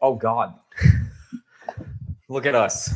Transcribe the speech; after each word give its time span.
Oh 0.00 0.14
God. 0.14 0.54
Look 2.28 2.46
at 2.46 2.54
us. 2.54 2.92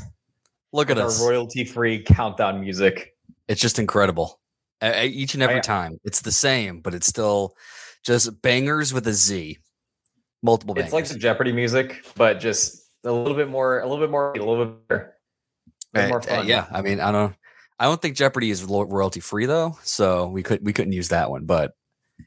Look 0.72 0.90
at 0.90 0.96
with 0.96 1.06
us. 1.06 1.22
Our 1.22 1.30
royalty 1.30 1.64
free 1.64 2.02
countdown 2.02 2.60
music. 2.60 3.14
It's 3.48 3.60
just 3.60 3.78
incredible. 3.78 4.38
Uh, 4.80 4.92
each 5.04 5.34
and 5.34 5.42
every 5.42 5.56
I- 5.56 5.60
time. 5.60 5.98
It's 6.04 6.20
the 6.22 6.32
same, 6.32 6.80
but 6.80 6.94
it's 6.94 7.06
still 7.06 7.54
just 8.04 8.42
bangers 8.42 8.92
with 8.92 9.06
a 9.06 9.12
Z. 9.12 9.58
Multiple 10.42 10.74
bangers. 10.74 10.88
It's 10.88 10.92
like 10.94 11.06
some 11.06 11.18
Jeopardy 11.18 11.52
music, 11.52 12.04
but 12.16 12.40
just 12.40 12.88
a 13.04 13.12
little 13.12 13.34
bit 13.36 13.48
more, 13.48 13.80
a 13.80 13.86
little 13.88 14.04
bit 14.04 14.10
more, 14.10 14.32
a 14.32 14.38
little 14.38 14.64
bit 14.66 14.88
better. 14.88 15.14
A 15.94 15.98
little 15.98 16.06
Uh, 16.06 16.08
more 16.08 16.18
uh, 16.18 16.36
fun. 16.38 16.46
yeah, 16.48 16.66
I 16.72 16.82
mean, 16.82 17.00
I 17.00 17.12
don't 17.12 17.34
I 17.78 17.84
don't 17.86 18.00
think 18.02 18.16
Jeopardy 18.16 18.50
is 18.50 18.64
royalty 18.64 19.20
free 19.20 19.46
though, 19.46 19.78
so 19.82 20.26
we 20.28 20.42
could 20.42 20.64
we 20.64 20.72
couldn't 20.72 20.92
use 20.92 21.08
that 21.08 21.30
one, 21.30 21.44
but 21.46 21.72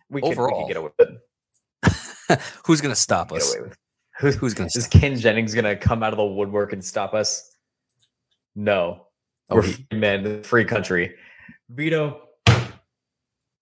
We 0.09 0.21
could, 0.21 0.29
we 0.29 0.31
Overall. 0.33 0.61
could 0.67 0.67
get 0.73 0.77
away 0.77 0.91
with 0.97 1.09
it. 1.09 2.41
who's 2.65 2.81
going 2.81 2.93
to 2.93 2.99
stop 2.99 3.29
Get 3.29 3.41
us? 3.41 3.55
Away 4.21 4.27
with 4.27 4.35
it. 4.35 4.39
Who's, 4.39 4.53
to 4.55 4.65
is? 4.79 4.87
Ken 4.87 5.17
Jennings 5.17 5.53
gonna 5.53 5.75
come 5.75 6.03
out 6.03 6.13
of 6.13 6.17
the 6.17 6.25
woodwork 6.25 6.73
and 6.73 6.83
stop 6.83 7.13
us? 7.13 7.55
No. 8.55 9.07
Oh, 9.49 9.55
We're 9.55 9.61
free 9.63 9.85
men, 9.93 10.43
free 10.43 10.65
country. 10.65 11.15
Vito, 11.69 12.21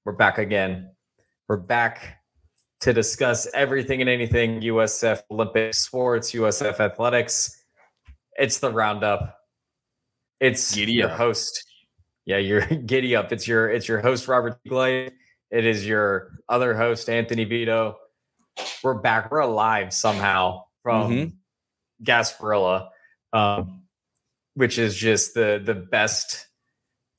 we're 0.05 0.13
back 0.13 0.37
again. 0.37 0.91
We're 1.49 1.57
back 1.57 2.19
to 2.81 2.93
discuss 2.93 3.47
everything 3.53 4.01
and 4.01 4.09
anything 4.09 4.61
USF 4.61 5.21
Olympic 5.31 5.73
sports, 5.73 6.31
USF 6.33 6.79
athletics. 6.79 7.63
It's 8.37 8.59
the 8.59 8.71
roundup. 8.71 9.37
It's 10.39 10.73
Giddy 10.75 10.93
your 10.93 11.09
up. 11.09 11.17
host. 11.17 11.63
Yeah, 12.25 12.37
you're 12.37 12.65
giddy 12.85 13.15
up. 13.15 13.31
It's 13.31 13.47
your 13.47 13.69
it's 13.69 13.87
your 13.87 14.01
host 14.01 14.27
Robert 14.27 14.59
Glade. 14.67 15.11
It 15.51 15.65
is 15.65 15.85
your 15.85 16.31
other 16.49 16.75
host 16.75 17.09
Anthony 17.09 17.43
Vito. 17.43 17.97
We're 18.83 18.93
back. 18.95 19.31
We're 19.31 19.39
alive 19.39 19.93
somehow 19.93 20.65
from 20.81 21.11
Mhm. 21.11 21.33
Gasparilla, 22.03 22.89
um, 23.31 23.83
which 24.55 24.77
is 24.77 24.95
just 24.95 25.33
the 25.33 25.61
the 25.63 25.73
best 25.75 26.47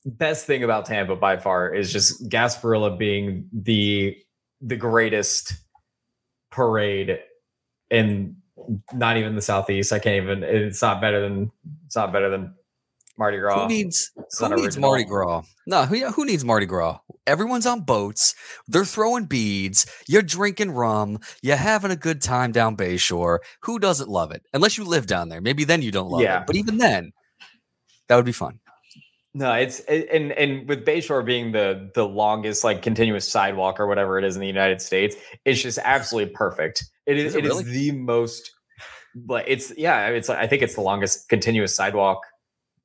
best 0.05 0.45
thing 0.45 0.63
about 0.63 0.85
Tampa 0.85 1.15
by 1.15 1.37
far 1.37 1.73
is 1.73 1.91
just 1.91 2.29
Gasparilla 2.29 2.97
being 2.97 3.49
the 3.51 4.17
the 4.61 4.75
greatest 4.77 5.53
parade 6.51 7.19
in 7.89 8.37
not 8.93 9.17
even 9.17 9.35
the 9.35 9.41
southeast. 9.41 9.91
I 9.91 9.99
can't 9.99 10.23
even. 10.23 10.43
It's 10.43 10.81
not 10.81 11.01
better 11.01 11.21
than. 11.21 11.51
It's 11.85 11.95
not 11.95 12.13
better 12.13 12.29
than 12.29 12.55
Mardi 13.17 13.37
Gras. 13.39 13.63
Who 13.63 13.67
needs 13.69 14.11
It's 14.17 14.39
who 14.39 14.55
needs. 14.55 14.77
Mardi 14.77 15.03
Gras? 15.05 15.43
No, 15.67 15.85
who 15.85 16.05
who 16.11 16.25
needs 16.25 16.43
Mardi 16.43 16.65
Gras? 16.65 16.99
Everyone's 17.27 17.65
on 17.65 17.81
boats. 17.81 18.35
They're 18.67 18.85
throwing 18.85 19.25
beads. 19.25 19.85
You're 20.07 20.21
drinking 20.21 20.71
rum. 20.71 21.19
You're 21.41 21.55
having 21.55 21.91
a 21.91 21.95
good 21.95 22.21
time 22.21 22.51
down 22.51 22.77
Bayshore. 22.77 23.39
Who 23.61 23.79
doesn't 23.79 24.09
love 24.09 24.31
it? 24.31 24.43
Unless 24.53 24.77
you 24.77 24.83
live 24.83 25.07
down 25.07 25.29
there. 25.29 25.41
Maybe 25.41 25.63
then 25.63 25.81
you 25.81 25.91
don't 25.91 26.09
love 26.09 26.21
Yeah. 26.21 26.41
it. 26.41 26.47
But 26.47 26.55
even 26.55 26.77
then, 26.77 27.11
that 28.09 28.15
would 28.15 28.25
be 28.25 28.31
fun. 28.31 28.59
No, 29.33 29.51
it's 29.53 29.79
and 29.81 30.31
and 30.33 30.67
with 30.69 30.85
Bayshore 30.85 31.25
being 31.25 31.51
the 31.51 31.89
the 31.95 32.07
longest 32.07 32.63
like 32.63 32.81
continuous 32.81 33.27
sidewalk 33.29 33.79
or 33.79 33.87
whatever 33.87 34.17
it 34.17 34.23
is 34.23 34.35
in 34.35 34.41
the 34.41 34.47
United 34.47 34.81
States, 34.81 35.15
it's 35.43 35.61
just 35.61 35.77
absolutely 35.83 36.31
perfect. 36.33 36.83
It 37.05 37.17
is, 37.17 37.25
Is 37.27 37.35
it 37.35 37.39
it 37.39 37.47
is 37.47 37.57
really? 37.57 37.71
the 37.71 37.91
most 37.91 38.51
like 39.27 39.45
it's 39.47 39.73
yeah, 39.77 40.07
it's 40.07 40.29
I 40.29 40.47
think 40.47 40.61
it's 40.61 40.75
the 40.75 40.81
longest 40.81 41.27
continuous 41.27 41.75
sidewalk 41.75 42.19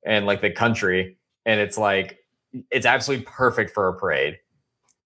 in 0.05 0.25
like 0.25 0.41
the 0.41 0.51
country 0.51 1.17
and 1.45 1.59
it's 1.59 1.77
like 1.77 2.19
it's 2.69 2.85
absolutely 2.85 3.25
perfect 3.25 3.71
for 3.71 3.87
a 3.87 3.93
parade. 3.97 4.39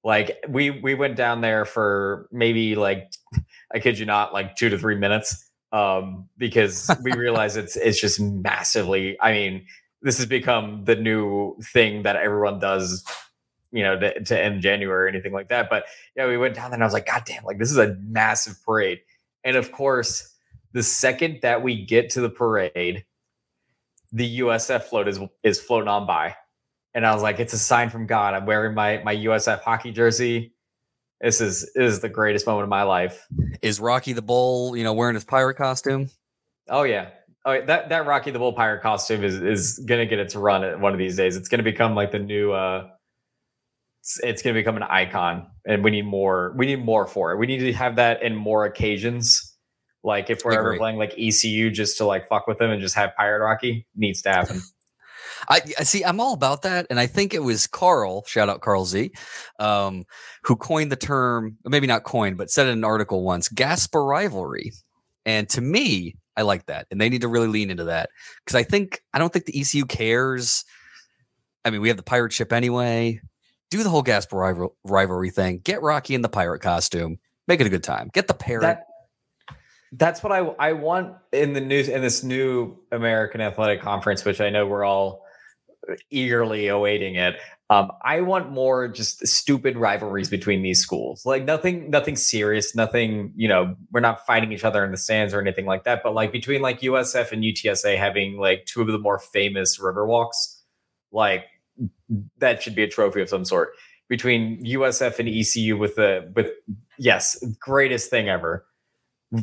Like 0.04 0.44
we 0.48 0.70
we 0.70 0.94
went 0.94 1.16
down 1.16 1.42
there 1.42 1.66
for 1.66 2.28
maybe 2.32 2.76
like 2.76 3.14
I 3.74 3.80
kid 3.80 3.98
you 4.00 4.06
not 4.06 4.34
like 4.34 4.56
2 4.56 4.70
to 4.70 4.78
3 4.78 4.96
minutes 4.96 5.50
um 5.72 6.30
because 6.38 6.90
we 7.04 7.12
realize 7.18 7.58
it's 7.58 7.76
it's 7.76 8.00
just 8.00 8.20
massively 8.20 9.18
I 9.22 9.32
mean 9.32 9.66
this 10.02 10.18
has 10.18 10.28
become 10.28 10.86
the 10.86 10.96
new 10.96 11.58
thing 11.74 12.04
that 12.04 12.16
everyone 12.16 12.60
does, 12.60 13.04
you 13.72 13.82
know, 13.82 13.98
to, 13.98 14.24
to 14.24 14.40
end 14.40 14.62
January 14.62 15.06
or 15.06 15.08
anything 15.08 15.34
like 15.34 15.50
that. 15.50 15.68
But 15.68 15.86
yeah, 16.16 16.28
we 16.28 16.38
went 16.38 16.54
down 16.54 16.70
there 16.70 16.76
and 16.76 16.84
I 16.84 16.86
was 16.86 16.94
like, 16.94 17.08
God 17.08 17.24
damn, 17.26 17.44
like 17.44 17.58
this 17.58 17.72
is 17.72 17.78
a 17.78 17.98
massive 18.02 18.64
parade. 18.64 19.00
And 19.44 19.56
of 19.58 19.72
course, 19.72 20.32
the 20.74 20.84
second 20.84 21.40
that 21.42 21.64
we 21.64 21.84
get 21.84 22.12
to 22.12 22.22
the 22.22 22.30
parade, 22.30 23.04
the 24.12 24.40
USF 24.40 24.84
float 24.84 25.08
is 25.08 25.20
is 25.44 25.60
floating 25.60 25.88
on 25.88 26.06
by. 26.08 26.36
And 26.94 27.06
I 27.06 27.14
was 27.14 27.22
like, 27.22 27.40
it's 27.40 27.52
a 27.54 27.58
sign 27.60 27.90
from 27.90 28.06
God. 28.08 28.34
I'm 28.34 28.46
wearing 28.46 28.74
my 28.74 29.02
my 29.04 29.16
USF 29.16 29.62
hockey 29.62 29.92
jersey. 29.92 30.54
This 31.22 31.42
is 31.42 31.62
this 31.76 31.94
is 31.94 32.00
the 32.00 32.10
greatest 32.10 32.46
moment 32.48 32.64
of 32.64 32.70
my 32.70 32.84
life. 32.84 33.28
Is 33.62 33.80
Rocky 33.80 34.14
the 34.14 34.22
Bull, 34.22 34.76
you 34.78 34.84
know, 34.84 34.94
wearing 34.94 35.16
his 35.16 35.24
pirate 35.24 35.56
costume? 35.56 36.10
Oh 36.70 36.84
yeah. 36.84 37.10
Oh, 37.46 37.62
that 37.66 37.90
that 37.90 38.06
Rocky 38.06 38.32
the 38.32 38.40
Bull 38.40 38.54
pirate 38.54 38.82
costume 38.82 39.24
is 39.24 39.36
is 39.42 39.80
gonna 39.88 40.06
get 40.06 40.20
its 40.20 40.36
run 40.36 40.64
at 40.64 40.80
one 40.80 40.94
of 40.94 41.00
these 41.00 41.16
days. 41.16 41.36
It's 41.36 41.48
gonna 41.48 41.64
become 41.64 41.96
like 41.96 42.12
the 42.12 42.20
new. 42.20 42.52
uh 42.54 42.90
It's, 44.02 44.20
it's 44.24 44.42
gonna 44.42 44.54
become 44.54 44.78
an 44.78 44.84
icon, 44.84 45.48
and 45.66 45.84
we 45.84 45.92
need 45.92 46.06
more. 46.06 46.54
We 46.58 46.66
need 46.66 46.84
more 46.84 47.08
for 47.08 47.32
it. 47.34 47.38
We 47.38 47.48
need 47.48 47.60
to 47.60 47.74
have 47.74 47.98
that 47.98 48.24
in 48.24 48.36
more 48.36 48.66
occasions. 48.66 49.45
Like 50.06 50.30
if 50.30 50.46
we're 50.46 50.54
I 50.54 50.58
ever 50.58 50.68
agree. 50.70 50.78
playing 50.78 50.98
like 50.98 51.16
ECU, 51.18 51.72
just 51.72 51.98
to 51.98 52.06
like 52.06 52.28
fuck 52.28 52.48
with 52.48 52.60
them 52.60 52.70
and 52.72 52.82
just 52.82 52.96
have 52.96 53.16
pirate 53.16 53.44
Rocky 53.44 53.88
needs 53.96 54.22
to 54.22 54.30
happen. 54.30 54.62
I, 55.50 55.62
I 55.80 55.84
see. 55.84 56.04
I'm 56.04 56.20
all 56.20 56.34
about 56.34 56.62
that, 56.62 56.88
and 56.90 57.00
I 57.00 57.08
think 57.08 57.34
it 57.34 57.44
was 57.44 57.68
Carl. 57.68 58.24
Shout 58.26 58.48
out 58.48 58.62
Carl 58.62 58.86
Z, 58.86 59.12
um, 59.60 60.04
who 60.44 60.56
coined 60.56 60.92
the 60.92 60.96
term. 60.96 61.58
Maybe 61.66 61.88
not 61.88 62.04
coined, 62.04 62.38
but 62.38 62.50
said 62.50 62.68
in 62.68 62.74
an 62.74 62.84
article 62.84 63.24
once. 63.24 63.50
Gasper 63.50 64.04
rivalry, 64.04 64.72
and 65.26 65.50
to 65.50 65.62
me, 65.62 66.16
I 66.38 66.44
like 66.44 66.68
that, 66.68 66.88
and 66.90 67.02
they 67.02 67.10
need 67.10 67.22
to 67.22 67.28
really 67.28 67.48
lean 67.48 67.70
into 67.70 67.86
that 67.86 68.10
because 68.46 68.56
I 68.56 68.64
think 68.64 69.02
I 69.14 69.20
don't 69.20 69.34
think 69.34 69.46
the 69.46 69.60
ECU 69.60 69.86
cares. 69.86 70.64
I 71.64 71.72
mean, 71.72 71.82
we 71.82 71.88
have 71.90 71.98
the 71.98 72.04
pirate 72.04 72.32
ship 72.34 72.54
anyway. 72.54 73.20
Do 73.72 73.84
the 73.84 73.90
whole 73.90 74.04
Gasper 74.04 74.38
rival- 74.38 74.78
rivalry 74.84 75.32
thing. 75.32 75.60
Get 75.64 75.82
Rocky 75.82 76.14
in 76.16 76.22
the 76.22 76.30
pirate 76.30 76.62
costume. 76.62 77.18
Make 77.48 77.60
it 77.60 77.68
a 77.68 77.72
good 77.72 77.84
time. 77.84 78.10
Get 78.14 78.28
the 78.28 78.34
parrot. 78.36 78.62
that 78.62 78.86
that's 79.98 80.24
what 80.24 80.32
I 80.32 80.40
I 80.40 80.74
want 80.74 81.16
in 81.32 81.54
the 81.54 81.62
news 81.62 81.90
in 81.90 82.02
this 82.02 82.24
new 82.24 82.78
American 82.92 83.42
Athletic 83.42 83.82
Conference, 83.82 84.26
which 84.26 84.42
I 84.42 84.50
know 84.50 84.66
we're 84.66 84.84
all 84.84 85.24
eagerly 86.10 86.68
awaiting 86.68 87.16
it. 87.16 87.36
Um, 87.70 87.92
I 88.04 88.22
want 88.22 88.52
more 88.52 88.88
just 88.88 89.26
stupid 89.26 89.76
rivalries 89.76 90.30
between 90.30 90.62
these 90.62 90.80
schools. 90.80 91.26
Like 91.26 91.46
nothing, 91.46 91.90
nothing 91.90 92.16
serious, 92.16 92.76
nothing. 92.76 93.34
You 93.36 93.48
know, 93.48 93.76
we're 93.92 94.02
not 94.02 94.26
fighting 94.26 94.52
each 94.52 94.64
other 94.64 94.84
in 94.86 94.92
the 94.92 94.98
stands 94.98 95.34
or 95.34 95.42
anything 95.42 95.66
like 95.66 95.84
that. 95.84 96.02
But 96.04 96.14
like 96.14 96.32
between 96.32 96.62
like 96.62 96.82
USF 96.82 97.32
and 97.32 97.44
UTSA 97.44 97.98
having 97.98 98.38
like 98.38 98.66
two 98.66 98.82
of 98.82 98.88
the 98.88 99.00
more 99.00 99.20
famous 99.20 99.80
river 99.80 100.06
walks, 100.06 100.64
like 101.12 101.46
that 102.38 102.62
should 102.62 102.76
be 102.76 102.84
a 102.84 102.88
trophy 102.88 103.22
of 103.22 103.30
some 103.30 103.46
sort. 103.46 103.70
Between 104.08 104.64
USF 104.64 105.18
and 105.18 105.28
ECU 105.28 105.78
with 105.78 105.96
the 105.96 106.32
with 106.36 106.52
yes, 107.00 107.44
greatest 107.60 108.12
thing 108.12 108.30
ever 108.30 108.66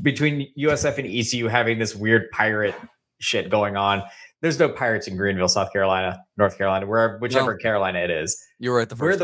between 0.01 0.53
USF 0.59 0.99
and 0.99 1.07
ECU 1.07 1.49
having 1.49 1.79
this 1.79 1.95
weird 1.95 2.31
pirate 2.31 2.75
shit 3.21 3.51
going 3.51 3.77
on. 3.77 4.03
There's 4.41 4.59
no 4.59 4.69
pirates 4.69 5.07
in 5.07 5.17
Greenville, 5.17 5.49
South 5.49 5.73
Carolina, 5.73 6.21
North 6.37 6.59
Carolina, 6.59 6.87
wherever 6.87 7.19
whichever 7.19 7.53
No. 7.53 7.59
Carolina 7.59 8.01
it 8.01 8.11
is. 8.11 8.41
You're 8.59 8.77
right. 8.77 8.89
The 8.89 8.97
We're 8.97 9.17
first 9.17 9.19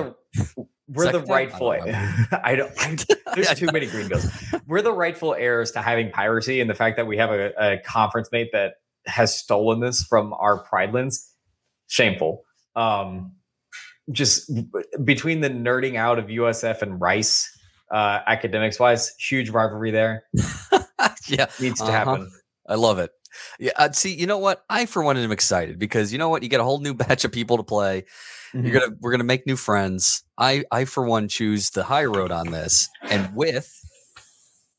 the 0.57 0.67
we're 0.89 1.13
the 1.13 1.21
Second 1.27 1.27
time? 1.27 1.31
I 1.31 1.35
rightful. 1.35 1.71
don't 1.71 2.41
I 2.45 2.55
don't. 2.55 2.73
I, 2.79 3.35
there's 3.35 3.55
too 3.55 3.69
many 3.73 3.87
Greenvilles. 3.87 4.61
We're 4.67 4.83
the 4.83 4.93
rightful 4.93 5.35
heirs 5.35 5.73
to 5.73 5.83
having 5.83 6.11
piracy, 6.11 6.61
and 6.61 6.71
the 6.71 6.75
fact 6.75 6.97
that 6.97 7.07
we 7.07 7.17
have 7.19 7.31
a, 7.31 7.53
a 7.59 7.79
conference 7.85 8.29
mate 8.33 8.51
that 8.53 8.75
has 9.07 9.37
stolen 9.37 9.81
this 9.81 10.03
from 10.05 10.33
our 10.35 10.65
pridelands, 10.65 11.27
shameful. 11.89 12.43
Um, 12.77 13.33
just 14.13 14.51
between 15.05 15.41
the 15.41 15.51
nerding 15.51 15.97
out 15.97 16.19
of 16.19 16.27
USF 16.27 16.81
and 16.83 17.01
Rice, 17.01 17.51
uh, 17.91 18.21
academics 18.27 18.79
wise, 18.79 19.15
huge 19.19 19.51
rivalry 19.51 19.91
there 19.91 20.25
yeah. 21.27 21.47
needs 21.61 21.79
to 21.81 21.85
Uh-huh. 21.85 21.93
happen. 21.93 22.31
I 22.69 22.75
love 22.75 22.99
it. 22.99 23.11
Yeah. 23.59 23.73
Uh, 23.77 23.93
see, 23.93 24.15
you 24.15 24.27
know 24.27 24.39
what? 24.39 24.65
I 24.69 24.87
for 24.87 25.03
one 25.03 25.17
am 25.17 25.33
excited 25.33 25.79
because 25.79 26.13
you 26.13 26.19
know 26.19 26.29
what? 26.29 26.43
You 26.43 26.49
get 26.49 26.61
a 26.61 26.65
whole 26.65 26.81
new 26.81 26.95
batch 27.03 27.25
of 27.25 27.33
people 27.33 27.57
to 27.59 27.63
play. 27.63 28.05
Mhm. 28.55 28.65
You're 28.67 28.81
gonna 28.81 28.97
we're 29.01 29.11
gonna 29.11 29.25
make 29.25 29.47
new 29.47 29.57
friends. 29.57 30.23
I 30.37 30.65
I 30.73 30.85
for 30.87 31.05
one 31.05 31.29
choose 31.29 31.71
the 31.71 31.85
high 31.85 32.05
road 32.07 32.31
on 32.33 32.51
this, 32.51 32.89
and 33.03 33.35
with 33.35 33.71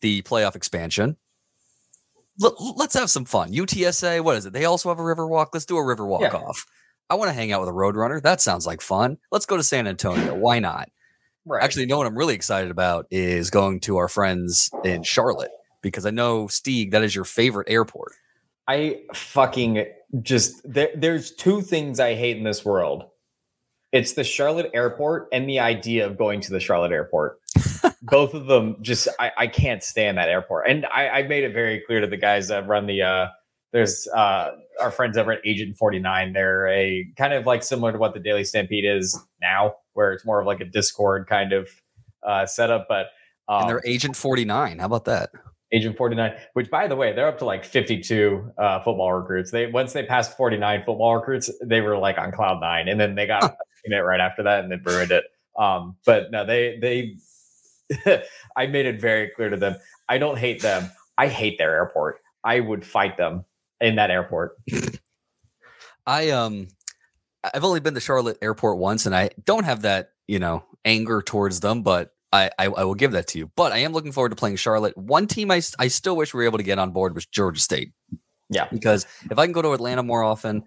the 0.01 0.21
playoff 0.23 0.55
expansion, 0.55 1.17
let, 2.39 2.53
us 2.79 2.93
have 2.93 3.09
some 3.09 3.25
fun. 3.25 3.51
UTSA, 3.51 4.21
what 4.23 4.37
is 4.37 4.45
it? 4.45 4.53
They 4.53 4.65
also 4.65 4.89
have 4.89 4.99
a 4.99 5.03
river 5.03 5.27
walk. 5.27 5.49
Let's 5.53 5.65
do 5.65 5.77
a 5.77 5.83
river 5.85 6.05
walk 6.05 6.21
Yeah. 6.21 6.33
off. 6.35 6.65
I 7.09 7.15
want 7.15 7.29
to 7.29 7.33
hang 7.33 7.51
out 7.51 7.59
with 7.59 7.69
a 7.69 7.73
road 7.73 7.95
runner. 7.95 8.19
That 8.21 8.39
sounds 8.39 8.65
like 8.67 8.81
fun. 8.81 9.17
Let's 9.31 9.45
go 9.45 9.57
to 9.57 9.63
San 9.63 9.87
Antonio. 9.87 10.35
Why 10.35 10.59
not? 10.59 10.89
Right. 11.45 11.63
Actually, 11.63 11.83
you 11.83 11.87
know 11.87 11.97
what 11.97 12.07
I'm 12.07 12.17
really 12.17 12.35
excited 12.35 12.71
about 12.71 13.07
is 13.11 13.49
going 13.49 13.79
to 13.81 13.97
our 13.97 14.07
friends 14.07 14.69
in 14.83 15.03
Charlotte 15.03 15.51
because 15.81 16.05
I 16.05 16.11
know 16.11 16.45
Stieg, 16.45 16.91
that 16.91 17.03
is 17.03 17.15
your 17.15 17.25
favorite 17.25 17.69
airport. 17.69 18.13
I 18.67 19.01
fucking 19.13 19.85
just 20.21 20.61
there, 20.63 20.89
there's 20.95 21.31
two 21.31 21.61
things 21.61 21.99
I 21.99 22.15
hate 22.15 22.37
in 22.37 22.43
this 22.43 22.63
world. 22.63 23.05
It's 23.91 24.13
the 24.13 24.23
Charlotte 24.23 24.69
airport 24.73 25.27
and 25.31 25.49
the 25.49 25.59
idea 25.59 26.05
of 26.05 26.17
going 26.17 26.41
to 26.41 26.51
the 26.51 26.59
Charlotte 26.59 26.91
airport. 26.91 27.39
both 28.01 28.33
of 28.33 28.47
them 28.47 28.75
just 28.81 29.07
I, 29.19 29.31
I 29.37 29.47
can't 29.47 29.83
stand 29.83 30.17
that 30.17 30.29
airport. 30.29 30.67
And 30.67 30.85
I, 30.85 31.09
I 31.09 31.23
made 31.23 31.43
it 31.43 31.53
very 31.53 31.81
clear 31.85 32.01
to 32.01 32.07
the 32.07 32.17
guys 32.17 32.47
that 32.49 32.67
run 32.67 32.87
the 32.87 33.01
uh 33.01 33.27
there's 33.71 34.07
uh 34.15 34.51
our 34.81 34.91
friends 34.91 35.17
over 35.17 35.33
at 35.33 35.41
Agent 35.45 35.77
49. 35.77 36.33
They're 36.33 36.67
a 36.67 37.07
kind 37.17 37.33
of 37.33 37.45
like 37.45 37.63
similar 37.63 37.91
to 37.91 37.97
what 37.97 38.13
the 38.13 38.19
Daily 38.19 38.43
Stampede 38.43 38.85
is 38.85 39.19
now, 39.41 39.75
where 39.99 40.13
it's 40.13 40.25
more 40.25 40.39
of 40.39 40.47
like 40.47 40.61
a 40.61 40.65
Discord 40.65 41.27
kind 41.27 41.51
of 41.51 41.67
uh 42.25 42.45
setup. 42.45 42.87
But 42.87 43.07
um, 43.49 43.63
and 43.63 43.69
they're 43.69 43.83
Agent 43.85 44.15
49. 44.15 44.79
How 44.79 44.85
about 44.85 45.03
that? 45.05 45.31
Agent 45.73 45.97
49, 45.97 46.35
which 46.53 46.71
by 46.71 46.87
the 46.87 46.95
way, 46.95 47.11
they're 47.11 47.27
up 47.27 47.37
to 47.39 47.45
like 47.45 47.65
52 47.65 48.53
uh, 48.57 48.79
football 48.79 49.11
recruits. 49.11 49.51
They 49.51 49.67
once 49.67 49.91
they 49.91 50.03
passed 50.03 50.37
49 50.37 50.83
football 50.85 51.17
recruits, 51.17 51.51
they 51.61 51.81
were 51.81 51.97
like 51.97 52.17
on 52.17 52.31
cloud 52.31 52.61
nine, 52.61 52.87
and 52.87 52.97
then 52.97 53.13
they 53.13 53.27
got 53.27 53.57
it 53.83 53.95
right 53.95 54.21
after 54.21 54.41
that, 54.43 54.63
and 54.63 54.71
they 54.71 54.77
ruined 54.77 55.11
it. 55.11 55.25
Um, 55.57 55.97
but 56.05 56.31
no, 56.31 56.45
they 56.45 56.79
they 56.81 58.23
I 58.55 58.67
made 58.67 58.85
it 58.85 59.01
very 59.01 59.29
clear 59.35 59.49
to 59.49 59.57
them. 59.57 59.75
I 60.07 60.17
don't 60.17 60.37
hate 60.37 60.61
them. 60.61 60.89
I 61.17 61.27
hate 61.27 61.57
their 61.57 61.75
airport. 61.75 62.21
I 62.43 62.61
would 62.61 62.85
fight 62.85 63.17
them 63.17 63.43
in 63.81 63.95
that 63.95 64.09
airport. 64.11 64.55
I 66.07 66.29
um 66.29 66.69
I've 67.43 67.63
only 67.63 67.79
been 67.79 67.93
to 67.93 67.99
Charlotte 67.99 68.37
Airport 68.41 68.77
once, 68.77 69.05
and 69.05 69.15
I 69.15 69.29
don't 69.45 69.63
have 69.63 69.83
that 69.83 70.11
you 70.27 70.39
know 70.39 70.63
anger 70.85 71.21
towards 71.21 71.59
them, 71.59 71.83
but 71.83 72.13
I, 72.31 72.51
I, 72.59 72.65
I 72.65 72.83
will 72.83 72.95
give 72.95 73.13
that 73.13 73.27
to 73.29 73.39
you. 73.39 73.51
But 73.55 73.71
I 73.71 73.79
am 73.79 73.93
looking 73.93 74.11
forward 74.11 74.29
to 74.29 74.35
playing 74.35 74.57
Charlotte. 74.57 74.97
One 74.97 75.27
team 75.27 75.51
I 75.51 75.61
I 75.77 75.87
still 75.87 76.15
wish 76.15 76.33
we 76.33 76.39
were 76.39 76.45
able 76.45 76.57
to 76.57 76.63
get 76.63 76.79
on 76.79 76.91
board 76.91 77.15
was 77.15 77.25
Georgia 77.25 77.59
State. 77.59 77.91
Yeah, 78.49 78.67
because 78.71 79.05
if 79.29 79.37
I 79.37 79.45
can 79.45 79.53
go 79.53 79.61
to 79.61 79.73
Atlanta 79.73 80.03
more 80.03 80.23
often, 80.23 80.63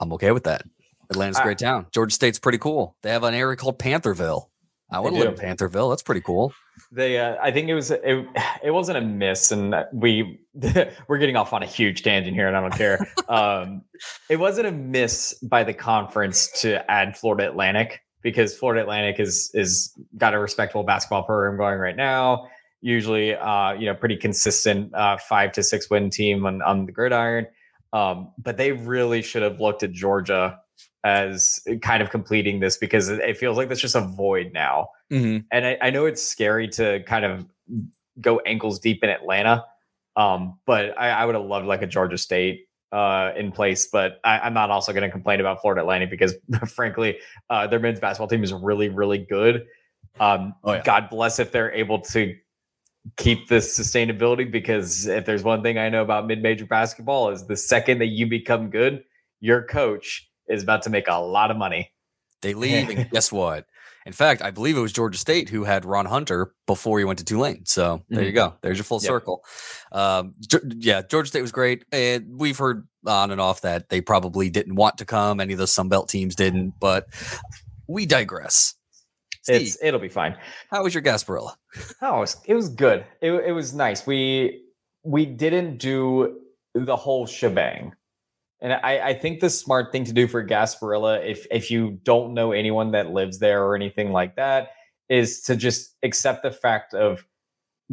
I'm 0.00 0.12
okay 0.14 0.32
with 0.32 0.44
that. 0.44 0.62
Atlanta's 1.10 1.38
a 1.38 1.42
great 1.42 1.58
town. 1.58 1.86
Georgia 1.92 2.14
State's 2.14 2.38
pretty 2.38 2.58
cool. 2.58 2.96
They 3.02 3.10
have 3.10 3.24
an 3.24 3.34
area 3.34 3.56
called 3.56 3.78
Pantherville. 3.78 4.48
I 4.90 5.00
want 5.00 5.14
to 5.14 5.20
live 5.22 5.38
in 5.38 5.38
Pantherville. 5.38 5.90
That's 5.90 6.02
pretty 6.02 6.20
cool. 6.20 6.52
They, 6.92 7.18
uh, 7.18 7.36
I 7.42 7.50
think 7.50 7.68
it 7.68 7.74
was 7.74 7.90
it, 7.90 8.02
it 8.62 8.70
wasn't 8.70 8.98
a 8.98 9.00
miss, 9.00 9.52
and 9.52 9.74
we 9.92 10.40
we're 11.08 11.18
getting 11.18 11.36
off 11.36 11.52
on 11.52 11.62
a 11.62 11.66
huge 11.66 12.02
tangent 12.02 12.34
here, 12.34 12.48
and 12.48 12.56
I 12.56 12.60
don't 12.60 12.74
care. 12.74 13.06
um, 13.28 13.82
it 14.28 14.36
wasn't 14.36 14.66
a 14.66 14.72
miss 14.72 15.34
by 15.42 15.64
the 15.64 15.74
conference 15.74 16.50
to 16.62 16.88
add 16.90 17.16
Florida 17.16 17.48
Atlantic 17.48 18.02
because 18.22 18.56
Florida 18.56 18.82
Atlantic 18.82 19.20
is 19.20 19.50
is 19.54 19.92
got 20.16 20.34
a 20.34 20.38
respectable 20.38 20.84
basketball 20.84 21.22
program 21.22 21.56
going 21.56 21.78
right 21.78 21.96
now. 21.96 22.48
Usually, 22.80 23.34
uh, 23.34 23.72
you 23.72 23.86
know, 23.86 23.94
pretty 23.94 24.16
consistent 24.16 24.94
uh, 24.94 25.16
five 25.16 25.52
to 25.52 25.62
six 25.62 25.90
win 25.90 26.10
team 26.10 26.46
on 26.46 26.62
on 26.62 26.86
the 26.86 26.92
gridiron. 26.92 27.46
Um, 27.92 28.32
but 28.38 28.56
they 28.56 28.72
really 28.72 29.22
should 29.22 29.42
have 29.42 29.60
looked 29.60 29.82
at 29.82 29.92
Georgia 29.92 30.60
as 31.04 31.60
kind 31.82 32.02
of 32.02 32.10
completing 32.10 32.60
this 32.60 32.76
because 32.76 33.08
it 33.08 33.36
feels 33.36 33.56
like 33.56 33.68
there's 33.68 33.80
just 33.80 33.94
a 33.94 34.00
void 34.00 34.50
now. 34.52 34.88
Mm-hmm. 35.12 35.46
And 35.52 35.66
I, 35.66 35.78
I, 35.80 35.90
know 35.90 36.06
it's 36.06 36.22
scary 36.22 36.68
to 36.70 37.02
kind 37.04 37.24
of 37.24 37.46
go 38.20 38.40
ankles 38.40 38.80
deep 38.80 39.04
in 39.04 39.10
Atlanta, 39.10 39.64
um, 40.16 40.58
but 40.66 40.98
I, 40.98 41.10
I 41.10 41.24
would 41.24 41.34
have 41.34 41.44
loved 41.44 41.66
like 41.66 41.82
a 41.82 41.86
Georgia 41.86 42.18
State 42.18 42.66
uh, 42.92 43.30
in 43.36 43.52
place. 43.52 43.88
But 43.90 44.20
I, 44.24 44.46
am 44.46 44.54
not 44.54 44.70
also 44.70 44.92
going 44.92 45.04
to 45.04 45.10
complain 45.10 45.40
about 45.40 45.60
Florida 45.60 45.82
Atlantic 45.82 46.10
because, 46.10 46.34
frankly, 46.66 47.18
uh, 47.48 47.66
their 47.68 47.78
men's 47.78 48.00
basketball 48.00 48.28
team 48.28 48.42
is 48.42 48.52
really, 48.52 48.88
really 48.88 49.18
good. 49.18 49.66
Um, 50.18 50.54
oh, 50.64 50.74
yeah. 50.74 50.82
God 50.82 51.10
bless 51.10 51.38
if 51.38 51.52
they're 51.52 51.72
able 51.72 52.00
to 52.00 52.34
keep 53.16 53.48
this 53.48 53.78
sustainability 53.78 54.50
because 54.50 55.06
if 55.06 55.24
there's 55.24 55.44
one 55.44 55.62
thing 55.62 55.78
I 55.78 55.88
know 55.88 56.02
about 56.02 56.26
mid-major 56.26 56.66
basketball 56.66 57.30
is 57.30 57.46
the 57.46 57.56
second 57.56 58.00
that 58.00 58.06
you 58.06 58.26
become 58.26 58.68
good, 58.68 59.04
your 59.40 59.62
coach 59.62 60.27
is 60.48 60.62
about 60.62 60.82
to 60.82 60.90
make 60.90 61.08
a 61.08 61.16
lot 61.16 61.50
of 61.50 61.56
money. 61.56 61.92
They 62.42 62.54
leave, 62.54 62.88
and 62.88 63.10
guess 63.12 63.32
what? 63.32 63.66
In 64.06 64.12
fact, 64.12 64.40
I 64.40 64.50
believe 64.50 64.76
it 64.76 64.80
was 64.80 64.92
Georgia 64.92 65.18
State 65.18 65.50
who 65.50 65.64
had 65.64 65.84
Ron 65.84 66.06
Hunter 66.06 66.54
before 66.66 66.98
he 66.98 67.04
went 67.04 67.18
to 67.18 67.24
Tulane. 67.24 67.66
So 67.66 68.04
there 68.08 68.20
mm-hmm. 68.20 68.26
you 68.26 68.32
go. 68.32 68.54
There's 68.62 68.78
your 68.78 68.84
full 68.84 69.00
yep. 69.02 69.08
circle. 69.08 69.44
Um, 69.92 70.34
yeah, 70.76 71.02
Georgia 71.02 71.28
State 71.28 71.42
was 71.42 71.52
great, 71.52 71.84
and 71.92 72.38
we've 72.38 72.56
heard 72.56 72.88
on 73.06 73.30
and 73.30 73.40
off 73.40 73.60
that 73.62 73.90
they 73.90 74.00
probably 74.00 74.48
didn't 74.50 74.76
want 74.76 74.98
to 74.98 75.04
come. 75.04 75.40
Any 75.40 75.52
of 75.52 75.58
those 75.58 75.72
Sun 75.72 75.88
Belt 75.88 76.08
teams 76.08 76.34
didn't, 76.34 76.74
but 76.80 77.06
we 77.86 78.06
digress. 78.06 78.74
Steve, 79.42 79.62
it's 79.62 79.78
it'll 79.82 80.00
be 80.00 80.08
fine. 80.08 80.36
How 80.70 80.82
was 80.84 80.94
your 80.94 81.02
Gasparilla? 81.02 81.54
Oh, 82.02 82.16
it 82.16 82.20
was, 82.20 82.36
it 82.46 82.54
was 82.54 82.68
good. 82.68 83.04
It, 83.20 83.32
it 83.32 83.52
was 83.52 83.74
nice. 83.74 84.06
We 84.06 84.62
we 85.04 85.26
didn't 85.26 85.78
do 85.78 86.40
the 86.74 86.96
whole 86.96 87.26
shebang. 87.26 87.94
And 88.60 88.72
I, 88.72 89.08
I 89.10 89.14
think 89.14 89.40
the 89.40 89.50
smart 89.50 89.92
thing 89.92 90.04
to 90.04 90.12
do 90.12 90.26
for 90.26 90.44
Gasparilla, 90.44 91.24
if 91.24 91.46
if 91.50 91.70
you 91.70 91.98
don't 92.02 92.34
know 92.34 92.52
anyone 92.52 92.90
that 92.92 93.10
lives 93.10 93.38
there 93.38 93.64
or 93.64 93.76
anything 93.76 94.12
like 94.12 94.36
that, 94.36 94.70
is 95.08 95.42
to 95.42 95.56
just 95.56 95.96
accept 96.02 96.42
the 96.42 96.50
fact 96.50 96.94
of 96.94 97.24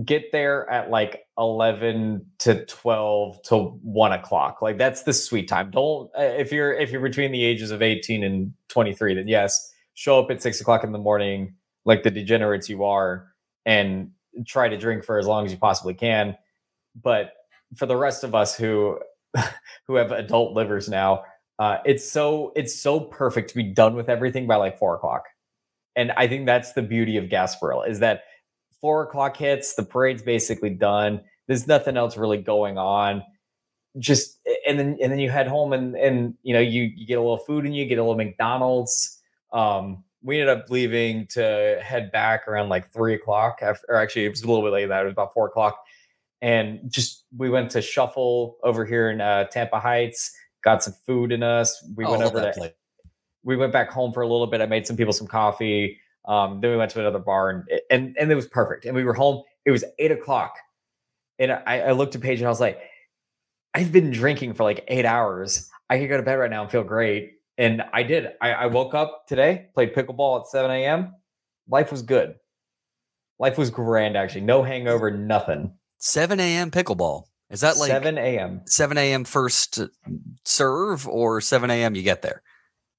get 0.03 0.31
there 0.31 0.69
at 0.69 0.89
like 0.89 1.25
11 1.37 2.25
to 2.39 2.65
12 2.65 3.41
to 3.43 3.57
1 3.57 4.11
o'clock. 4.11 4.61
Like 4.61 4.77
that's 4.77 5.03
the 5.03 5.13
sweet 5.13 5.47
time. 5.47 5.71
Don't 5.71 6.09
uh, 6.17 6.23
if 6.23 6.51
you're 6.51 6.73
if 6.73 6.91
you're 6.91 7.01
between 7.01 7.31
the 7.31 7.43
ages 7.43 7.71
of 7.71 7.81
18 7.81 8.23
and 8.23 8.53
23 8.69 9.13
then 9.13 9.27
yes 9.27 9.71
show 9.93 10.19
up 10.19 10.29
at 10.29 10.41
6 10.41 10.59
o'clock 10.59 10.83
in 10.83 10.91
the 10.91 10.99
morning 10.99 11.55
like 11.85 12.03
the 12.03 12.11
degenerates 12.11 12.67
you 12.67 12.83
are 12.83 13.27
and 13.65 14.11
try 14.45 14.67
to 14.67 14.77
drink 14.77 15.05
for 15.05 15.17
as 15.17 15.27
long 15.27 15.45
as 15.45 15.51
you 15.51 15.57
possibly 15.57 15.93
can. 15.93 16.35
But 17.01 17.33
for 17.77 17.85
the 17.85 17.95
rest 17.95 18.23
of 18.23 18.35
us 18.35 18.55
who 18.55 18.99
who 19.87 19.95
have 19.95 20.11
adult 20.11 20.53
livers 20.53 20.89
now, 20.89 21.23
uh, 21.59 21.77
it's 21.85 22.09
so 22.09 22.51
it's 22.55 22.79
so 22.79 22.99
perfect 22.99 23.49
to 23.49 23.55
be 23.55 23.63
done 23.63 23.95
with 23.95 24.09
everything 24.09 24.47
by 24.47 24.55
like 24.55 24.77
four 24.77 24.95
o'clock. 24.95 25.25
And 25.95 26.11
I 26.17 26.27
think 26.27 26.45
that's 26.45 26.73
the 26.73 26.81
beauty 26.81 27.17
of 27.17 27.25
Gasparilla 27.25 27.89
is 27.89 27.99
that 27.99 28.23
four 28.81 29.03
o'clock 29.03 29.37
hits, 29.37 29.75
the 29.75 29.83
parade's 29.83 30.21
basically 30.21 30.69
done. 30.69 31.21
There's 31.47 31.67
nothing 31.67 31.95
else 31.95 32.17
really 32.17 32.37
going 32.37 32.77
on. 32.77 33.23
Just 33.97 34.45
and 34.67 34.77
then 34.77 34.97
and 35.01 35.09
then 35.09 35.19
you 35.19 35.29
head 35.29 35.47
home 35.47 35.71
and 35.71 35.95
and 35.95 36.33
you 36.43 36.53
know 36.53 36.59
you 36.59 36.83
you 36.95 37.07
get 37.07 37.17
a 37.17 37.21
little 37.21 37.37
food 37.37 37.65
and 37.65 37.73
you 37.73 37.85
get 37.85 37.97
a 37.97 38.01
little 38.01 38.17
McDonald's. 38.17 39.21
Um, 39.53 40.03
we 40.21 40.41
ended 40.41 40.57
up 40.57 40.69
leaving 40.69 41.27
to 41.27 41.79
head 41.81 42.11
back 42.11 42.47
around 42.47 42.67
like 42.67 42.91
three 42.91 43.13
o'clock. 43.13 43.59
After, 43.61 43.85
or 43.87 43.95
actually, 43.95 44.25
it 44.25 44.29
was 44.29 44.41
a 44.41 44.47
little 44.47 44.63
bit 44.63 44.73
later. 44.73 44.87
That 44.89 45.03
it 45.03 45.05
was 45.05 45.13
about 45.13 45.33
four 45.33 45.47
o'clock 45.47 45.84
and 46.41 46.79
just 46.87 47.25
we 47.35 47.49
went 47.49 47.71
to 47.71 47.81
Shuffle 47.81 48.57
over 48.63 48.85
here 48.85 49.09
in 49.09 49.21
uh, 49.21 49.45
Tampa 49.45 49.79
Heights, 49.79 50.31
got 50.63 50.83
some 50.83 50.93
food 51.05 51.31
in 51.31 51.43
us. 51.43 51.83
We 51.95 52.05
oh, 52.05 52.11
went 52.11 52.23
over 52.23 52.39
to 52.39 52.73
we 53.43 53.55
went 53.55 53.71
back 53.71 53.91
home 53.91 54.11
for 54.11 54.21
a 54.21 54.27
little 54.27 54.47
bit. 54.47 54.61
I 54.61 54.65
made 54.65 54.87
some 54.87 54.97
people 54.97 55.13
some 55.13 55.27
coffee. 55.27 55.99
Um, 56.27 56.59
then 56.61 56.71
we 56.71 56.77
went 56.77 56.89
to 56.91 56.99
another 56.99 57.19
bar 57.19 57.49
and 57.49 57.63
and 57.89 58.15
and 58.19 58.31
it 58.31 58.35
was 58.35 58.47
perfect. 58.47 58.85
And 58.85 58.95
we 58.95 59.03
were 59.03 59.13
home. 59.13 59.43
It 59.65 59.71
was 59.71 59.83
eight 59.99 60.11
o'clock, 60.11 60.55
and 61.39 61.51
I, 61.51 61.81
I 61.81 61.91
looked 61.91 62.15
at 62.15 62.21
Paige 62.21 62.39
and 62.39 62.47
I 62.47 62.49
was 62.49 62.59
like, 62.59 62.79
I've 63.73 63.91
been 63.91 64.11
drinking 64.11 64.53
for 64.53 64.63
like 64.63 64.85
eight 64.87 65.05
hours. 65.05 65.69
I 65.89 65.99
could 65.99 66.09
go 66.09 66.17
to 66.17 66.23
bed 66.23 66.35
right 66.35 66.49
now 66.49 66.63
and 66.63 66.71
feel 66.71 66.83
great. 66.83 67.33
And 67.57 67.83
I 67.93 68.03
did. 68.03 68.29
I, 68.41 68.51
I 68.53 68.65
woke 68.67 68.93
up 68.93 69.27
today, 69.27 69.67
played 69.73 69.93
pickleball 69.93 70.41
at 70.41 70.47
7 70.47 70.69
a.m. 70.71 71.13
Life 71.69 71.91
was 71.91 72.01
good. 72.01 72.35
Life 73.37 73.57
was 73.57 73.69
grand, 73.69 74.15
actually. 74.15 74.41
No 74.41 74.63
hangover, 74.63 75.11
nothing. 75.11 75.73
7 75.97 76.39
a.m. 76.39 76.71
pickleball. 76.71 77.23
Is 77.49 77.61
that 77.61 77.77
like 77.77 77.89
7 77.89 78.17
a.m. 78.17 78.61
7 78.65 78.97
a.m. 78.97 79.23
first 79.23 79.79
serve 80.43 81.07
or 81.07 81.41
7 81.41 81.69
a.m. 81.69 81.95
you 81.95 82.01
get 82.01 82.21
there? 82.21 82.41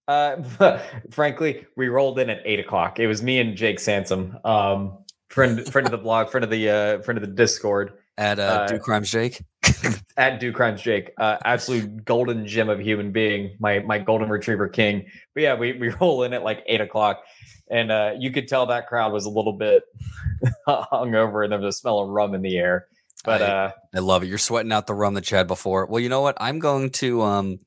Uh, 0.09 0.81
frankly, 1.11 1.67
we 1.77 1.89
rolled 1.89 2.19
in 2.19 2.31
at 2.31 2.41
eight 2.45 2.61
o'clock. 2.61 2.99
It 2.99 3.07
was 3.07 3.23
me 3.23 3.39
and 3.41 3.57
Jake 3.57 3.81
Sansom, 3.81 4.39
um, 4.45 4.99
friend 5.29 5.67
friend 5.73 5.87
of 5.87 5.91
the 5.91 5.99
blog, 5.99 6.31
friend 6.31 6.45
of 6.45 6.51
the 6.51 6.71
uh, 6.71 7.03
friend 7.03 7.19
of 7.19 7.23
the 7.23 7.35
Discord. 7.35 7.93
At 8.19 8.39
uh, 8.39 8.43
uh 8.43 8.67
Do 8.69 8.79
Crimes 8.79 9.11
Jake. 9.11 9.43
at 10.17 10.41
Do 10.41 10.53
Crimes 10.53 10.81
Jake, 10.81 11.11
uh, 11.19 11.39
absolute 11.45 12.05
golden 12.05 12.47
gem 12.47 12.69
of 12.69 12.81
human 12.81 13.13
being, 13.13 13.57
my 13.59 13.81
my 13.81 13.99
golden 13.99 14.29
retriever 14.29 14.69
king. 14.69 15.07
But 15.35 15.43
yeah, 15.43 15.55
we 15.55 15.73
we 15.73 15.89
roll 15.89 16.23
in 16.23 16.33
at 16.33 16.45
like 16.45 16.63
eight 16.67 16.81
o'clock, 16.81 17.23
and 17.71 17.91
uh, 17.91 18.13
you 18.19 18.31
could 18.31 18.49
tell 18.49 18.67
that 18.67 18.87
crowd 18.87 19.13
was 19.13 19.25
a 19.25 19.31
little 19.31 19.53
bit 19.53 19.85
hungover, 20.69 21.45
and 21.45 21.53
there 21.53 21.59
was 21.59 21.75
a 21.75 21.79
smell 21.79 22.01
of 22.01 22.09
rum 22.09 22.35
in 22.35 22.43
the 22.43 22.57
air. 22.57 22.87
But 23.25 23.43
I, 23.43 23.47
uh, 23.47 23.71
I 23.95 23.99
love 23.99 24.23
it. 24.23 24.27
You're 24.27 24.39
sweating 24.39 24.73
out 24.73 24.87
the 24.87 24.95
rum 24.95 25.15
that 25.15 25.31
you 25.31 25.37
had 25.37 25.47
before. 25.47 25.87
Well, 25.87 26.01
you 26.01 26.09
know 26.09 26.21
what? 26.21 26.37
I'm 26.41 26.59
going 26.59 26.91
to 26.91 27.23
um, 27.23 27.59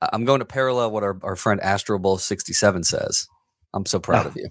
I'm 0.00 0.24
going 0.24 0.38
to 0.40 0.44
parallel 0.44 0.90
what 0.90 1.02
our, 1.02 1.18
our 1.22 1.36
friend 1.36 1.60
Astro 1.60 1.98
Bull 1.98 2.18
67 2.18 2.84
says. 2.84 3.28
I'm 3.74 3.86
so 3.86 3.98
proud 3.98 4.26
of 4.26 4.36
you. 4.36 4.48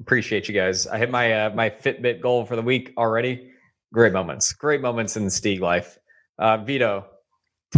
Appreciate 0.00 0.48
you 0.48 0.54
guys. 0.54 0.86
I 0.86 0.98
hit 0.98 1.10
my 1.10 1.32
uh, 1.32 1.50
my 1.54 1.70
Fitbit 1.70 2.20
goal 2.20 2.44
for 2.44 2.56
the 2.56 2.62
week 2.62 2.92
already. 2.96 3.50
Great 3.92 4.12
moments. 4.12 4.52
Great 4.52 4.80
moments 4.80 5.16
in 5.16 5.24
the 5.24 5.30
Stieg 5.30 5.60
life. 5.60 5.98
Uh, 6.38 6.56
Vito, 6.58 7.06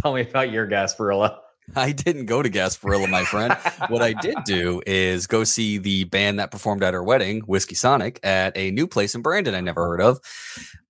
tell 0.01 0.15
me 0.15 0.23
about 0.23 0.51
your 0.51 0.67
Gasparilla. 0.67 1.39
I 1.77 1.93
didn't 1.93 2.27
go 2.27 2.43
to 2.43 2.51
Gasparilla, 2.51 3.09
my 3.09 3.25
friend. 3.25 3.57
what 3.89 4.03
I 4.03 4.13
did 4.13 4.37
do 4.45 4.83
is 4.87 5.27
go 5.27 5.45
see 5.45 5.79
the 5.79 6.05
band 6.05 6.39
that 6.39 6.51
performed 6.51 6.83
at 6.83 6.95
our 6.95 7.03
wedding, 7.03 7.41
Whiskey 7.41 7.75
Sonic, 7.75 8.21
at 8.23 8.57
a 8.57 8.71
new 8.71 8.87
place 8.87 9.15
in 9.15 9.23
Brandon 9.23 9.55
I 9.55 9.61
never 9.61 9.85
heard 9.87 10.01
of. 10.01 10.21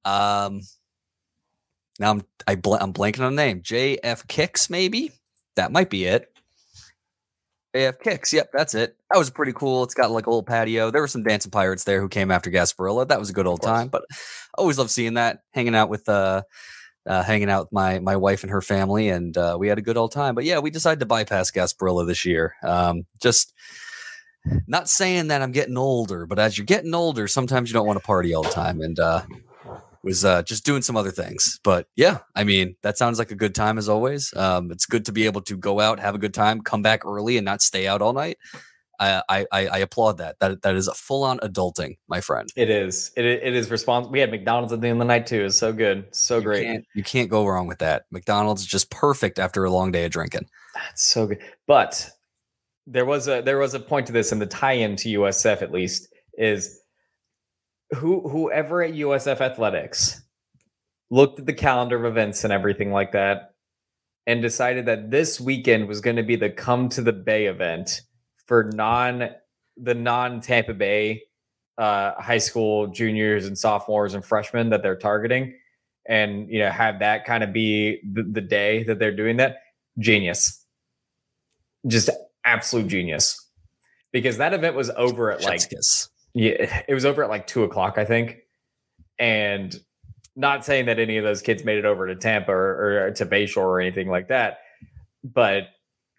Um, 0.04 0.60
now 1.98 2.10
I'm 2.10 2.24
I 2.46 2.56
bl- 2.56 2.74
I'm 2.74 2.92
blanking 2.92 3.24
on 3.24 3.34
the 3.34 3.42
name. 3.42 3.62
JF 3.62 4.26
Kicks, 4.28 4.68
maybe 4.68 5.12
that 5.56 5.72
might 5.72 5.90
be 5.90 6.04
it. 6.04 6.30
JF 7.74 8.00
Kicks. 8.00 8.32
Yep, 8.32 8.50
that's 8.52 8.74
it. 8.74 8.96
That 9.10 9.18
was 9.18 9.30
pretty 9.30 9.52
cool. 9.52 9.82
It's 9.82 9.94
got 9.94 10.10
like 10.10 10.26
a 10.26 10.30
little 10.30 10.42
patio. 10.42 10.90
There 10.90 11.00
were 11.00 11.08
some 11.08 11.22
dancing 11.22 11.50
pirates 11.50 11.84
there 11.84 12.00
who 12.00 12.08
came 12.08 12.30
after 12.30 12.50
Gasparilla. 12.50 13.08
That 13.08 13.18
was 13.18 13.30
a 13.30 13.34
good 13.34 13.46
old 13.46 13.62
time. 13.62 13.88
But 13.88 14.04
I 14.10 14.16
always 14.58 14.78
love 14.78 14.90
seeing 14.90 15.14
that, 15.14 15.40
hanging 15.52 15.74
out 15.74 15.88
with 15.88 16.08
uh, 16.08 16.42
uh 17.06 17.22
hanging 17.22 17.50
out 17.50 17.66
with 17.66 17.72
my 17.72 17.98
my 17.98 18.16
wife 18.16 18.42
and 18.42 18.50
her 18.50 18.62
family, 18.62 19.08
and 19.08 19.36
uh, 19.36 19.56
we 19.58 19.68
had 19.68 19.78
a 19.78 19.82
good 19.82 19.96
old 19.96 20.12
time. 20.12 20.34
But 20.34 20.44
yeah, 20.44 20.58
we 20.58 20.70
decided 20.70 21.00
to 21.00 21.06
bypass 21.06 21.50
Gasparilla 21.50 22.06
this 22.06 22.24
year. 22.24 22.54
Um, 22.62 23.06
just 23.20 23.54
not 24.66 24.88
saying 24.88 25.28
that 25.28 25.42
I'm 25.42 25.52
getting 25.52 25.76
older, 25.76 26.26
but 26.26 26.38
as 26.38 26.56
you're 26.56 26.66
getting 26.66 26.94
older, 26.94 27.26
sometimes 27.26 27.68
you 27.68 27.74
don't 27.74 27.86
want 27.86 27.98
to 27.98 28.06
party 28.06 28.34
all 28.34 28.42
the 28.42 28.50
time. 28.50 28.80
And 28.80 28.98
uh, 28.98 29.22
was 30.06 30.24
uh, 30.24 30.42
just 30.42 30.64
doing 30.64 30.82
some 30.82 30.96
other 30.96 31.10
things. 31.10 31.58
But 31.62 31.88
yeah, 31.96 32.18
I 32.34 32.44
mean, 32.44 32.76
that 32.82 32.96
sounds 32.96 33.18
like 33.18 33.32
a 33.32 33.34
good 33.34 33.54
time 33.54 33.76
as 33.76 33.88
always. 33.88 34.32
Um, 34.34 34.70
it's 34.70 34.86
good 34.86 35.04
to 35.06 35.12
be 35.12 35.26
able 35.26 35.42
to 35.42 35.56
go 35.56 35.80
out, 35.80 35.98
have 35.98 36.14
a 36.14 36.18
good 36.18 36.32
time, 36.32 36.62
come 36.62 36.80
back 36.80 37.04
early, 37.04 37.36
and 37.36 37.44
not 37.44 37.60
stay 37.60 37.86
out 37.86 38.00
all 38.00 38.12
night. 38.12 38.38
I 38.98 39.22
I, 39.28 39.46
I 39.52 39.78
applaud 39.78 40.18
that. 40.18 40.38
That 40.40 40.62
that 40.62 40.74
is 40.74 40.88
a 40.88 40.94
full 40.94 41.24
on 41.24 41.38
adulting, 41.40 41.98
my 42.08 42.20
friend. 42.20 42.48
It 42.56 42.70
is. 42.70 43.12
It 43.16 43.24
it 43.24 43.54
is 43.54 43.70
responsible. 43.70 44.12
We 44.12 44.20
had 44.20 44.30
McDonald's 44.30 44.72
at 44.72 44.80
the 44.80 44.88
end 44.88 45.00
of 45.00 45.06
the 45.06 45.12
night 45.12 45.26
too. 45.26 45.44
It's 45.44 45.56
so 45.56 45.72
good, 45.72 46.06
so 46.14 46.38
you 46.38 46.42
great. 46.42 46.64
Can't, 46.64 46.84
you 46.94 47.02
can't 47.02 47.30
go 47.30 47.46
wrong 47.46 47.66
with 47.66 47.78
that. 47.78 48.04
McDonald's 48.10 48.62
is 48.62 48.68
just 48.68 48.90
perfect 48.90 49.38
after 49.38 49.64
a 49.64 49.70
long 49.70 49.92
day 49.92 50.04
of 50.04 50.10
drinking. 50.10 50.46
That's 50.74 51.02
so 51.02 51.26
good. 51.26 51.38
But 51.66 52.10
there 52.86 53.04
was 53.04 53.28
a 53.28 53.42
there 53.42 53.58
was 53.58 53.74
a 53.74 53.80
point 53.80 54.06
to 54.06 54.12
this, 54.12 54.32
and 54.32 54.40
the 54.40 54.46
tie-in 54.46 54.96
to 54.96 55.20
USF 55.20 55.62
at 55.62 55.72
least 55.72 56.08
is 56.38 56.80
who 57.94 58.28
whoever 58.28 58.82
at 58.82 58.94
USF 58.94 59.40
Athletics 59.40 60.22
looked 61.10 61.38
at 61.38 61.46
the 61.46 61.52
calendar 61.52 61.96
of 61.96 62.04
events 62.04 62.44
and 62.44 62.52
everything 62.52 62.90
like 62.90 63.12
that 63.12 63.52
and 64.26 64.42
decided 64.42 64.86
that 64.86 65.10
this 65.10 65.40
weekend 65.40 65.86
was 65.86 66.00
going 66.00 66.16
to 66.16 66.22
be 66.22 66.36
the 66.36 66.50
come 66.50 66.88
to 66.88 67.00
the 67.00 67.12
bay 67.12 67.46
event 67.46 68.02
for 68.46 68.64
non 68.64 69.30
the 69.76 69.94
non 69.94 70.40
Tampa 70.40 70.74
Bay 70.74 71.22
uh, 71.78 72.20
high 72.20 72.38
school 72.38 72.86
juniors 72.88 73.46
and 73.46 73.56
sophomores 73.56 74.14
and 74.14 74.24
freshmen 74.24 74.70
that 74.70 74.82
they're 74.82 74.96
targeting 74.96 75.54
and 76.08 76.48
you 76.48 76.58
know 76.58 76.70
have 76.70 77.00
that 77.00 77.24
kind 77.24 77.42
of 77.42 77.52
be 77.52 78.00
the, 78.12 78.22
the 78.22 78.40
day 78.40 78.82
that 78.84 78.98
they're 78.98 79.14
doing 79.14 79.36
that 79.36 79.58
genius. 79.98 80.64
Just 81.86 82.10
absolute 82.44 82.88
genius. 82.88 83.42
Because 84.12 84.38
that 84.38 84.54
event 84.54 84.74
was 84.74 84.90
over 84.90 85.30
at 85.30 85.42
like 85.42 85.60
yeah, 86.34 86.82
it 86.88 86.94
was 86.94 87.04
over 87.04 87.22
at 87.22 87.28
like 87.28 87.46
two 87.46 87.64
o'clock, 87.64 87.98
I 87.98 88.04
think. 88.04 88.38
And 89.18 89.78
not 90.36 90.64
saying 90.64 90.86
that 90.86 90.98
any 90.98 91.16
of 91.16 91.24
those 91.24 91.42
kids 91.42 91.64
made 91.64 91.78
it 91.78 91.84
over 91.84 92.06
to 92.06 92.14
Tampa 92.14 92.52
or, 92.52 93.06
or 93.06 93.10
to 93.12 93.26
Bayshore 93.26 93.56
or 93.58 93.80
anything 93.80 94.08
like 94.08 94.28
that, 94.28 94.58
but 95.24 95.64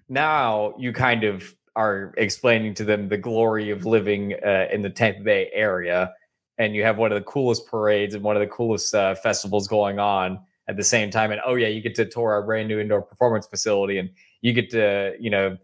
now 0.09 0.73
you 0.77 0.91
kind 0.93 1.23
of 1.23 1.53
are 1.77 2.11
explaining 2.17 2.73
to 2.73 2.83
them 2.83 3.07
the 3.07 3.17
glory 3.17 3.69
of 3.69 3.85
living 3.85 4.33
uh, 4.43 4.65
in 4.73 4.81
the 4.81 4.89
Tampa 4.89 5.21
Bay 5.21 5.49
area, 5.53 6.11
and 6.57 6.75
you 6.75 6.83
have 6.83 6.97
one 6.97 7.11
of 7.11 7.15
the 7.17 7.23
coolest 7.23 7.67
parades 7.67 8.15
and 8.15 8.23
one 8.23 8.35
of 8.35 8.39
the 8.39 8.47
coolest 8.47 8.93
uh, 8.95 9.13
festivals 9.13 9.67
going 9.67 9.99
on 9.99 10.39
at 10.67 10.75
the 10.75 10.83
same 10.83 11.11
time. 11.11 11.31
And 11.31 11.39
oh 11.45 11.53
yeah, 11.53 11.67
you 11.67 11.79
get 11.79 11.93
to 11.95 12.05
tour 12.05 12.31
our 12.31 12.41
brand 12.41 12.67
new 12.67 12.79
indoor 12.79 13.03
performance 13.03 13.45
facility, 13.45 13.99
and 13.99 14.09
you 14.41 14.53
get 14.53 14.71
to 14.71 15.13
you 15.19 15.29
know 15.29 15.55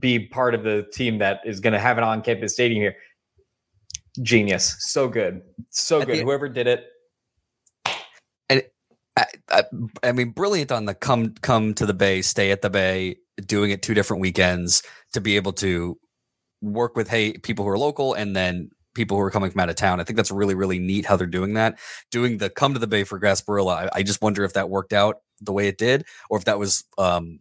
be 0.00 0.18
part 0.18 0.56
of 0.56 0.64
the 0.64 0.84
team 0.92 1.18
that 1.18 1.40
is 1.46 1.60
going 1.60 1.72
to 1.72 1.78
have 1.78 1.98
an 1.98 2.04
on-campus 2.04 2.52
stadium 2.52 2.80
here. 2.80 2.96
Genius. 4.20 4.74
So 4.80 5.08
good. 5.08 5.42
So 5.70 6.04
good. 6.04 6.18
whoever 6.18 6.48
did 6.48 6.66
it. 6.66 6.86
And 8.48 8.64
I, 9.16 9.26
I, 9.48 9.62
I, 10.02 10.12
mean 10.12 10.30
brilliant 10.30 10.72
on 10.72 10.86
the 10.86 10.94
come 10.94 11.34
come 11.42 11.74
to 11.74 11.86
the 11.86 11.94
bay 11.94 12.22
stay 12.22 12.50
at 12.50 12.62
the 12.62 12.70
bay 12.70 13.16
doing 13.44 13.70
it 13.70 13.82
two 13.82 13.94
different 13.94 14.20
weekends 14.20 14.82
to 15.12 15.20
be 15.20 15.36
able 15.36 15.52
to 15.52 15.98
work 16.62 16.96
with 16.96 17.08
hey 17.08 17.32
people 17.34 17.64
who 17.64 17.70
are 17.70 17.78
local 17.78 18.14
and 18.14 18.34
then 18.34 18.70
people 18.94 19.16
who 19.16 19.22
are 19.22 19.30
coming 19.30 19.50
from 19.50 19.60
out 19.60 19.68
of 19.68 19.76
town 19.76 20.00
i 20.00 20.04
think 20.04 20.16
that's 20.16 20.30
really 20.30 20.54
really 20.54 20.78
neat 20.78 21.04
how 21.04 21.16
they're 21.16 21.26
doing 21.26 21.54
that 21.54 21.78
doing 22.10 22.38
the 22.38 22.48
come 22.48 22.72
to 22.72 22.78
the 22.78 22.86
bay 22.86 23.04
for 23.04 23.20
gasparilla 23.20 23.76
I, 23.76 23.98
I 23.98 24.02
just 24.02 24.22
wonder 24.22 24.42
if 24.44 24.54
that 24.54 24.70
worked 24.70 24.94
out 24.94 25.16
the 25.40 25.52
way 25.52 25.68
it 25.68 25.76
did 25.76 26.06
or 26.30 26.38
if 26.38 26.46
that 26.46 26.58
was 26.58 26.84
um 26.96 27.40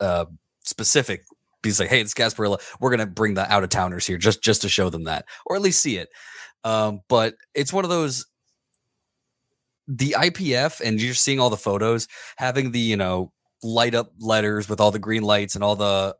uh 0.00 0.26
specific 0.64 1.24
He's 1.62 1.78
like, 1.78 1.88
hey, 1.88 2.00
it's 2.00 2.14
Gasparilla. 2.14 2.60
We're 2.80 2.90
gonna 2.90 3.06
bring 3.06 3.34
the 3.34 3.50
out 3.50 3.62
of 3.62 3.70
towners 3.70 4.06
here 4.06 4.18
just 4.18 4.42
just 4.42 4.62
to 4.62 4.68
show 4.68 4.90
them 4.90 5.04
that, 5.04 5.26
or 5.46 5.56
at 5.56 5.62
least 5.62 5.80
see 5.80 5.96
it. 5.96 6.08
Um, 6.64 7.00
but 7.08 7.34
it's 7.54 7.72
one 7.72 7.84
of 7.84 7.90
those 7.90 8.26
the 9.88 10.16
IPF, 10.18 10.80
and 10.80 11.00
you're 11.00 11.14
seeing 11.14 11.40
all 11.40 11.50
the 11.50 11.56
photos, 11.56 12.08
having 12.36 12.72
the 12.72 12.80
you 12.80 12.96
know 12.96 13.32
light 13.62 13.94
up 13.94 14.12
letters 14.18 14.68
with 14.68 14.80
all 14.80 14.90
the 14.90 14.98
green 14.98 15.22
lights 15.22 15.54
and 15.54 15.62
all 15.62 15.76
the 15.76 16.16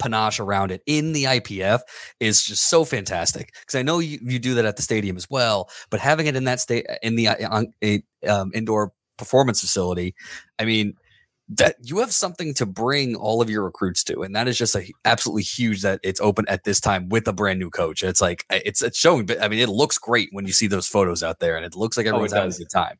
panache 0.00 0.40
around 0.40 0.72
it 0.72 0.82
in 0.86 1.12
the 1.12 1.24
IPF 1.24 1.80
is 2.18 2.42
just 2.42 2.68
so 2.68 2.84
fantastic. 2.84 3.52
Because 3.60 3.78
I 3.78 3.82
know 3.82 4.00
you, 4.00 4.18
you 4.22 4.38
do 4.38 4.54
that 4.54 4.64
at 4.64 4.76
the 4.76 4.82
stadium 4.82 5.16
as 5.16 5.28
well, 5.30 5.70
but 5.90 6.00
having 6.00 6.26
it 6.26 6.34
in 6.34 6.44
that 6.44 6.58
state 6.58 6.86
in 7.02 7.14
the 7.14 7.28
uh, 7.28 7.48
on, 7.50 7.72
a, 7.84 8.02
um, 8.26 8.50
indoor 8.54 8.92
performance 9.16 9.60
facility, 9.60 10.14
I 10.58 10.64
mean, 10.64 10.94
that 11.52 11.76
you 11.82 11.98
have 11.98 12.12
something 12.12 12.54
to 12.54 12.64
bring 12.64 13.16
all 13.16 13.42
of 13.42 13.50
your 13.50 13.64
recruits 13.64 14.04
to 14.04 14.22
and 14.22 14.36
that 14.36 14.46
is 14.46 14.56
just 14.56 14.76
a, 14.76 14.88
absolutely 15.04 15.42
huge 15.42 15.82
that 15.82 15.98
it's 16.04 16.20
open 16.20 16.44
at 16.48 16.62
this 16.62 16.80
time 16.80 17.08
with 17.08 17.26
a 17.26 17.32
brand 17.32 17.58
new 17.58 17.70
coach. 17.70 18.04
It's 18.04 18.20
like 18.20 18.44
it's 18.50 18.82
it's 18.82 18.96
showing 18.96 19.26
but 19.26 19.42
i 19.42 19.48
mean 19.48 19.58
it 19.58 19.68
looks 19.68 19.98
great 19.98 20.28
when 20.30 20.46
you 20.46 20.52
see 20.52 20.68
those 20.68 20.86
photos 20.86 21.24
out 21.24 21.40
there 21.40 21.56
and 21.56 21.66
it 21.66 21.74
looks 21.74 21.96
like 21.96 22.06
oh, 22.06 22.10
everyone's 22.10 22.32
oh, 22.32 22.36
having 22.36 22.54
a 22.54 22.58
good 22.58 22.70
time 22.70 22.98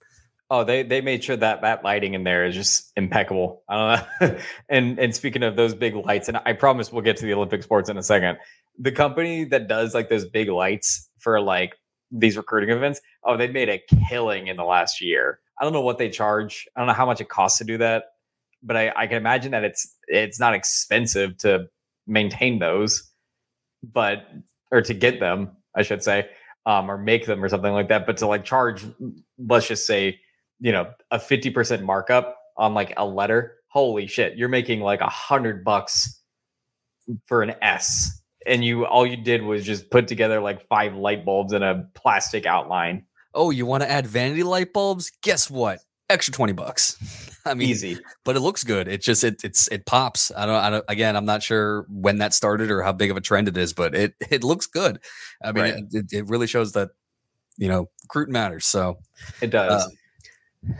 oh 0.50 0.64
they 0.64 0.82
they 0.82 1.00
made 1.00 1.22
sure 1.22 1.36
that 1.36 1.62
that 1.62 1.84
lighting 1.84 2.14
in 2.14 2.24
there 2.24 2.44
is 2.44 2.54
just 2.54 2.92
impeccable. 2.96 3.62
I 3.68 3.76
don't 4.20 4.30
know. 4.30 4.38
And 4.68 4.98
and 4.98 5.14
speaking 5.14 5.42
of 5.42 5.56
those 5.56 5.74
big 5.74 5.94
lights 5.94 6.28
and 6.28 6.38
i 6.44 6.52
promise 6.52 6.92
we'll 6.92 7.02
get 7.02 7.16
to 7.18 7.26
the 7.26 7.34
olympic 7.34 7.62
sports 7.62 7.88
in 7.88 7.96
a 7.96 8.02
second. 8.02 8.38
The 8.78 8.92
company 8.92 9.44
that 9.44 9.68
does 9.68 9.94
like 9.94 10.08
those 10.08 10.24
big 10.24 10.48
lights 10.48 11.08
for 11.18 11.40
like 11.40 11.76
these 12.10 12.36
recruiting 12.36 12.70
events 12.70 13.00
oh 13.24 13.36
they 13.36 13.48
made 13.48 13.68
a 13.68 13.80
killing 14.08 14.48
in 14.48 14.56
the 14.56 14.64
last 14.64 15.00
year. 15.00 15.40
I 15.60 15.64
don't 15.64 15.72
know 15.72 15.82
what 15.82 15.98
they 15.98 16.08
charge. 16.08 16.66
I 16.74 16.80
don't 16.80 16.86
know 16.88 16.94
how 16.94 17.06
much 17.06 17.20
it 17.20 17.28
costs 17.28 17.58
to 17.58 17.64
do 17.64 17.78
that 17.78 18.04
but 18.62 18.76
I, 18.76 18.92
I 18.94 19.06
can 19.06 19.16
imagine 19.16 19.52
that 19.52 19.64
it's 19.64 19.96
it's 20.06 20.38
not 20.38 20.54
expensive 20.54 21.36
to 21.38 21.68
maintain 22.06 22.58
those, 22.58 23.10
but 23.82 24.26
or 24.70 24.82
to 24.82 24.94
get 24.94 25.20
them, 25.20 25.56
I 25.76 25.82
should 25.82 26.02
say, 26.02 26.28
um, 26.66 26.90
or 26.90 26.98
make 26.98 27.26
them 27.26 27.42
or 27.42 27.48
something 27.48 27.72
like 27.72 27.88
that. 27.88 28.06
But 28.06 28.18
to 28.18 28.26
like 28.26 28.44
charge, 28.44 28.84
let's 29.38 29.68
just 29.68 29.86
say, 29.86 30.20
you 30.60 30.72
know, 30.72 30.90
a 31.10 31.18
fifty 31.18 31.50
percent 31.50 31.82
markup 31.82 32.36
on 32.56 32.74
like 32.74 32.92
a 32.96 33.06
letter. 33.06 33.56
Holy 33.68 34.06
shit, 34.06 34.36
you're 34.36 34.48
making 34.48 34.80
like 34.80 35.00
a 35.00 35.08
hundred 35.08 35.64
bucks 35.64 36.20
for 37.26 37.42
an 37.42 37.54
S, 37.62 38.20
and 38.46 38.64
you 38.64 38.86
all 38.86 39.06
you 39.06 39.16
did 39.16 39.42
was 39.42 39.64
just 39.64 39.90
put 39.90 40.08
together 40.08 40.40
like 40.40 40.66
five 40.68 40.94
light 40.94 41.24
bulbs 41.24 41.52
and 41.52 41.64
a 41.64 41.86
plastic 41.94 42.46
outline. 42.46 43.04
Oh, 43.34 43.50
you 43.50 43.66
want 43.66 43.82
to 43.82 43.90
add 43.90 44.06
vanity 44.06 44.42
light 44.42 44.72
bulbs? 44.72 45.10
Guess 45.22 45.50
what? 45.50 45.80
Extra 46.08 46.32
twenty 46.32 46.52
bucks. 46.52 46.96
I 47.46 47.54
mean, 47.54 47.68
easy, 47.68 47.98
but 48.24 48.36
it 48.36 48.40
looks 48.40 48.64
good. 48.64 48.86
It 48.86 49.02
just 49.02 49.24
it 49.24 49.42
it's 49.44 49.68
it 49.68 49.86
pops. 49.86 50.30
I 50.36 50.46
don't, 50.46 50.56
I 50.56 50.70
don't. 50.70 50.84
Again, 50.88 51.16
I'm 51.16 51.24
not 51.24 51.42
sure 51.42 51.86
when 51.88 52.18
that 52.18 52.34
started 52.34 52.70
or 52.70 52.82
how 52.82 52.92
big 52.92 53.10
of 53.10 53.16
a 53.16 53.20
trend 53.20 53.48
it 53.48 53.56
is, 53.56 53.72
but 53.72 53.94
it 53.94 54.14
it 54.30 54.44
looks 54.44 54.66
good. 54.66 55.00
I 55.42 55.52
mean, 55.52 55.64
right. 55.64 55.74
it, 55.92 56.12
it 56.12 56.28
really 56.28 56.46
shows 56.46 56.72
that 56.72 56.90
you 57.56 57.68
know 57.68 57.88
recruit 58.04 58.28
matters. 58.28 58.66
So 58.66 58.98
it 59.40 59.50
does. 59.50 59.84
Uh, 59.84 59.88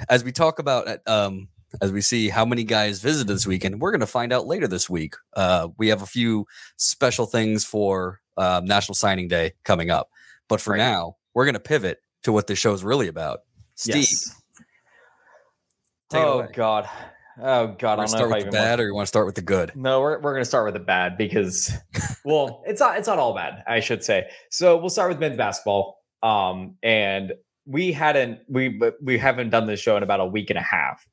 as 0.08 0.24
we 0.24 0.32
talk 0.32 0.58
about 0.58 0.88
uh, 0.88 0.98
um 1.06 1.48
as 1.80 1.92
we 1.92 2.00
see 2.00 2.28
how 2.28 2.44
many 2.44 2.64
guys 2.64 3.00
visited 3.00 3.28
this 3.28 3.46
weekend, 3.46 3.80
we're 3.80 3.92
going 3.92 4.00
to 4.00 4.06
find 4.06 4.32
out 4.32 4.44
later 4.44 4.66
this 4.66 4.90
week. 4.90 5.14
Uh, 5.36 5.68
we 5.78 5.86
have 5.86 6.02
a 6.02 6.06
few 6.06 6.44
special 6.76 7.26
things 7.26 7.64
for 7.64 8.20
uh, 8.36 8.60
National 8.64 8.96
Signing 8.96 9.28
Day 9.28 9.52
coming 9.62 9.88
up, 9.88 10.10
but 10.48 10.60
for 10.60 10.72
right. 10.72 10.78
now, 10.78 11.14
we're 11.32 11.44
going 11.44 11.54
to 11.54 11.60
pivot 11.60 11.98
to 12.24 12.32
what 12.32 12.48
this 12.48 12.58
show 12.58 12.72
is 12.72 12.82
really 12.82 13.06
about. 13.06 13.42
Steve. 13.76 13.98
Yes 13.98 14.40
oh 16.14 16.46
God. 16.52 16.88
Oh 17.40 17.68
God. 17.78 17.98
I 17.98 18.06
start 18.06 18.30
with 18.30 18.44
the 18.44 18.50
bad, 18.50 18.70
want... 18.70 18.80
or 18.80 18.86
you 18.86 18.94
want 18.94 19.06
to 19.06 19.08
start 19.08 19.26
with 19.26 19.34
the 19.34 19.42
good? 19.42 19.72
No, 19.74 20.00
we're 20.00 20.20
we're 20.20 20.32
gonna 20.32 20.44
start 20.44 20.64
with 20.66 20.74
the 20.74 20.80
bad 20.80 21.16
because, 21.16 21.72
well, 22.24 22.62
it's 22.66 22.80
not 22.80 22.98
it's 22.98 23.08
not 23.08 23.18
all 23.18 23.34
bad, 23.34 23.62
I 23.66 23.80
should 23.80 24.04
say. 24.04 24.28
So 24.50 24.76
we'll 24.76 24.90
start 24.90 25.10
with 25.10 25.18
men's 25.18 25.36
basketball. 25.36 25.98
Um, 26.22 26.76
and 26.82 27.32
we 27.66 27.92
hadn't 27.92 28.40
we 28.48 28.80
we 29.02 29.18
haven't 29.18 29.50
done 29.50 29.66
this 29.66 29.80
show 29.80 29.96
in 29.96 30.02
about 30.02 30.20
a 30.20 30.26
week 30.26 30.50
and 30.50 30.58
a 30.58 30.62
half, 30.62 31.06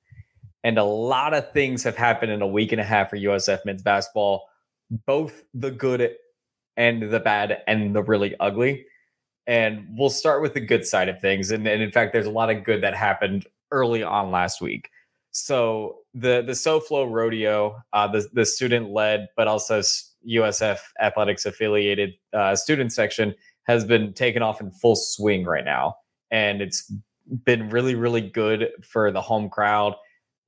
and 0.63 0.77
a 0.77 0.83
lot 0.83 1.33
of 1.33 1.51
things 1.51 1.83
have 1.83 1.95
happened 1.95 2.31
in 2.31 2.41
a 2.41 2.47
week 2.47 2.71
and 2.71 2.81
a 2.81 2.83
half 2.83 3.09
for 3.09 3.17
USF 3.17 3.65
men's 3.65 3.81
basketball, 3.81 4.47
both 5.05 5.43
the 5.53 5.71
good 5.71 6.15
and 6.75 7.09
the 7.09 7.19
bad 7.19 7.61
and 7.67 7.95
the 7.95 8.03
really 8.03 8.35
ugly. 8.39 8.85
And 9.45 9.87
we'll 9.91 10.09
start 10.09 10.41
with 10.41 10.53
the 10.53 10.59
good 10.59 10.85
side 10.85 11.07
of 11.07 11.21
things. 11.21 11.51
And, 11.51 11.65
and 11.67 11.81
in 11.81 11.91
fact, 11.91 12.11
there's 12.11 12.25
a 12.25 12.31
lot 12.31 12.49
of 12.49 12.65
good 12.65 12.83
that 12.83 12.93
happened 12.93 13.47
early 13.71 14.03
on 14.03 14.29
last 14.29 14.61
week. 14.61 14.89
So 15.31 15.99
the 16.13 16.41
the 16.41 16.53
SoFlo 16.53 17.11
Rodeo, 17.11 17.81
uh, 17.93 18.07
the 18.07 18.27
the 18.33 18.45
student 18.45 18.91
led 18.91 19.27
but 19.35 19.47
also 19.47 19.81
USF 20.27 20.79
athletics 21.01 21.45
affiliated 21.45 22.13
uh, 22.33 22.55
student 22.55 22.91
section 22.91 23.35
has 23.63 23.85
been 23.85 24.13
taken 24.13 24.41
off 24.41 24.61
in 24.61 24.71
full 24.71 24.95
swing 24.95 25.45
right 25.45 25.65
now, 25.65 25.95
and 26.31 26.61
it's 26.61 26.91
been 27.45 27.69
really 27.69 27.95
really 27.95 28.21
good 28.21 28.69
for 28.83 29.11
the 29.11 29.21
home 29.21 29.49
crowd, 29.49 29.95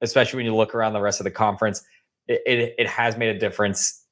especially 0.01 0.37
when 0.37 0.45
you 0.45 0.55
look 0.55 0.73
around 0.75 0.93
the 0.93 1.01
rest 1.01 1.19
of 1.19 1.23
the 1.23 1.31
conference. 1.31 1.83
It, 2.27 2.41
it, 2.45 2.75
it 2.77 2.87
has 2.87 3.17
made 3.17 3.35
a 3.35 3.39
difference 3.39 4.05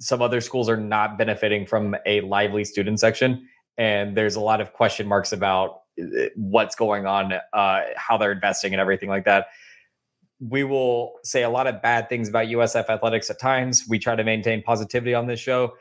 some 0.00 0.22
other 0.22 0.40
schools 0.40 0.68
are 0.68 0.76
not 0.76 1.18
benefiting 1.18 1.66
from 1.66 1.96
a 2.06 2.20
lively 2.22 2.64
student 2.64 3.00
section, 3.00 3.48
and 3.76 4.16
there's 4.16 4.36
a 4.36 4.40
lot 4.40 4.60
of 4.60 4.72
question 4.72 5.06
marks 5.06 5.32
about 5.32 5.80
uh, 6.00 6.26
what's 6.36 6.74
going 6.76 7.06
on, 7.06 7.32
uh, 7.52 7.80
how 7.96 8.16
they're 8.16 8.32
investing, 8.32 8.72
and 8.72 8.80
everything 8.80 9.08
like 9.08 9.24
that. 9.24 9.46
We 10.40 10.64
will 10.64 11.14
say 11.22 11.42
a 11.42 11.50
lot 11.50 11.66
of 11.66 11.80
bad 11.80 12.08
things 12.08 12.28
about 12.28 12.46
USF 12.46 12.88
athletics 12.88 13.30
at 13.30 13.40
times. 13.40 13.84
We 13.88 13.98
try 13.98 14.16
to 14.16 14.24
maintain 14.24 14.62
positivity 14.62 15.14
on 15.14 15.26
this 15.26 15.40
show. 15.40 15.74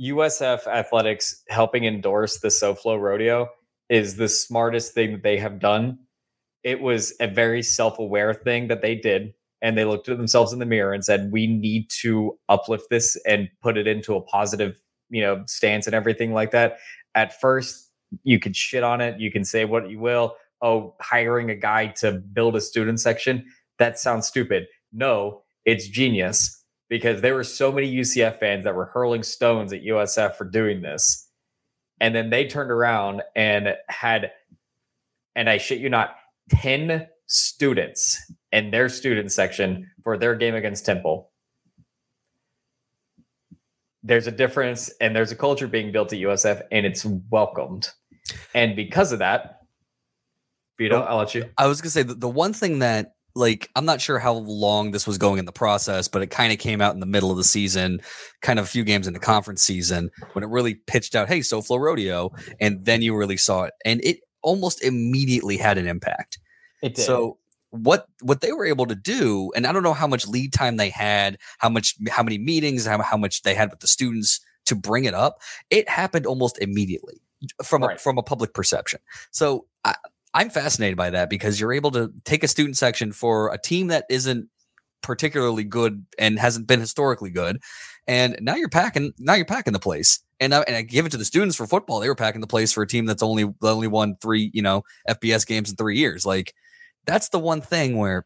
USF 0.00 0.66
athletics 0.66 1.42
helping 1.48 1.84
endorse 1.84 2.38
the 2.38 2.48
SoFlo 2.48 3.00
rodeo 3.00 3.48
is 3.90 4.16
the 4.16 4.28
smartest 4.28 4.94
thing 4.94 5.12
that 5.12 5.22
they 5.22 5.36
have 5.36 5.58
done. 5.58 5.98
It 6.62 6.80
was 6.80 7.12
a 7.20 7.26
very 7.26 7.62
self 7.62 7.98
aware 7.98 8.32
thing 8.32 8.68
that 8.68 8.80
they 8.80 8.94
did. 8.94 9.34
And 9.62 9.76
they 9.76 9.84
looked 9.84 10.08
at 10.08 10.16
themselves 10.16 10.54
in 10.54 10.58
the 10.58 10.64
mirror 10.64 10.94
and 10.94 11.04
said, 11.04 11.30
we 11.32 11.46
need 11.46 11.90
to 12.00 12.38
uplift 12.48 12.84
this 12.88 13.16
and 13.26 13.50
put 13.60 13.76
it 13.76 13.86
into 13.86 14.14
a 14.14 14.22
positive, 14.22 14.80
you 15.10 15.20
know, 15.20 15.42
stance 15.46 15.86
and 15.86 15.94
everything 15.94 16.32
like 16.32 16.52
that. 16.52 16.78
At 17.14 17.38
first, 17.38 17.90
you 18.22 18.38
could 18.38 18.56
shit 18.56 18.82
on 18.82 19.02
it. 19.02 19.20
You 19.20 19.30
can 19.30 19.44
say 19.44 19.66
what 19.66 19.90
you 19.90 19.98
will. 19.98 20.36
Oh, 20.62 20.94
hiring 21.00 21.50
a 21.50 21.54
guy 21.54 21.88
to 21.98 22.12
build 22.12 22.56
a 22.56 22.60
student 22.60 23.00
section. 23.00 23.44
That 23.78 23.98
sounds 23.98 24.26
stupid. 24.26 24.66
No, 24.92 25.42
it's 25.66 25.88
genius 25.88 26.64
because 26.88 27.20
there 27.20 27.34
were 27.34 27.44
so 27.44 27.70
many 27.70 27.92
UCF 27.94 28.38
fans 28.38 28.64
that 28.64 28.74
were 28.74 28.86
hurling 28.86 29.22
stones 29.22 29.72
at 29.72 29.82
USF 29.82 30.36
for 30.36 30.44
doing 30.44 30.80
this. 30.82 31.29
And 32.00 32.14
then 32.14 32.30
they 32.30 32.46
turned 32.46 32.70
around 32.70 33.22
and 33.36 33.74
had, 33.88 34.32
and 35.36 35.48
I 35.48 35.58
shit 35.58 35.80
you 35.80 35.90
not, 35.90 36.16
10 36.50 37.06
students 37.26 38.32
in 38.50 38.70
their 38.70 38.88
student 38.88 39.30
section 39.30 39.90
for 40.02 40.16
their 40.16 40.34
game 40.34 40.54
against 40.54 40.84
Temple. 40.84 41.30
There's 44.02 44.26
a 44.26 44.32
difference 44.32 44.90
and 45.00 45.14
there's 45.14 45.30
a 45.30 45.36
culture 45.36 45.68
being 45.68 45.92
built 45.92 46.12
at 46.12 46.18
USF 46.18 46.62
and 46.72 46.86
it's 46.86 47.04
welcomed. 47.04 47.90
And 48.54 48.74
because 48.74 49.12
of 49.12 49.18
that, 49.18 49.60
Vito, 50.78 51.02
I'll 51.02 51.18
let 51.18 51.34
you. 51.34 51.50
I 51.58 51.66
was 51.66 51.82
gonna 51.82 51.90
say 51.90 52.02
the, 52.02 52.14
the 52.14 52.28
one 52.28 52.54
thing 52.54 52.78
that 52.78 53.14
like 53.40 53.68
I'm 53.74 53.84
not 53.84 54.00
sure 54.00 54.18
how 54.18 54.34
long 54.34 54.92
this 54.92 55.06
was 55.06 55.18
going 55.18 55.38
in 55.38 55.44
the 55.44 55.52
process, 55.52 56.06
but 56.06 56.22
it 56.22 56.28
kind 56.30 56.52
of 56.52 56.58
came 56.58 56.80
out 56.80 56.94
in 56.94 57.00
the 57.00 57.06
middle 57.06 57.30
of 57.30 57.36
the 57.36 57.44
season, 57.44 58.00
kind 58.42 58.58
of 58.58 58.66
a 58.66 58.68
few 58.68 58.84
games 58.84 59.06
in 59.06 59.12
the 59.14 59.18
conference 59.18 59.62
season 59.62 60.10
when 60.34 60.44
it 60.44 60.48
really 60.48 60.74
pitched 60.74 61.14
out, 61.16 61.28
hey, 61.28 61.40
SoFlo 61.40 61.80
Rodeo, 61.80 62.30
and 62.60 62.84
then 62.84 63.02
you 63.02 63.16
really 63.16 63.36
saw 63.36 63.64
it, 63.64 63.74
and 63.84 64.00
it 64.04 64.20
almost 64.42 64.82
immediately 64.84 65.56
had 65.56 65.78
an 65.78 65.86
impact. 65.86 66.38
It 66.82 66.94
did. 66.94 67.04
So 67.04 67.38
what 67.70 68.06
what 68.20 68.40
they 68.40 68.52
were 68.52 68.66
able 68.66 68.86
to 68.86 68.94
do, 68.94 69.50
and 69.54 69.66
I 69.66 69.72
don't 69.72 69.82
know 69.82 69.94
how 69.94 70.06
much 70.06 70.26
lead 70.26 70.52
time 70.52 70.76
they 70.76 70.90
had, 70.90 71.38
how 71.58 71.68
much 71.68 71.96
how 72.10 72.22
many 72.22 72.38
meetings, 72.38 72.86
how, 72.86 73.00
how 73.02 73.16
much 73.16 73.42
they 73.42 73.54
had 73.54 73.70
with 73.70 73.80
the 73.80 73.86
students 73.86 74.40
to 74.66 74.74
bring 74.74 75.04
it 75.04 75.14
up. 75.14 75.38
It 75.70 75.88
happened 75.88 76.26
almost 76.26 76.58
immediately 76.58 77.20
from 77.64 77.82
Right. 77.82 77.96
a, 77.96 77.98
from 77.98 78.18
a 78.18 78.22
public 78.22 78.54
perception. 78.54 79.00
So 79.30 79.66
I, 79.84 79.94
I'm 80.34 80.50
fascinated 80.50 80.96
by 80.96 81.10
that 81.10 81.28
because 81.28 81.58
you're 81.58 81.72
able 81.72 81.90
to 81.92 82.12
take 82.24 82.44
a 82.44 82.48
student 82.48 82.76
section 82.76 83.12
for 83.12 83.52
a 83.52 83.58
team 83.58 83.88
that 83.88 84.04
isn't 84.08 84.48
particularly 85.02 85.64
good 85.64 86.06
and 86.18 86.38
hasn't 86.38 86.66
been 86.68 86.80
historically 86.80 87.30
good, 87.30 87.60
and 88.06 88.36
now 88.40 88.54
you're 88.54 88.68
packing 88.68 89.12
now 89.18 89.34
you're 89.34 89.44
packing 89.44 89.72
the 89.72 89.78
place. 89.78 90.20
And 90.38 90.54
I, 90.54 90.62
and 90.62 90.74
I 90.74 90.82
give 90.82 91.04
it 91.04 91.10
to 91.10 91.18
the 91.18 91.24
students 91.24 91.56
for 91.56 91.66
football. 91.66 92.00
They 92.00 92.08
were 92.08 92.14
packing 92.14 92.40
the 92.40 92.46
place 92.46 92.72
for 92.72 92.82
a 92.82 92.86
team 92.86 93.06
that's 93.06 93.22
only 93.22 93.52
only 93.62 93.88
won 93.88 94.16
three 94.22 94.50
you 94.54 94.62
know 94.62 94.82
FBS 95.08 95.46
games 95.46 95.70
in 95.70 95.76
three 95.76 95.98
years. 95.98 96.24
Like 96.24 96.54
that's 97.06 97.28
the 97.30 97.38
one 97.38 97.60
thing 97.60 97.96
where 97.98 98.24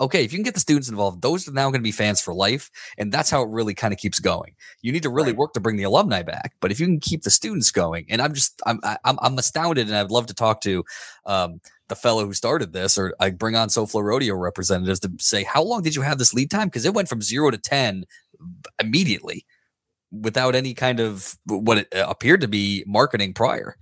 okay, 0.00 0.24
if 0.24 0.32
you 0.32 0.38
can 0.38 0.44
get 0.44 0.54
the 0.54 0.60
students 0.60 0.88
involved, 0.88 1.22
those 1.22 1.48
are 1.48 1.52
now 1.52 1.70
going 1.70 1.80
to 1.80 1.84
be 1.84 1.92
fans 1.92 2.20
for 2.20 2.34
life, 2.34 2.70
and 2.98 3.12
that's 3.12 3.30
how 3.30 3.42
it 3.42 3.48
really 3.50 3.74
kind 3.74 3.92
of 3.94 3.98
keeps 3.98 4.18
going. 4.18 4.54
You 4.82 4.92
need 4.92 5.02
to 5.04 5.10
really 5.10 5.32
Right. 5.32 5.38
work 5.38 5.52
to 5.54 5.60
bring 5.60 5.76
the 5.76 5.84
alumni 5.84 6.22
back, 6.22 6.54
but 6.60 6.72
if 6.72 6.80
you 6.80 6.86
can 6.86 7.00
keep 7.00 7.22
the 7.22 7.30
students 7.30 7.70
going, 7.70 8.06
and 8.08 8.20
I'm 8.20 8.34
just 8.34 8.60
I'm 8.66 8.80
I'm, 9.04 9.18
I'm 9.22 9.38
astounded, 9.38 9.86
and 9.88 9.96
I'd 9.96 10.10
love 10.10 10.26
to 10.26 10.34
talk 10.34 10.60
to 10.62 10.84
um, 11.26 11.60
the 11.88 11.96
fellow 11.96 12.24
who 12.26 12.32
started 12.34 12.72
this, 12.72 12.98
or 12.98 13.14
I 13.20 13.30
bring 13.30 13.54
on 13.56 13.68
SoFlo 13.68 14.02
Rodeo 14.02 14.34
representatives 14.34 15.00
to 15.00 15.12
say 15.20 15.44
how 15.44 15.62
long 15.62 15.82
did 15.82 15.94
you 15.94 16.02
have 16.02 16.18
this 16.18 16.34
lead 16.34 16.50
time? 16.50 16.68
Because 16.68 16.84
it 16.84 16.94
went 16.94 17.08
from 17.08 17.22
zero 17.22 17.50
to 17.50 17.58
ten 17.58 18.04
immediately 18.80 19.46
without 20.12 20.54
any 20.54 20.74
kind 20.74 21.00
of 21.00 21.36
what 21.46 21.78
it 21.78 21.94
uh, 21.94 22.06
appeared 22.08 22.40
to 22.40 22.48
be 22.48 22.84
marketing 22.86 23.34
prior. 23.34 23.76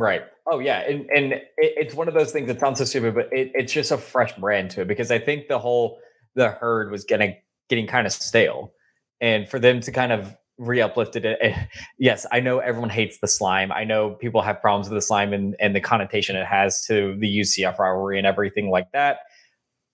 Right. 0.00 0.22
Oh 0.50 0.60
yeah, 0.60 0.78
and 0.80 1.10
and 1.14 1.32
it, 1.34 1.52
it's 1.58 1.94
one 1.94 2.08
of 2.08 2.14
those 2.14 2.32
things 2.32 2.46
that 2.48 2.58
sounds 2.58 2.78
so 2.78 2.86
stupid, 2.86 3.14
but 3.14 3.28
it, 3.32 3.52
it's 3.54 3.70
just 3.70 3.90
a 3.92 3.98
fresh 3.98 4.32
brand 4.36 4.70
to 4.70 4.80
it 4.80 4.88
because 4.88 5.10
I 5.10 5.18
think 5.18 5.48
the 5.48 5.58
whole 5.58 5.98
the 6.34 6.48
herd 6.52 6.90
was 6.90 7.04
getting 7.04 7.36
getting 7.68 7.86
kind 7.86 8.06
of 8.06 8.12
stale, 8.14 8.72
and 9.20 9.46
for 9.46 9.58
them 9.58 9.80
to 9.82 9.92
kind 9.92 10.10
of 10.10 10.34
re-uplifted 10.56 11.26
it. 11.26 11.38
eh, 11.42 11.64
yes, 11.98 12.24
I 12.32 12.40
know 12.40 12.60
everyone 12.60 12.88
hates 12.88 13.18
the 13.18 13.28
slime. 13.28 13.70
I 13.72 13.84
know 13.84 14.12
people 14.12 14.40
have 14.40 14.62
problems 14.62 14.88
with 14.88 14.96
the 14.96 15.02
slime 15.02 15.34
and 15.34 15.54
and 15.60 15.76
the 15.76 15.82
connotation 15.82 16.34
it 16.34 16.46
has 16.46 16.86
to 16.86 17.14
the 17.18 17.40
UCF 17.40 17.78
rivalry 17.78 18.16
and 18.16 18.26
everything 18.26 18.70
like 18.70 18.90
that. 18.92 19.18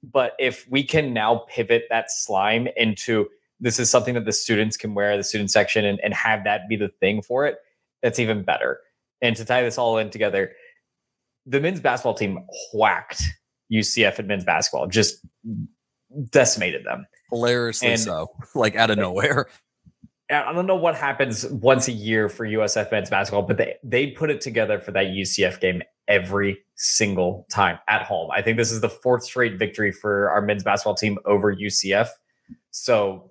But 0.04 0.34
if 0.38 0.66
we 0.70 0.84
can 0.84 1.12
now 1.12 1.46
pivot 1.48 1.86
that 1.90 2.12
slime 2.12 2.68
into 2.76 3.26
this 3.58 3.80
is 3.80 3.90
something 3.90 4.14
that 4.14 4.24
the 4.24 4.32
students 4.32 4.76
can 4.76 4.94
wear, 4.94 5.16
the 5.16 5.24
student 5.24 5.50
section, 5.50 5.84
and, 5.84 5.98
and 6.04 6.14
have 6.14 6.44
that 6.44 6.68
be 6.68 6.76
the 6.76 6.90
thing 7.00 7.22
for 7.22 7.44
it, 7.46 7.56
that's 8.02 8.20
even 8.20 8.44
better. 8.44 8.78
And 9.22 9.36
to 9.36 9.44
tie 9.44 9.62
this 9.62 9.78
all 9.78 9.98
in 9.98 10.10
together, 10.10 10.52
the 11.46 11.60
men's 11.60 11.80
basketball 11.80 12.14
team 12.14 12.38
whacked 12.74 13.22
UCF 13.72 14.18
at 14.18 14.26
men's 14.26 14.44
basketball, 14.44 14.86
just 14.86 15.24
decimated 16.30 16.84
them. 16.84 17.06
Hilariously 17.30 17.88
And- 17.88 18.00
so, 18.00 18.28
like 18.54 18.76
out 18.76 18.90
of 18.90 18.98
nowhere. 18.98 19.46
I 20.28 20.52
don't 20.52 20.66
know 20.66 20.74
what 20.74 20.96
happens 20.96 21.46
once 21.46 21.86
a 21.86 21.92
year 21.92 22.28
for 22.28 22.44
USF 22.44 22.90
men's 22.90 23.10
basketball, 23.10 23.42
but 23.42 23.58
they 23.58 23.76
they 23.84 24.08
put 24.08 24.28
it 24.28 24.40
together 24.40 24.80
for 24.80 24.90
that 24.90 25.06
UCF 25.06 25.60
game 25.60 25.82
every 26.08 26.64
single 26.74 27.46
time 27.48 27.78
at 27.88 28.02
home. 28.02 28.30
I 28.32 28.42
think 28.42 28.56
this 28.56 28.72
is 28.72 28.80
the 28.80 28.88
fourth 28.88 29.22
straight 29.22 29.56
victory 29.56 29.92
for 29.92 30.28
our 30.30 30.42
men's 30.42 30.64
basketball 30.64 30.96
team 30.96 31.18
over 31.26 31.54
UCF. 31.54 32.08
So 32.72 33.30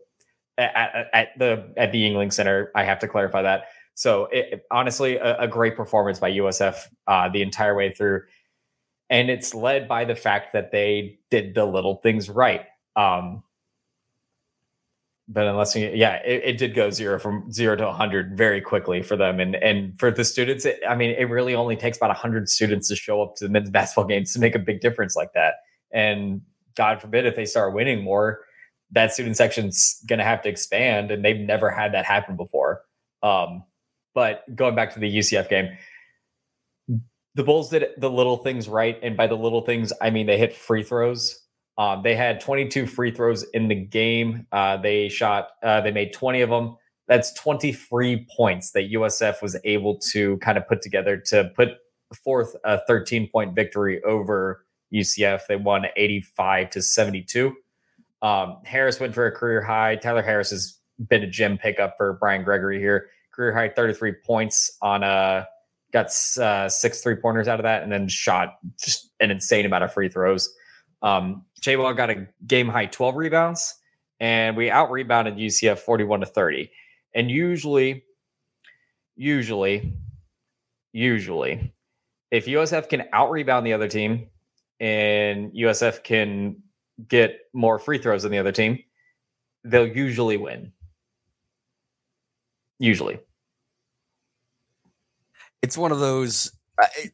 at, 0.58 0.74
at, 0.74 1.08
at 1.14 1.28
the 1.38 1.74
at 1.76 1.92
the 1.92 2.02
Yuengling 2.02 2.32
Center, 2.32 2.72
I 2.76 2.86
have 2.86 3.00
to 3.00 3.10
clarify 3.10 3.42
that. 3.42 3.66
So 3.96 4.28
it, 4.32 4.66
honestly, 4.70 5.16
a, 5.16 5.40
a 5.42 5.48
great 5.48 5.76
performance 5.76 6.20
by 6.20 6.32
USF 6.32 6.76
uh, 7.08 7.30
the 7.30 7.42
entire 7.42 7.76
way 7.76 7.92
through, 7.92 8.24
and 9.10 9.30
it's 9.30 9.56
led 9.56 9.88
by 9.88 10.06
the 10.06 10.16
fact 10.16 10.54
that 10.54 10.72
they 10.72 11.20
did 11.32 11.56
the 11.56 11.66
little 11.66 11.96
things 11.96 12.30
right. 12.30 12.66
Um, 12.96 13.44
but 15.28 15.48
unless 15.48 15.76
you, 15.76 15.92
yeah, 15.94 16.18
it, 16.26 16.42
it 16.44 16.58
did 16.58 16.76
go 16.76 16.92
zero 16.92 17.18
from 17.20 17.52
zero 17.52 17.76
to 17.76 17.86
100 17.86 18.38
very 18.38 18.62
quickly 18.62 19.02
for 19.02 19.16
them. 19.16 19.40
And 19.40 19.56
and 19.56 19.98
for 19.98 20.12
the 20.12 20.24
students, 20.24 20.66
it, 20.66 20.80
I 20.88 20.96
mean, 20.96 21.12
it 21.12 21.30
really 21.30 21.56
only 21.56 21.76
takes 21.76 21.98
about 21.98 22.10
100 22.10 22.48
students 22.48 22.90
to 22.90 22.96
show 22.96 23.24
up 23.24 23.36
to 23.38 23.46
the 23.46 23.50
men's 23.50 23.70
basketball 23.72 24.06
games 24.06 24.34
to 24.34 24.40
make 24.40 24.56
a 24.56 24.60
big 24.60 24.82
difference 24.82 25.16
like 25.16 25.34
that. 25.34 25.56
And 25.92 26.42
God 26.76 27.02
forbid 27.02 27.26
if 27.26 27.36
they 27.36 27.46
start 27.46 27.74
winning 27.74 28.04
more, 28.04 28.42
that 28.92 29.14
student 29.14 29.38
section's 29.38 30.02
going 30.08 30.20
to 30.20 30.26
have 30.26 30.42
to 30.44 30.50
expand. 30.50 31.10
And 31.10 31.26
they've 31.26 31.40
never 31.40 31.72
had 31.72 31.94
that 31.94 32.06
happen 32.06 32.36
before. 32.36 32.82
Um, 33.24 33.64
but 34.16 34.44
going 34.56 34.74
back 34.74 34.94
to 34.94 35.00
the 35.00 35.18
UCF 35.18 35.50
game, 35.50 35.78
the 37.36 37.44
Bulls 37.44 37.70
did 37.70 37.90
the 37.98 38.10
little 38.10 38.38
things 38.38 38.68
right. 38.68 38.98
And 39.04 39.16
by 39.16 39.28
the 39.28 39.36
little 39.36 39.62
things, 39.62 39.94
I 40.02 40.10
mean 40.10 40.26
they 40.26 40.38
hit 40.38 40.56
free 40.56 40.82
throws. 40.82 41.42
Um, 41.78 42.02
they 42.04 42.16
had 42.16 42.40
22 42.40 42.88
free 42.88 43.12
throws 43.12 43.44
in 43.54 43.68
the 43.68 43.76
game. 43.76 44.48
Uh, 44.52 44.78
they 44.78 45.10
shot, 45.10 45.50
uh, 45.62 45.82
they 45.82 45.92
made 45.92 46.14
20 46.14 46.42
of 46.42 46.50
them. 46.50 46.78
That's 47.08 47.34
23 47.34 48.26
points 48.36 48.72
that 48.72 48.92
USF 48.92 49.42
was 49.42 49.60
able 49.66 50.00
to 50.12 50.38
kind 50.38 50.58
of 50.58 50.68
put 50.68 50.82
together 50.82 51.18
to 51.28 51.52
put 51.56 51.70
forth 52.24 52.56
a 52.64 52.80
13 52.88 53.30
point 53.30 53.54
victory 53.54 54.02
over 54.04 54.66
UCF. 54.94 55.42
They 55.48 55.58
won 55.58 55.86
85 55.96 56.70
to 56.72 56.82
72. 56.82 57.54
Um, 58.22 58.58
Harris 58.64 59.00
went 59.00 59.14
for 59.14 59.28
a 59.28 59.32
career 59.32 59.62
high. 59.62 59.98
Tyler 59.98 60.22
Harris 60.22 60.50
has 60.52 60.80
been 61.10 61.24
a 61.24 61.28
gem 61.28 61.58
pickup 61.58 61.96
for 61.98 62.14
Brian 62.14 62.44
Gregory 62.44 62.80
here. 62.80 63.10
Career 63.36 63.54
high 63.54 63.70
33 63.70 64.14
points 64.24 64.78
on 64.82 65.04
a 65.04 65.48
got 65.92 66.08
uh, 66.42 66.70
six 66.70 67.02
three 67.02 67.16
pointers 67.16 67.48
out 67.48 67.60
of 67.60 67.64
that, 67.64 67.84
and 67.84 67.92
then 67.92 68.08
shot 68.08 68.58
just 68.78 69.12
an 69.20 69.32
insane 69.32 69.66
amount 69.66 69.84
of 69.84 69.94
free 69.94 70.10
throws. 70.10 70.54
Um, 71.02 71.46
Jay 71.62 71.78
Wall 71.78 71.94
got 71.94 72.10
a 72.10 72.28
game 72.46 72.68
high 72.68 72.88
12 72.88 73.16
rebounds, 73.16 73.76
and 74.20 74.58
we 74.58 74.70
out 74.70 74.92
rebounded 74.92 75.36
UCF 75.36 75.80
41 75.80 76.22
to 76.22 76.26
30. 76.26 76.72
And 77.14 77.32
usually, 77.32 78.04
usually, 79.16 79.94
usually, 80.92 81.74
if 82.32 82.46
USF 82.46 82.90
can 82.90 83.06
out 83.14 83.32
rebound 83.32 83.66
the 83.66 83.74
other 83.74 83.88
team 83.88 84.28
and 84.80 85.54
USF 85.54 86.04
can 86.04 86.58
get 87.08 87.40
more 87.54 87.80
free 87.80 87.98
throws 87.98 88.24
than 88.24 88.32
the 88.32 88.38
other 88.40 88.52
team, 88.52 88.80
they'll 89.64 89.88
usually 89.88 90.38
win. 90.38 90.74
Usually. 92.80 93.20
it's 95.62 95.78
one 95.78 95.92
of 95.92 96.00
those 96.00 96.52
I- 96.80 97.12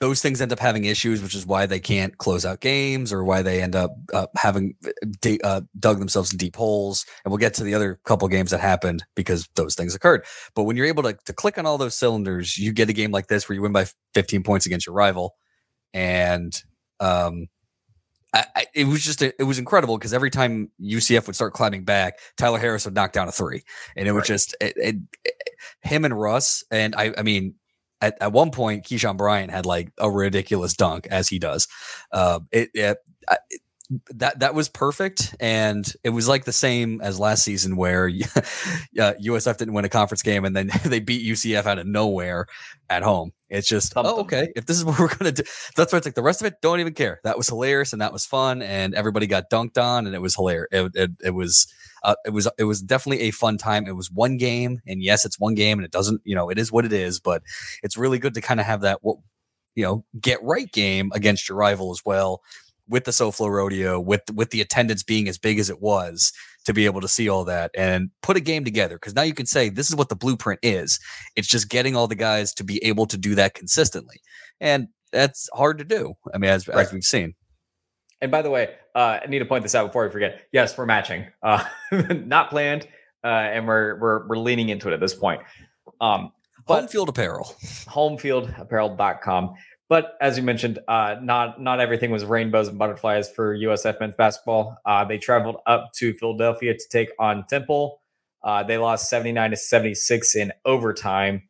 those 0.00 0.22
things 0.22 0.40
end 0.40 0.50
up 0.52 0.58
having 0.58 0.86
issues, 0.86 1.22
which 1.22 1.34
is 1.34 1.44
why 1.44 1.66
they 1.66 1.78
can't 1.78 2.16
close 2.16 2.46
out 2.46 2.60
games 2.60 3.12
or 3.12 3.22
why 3.22 3.42
they 3.42 3.60
end 3.62 3.76
up 3.76 3.94
uh, 4.14 4.26
having 4.34 4.74
uh, 4.84 5.36
uh, 5.44 5.60
dug 5.78 5.98
themselves 5.98 6.32
in 6.32 6.38
deep 6.38 6.56
holes. 6.56 7.04
And 7.22 7.30
we'll 7.30 7.38
get 7.38 7.52
to 7.54 7.64
the 7.64 7.74
other 7.74 8.00
couple 8.04 8.26
games 8.28 8.50
that 8.50 8.60
happened 8.60 9.04
because 9.14 9.46
those 9.56 9.74
things 9.74 9.94
occurred. 9.94 10.24
But 10.54 10.62
when 10.64 10.76
you're 10.76 10.86
able 10.86 11.02
to, 11.02 11.18
to 11.26 11.32
click 11.34 11.58
on 11.58 11.66
all 11.66 11.76
those 11.76 11.94
cylinders, 11.94 12.56
you 12.56 12.72
get 12.72 12.88
a 12.88 12.94
game 12.94 13.10
like 13.10 13.26
this 13.26 13.46
where 13.46 13.54
you 13.54 13.60
win 13.62 13.72
by 13.72 13.86
15 14.14 14.42
points 14.42 14.64
against 14.64 14.86
your 14.86 14.94
rival. 14.94 15.34
And 15.92 16.58
um, 16.98 17.48
I, 18.32 18.44
I, 18.54 18.66
it 18.74 18.86
was 18.86 19.02
just 19.02 19.22
a, 19.22 19.32
it 19.40 19.44
was 19.44 19.58
incredible 19.58 19.98
because 19.98 20.14
every 20.14 20.30
time 20.30 20.70
UCF 20.80 21.26
would 21.26 21.36
start 21.36 21.52
climbing 21.52 21.84
back, 21.84 22.18
Tyler 22.36 22.58
Harris 22.58 22.84
would 22.84 22.94
knock 22.94 23.12
down 23.12 23.28
a 23.28 23.32
three, 23.32 23.62
and 23.96 24.08
it 24.08 24.12
was 24.12 24.26
just 24.26 24.54
it, 24.60 24.74
it, 24.76 24.96
him 25.82 26.04
and 26.04 26.18
Russ. 26.18 26.64
And 26.70 26.94
I, 26.94 27.12
I 27.18 27.22
mean, 27.22 27.54
at, 28.00 28.16
at 28.20 28.32
one 28.32 28.50
point, 28.50 28.84
Keyshawn 28.84 29.16
Bryant 29.16 29.50
had 29.50 29.66
like 29.66 29.92
a 29.98 30.10
ridiculous 30.10 30.74
dunk 30.74 31.06
as 31.10 31.28
he 31.28 31.38
does. 31.38 31.66
Uh, 32.12 32.40
it, 32.52 32.70
it, 32.74 32.98
it 33.50 33.60
that 34.10 34.38
that 34.38 34.54
was 34.54 34.68
perfect, 34.68 35.34
and 35.40 35.92
it 36.04 36.10
was 36.10 36.28
like 36.28 36.44
the 36.44 36.52
same 36.52 37.00
as 37.00 37.18
last 37.18 37.42
season 37.42 37.76
where 37.76 38.06
uh, 38.06 38.10
USF 39.24 39.56
didn't 39.56 39.74
win 39.74 39.84
a 39.84 39.88
conference 39.88 40.22
game 40.22 40.44
and 40.44 40.54
then 40.54 40.70
they 40.84 41.00
beat 41.00 41.26
UCF 41.26 41.66
out 41.66 41.78
of 41.78 41.86
nowhere 41.86 42.46
at 42.88 43.02
home. 43.02 43.32
It's 43.50 43.66
just 43.66 43.92
oh 43.96 44.20
okay, 44.20 44.52
if 44.54 44.66
this 44.66 44.76
is 44.76 44.84
what 44.84 44.98
we're 45.00 45.14
gonna 45.14 45.32
do, 45.32 45.42
that's 45.76 45.92
why 45.92 45.98
it's 45.98 46.06
like 46.06 46.14
the 46.14 46.22
rest 46.22 46.40
of 46.40 46.46
it 46.46 46.54
don't 46.62 46.80
even 46.80 46.94
care. 46.94 47.20
That 47.24 47.36
was 47.36 47.48
hilarious 47.48 47.92
and 47.92 48.00
that 48.00 48.12
was 48.12 48.24
fun, 48.24 48.62
and 48.62 48.94
everybody 48.94 49.26
got 49.26 49.50
dunked 49.50 49.76
on, 49.76 50.06
and 50.06 50.14
it 50.14 50.20
was 50.20 50.36
hilarious. 50.36 50.68
It, 50.70 50.92
it, 50.94 51.10
it 51.24 51.30
was 51.30 51.66
uh, 52.04 52.14
it 52.24 52.30
was 52.30 52.48
it 52.58 52.64
was 52.64 52.80
definitely 52.80 53.24
a 53.24 53.32
fun 53.32 53.58
time. 53.58 53.86
It 53.86 53.96
was 53.96 54.10
one 54.10 54.36
game, 54.36 54.80
and 54.86 55.02
yes, 55.02 55.24
it's 55.24 55.38
one 55.38 55.54
game, 55.54 55.78
and 55.78 55.84
it 55.84 55.90
doesn't 55.90 56.20
you 56.24 56.36
know 56.36 56.48
it 56.48 56.58
is 56.58 56.70
what 56.70 56.84
it 56.84 56.92
is, 56.92 57.18
but 57.18 57.42
it's 57.82 57.96
really 57.96 58.18
good 58.18 58.34
to 58.34 58.40
kind 58.40 58.60
of 58.60 58.66
have 58.66 58.82
that 58.82 59.00
what 59.02 59.18
you 59.74 59.84
know 59.84 60.04
get 60.20 60.42
right 60.42 60.70
game 60.70 61.10
against 61.12 61.48
your 61.48 61.58
rival 61.58 61.90
as 61.90 62.02
well 62.04 62.42
with 62.88 63.04
the 63.04 63.10
SoFlo 63.10 63.50
rodeo 63.50 63.98
with 64.00 64.22
with 64.34 64.50
the 64.50 64.60
attendance 64.60 65.02
being 65.02 65.28
as 65.28 65.38
big 65.38 65.58
as 65.58 65.70
it 65.70 65.80
was 65.80 66.32
to 66.66 66.74
be 66.74 66.84
able 66.84 67.00
to 67.00 67.08
see 67.08 67.28
all 67.28 67.44
that 67.44 67.70
and 67.76 68.10
put 68.22 68.36
a 68.36 68.40
game 68.40 68.64
together 68.64 68.96
because 68.96 69.14
now 69.14 69.22
you 69.22 69.34
can 69.34 69.46
say 69.46 69.68
this 69.68 69.88
is 69.88 69.96
what 69.96 70.08
the 70.08 70.16
blueprint 70.16 70.60
is 70.62 71.00
it's 71.36 71.48
just 71.48 71.68
getting 71.68 71.96
all 71.96 72.06
the 72.06 72.14
guys 72.14 72.52
to 72.52 72.64
be 72.64 72.82
able 72.84 73.06
to 73.06 73.16
do 73.16 73.34
that 73.34 73.54
consistently 73.54 74.20
and 74.60 74.88
that's 75.12 75.48
hard 75.54 75.78
to 75.78 75.84
do 75.84 76.14
i 76.34 76.38
mean 76.38 76.50
as, 76.50 76.68
right. 76.68 76.86
as 76.86 76.92
we've 76.92 77.02
seen 77.02 77.34
and 78.20 78.30
by 78.30 78.42
the 78.42 78.50
way, 78.50 78.74
uh, 78.94 79.20
I 79.22 79.26
need 79.26 79.38
to 79.38 79.44
point 79.44 79.62
this 79.62 79.74
out 79.74 79.86
before 79.86 80.06
I 80.06 80.10
forget. 80.10 80.42
Yes, 80.52 80.76
we're 80.76 80.86
matching. 80.86 81.26
Uh, 81.42 81.64
not 81.92 82.50
planned, 82.50 82.86
uh, 83.24 83.28
and 83.28 83.66
we're 83.66 83.98
we're 83.98 84.28
we're 84.28 84.38
leaning 84.38 84.68
into 84.68 84.88
it 84.88 84.92
at 84.92 85.00
this 85.00 85.14
point. 85.14 85.40
Um, 86.00 86.32
home 86.66 86.88
field 86.88 87.08
apparel. 87.08 87.56
Homefieldapparel.com. 87.62 89.54
But 89.90 90.16
as 90.20 90.38
you 90.38 90.44
mentioned, 90.44 90.78
uh, 90.86 91.16
not 91.20 91.60
not 91.60 91.80
everything 91.80 92.12
was 92.12 92.24
rainbows 92.24 92.68
and 92.68 92.78
butterflies 92.78 93.28
for 93.28 93.56
USF 93.56 93.98
men's 93.98 94.14
basketball. 94.14 94.78
Uh, 94.86 95.04
they 95.04 95.18
traveled 95.18 95.56
up 95.66 95.92
to 95.94 96.14
Philadelphia 96.14 96.74
to 96.74 96.88
take 96.90 97.10
on 97.18 97.44
Temple. 97.48 98.00
Uh, 98.42 98.62
they 98.62 98.78
lost 98.78 99.10
79 99.10 99.50
to 99.50 99.56
76 99.56 100.36
in 100.36 100.52
overtime. 100.64 101.42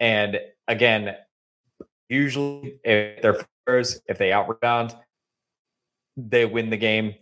And 0.00 0.40
again, 0.66 1.14
usually 2.08 2.80
if 2.82 3.22
they're 3.22 3.40
first, 3.64 4.02
if 4.08 4.18
they 4.18 4.32
out 4.32 4.48
rebound, 4.48 4.96
they 6.16 6.46
win 6.46 6.70
the 6.70 6.76
game. 6.76 7.14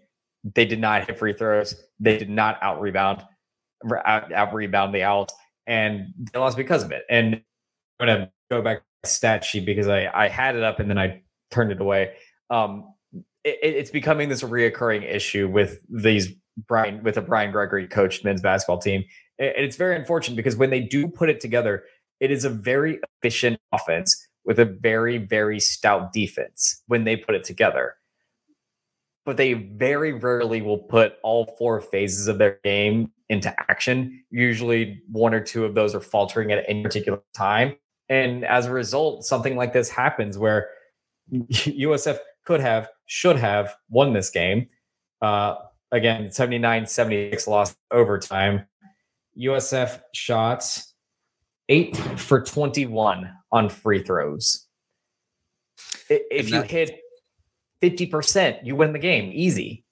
They 0.54 0.64
did 0.64 0.80
not 0.80 1.06
hit 1.06 1.18
free 1.18 1.34
throws. 1.34 1.76
They 2.00 2.16
did 2.16 2.30
not 2.30 2.58
out 2.62 2.80
rebound, 2.80 3.22
out, 4.06 4.54
rebound 4.54 4.94
the 4.94 5.02
Owls, 5.02 5.34
and 5.66 6.14
they 6.32 6.38
lost 6.38 6.56
because 6.56 6.82
of 6.82 6.92
it. 6.92 7.04
And 7.10 7.42
I'm 8.00 8.06
gonna 8.06 8.32
go 8.50 8.62
back 8.62 8.78
to 8.78 8.85
stat 9.06 9.44
sheet 9.44 9.66
because 9.66 9.88
I 9.88 10.10
I 10.12 10.28
had 10.28 10.56
it 10.56 10.62
up 10.62 10.80
and 10.80 10.90
then 10.90 10.98
I 10.98 11.22
turned 11.50 11.72
it 11.72 11.80
away. 11.80 12.14
Um, 12.50 12.92
it, 13.44 13.58
it's 13.62 13.90
becoming 13.90 14.28
this 14.28 14.42
reoccurring 14.42 15.02
issue 15.08 15.48
with 15.48 15.80
these 15.88 16.28
Brian 16.68 17.02
with 17.02 17.16
a 17.16 17.22
Brian 17.22 17.52
Gregory 17.52 17.86
coached 17.86 18.24
men's 18.24 18.40
basketball 18.40 18.78
team. 18.78 19.04
And 19.38 19.52
it's 19.56 19.76
very 19.76 19.96
unfortunate 19.96 20.36
because 20.36 20.56
when 20.56 20.70
they 20.70 20.80
do 20.80 21.08
put 21.08 21.28
it 21.28 21.40
together, 21.40 21.84
it 22.20 22.30
is 22.30 22.44
a 22.44 22.50
very 22.50 23.00
efficient 23.20 23.58
offense 23.72 24.28
with 24.44 24.58
a 24.58 24.64
very 24.64 25.18
very 25.18 25.60
stout 25.60 26.12
defense 26.12 26.82
when 26.86 27.04
they 27.04 27.16
put 27.16 27.34
it 27.34 27.44
together 27.44 27.94
but 29.26 29.36
they 29.36 29.52
very 29.52 30.12
rarely 30.12 30.62
will 30.62 30.78
put 30.78 31.14
all 31.22 31.56
four 31.58 31.80
phases 31.80 32.28
of 32.28 32.38
their 32.38 32.60
game 32.62 33.10
into 33.28 33.52
action. 33.68 34.22
Usually, 34.30 35.02
one 35.10 35.34
or 35.34 35.40
two 35.40 35.64
of 35.64 35.74
those 35.74 35.94
are 35.94 36.00
faltering 36.00 36.52
at 36.52 36.64
any 36.68 36.82
particular 36.82 37.20
time. 37.36 37.74
And 38.08 38.44
as 38.44 38.66
a 38.66 38.72
result, 38.72 39.24
something 39.24 39.56
like 39.56 39.72
this 39.72 39.88
happens 39.88 40.38
where 40.38 40.68
USF 41.32 42.18
could 42.44 42.60
have, 42.60 42.88
should 43.06 43.36
have 43.36 43.74
won 43.90 44.12
this 44.12 44.30
game. 44.30 44.68
Uh, 45.20 45.56
again, 45.90 46.30
79 46.30 46.86
76 46.86 47.46
lost 47.46 47.76
overtime. 47.90 48.66
USF 49.38 50.00
shots 50.14 50.94
eight 51.68 51.96
for 51.96 52.40
21 52.42 53.30
on 53.52 53.68
free 53.68 54.02
throws. 54.02 54.66
If 56.08 56.50
you 56.50 56.62
hit 56.62 57.00
50%, 57.82 58.64
you 58.64 58.76
win 58.76 58.92
the 58.92 58.98
game 58.98 59.30
easy. 59.34 59.84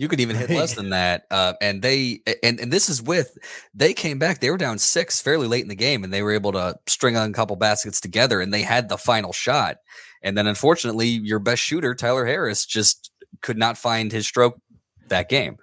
You 0.00 0.08
could 0.08 0.20
even 0.20 0.34
hit 0.34 0.48
less 0.48 0.76
than 0.76 0.88
that. 0.90 1.26
Uh, 1.30 1.52
and 1.60 1.82
they 1.82 2.22
and 2.42 2.58
and 2.58 2.72
this 2.72 2.88
is 2.88 3.02
with 3.02 3.36
they 3.74 3.92
came 3.92 4.18
back. 4.18 4.40
They 4.40 4.48
were 4.48 4.56
down 4.56 4.78
six 4.78 5.20
fairly 5.20 5.46
late 5.46 5.60
in 5.60 5.68
the 5.68 5.74
game, 5.74 6.04
and 6.04 6.10
they 6.10 6.22
were 6.22 6.32
able 6.32 6.52
to 6.52 6.78
string 6.86 7.18
on 7.18 7.28
a 7.28 7.32
couple 7.34 7.54
baskets 7.54 8.00
together, 8.00 8.40
and 8.40 8.50
they 8.50 8.62
had 8.62 8.88
the 8.88 8.96
final 8.96 9.34
shot. 9.34 9.76
And 10.22 10.38
then, 10.38 10.46
unfortunately, 10.46 11.08
your 11.08 11.38
best 11.38 11.60
shooter, 11.60 11.94
Tyler 11.94 12.24
Harris, 12.24 12.64
just 12.64 13.12
could 13.42 13.58
not 13.58 13.76
find 13.76 14.10
his 14.10 14.26
stroke 14.26 14.58
that 15.08 15.28
game. 15.28 15.58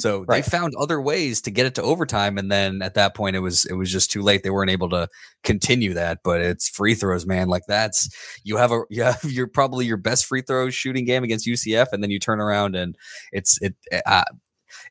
So 0.00 0.24
right. 0.26 0.42
they 0.42 0.50
found 0.50 0.74
other 0.78 1.00
ways 1.00 1.40
to 1.42 1.50
get 1.50 1.66
it 1.66 1.74
to 1.76 1.82
overtime, 1.82 2.38
and 2.38 2.50
then 2.50 2.82
at 2.82 2.94
that 2.94 3.14
point, 3.14 3.36
it 3.36 3.40
was 3.40 3.64
it 3.66 3.74
was 3.74 3.90
just 3.90 4.10
too 4.10 4.22
late. 4.22 4.42
They 4.42 4.50
weren't 4.50 4.70
able 4.70 4.88
to 4.90 5.08
continue 5.42 5.94
that. 5.94 6.20
But 6.24 6.40
it's 6.40 6.68
free 6.68 6.94
throws, 6.94 7.26
man. 7.26 7.48
Like 7.48 7.64
that's 7.68 8.08
you 8.44 8.56
have 8.56 8.72
a 8.72 8.82
you 8.90 9.02
have 9.02 9.24
your 9.24 9.46
probably 9.46 9.86
your 9.86 9.96
best 9.96 10.26
free 10.26 10.42
throw 10.42 10.70
shooting 10.70 11.04
game 11.04 11.24
against 11.24 11.46
UCF, 11.46 11.88
and 11.92 12.02
then 12.02 12.10
you 12.10 12.18
turn 12.18 12.40
around 12.40 12.76
and 12.76 12.96
it's 13.32 13.60
it, 13.62 13.74
uh, 14.06 14.24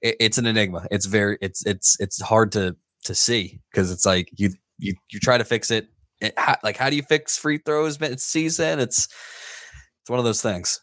it 0.01 0.15
it's 0.19 0.37
an 0.37 0.45
enigma. 0.45 0.87
It's 0.91 1.05
very 1.05 1.37
it's 1.41 1.65
it's 1.65 1.99
it's 1.99 2.21
hard 2.21 2.51
to 2.53 2.75
to 3.05 3.15
see 3.15 3.59
because 3.71 3.91
it's 3.91 4.05
like 4.05 4.29
you 4.35 4.51
you 4.77 4.93
you 5.09 5.19
try 5.19 5.37
to 5.37 5.45
fix 5.45 5.71
it. 5.71 5.87
it 6.21 6.33
how, 6.37 6.55
like 6.63 6.77
how 6.77 6.89
do 6.89 6.95
you 6.95 7.03
fix 7.03 7.37
free 7.37 7.57
throws? 7.57 7.97
It's 8.01 8.23
season. 8.23 8.79
It's 8.79 9.07
it's 10.01 10.09
one 10.09 10.19
of 10.19 10.25
those 10.25 10.41
things 10.41 10.79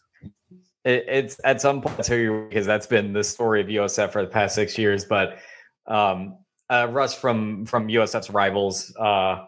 it, 0.87 1.05
it's 1.07 1.39
at 1.43 1.59
some 1.61 1.81
point 1.81 2.03
too 2.03 2.47
because 2.49 2.65
that's 2.65 2.87
been 2.87 3.11
the 3.11 3.23
story 3.23 3.61
of 3.61 3.67
USF 3.67 4.11
for 4.11 4.21
the 4.21 4.29
past 4.29 4.55
six 4.55 4.77
years. 4.77 5.03
But 5.03 5.39
um, 5.85 6.37
uh, 6.69 6.87
Russ 6.89 7.13
from 7.13 7.65
from 7.65 7.89
USF's 7.89 8.29
rivals 8.29 8.95
uh, 8.97 9.45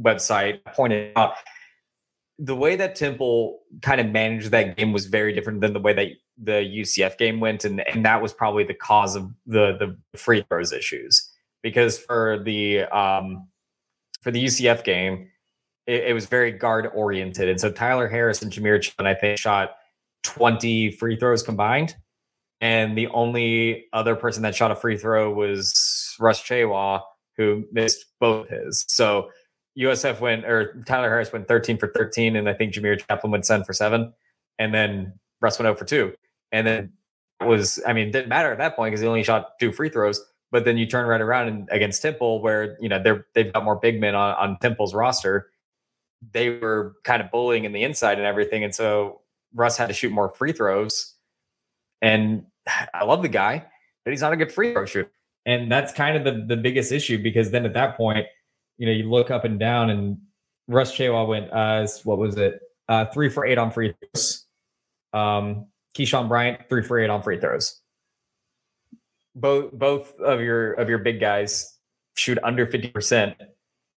website 0.00 0.64
pointed 0.64 1.12
out 1.16 1.34
the 2.38 2.56
way 2.56 2.76
that 2.76 2.96
Temple 2.96 3.60
kind 3.82 4.00
of 4.00 4.08
managed 4.08 4.50
that 4.50 4.76
game 4.76 4.92
was 4.92 5.06
very 5.06 5.32
different 5.32 5.60
than 5.60 5.72
the 5.72 5.80
way 5.80 5.92
that 5.92 6.08
the 6.42 6.52
UCF 6.52 7.18
game 7.18 7.38
went, 7.38 7.64
and 7.64 7.86
and 7.86 8.04
that 8.06 8.22
was 8.22 8.32
probably 8.32 8.64
the 8.64 8.74
cause 8.74 9.14
of 9.14 9.30
the 9.46 9.76
the 9.78 10.18
free 10.18 10.42
throws 10.48 10.72
issues. 10.72 11.30
Because 11.62 11.98
for 11.98 12.42
the 12.42 12.84
um, 12.84 13.48
for 14.22 14.30
the 14.30 14.42
UCF 14.42 14.84
game, 14.84 15.30
it, 15.86 16.04
it 16.04 16.12
was 16.14 16.26
very 16.26 16.52
guard 16.52 16.88
oriented, 16.94 17.48
and 17.48 17.60
so 17.60 17.70
Tyler 17.70 18.08
Harris 18.08 18.40
and 18.40 18.50
Jameer 18.50 18.80
Chun, 18.80 19.06
I 19.06 19.14
think, 19.14 19.38
shot 19.38 19.76
20 20.26 20.90
free 20.92 21.16
throws 21.16 21.42
combined. 21.42 21.96
And 22.60 22.96
the 22.96 23.08
only 23.08 23.86
other 23.92 24.16
person 24.16 24.42
that 24.42 24.54
shot 24.54 24.70
a 24.70 24.74
free 24.74 24.96
throw 24.96 25.32
was 25.32 26.16
Russ 26.18 26.42
Tchewa, 26.42 27.02
who 27.36 27.64
missed 27.70 28.06
both 28.18 28.48
his. 28.48 28.84
So 28.88 29.30
USF 29.78 30.20
went, 30.20 30.44
or 30.46 30.82
Tyler 30.86 31.08
Harris 31.08 31.32
went 31.32 31.48
13 31.48 31.76
for 31.78 31.88
13, 31.88 32.36
and 32.36 32.48
I 32.48 32.54
think 32.54 32.72
Jameer 32.72 33.00
Chaplin 33.06 33.30
went 33.30 33.44
7 33.44 33.64
for 33.64 33.72
7. 33.72 34.12
And 34.58 34.74
then 34.74 35.12
Russ 35.40 35.58
went 35.58 35.66
0 35.66 35.74
for 35.74 35.84
2. 35.84 36.14
And 36.52 36.66
then 36.66 36.92
was, 37.44 37.80
I 37.86 37.92
mean, 37.92 38.08
it 38.08 38.12
didn't 38.12 38.28
matter 38.28 38.50
at 38.50 38.58
that 38.58 38.74
point 38.74 38.92
because 38.92 39.02
he 39.02 39.06
only 39.06 39.22
shot 39.22 39.58
two 39.60 39.70
free 39.70 39.90
throws. 39.90 40.24
But 40.50 40.64
then 40.64 40.78
you 40.78 40.86
turn 40.86 41.06
right 41.06 41.20
around 41.20 41.48
and 41.48 41.68
against 41.70 42.00
Temple, 42.00 42.40
where 42.40 42.78
you 42.80 42.88
know 42.88 43.02
they're 43.02 43.26
they've 43.34 43.52
got 43.52 43.64
more 43.64 43.76
big 43.76 44.00
men 44.00 44.14
on, 44.14 44.34
on 44.36 44.58
Temple's 44.60 44.94
roster. 44.94 45.50
They 46.32 46.50
were 46.50 46.94
kind 47.04 47.20
of 47.20 47.30
bullying 47.30 47.64
in 47.64 47.72
the 47.72 47.82
inside 47.82 48.16
and 48.18 48.26
everything. 48.26 48.62
And 48.62 48.74
so 48.74 49.20
Russ 49.56 49.76
had 49.76 49.88
to 49.88 49.92
shoot 49.92 50.12
more 50.12 50.28
free 50.28 50.52
throws. 50.52 51.14
And 52.02 52.46
I 52.94 53.04
love 53.04 53.22
the 53.22 53.28
guy, 53.28 53.64
but 54.04 54.10
he's 54.12 54.20
not 54.20 54.32
a 54.32 54.36
good 54.36 54.52
free 54.52 54.72
throw 54.72 54.86
shooter. 54.86 55.10
And 55.44 55.70
that's 55.70 55.92
kind 55.92 56.16
of 56.16 56.24
the, 56.24 56.44
the 56.46 56.60
biggest 56.60 56.92
issue 56.92 57.22
because 57.22 57.50
then 57.50 57.64
at 57.64 57.72
that 57.74 57.96
point, 57.96 58.26
you 58.78 58.86
know, 58.86 58.92
you 58.92 59.08
look 59.08 59.30
up 59.30 59.44
and 59.44 59.58
down 59.58 59.90
and 59.90 60.18
Russ 60.68 60.92
Tchewa 60.92 61.26
went, 61.26 61.52
uh, 61.52 61.86
what 62.04 62.18
was 62.18 62.36
it? 62.36 62.60
Uh, 62.88 63.06
three 63.06 63.28
for 63.28 63.46
eight 63.46 63.56
on 63.56 63.70
free 63.70 63.94
throws. 64.12 64.44
Um, 65.12 65.66
Keyshawn 65.96 66.28
Bryant, 66.28 66.68
three 66.68 66.82
for 66.82 66.98
eight 66.98 67.08
on 67.08 67.22
free 67.22 67.38
throws. 67.40 67.80
Both 69.36 69.72
both 69.72 70.18
of 70.20 70.40
your 70.40 70.72
of 70.74 70.88
your 70.88 70.98
big 70.98 71.20
guys 71.20 71.78
shoot 72.14 72.38
under 72.42 72.66
50%. 72.66 73.34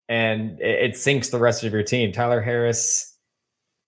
And 0.08 0.60
it, 0.60 0.92
it 0.92 0.98
sinks 0.98 1.30
the 1.30 1.40
rest 1.40 1.64
of 1.64 1.74
your 1.74 1.84
team. 1.84 2.12
Tyler 2.12 2.42
Harris 2.42 3.09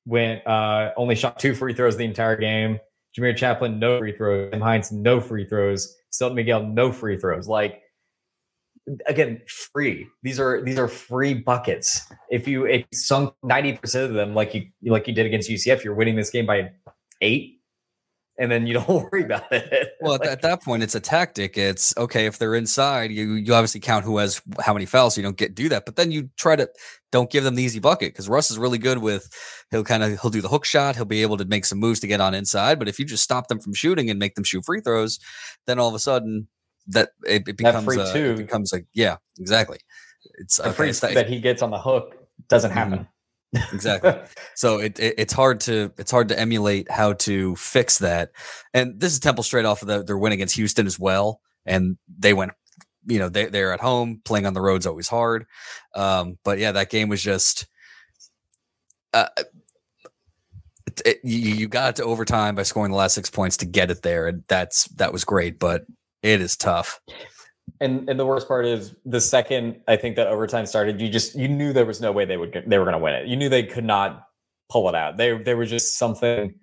went 0.05 0.45
uh, 0.47 0.91
only 0.97 1.15
shot 1.15 1.39
two 1.39 1.53
free 1.53 1.73
throws 1.73 1.97
the 1.97 2.05
entire 2.05 2.35
game. 2.35 2.79
Jameer 3.17 3.35
Chaplin, 3.35 3.79
no 3.79 3.99
free 3.99 4.15
throws. 4.15 4.51
Tim 4.51 4.61
Hines, 4.61 4.91
no 4.91 5.19
free 5.19 5.45
throws. 5.45 5.95
Selton 6.11 6.35
Miguel, 6.35 6.63
no 6.63 6.91
free 6.91 7.17
throws. 7.17 7.47
Like 7.47 7.81
again, 9.07 9.41
free. 9.47 10.07
These 10.23 10.39
are 10.39 10.61
these 10.63 10.79
are 10.79 10.87
free 10.87 11.33
buckets. 11.33 12.07
If 12.29 12.47
you 12.47 12.65
if 12.65 12.85
sunk 12.93 13.33
ninety 13.43 13.73
percent 13.73 14.05
of 14.05 14.13
them, 14.13 14.33
like 14.33 14.53
you 14.53 14.65
like 14.83 15.07
you 15.07 15.13
did 15.13 15.25
against 15.25 15.49
UCF, 15.49 15.83
you're 15.83 15.93
winning 15.93 16.15
this 16.15 16.29
game 16.29 16.45
by 16.45 16.71
eight 17.21 17.61
and 18.41 18.51
then 18.51 18.65
you 18.65 18.73
don't 18.73 18.89
worry 19.12 19.23
about 19.23 19.51
it. 19.51 19.93
Well, 20.01 20.17
like, 20.19 20.27
at 20.27 20.41
that 20.41 20.63
point, 20.63 20.82
it's 20.82 20.95
a 20.95 20.99
tactic. 20.99 21.58
It's 21.58 21.95
okay 21.95 22.25
if 22.25 22.39
they're 22.39 22.56
inside. 22.56 23.12
You 23.12 23.34
you 23.34 23.54
obviously 23.54 23.80
count 23.80 24.04
who 24.04 24.17
has 24.17 24.41
how 24.60 24.73
many 24.73 24.86
fouls. 24.86 25.13
So 25.15 25.21
you 25.21 25.23
don't 25.23 25.38
get 25.38 25.54
do 25.54 25.69
that, 25.69 25.86
but 25.86 25.95
then 25.95 26.12
you 26.12 26.30
try 26.38 26.56
to 26.56 26.67
don't 27.12 27.30
give 27.30 27.43
them 27.43 27.56
the 27.56 27.63
easy 27.63 27.80
bucket 27.80 28.13
because 28.13 28.27
Russ 28.27 28.49
is 28.49 28.58
really 28.58 28.80
good 28.80 28.97
with 28.97 29.30
he'll 29.69 29.84
kind 29.84 30.01
of 30.01 30.19
he'll 30.19 30.32
do 30.32 30.41
the 30.41 30.47
hook 30.47 30.65
shot. 30.65 30.95
He'll 30.95 31.06
be 31.06 31.21
able 31.21 31.38
to 31.38 31.45
make 31.45 31.65
some 31.65 31.80
moves 31.80 31.99
to 31.99 32.08
get 32.08 32.19
on 32.19 32.34
inside. 32.34 32.80
But 32.80 32.89
if 32.89 32.97
you 32.97 33.06
just 33.06 33.23
stop 33.23 33.47
them 33.47 33.60
from 33.60 33.73
shooting 33.73 34.10
and 34.10 34.17
make 34.17 34.34
them 34.34 34.43
shoot 34.43 34.65
free 34.65 34.82
throws, 34.82 35.19
then 35.67 35.77
all 35.77 35.88
of 35.88 35.93
a 35.93 35.99
sudden 35.99 36.47
that 36.88 37.12
it, 37.23 37.47
it 37.47 37.58
becomes 37.58 37.86
free 37.86 38.01
a, 38.01 38.12
too. 38.12 38.32
it 38.32 38.38
becomes 38.38 38.73
like 38.73 38.88
yeah 38.93 39.17
exactly. 39.39 39.77
It's 40.39 40.58
a 40.58 40.73
free 40.73 40.91
that 40.91 41.30
he 41.30 41.39
gets 41.39 41.62
on 41.62 41.69
the 41.69 41.80
hook 41.80 42.15
doesn't 42.49 42.71
mm-hmm. 42.71 42.80
happen. 42.80 43.08
Exactly. 43.73 44.13
So 44.55 44.79
it, 44.79 44.99
it, 44.99 45.15
it's 45.17 45.33
hard 45.33 45.59
to 45.61 45.91
it's 45.97 46.11
hard 46.11 46.29
to 46.29 46.39
emulate 46.39 46.89
how 46.89 47.13
to 47.13 47.55
fix 47.55 47.97
that. 47.99 48.31
And 48.73 48.99
this 48.99 49.13
is 49.13 49.19
temple 49.19 49.43
straight 49.43 49.65
off 49.65 49.81
of 49.81 49.87
the, 49.87 50.03
their 50.03 50.17
win 50.17 50.31
against 50.31 50.55
houston 50.55 50.87
as 50.87 50.97
well 50.99 51.41
and 51.65 51.97
they 52.17 52.33
went 52.33 52.51
you 53.05 53.19
know 53.19 53.29
they, 53.29 53.45
they're 53.47 53.73
at 53.73 53.79
home 53.81 54.21
playing 54.23 54.45
on 54.45 54.53
the 54.53 54.61
road's 54.61 54.87
always 54.87 55.07
hard. 55.09 55.45
Um, 55.95 56.37
but 56.43 56.59
yeah 56.59 56.71
that 56.71 56.89
game 56.89 57.09
was 57.09 57.21
just 57.21 57.67
uh, 59.13 59.27
it, 60.87 61.01
it, 61.05 61.19
you, 61.23 61.37
you 61.55 61.67
got 61.67 61.91
it 61.91 61.95
to 61.97 62.03
overtime 62.03 62.55
by 62.55 62.63
scoring 62.63 62.91
the 62.91 62.97
last 62.97 63.15
six 63.15 63.29
points 63.29 63.57
to 63.57 63.65
get 63.65 63.91
it 63.91 64.01
there 64.01 64.27
and 64.27 64.43
that's 64.47 64.85
that 64.95 65.13
was 65.13 65.23
great 65.23 65.59
but 65.59 65.83
it 66.23 66.41
is 66.41 66.55
tough 66.57 66.99
and 67.79 68.10
and 68.10 68.19
the 68.19 68.25
worst 68.25 68.47
part 68.47 68.65
is 68.65 68.95
the 69.05 69.21
second 69.21 69.81
I 69.88 69.95
think 69.95 70.15
that 70.15 70.27
overtime 70.27 70.65
started, 70.65 70.99
you 71.01 71.10
just 71.10 71.36
you 71.36 71.47
knew 71.47 71.73
there 71.73 71.86
was 71.86 72.01
no 72.01 72.12
way 72.12 72.25
they 72.25 72.38
would 72.38 72.63
they 72.67 72.77
were 72.77 72.86
going 72.86 72.97
to 72.97 73.03
win 73.03 73.13
it. 73.13 73.27
You 73.27 73.36
knew 73.36 73.49
they 73.49 73.63
could 73.63 73.86
not 73.86 74.27
pull 74.69 74.89
it 74.89 74.95
out. 74.95 75.17
They 75.17 75.38
there 75.38 75.57
was 75.57 75.69
just 75.69 75.97
something 75.97 76.53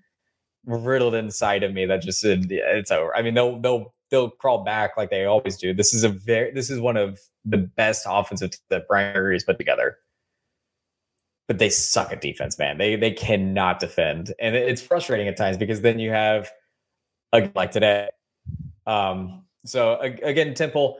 riddled 0.66 1.14
inside 1.14 1.62
of 1.62 1.72
me 1.72 1.86
that 1.86 2.02
just 2.02 2.20
said 2.20 2.46
it's 2.50 2.90
over. 2.90 3.14
I 3.16 3.22
mean 3.22 3.34
they'll 3.34 3.60
they'll 3.60 3.94
they'll 4.10 4.30
crawl 4.30 4.64
back 4.64 4.96
like 4.96 5.10
they 5.10 5.24
always 5.24 5.56
do. 5.56 5.74
This 5.74 5.94
is 5.94 6.04
a 6.04 6.08
very 6.08 6.52
this 6.52 6.70
is 6.70 6.80
one 6.80 6.96
of 6.96 7.18
the 7.44 7.58
best 7.58 8.06
offensive 8.08 8.50
that 8.70 8.86
Brian 8.88 9.32
has 9.32 9.44
put 9.44 9.58
together. 9.58 9.98
But 11.46 11.58
they 11.58 11.70
suck 11.70 12.12
at 12.12 12.20
defense, 12.20 12.58
man. 12.58 12.78
They 12.78 12.96
they 12.96 13.12
cannot 13.12 13.80
defend, 13.80 14.34
and 14.38 14.54
it's 14.54 14.82
frustrating 14.82 15.28
at 15.28 15.36
times 15.36 15.56
because 15.56 15.80
then 15.80 15.98
you 15.98 16.10
have 16.10 16.50
like 17.32 17.70
today. 17.70 18.08
Um, 18.86 19.44
so 19.64 19.98
again, 20.00 20.54
Temple 20.54 20.98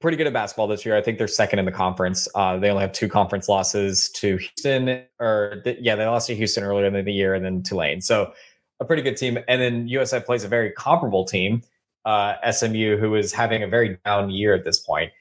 pretty 0.00 0.16
good 0.16 0.26
at 0.26 0.32
basketball 0.32 0.66
this 0.66 0.84
year. 0.84 0.96
I 0.96 1.02
think 1.02 1.18
they're 1.18 1.28
second 1.28 1.58
in 1.58 1.66
the 1.66 1.72
conference. 1.72 2.26
Uh, 2.34 2.56
they 2.56 2.70
only 2.70 2.80
have 2.80 2.92
two 2.92 3.08
conference 3.08 3.48
losses 3.48 4.10
to 4.12 4.38
Houston, 4.38 5.04
or 5.18 5.62
yeah, 5.78 5.94
they 5.94 6.06
lost 6.06 6.26
to 6.28 6.34
Houston 6.34 6.64
earlier 6.64 6.86
in 6.86 7.04
the 7.04 7.12
year, 7.12 7.34
and 7.34 7.44
then 7.44 7.62
Tulane. 7.62 8.00
So 8.00 8.32
a 8.80 8.84
pretty 8.84 9.02
good 9.02 9.16
team. 9.16 9.38
And 9.46 9.60
then 9.60 9.88
USF 9.88 10.24
plays 10.24 10.42
a 10.42 10.48
very 10.48 10.72
comparable 10.72 11.24
team, 11.24 11.62
uh, 12.06 12.34
SMU, 12.50 12.96
who 12.96 13.14
is 13.14 13.32
having 13.32 13.62
a 13.62 13.68
very 13.68 13.98
down 14.04 14.30
year 14.30 14.54
at 14.54 14.64
this 14.64 14.78
point. 14.78 15.12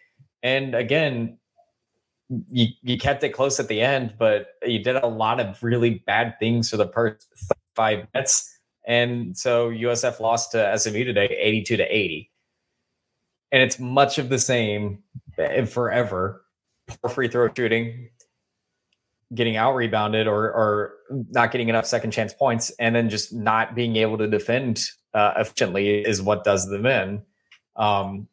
And 0.41 0.73
again, 0.73 1.37
you, 2.49 2.67
you 2.81 2.97
kept 2.97 3.23
it 3.23 3.29
close 3.29 3.59
at 3.59 3.67
the 3.67 3.81
end, 3.81 4.13
but 4.17 4.47
you 4.65 4.81
did 4.81 4.95
a 4.95 5.07
lot 5.07 5.41
of 5.41 5.61
really 5.61 6.03
bad 6.05 6.35
things 6.39 6.69
for 6.69 6.77
the 6.77 6.87
first 6.87 7.27
five 7.75 8.07
minutes. 8.13 8.57
And 8.87 9.37
so 9.37 9.69
USF 9.69 10.21
lost 10.21 10.53
to 10.53 10.77
SMU 10.77 11.03
today, 11.03 11.25
82 11.25 11.77
to 11.77 11.83
80 11.83 12.31
and 13.51 13.61
it's 13.61 13.79
much 13.79 14.17
of 14.17 14.29
the 14.29 14.39
same 14.39 15.03
forever. 15.67 16.43
Poor 16.87 17.09
free 17.09 17.27
throw 17.27 17.49
shooting, 17.55 18.09
getting 19.33 19.57
out 19.57 19.75
rebounded 19.75 20.27
or 20.27 20.51
or 20.51 20.93
not 21.09 21.51
getting 21.51 21.69
enough 21.69 21.85
second 21.85 22.11
chance 22.11 22.33
points, 22.33 22.71
and 22.79 22.95
then 22.95 23.09
just 23.09 23.33
not 23.33 23.75
being 23.75 23.95
able 23.95 24.17
to 24.17 24.27
defend 24.27 24.83
uh, 25.13 25.33
efficiently 25.37 26.01
is 26.01 26.21
what 26.21 26.43
does 26.43 26.67
them 26.69 26.85
in. 26.85 27.21
Um, 27.75 28.27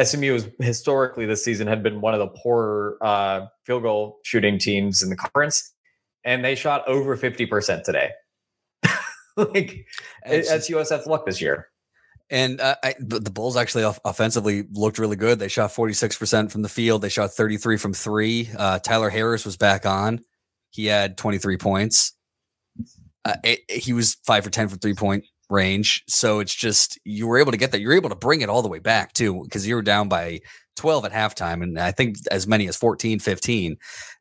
SMU 0.00 0.34
is 0.34 0.48
historically 0.58 1.26
this 1.26 1.44
season 1.44 1.66
had 1.66 1.82
been 1.82 2.00
one 2.00 2.14
of 2.14 2.20
the 2.20 2.28
poorer 2.28 2.98
uh, 3.00 3.46
field 3.64 3.82
goal 3.82 4.18
shooting 4.24 4.58
teams 4.58 5.02
in 5.02 5.10
the 5.10 5.16
conference, 5.16 5.72
and 6.24 6.44
they 6.44 6.54
shot 6.54 6.86
over 6.88 7.16
fifty 7.16 7.46
percent 7.46 7.84
today. 7.84 8.10
like 9.36 9.86
it's 10.26 10.48
that's 10.48 10.70
USF 10.70 11.06
luck 11.06 11.26
this 11.26 11.40
year. 11.40 11.68
And 12.30 12.60
uh, 12.60 12.76
I, 12.82 12.94
the 12.98 13.30
Bulls 13.30 13.56
actually 13.56 13.84
off- 13.84 14.00
offensively 14.04 14.64
looked 14.72 14.98
really 14.98 15.16
good. 15.16 15.38
They 15.38 15.48
shot 15.48 15.70
46% 15.70 16.50
from 16.50 16.62
the 16.62 16.68
field. 16.68 17.02
They 17.02 17.08
shot 17.08 17.32
33 17.32 17.76
from 17.76 17.92
three. 17.92 18.48
Uh, 18.56 18.78
Tyler 18.78 19.10
Harris 19.10 19.44
was 19.44 19.56
back 19.56 19.84
on. 19.84 20.20
He 20.70 20.86
had 20.86 21.18
23 21.18 21.58
points. 21.58 22.12
Uh, 23.24 23.36
it, 23.44 23.60
he 23.70 23.92
was 23.92 24.16
five 24.26 24.44
for 24.44 24.50
10 24.50 24.68
from 24.68 24.78
three 24.78 24.94
point 24.94 25.24
range. 25.50 26.02
So 26.08 26.40
it's 26.40 26.54
just, 26.54 26.98
you 27.04 27.26
were 27.26 27.38
able 27.38 27.52
to 27.52 27.58
get 27.58 27.72
that. 27.72 27.80
You're 27.80 27.92
able 27.92 28.08
to 28.08 28.16
bring 28.16 28.40
it 28.40 28.48
all 28.48 28.62
the 28.62 28.68
way 28.68 28.78
back 28.78 29.12
too, 29.12 29.42
because 29.44 29.66
you 29.66 29.74
were 29.74 29.82
down 29.82 30.08
by 30.08 30.40
12 30.76 31.04
at 31.04 31.12
halftime. 31.12 31.62
And 31.62 31.78
I 31.78 31.92
think 31.92 32.16
as 32.30 32.46
many 32.46 32.66
as 32.68 32.76
14, 32.76 33.20
15. 33.20 33.76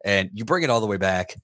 And 0.06 0.30
you 0.34 0.46
bring 0.46 0.64
it 0.64 0.70
all 0.70 0.82
the 0.82 0.88
way 0.88 0.98
back 0.98 1.36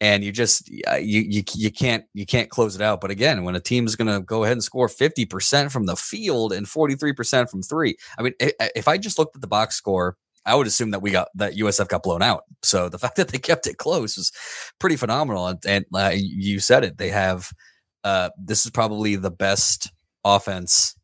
and 0.00 0.22
you 0.22 0.32
just 0.32 0.68
you 0.68 0.82
you 0.98 1.42
you 1.54 1.70
can't 1.70 2.04
you 2.12 2.26
can't 2.26 2.50
close 2.50 2.74
it 2.74 2.82
out. 2.82 3.00
But 3.00 3.10
again, 3.10 3.44
when 3.44 3.56
a 3.56 3.60
team 3.60 3.86
is 3.86 3.96
going 3.96 4.12
to 4.12 4.20
go 4.20 4.44
ahead 4.44 4.52
and 4.52 4.64
score 4.64 4.88
fifty 4.88 5.24
percent 5.24 5.72
from 5.72 5.86
the 5.86 5.96
field 5.96 6.52
and 6.52 6.68
forty 6.68 6.94
three 6.94 7.12
percent 7.12 7.50
from 7.50 7.62
three, 7.62 7.96
I 8.18 8.22
mean, 8.22 8.34
if 8.40 8.88
I 8.88 8.98
just 8.98 9.18
looked 9.18 9.36
at 9.36 9.40
the 9.40 9.48
box 9.48 9.76
score, 9.76 10.16
I 10.44 10.54
would 10.54 10.66
assume 10.66 10.90
that 10.90 11.02
we 11.02 11.10
got 11.10 11.28
that 11.34 11.54
USF 11.54 11.88
got 11.88 12.02
blown 12.02 12.22
out. 12.22 12.44
So 12.62 12.88
the 12.88 12.98
fact 13.00 13.16
that 13.16 13.28
they 13.28 13.38
kept 13.38 13.66
it 13.66 13.78
close 13.78 14.16
was 14.16 14.32
pretty 14.78 14.96
phenomenal. 14.96 15.48
And, 15.48 15.58
and 15.66 15.84
uh, 15.94 16.12
you 16.14 16.60
said 16.60 16.84
it, 16.84 16.98
they 16.98 17.10
have 17.10 17.50
uh, 18.04 18.30
this 18.38 18.64
is 18.64 18.70
probably 18.70 19.16
the 19.16 19.30
best 19.30 19.90
offense. 20.24 20.94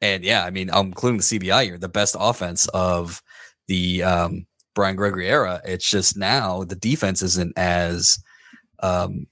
And 0.00 0.22
yeah, 0.22 0.44
I 0.44 0.50
mean, 0.50 0.70
I'm 0.70 0.86
including 0.86 1.18
the 1.18 1.24
CBI 1.24 1.64
here, 1.64 1.78
the 1.78 1.88
best 1.88 2.14
offense 2.18 2.68
of 2.68 3.22
the 3.66 4.02
um, 4.02 4.46
Brian 4.76 4.94
Gregory 4.94 5.26
era. 5.26 5.60
It's 5.64 5.88
just 5.88 6.16
now 6.16 6.62
the 6.62 6.76
defense 6.76 7.22
isn't 7.22 7.58
as 7.58 8.18
um, 8.80 9.26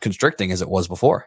constricting 0.00 0.52
as 0.52 0.62
it 0.62 0.68
was 0.68 0.86
before. 0.86 1.26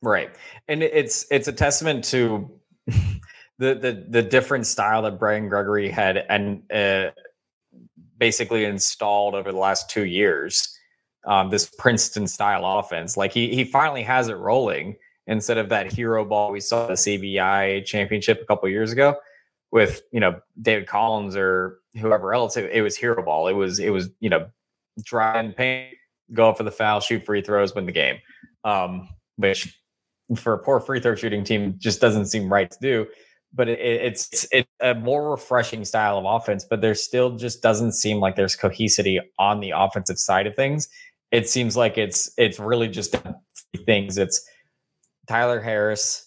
Right, 0.00 0.30
and 0.68 0.82
it's 0.82 1.26
it's 1.30 1.48
a 1.48 1.52
testament 1.52 2.04
to 2.04 2.50
the 2.86 3.74
the 3.74 4.06
the 4.08 4.22
different 4.22 4.66
style 4.66 5.02
that 5.02 5.18
Brian 5.18 5.48
Gregory 5.48 5.90
had 5.90 6.16
and 6.16 6.62
uh, 6.72 7.10
basically 8.16 8.64
installed 8.64 9.34
over 9.34 9.52
the 9.52 9.58
last 9.58 9.90
two 9.90 10.06
years. 10.06 10.74
Um, 11.26 11.50
this 11.50 11.70
Princeton 11.76 12.26
style 12.26 12.64
offense, 12.64 13.18
like 13.18 13.32
he 13.32 13.54
he 13.54 13.64
finally 13.64 14.04
has 14.04 14.28
it 14.28 14.38
rolling 14.38 14.96
instead 15.26 15.58
of 15.58 15.68
that 15.68 15.92
hero 15.92 16.24
ball 16.24 16.50
we 16.50 16.60
saw 16.60 16.86
the 16.86 16.94
CBI 16.94 17.84
championship 17.84 18.40
a 18.40 18.46
couple 18.46 18.68
years 18.70 18.90
ago 18.90 19.16
with 19.70 20.02
you 20.12 20.20
know 20.20 20.40
David 20.62 20.86
Collins 20.86 21.36
or 21.36 21.79
whoever 21.98 22.34
else, 22.34 22.56
it, 22.56 22.70
it 22.72 22.82
was 22.82 22.96
hero 22.96 23.22
ball. 23.22 23.48
It 23.48 23.54
was 23.54 23.78
it 23.78 23.90
was 23.90 24.10
you 24.20 24.30
know 24.30 24.48
try 25.04 25.40
and 25.40 25.54
paint, 25.54 25.94
go 26.32 26.52
for 26.52 26.62
the 26.62 26.70
foul, 26.70 27.00
shoot 27.00 27.24
free 27.24 27.42
throws, 27.42 27.74
win 27.74 27.86
the 27.86 27.92
game. 27.92 28.18
Um, 28.64 29.08
which 29.36 29.80
for 30.36 30.52
a 30.52 30.58
poor 30.58 30.80
free 30.80 31.00
throw 31.00 31.14
shooting 31.14 31.44
team 31.44 31.74
just 31.78 32.00
doesn't 32.00 32.26
seem 32.26 32.52
right 32.52 32.70
to 32.70 32.78
do. 32.80 33.06
But 33.52 33.68
it, 33.68 33.80
it's 33.80 34.46
it's 34.52 34.68
a 34.80 34.94
more 34.94 35.30
refreshing 35.30 35.84
style 35.84 36.18
of 36.18 36.24
offense. 36.24 36.64
But 36.68 36.80
there 36.80 36.94
still 36.94 37.36
just 37.36 37.62
doesn't 37.62 37.92
seem 37.92 38.18
like 38.18 38.36
there's 38.36 38.56
cohesivity 38.56 39.18
on 39.38 39.60
the 39.60 39.72
offensive 39.74 40.18
side 40.18 40.46
of 40.46 40.54
things. 40.54 40.88
It 41.32 41.48
seems 41.48 41.76
like 41.76 41.98
it's 41.98 42.30
it's 42.36 42.60
really 42.60 42.88
just 42.88 43.16
things. 43.86 44.18
It's 44.18 44.42
Tyler 45.26 45.60
Harris 45.60 46.26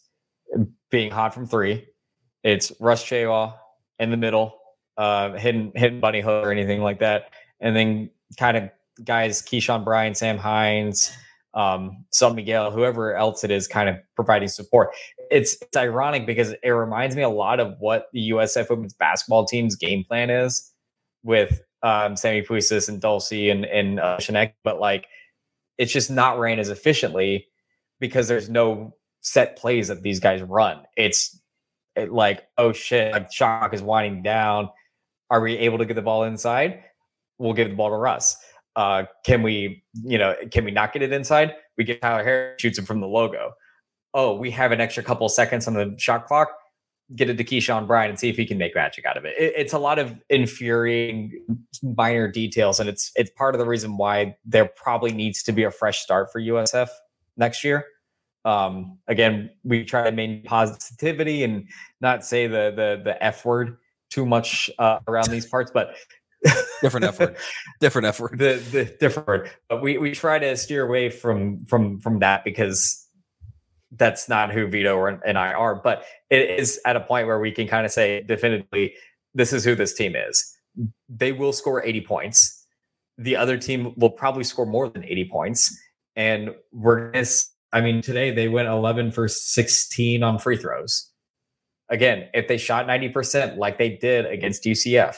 being 0.91 1.12
hot 1.12 1.34
from 1.34 1.47
three. 1.47 1.88
It's 2.43 2.73
Russ 2.82 3.04
Tchewa 3.06 3.54
in 3.99 4.12
the 4.12 4.17
middle 4.17 4.58
uh, 4.97 5.34
hidden 5.34 5.71
hidden 5.75 5.99
bunny 5.99 6.21
hook 6.21 6.45
or 6.45 6.51
anything 6.51 6.82
like 6.82 6.99
that. 6.99 7.32
And 7.60 7.75
then 7.75 8.10
kind 8.38 8.58
of 8.58 8.69
guys, 9.03 9.41
Keyshawn 9.41 9.84
Bryant, 9.84 10.17
Sam 10.17 10.38
Hines, 10.38 11.12
um, 11.53 12.06
Selton 12.12 12.36
Miguel, 12.36 12.71
whoever 12.71 13.15
else 13.15 13.43
it 13.43 13.51
is, 13.51 13.67
kind 13.67 13.89
of 13.89 13.97
providing 14.15 14.47
support. 14.47 14.89
It's 15.32 15.56
it's 15.62 15.77
ironic 15.77 16.25
because 16.25 16.53
it 16.63 16.69
reminds 16.69 17.15
me 17.15 17.21
a 17.21 17.29
lot 17.29 17.60
of 17.60 17.75
what 17.79 18.08
the 18.13 18.32
USF 18.32 18.69
women's 18.69 18.93
basketball 18.93 19.45
team's 19.45 19.75
game 19.75 20.03
plan 20.03 20.29
is 20.29 20.71
with 21.23 21.62
um, 21.84 22.15
Sammie 22.15 22.43
Puisis 22.43 22.89
and 22.89 23.01
Dulcy 23.01 23.51
and 23.51 23.65
and 23.65 23.99
uh, 23.99 24.17
but 24.63 24.79
like 24.79 25.06
it's 25.77 25.91
just 25.91 26.12
not 26.12 26.39
ran 26.39 26.60
as 26.60 26.69
efficiently 26.69 27.47
because 27.99 28.27
there's 28.27 28.49
no 28.49 28.95
set 29.21 29.58
plays 29.58 29.88
that 29.88 30.01
these 30.01 30.19
guys 30.19 30.41
run. 30.41 30.82
It's 30.97 31.39
it 31.95 32.12
like 32.12 32.47
oh 32.58 32.71
shit, 32.71 33.13
like 33.13 33.32
Shock 33.32 33.73
is 33.73 33.82
winding 33.82 34.23
down 34.23 34.69
are 35.29 35.41
we 35.41 35.57
able 35.57 35.77
to 35.77 35.86
get 35.86 35.95
the 35.95 36.01
ball 36.01 36.23
inside? 36.23 36.83
We'll 37.38 37.53
give 37.53 37.69
the 37.69 37.75
ball 37.75 37.89
to 37.89 37.95
Russ. 37.95 38.38
Uh, 38.75 39.03
can 39.25 39.43
we, 39.43 39.83
you 40.03 40.17
know, 40.17 40.36
can 40.51 40.65
we 40.65 40.71
not 40.71 40.93
get 40.93 41.01
it 41.01 41.12
inside? 41.12 41.55
We 41.77 41.83
get 41.83 42.01
Tyler 42.01 42.23
Harris 42.23 42.62
shoots 42.62 42.79
it 42.79 42.86
from 42.86 43.01
the 43.01 43.07
logo. 43.07 43.53
Oh, 44.13 44.36
we 44.36 44.51
have 44.51 44.71
an 44.71 44.81
extra 44.81 45.03
couple 45.03 45.27
seconds 45.29 45.67
on 45.67 45.73
the 45.73 45.95
shot 45.97 46.27
clock. 46.27 46.49
Get 47.15 47.29
it 47.29 47.38
to 47.38 47.43
Keyshawn 47.43 47.86
Bryant 47.88 48.12
and 48.12 48.19
see 48.19 48.29
if 48.29 48.38
he 48.38 48.45
can 48.45 48.57
make 48.57 48.75
magic 48.75 49.05
out 49.05 49.17
of 49.17 49.25
it. 49.25 49.36
it. 49.38 49.53
It's 49.55 49.73
a 49.73 49.79
lot 49.79 49.99
of 49.99 50.15
infuriating 50.29 51.43
minor 51.83 52.27
details, 52.27 52.79
and 52.79 52.89
it's 52.89 53.12
it's 53.15 53.29
part 53.31 53.53
of 53.53 53.59
the 53.59 53.65
reason 53.65 53.97
why 53.97 54.36
there 54.45 54.65
probably 54.65 55.12
needs 55.12 55.43
to 55.43 55.51
be 55.51 55.63
a 55.63 55.71
fresh 55.71 55.99
start 55.99 56.31
for 56.31 56.39
USF 56.39 56.89
next 57.38 57.63
year. 57.63 57.86
Um, 58.45 58.97
again, 59.07 59.51
we 59.63 59.83
try 59.83 60.03
to 60.03 60.12
maintain 60.12 60.43
positivity 60.43 61.43
and 61.43 61.67
not 62.01 62.25
say 62.25 62.47
the 62.47 62.71
the 62.75 63.01
the 63.03 63.23
F 63.23 63.45
word 63.45 63.77
too 64.13 64.26
much 64.26 64.69
uh, 64.80 64.99
around 65.08 65.30
these 65.30 65.45
parts, 65.45 65.71
but 65.73 65.95
different 66.82 67.06
effort, 67.06 67.38
different 67.80 68.08
effort. 68.08 68.38
The 68.38 68.62
the 68.71 68.86
different, 68.99 69.49
but 69.69 69.82
we 69.82 69.97
we 69.97 70.12
try 70.12 70.39
to 70.39 70.56
steer 70.56 70.86
away 70.86 71.10
from 71.10 71.65
from 71.65 71.99
from 71.99 72.19
that 72.19 72.43
because 72.43 72.99
that's 73.95 74.28
not 74.28 74.52
who 74.52 74.67
Vito 74.67 75.06
and 75.06 75.38
I 75.38 75.54
are. 75.54 75.76
But 75.76 76.04
it 76.30 76.49
is 76.49 76.80
at 76.86 76.95
a 76.95 76.99
point 76.99 77.28
where 77.28 77.39
we 77.39 77.52
can 77.52 77.67
kind 77.67 77.86
of 77.86 77.91
say 77.91 78.23
definitively, 78.23 78.93
this 79.34 79.54
is 79.54 79.63
who 79.63 79.76
this 79.76 79.93
team 79.93 80.15
is. 80.15 80.56
They 81.08 81.32
will 81.32 81.54
score 81.54 81.84
80 81.84 82.02
points. 82.02 82.65
The 83.17 83.36
other 83.36 83.58
team 83.58 83.93
will 83.97 84.10
probably 84.10 84.43
score 84.43 84.65
more 84.65 84.89
than 84.89 85.04
80 85.04 85.30
points. 85.32 85.80
And 86.15 86.56
we're 86.71 87.12
to, 87.12 87.26
I 87.71 87.82
mean, 87.82 88.02
today 88.02 88.32
they 88.32 88.47
went 88.47 88.67
11 88.67 89.12
for 89.12 89.28
16 89.28 90.23
on 90.23 90.39
free 90.39 90.58
throws. 90.58 91.12
Again, 91.89 92.30
if 92.34 92.48
they 92.48 92.58
shot 92.58 92.88
90% 92.88 93.58
like 93.58 93.78
they 93.78 93.89
did 93.89 94.26
against 94.26 94.63
UCF, 94.63 95.15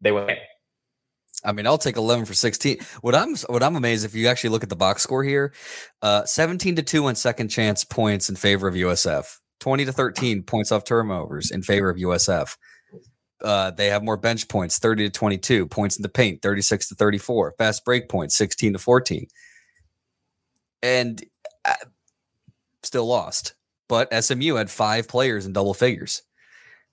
they 0.00 0.12
win. 0.12 0.36
I 1.44 1.52
mean, 1.52 1.66
I'll 1.66 1.78
take 1.78 1.96
11 1.96 2.24
for 2.24 2.34
16. 2.34 2.78
What 3.02 3.14
I'm 3.14 3.36
what 3.48 3.62
I'm 3.62 3.76
amazed 3.76 4.04
if 4.04 4.14
you 4.14 4.28
actually 4.28 4.50
look 4.50 4.62
at 4.62 4.70
the 4.70 4.76
box 4.76 5.02
score 5.02 5.22
here, 5.22 5.52
uh, 6.02 6.24
17 6.24 6.76
to 6.76 6.82
2 6.82 7.06
on 7.06 7.14
second 7.14 7.48
chance 7.48 7.84
points 7.84 8.28
in 8.28 8.36
favor 8.36 8.66
of 8.66 8.74
USF. 8.74 9.38
20 9.60 9.84
to 9.84 9.92
13 9.92 10.42
points 10.42 10.72
off 10.72 10.84
turnovers 10.84 11.50
in 11.50 11.62
favor 11.62 11.90
of 11.90 11.96
USF. 11.96 12.56
Uh, 13.42 13.70
they 13.70 13.88
have 13.88 14.02
more 14.02 14.16
bench 14.16 14.48
points, 14.48 14.78
30 14.78 15.04
to 15.04 15.10
22, 15.10 15.66
points 15.66 15.96
in 15.96 16.02
the 16.02 16.08
paint, 16.08 16.40
36 16.40 16.88
to 16.88 16.94
34, 16.94 17.54
fast 17.58 17.84
break 17.84 18.08
points, 18.08 18.36
16 18.36 18.72
to 18.72 18.78
14. 18.78 19.26
And 20.82 21.22
uh, 21.64 21.74
still 22.82 23.06
lost. 23.06 23.54
But 23.88 24.12
SMU 24.24 24.54
had 24.54 24.70
five 24.70 25.08
players 25.08 25.46
in 25.46 25.52
double 25.52 25.74
figures. 25.74 26.22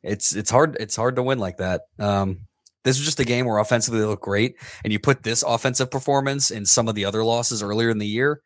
It's 0.04 0.36
it's 0.36 0.49
hard 0.49 0.77
it's 0.80 0.95
hard 0.95 1.15
to 1.15 1.23
win 1.23 1.39
like 1.39 1.58
that. 1.58 1.82
Um, 1.99 2.47
this 2.84 2.97
was 2.97 3.06
just 3.06 3.19
a 3.19 3.25
game 3.25 3.45
where 3.45 3.60
offensively 3.60 3.99
they 3.99 4.06
look 4.06 4.21
great, 4.21 4.56
and 4.84 4.91
you 4.91 4.99
put 4.99 5.23
this 5.23 5.43
offensive 5.43 5.91
performance 5.91 6.49
in 6.49 6.65
some 6.65 6.88
of 6.88 6.95
the 6.95 7.06
other 7.06 7.23
losses 7.23 7.62
earlier 7.62 7.89
in 7.89 7.99
the 7.99 8.08
year. 8.08 8.41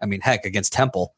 I 0.00 0.06
mean, 0.06 0.22
heck, 0.22 0.44
against 0.44 0.72
Temple, 0.72 1.14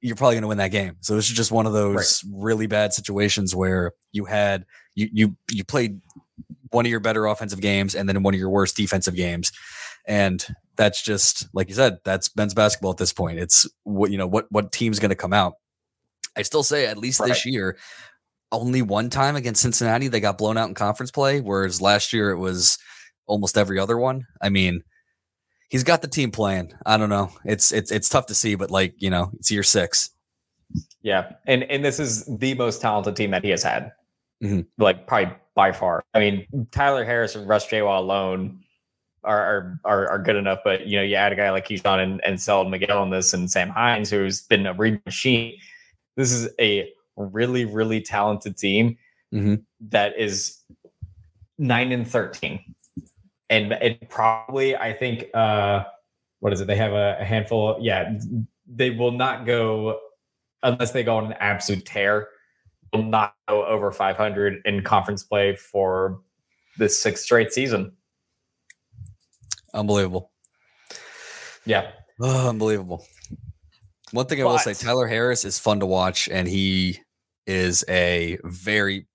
you're 0.00 0.16
probably 0.16 0.34
going 0.34 0.42
to 0.42 0.48
win 0.48 0.58
that 0.58 0.70
game. 0.70 0.96
So 1.00 1.16
this 1.16 1.30
is 1.30 1.36
just 1.36 1.50
one 1.50 1.66
of 1.66 1.72
those 1.72 2.22
right. 2.24 2.32
really 2.42 2.66
bad 2.66 2.92
situations 2.92 3.54
where 3.54 3.92
you 4.12 4.26
had 4.26 4.66
you 4.94 5.08
you 5.12 5.36
you 5.50 5.64
played 5.64 6.00
one 6.70 6.84
of 6.84 6.90
your 6.90 7.00
better 7.00 7.26
offensive 7.26 7.60
games 7.60 7.94
and 7.94 8.08
then 8.08 8.22
one 8.22 8.34
of 8.34 8.40
your 8.40 8.50
worst 8.50 8.76
defensive 8.76 9.14
games, 9.14 9.52
and 10.06 10.46
that's 10.76 11.02
just 11.02 11.48
like 11.54 11.68
you 11.68 11.74
said, 11.74 11.98
that's 12.04 12.34
men's 12.36 12.54
basketball 12.54 12.90
at 12.90 12.98
this 12.98 13.12
point. 13.12 13.38
It's 13.38 13.66
what 13.84 14.10
you 14.10 14.18
know 14.18 14.26
what 14.26 14.46
what 14.50 14.72
team's 14.72 14.98
going 14.98 15.10
to 15.10 15.16
come 15.16 15.32
out. 15.32 15.54
I 16.36 16.42
still 16.42 16.62
say 16.62 16.86
at 16.86 16.98
least 16.98 17.20
right. 17.20 17.28
this 17.28 17.44
year, 17.46 17.76
only 18.50 18.82
one 18.82 19.10
time 19.10 19.36
against 19.36 19.62
Cincinnati 19.62 20.08
they 20.08 20.20
got 20.20 20.38
blown 20.38 20.56
out 20.56 20.68
in 20.68 20.74
conference 20.74 21.10
play, 21.10 21.40
whereas 21.40 21.80
last 21.80 22.12
year 22.12 22.30
it 22.30 22.38
was 22.38 22.78
almost 23.26 23.56
every 23.56 23.78
other 23.78 23.98
one. 23.98 24.26
I 24.40 24.48
mean, 24.48 24.82
he's 25.68 25.84
got 25.84 26.02
the 26.02 26.08
team 26.08 26.30
playing. 26.30 26.72
I 26.84 26.96
don't 26.96 27.08
know. 27.08 27.30
It's 27.44 27.72
it's 27.72 27.90
it's 27.90 28.08
tough 28.08 28.26
to 28.26 28.34
see, 28.34 28.54
but 28.54 28.70
like 28.70 28.94
you 28.98 29.10
know, 29.10 29.30
it's 29.34 29.50
year 29.50 29.62
six. 29.62 30.10
Yeah, 31.02 31.32
and 31.46 31.64
and 31.64 31.84
this 31.84 31.98
is 31.98 32.24
the 32.26 32.54
most 32.54 32.80
talented 32.80 33.16
team 33.16 33.30
that 33.32 33.42
he 33.42 33.50
has 33.50 33.62
had, 33.62 33.92
mm-hmm. 34.42 34.60
like 34.78 35.06
probably 35.06 35.34
by 35.54 35.72
far. 35.72 36.02
I 36.14 36.20
mean, 36.20 36.46
Tyler 36.70 37.04
Harris 37.04 37.34
and 37.34 37.48
Russ 37.48 37.66
Tchewa 37.66 37.98
alone 37.98 38.60
are, 39.24 39.78
are 39.84 40.08
are 40.08 40.18
good 40.18 40.36
enough, 40.36 40.60
but 40.64 40.86
you 40.86 40.96
know, 40.96 41.02
you 41.02 41.16
add 41.16 41.32
a 41.32 41.36
guy 41.36 41.50
like 41.50 41.66
Keyshawn 41.66 42.02
and, 42.02 42.24
and 42.24 42.40
Selton 42.40 42.70
Miguel 42.70 42.98
on 42.98 43.10
this, 43.10 43.32
and 43.32 43.50
Sam 43.50 43.70
Hines, 43.70 44.10
who's 44.10 44.42
been 44.42 44.66
a 44.66 44.74
read 44.74 45.00
machine. 45.04 45.56
This 46.16 46.32
is 46.32 46.48
a 46.60 46.90
really, 47.16 47.64
really 47.64 48.00
talented 48.00 48.56
team 48.56 48.96
mm-hmm. 49.32 49.56
that 49.88 50.18
is 50.18 50.58
nine 51.58 51.92
and 51.92 52.06
13. 52.06 52.60
And 53.50 53.72
it 53.72 54.08
probably, 54.08 54.76
I 54.76 54.92
think, 54.92 55.26
uh, 55.34 55.84
what 56.40 56.52
is 56.52 56.60
it? 56.60 56.66
They 56.66 56.76
have 56.76 56.92
a, 56.92 57.18
a 57.20 57.24
handful. 57.24 57.76
Of, 57.76 57.82
yeah, 57.82 58.18
they 58.66 58.90
will 58.90 59.12
not 59.12 59.46
go 59.46 60.00
unless 60.62 60.92
they 60.92 61.02
go 61.02 61.16
on 61.16 61.26
an 61.26 61.34
absolute 61.38 61.84
tear. 61.84 62.28
Will 62.92 63.02
not 63.02 63.34
go 63.48 63.64
over 63.64 63.90
500 63.90 64.62
in 64.64 64.82
conference 64.82 65.22
play 65.22 65.56
for 65.56 66.20
the 66.78 66.88
sixth 66.88 67.24
straight 67.24 67.52
season. 67.52 67.92
Unbelievable. 69.74 70.30
Yeah. 71.64 71.90
Oh, 72.20 72.48
unbelievable. 72.50 73.04
One 74.12 74.26
thing 74.26 74.40
I 74.40 74.44
will 74.44 74.58
say, 74.58 74.74
Tyler 74.74 75.06
Harris 75.06 75.44
is 75.44 75.58
fun 75.58 75.80
to 75.80 75.86
watch, 75.86 76.28
and 76.28 76.46
he 76.46 77.00
is 77.46 77.84
a 77.88 78.38
very 78.44 79.06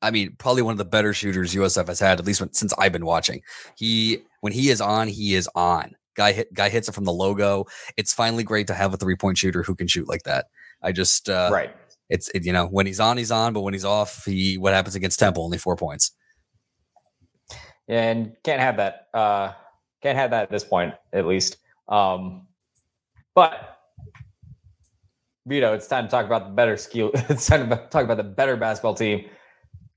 I 0.00 0.10
mean, 0.10 0.36
probably 0.38 0.62
one 0.62 0.72
of 0.72 0.78
the 0.78 0.84
better 0.84 1.12
shooters 1.12 1.54
USF 1.54 1.88
has 1.88 1.98
had, 1.98 2.20
at 2.20 2.26
least 2.26 2.40
when, 2.40 2.52
since 2.52 2.72
I've 2.78 2.92
been 2.92 3.04
watching. 3.04 3.42
He 3.76 4.22
when 4.40 4.52
he 4.52 4.70
is 4.70 4.80
on, 4.80 5.08
he 5.08 5.34
is 5.34 5.48
on. 5.54 5.96
Guy 6.14 6.32
hit 6.32 6.52
guy 6.54 6.68
hits 6.68 6.88
it 6.88 6.92
from 6.92 7.04
the 7.04 7.12
logo. 7.12 7.64
It's 7.96 8.12
finally 8.12 8.44
great 8.44 8.66
to 8.68 8.74
have 8.74 8.94
a 8.94 8.96
three 8.96 9.16
point 9.16 9.38
shooter 9.38 9.62
who 9.62 9.74
can 9.74 9.88
shoot 9.88 10.08
like 10.08 10.22
that. 10.24 10.46
I 10.82 10.92
just 10.92 11.28
uh, 11.28 11.50
right. 11.52 11.74
It's 12.08 12.28
it, 12.30 12.44
you 12.44 12.52
know 12.52 12.66
when 12.66 12.86
he's 12.86 13.00
on, 13.00 13.16
he's 13.16 13.30
on, 13.30 13.52
but 13.52 13.62
when 13.62 13.74
he's 13.74 13.84
off, 13.84 14.24
he 14.24 14.56
what 14.56 14.72
happens 14.72 14.94
against 14.94 15.18
Temple? 15.18 15.44
Only 15.44 15.58
four 15.58 15.76
points. 15.76 16.12
And 17.88 18.36
can't 18.44 18.60
have 18.60 18.76
that. 18.76 19.08
Uh, 19.12 19.52
can't 20.02 20.16
have 20.16 20.30
that 20.30 20.44
at 20.44 20.50
this 20.50 20.64
point, 20.64 20.94
at 21.12 21.26
least. 21.26 21.56
Um, 21.88 22.46
but 23.34 23.77
Vito, 25.48 25.72
it's 25.72 25.86
time 25.86 26.04
to 26.04 26.10
talk 26.10 26.26
about 26.26 26.44
the 26.44 26.52
better 26.52 26.76
skill. 26.76 27.10
It's 27.28 27.46
time 27.46 27.70
to 27.70 27.76
talk 27.90 28.04
about 28.04 28.18
the 28.18 28.24
better 28.24 28.56
basketball 28.56 28.94
team. 28.94 29.24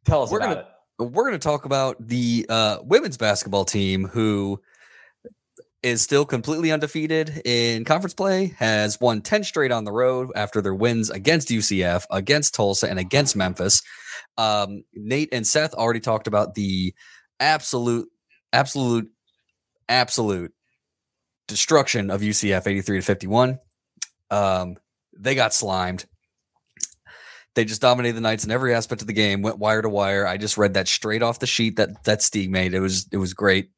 Tell 0.06 0.24
us 0.24 0.32
we're 0.32 0.38
about 0.38 0.50
gonna, 0.50 0.68
it. 1.08 1.12
We're 1.12 1.24
going 1.24 1.40
to 1.40 1.40
talk 1.40 1.66
about 1.66 1.98
the 2.00 2.46
uh, 2.48 2.78
women's 2.84 3.18
basketball 3.18 3.66
team 3.66 4.08
who 4.08 4.62
is 5.84 6.02
still 6.02 6.26
completely 6.26 6.72
undefeated 6.72 7.42
in 7.44 7.84
conference 7.86 8.14
play, 8.14 8.54
has 8.60 9.00
won 9.02 9.22
10 9.22 9.44
straight 9.44 9.72
on 9.72 9.84
the 9.84 9.92
road 9.92 10.30
after 10.36 10.62
their 10.62 10.76
wins 10.76 11.10
against 11.10 11.50
UCF, 11.50 12.06
against 12.12 12.54
Tulsa, 12.54 12.90
and 12.90 13.00
against 13.00 13.36
Memphis. 13.36 13.82
Um, 14.38 14.84
Nate 14.94 15.30
and 15.32 15.46
Seth 15.46 15.74
already 15.74 16.00
talked 16.00 16.28
about 16.28 16.54
the 16.54 16.94
absolute, 17.40 18.08
absolute, 18.54 19.10
absolute 19.90 20.54
destruction 21.48 22.12
of 22.12 22.22
UCF 22.22 22.68
83 22.68 23.00
to 23.00 23.06
51. 23.06 23.60
Um, 24.30 24.78
they 25.21 25.36
got 25.36 25.53
slimed. 25.53 26.05
They 27.53 27.65
just 27.65 27.81
dominated 27.81 28.15
the 28.15 28.21
Knights 28.21 28.45
in 28.45 28.51
every 28.51 28.73
aspect 28.73 29.01
of 29.01 29.07
the 29.07 29.13
game, 29.13 29.41
went 29.41 29.60
wire 29.60 29.81
to 29.81 29.89
wire. 29.89 30.25
I 30.25 30.38
just 30.38 30.57
read 30.57 30.73
that 30.75 30.88
straight 30.88 31.21
off 31.21 31.39
the 31.39 31.47
sheet 31.47 31.75
that 31.75 32.03
that 32.05 32.19
Stieg 32.19 32.49
made. 32.49 32.73
It 32.73 32.79
was 32.79 33.07
it 33.12 33.17
was 33.17 33.34
great. 33.34 33.71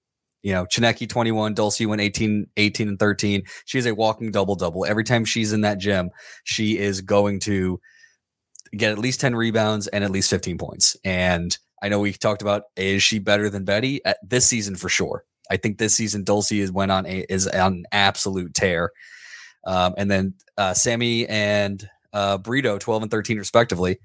You 0.43 0.51
know, 0.51 0.65
Tsineke 0.65 1.07
21, 1.07 1.55
Dulcy 1.55 1.87
went 1.87 2.01
18, 2.01 2.47
18 2.57 2.87
and 2.89 2.99
13. 2.99 3.43
She's 3.63 3.85
a 3.85 3.95
walking 3.95 4.29
double 4.29 4.55
double. 4.55 4.85
Every 4.85 5.05
time 5.05 5.23
she's 5.23 5.53
in 5.53 5.61
that 5.61 5.77
gym, 5.77 6.09
she 6.43 6.77
is 6.77 6.99
going 6.99 7.39
to 7.41 7.79
get 8.75 8.91
at 8.91 8.99
least 8.99 9.21
10 9.21 9.35
rebounds 9.35 9.87
and 9.87 10.03
at 10.03 10.11
least 10.11 10.29
15 10.29 10.57
points. 10.57 10.97
And 11.05 11.57
I 11.81 11.87
know 11.87 11.99
we 11.99 12.11
talked 12.11 12.41
about 12.41 12.63
is 12.75 13.03
she 13.03 13.19
better 13.19 13.49
than 13.49 13.65
Bethy 13.65 13.99
at 14.03 14.17
this 14.27 14.45
season 14.45 14.75
for 14.75 14.89
sure. 14.89 15.23
I 15.49 15.57
think 15.57 15.77
this 15.77 15.95
season 15.95 16.25
Dulcy 16.25 16.59
is 16.59 16.71
went 16.71 16.91
on 16.91 17.05
a, 17.05 17.25
is 17.29 17.47
on 17.47 17.73
an 17.73 17.85
absolute 17.91 18.53
tear. 18.53 18.91
Um, 19.65 19.93
and 19.97 20.09
then 20.09 20.33
uh, 20.57 20.73
Sammie 20.73 21.27
and 21.27 21.87
uh, 22.11 22.37
Brito, 22.37 22.77
12 22.77 23.03
and 23.03 23.11
13 23.11 23.37
respectively. 23.37 23.99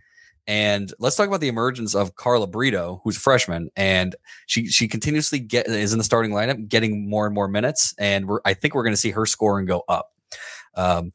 And 0.46 0.90
let's 0.98 1.14
talk 1.14 1.28
about 1.28 1.40
the 1.42 1.48
emergence 1.48 1.94
of 1.94 2.14
Carla 2.14 2.46
Brito, 2.46 3.02
who's 3.04 3.18
a 3.18 3.20
freshman, 3.20 3.68
and 3.76 4.16
she 4.46 4.66
she 4.66 4.88
continuously 4.88 5.40
get 5.40 5.66
is 5.66 5.92
in 5.92 5.98
the 5.98 6.04
starting 6.04 6.30
lineup, 6.30 6.68
getting 6.68 7.08
more 7.08 7.26
and 7.26 7.34
more 7.34 7.48
minutes, 7.48 7.94
and 7.98 8.26
we're 8.26 8.40
I 8.46 8.54
think 8.54 8.74
we're 8.74 8.82
going 8.82 8.94
to 8.94 9.00
see 9.00 9.10
her 9.10 9.26
scoring 9.26 9.66
go 9.66 9.84
up. 9.90 10.08
Um, 10.74 11.12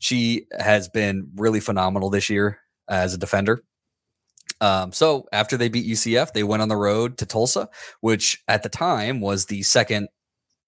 she 0.00 0.46
has 0.58 0.88
been 0.88 1.30
really 1.36 1.60
phenomenal 1.60 2.10
this 2.10 2.28
year 2.28 2.58
as 2.88 3.14
a 3.14 3.18
defender. 3.18 3.62
Um, 4.60 4.92
so 4.92 5.26
after 5.32 5.56
they 5.56 5.68
beat 5.68 5.86
UCF, 5.86 6.32
they 6.32 6.42
went 6.42 6.60
on 6.60 6.68
the 6.68 6.76
road 6.76 7.18
to 7.18 7.26
Tulsa, 7.26 7.68
which 8.00 8.42
at 8.48 8.64
the 8.64 8.68
time 8.68 9.20
was 9.20 9.46
the 9.46 9.62
second 9.62 10.08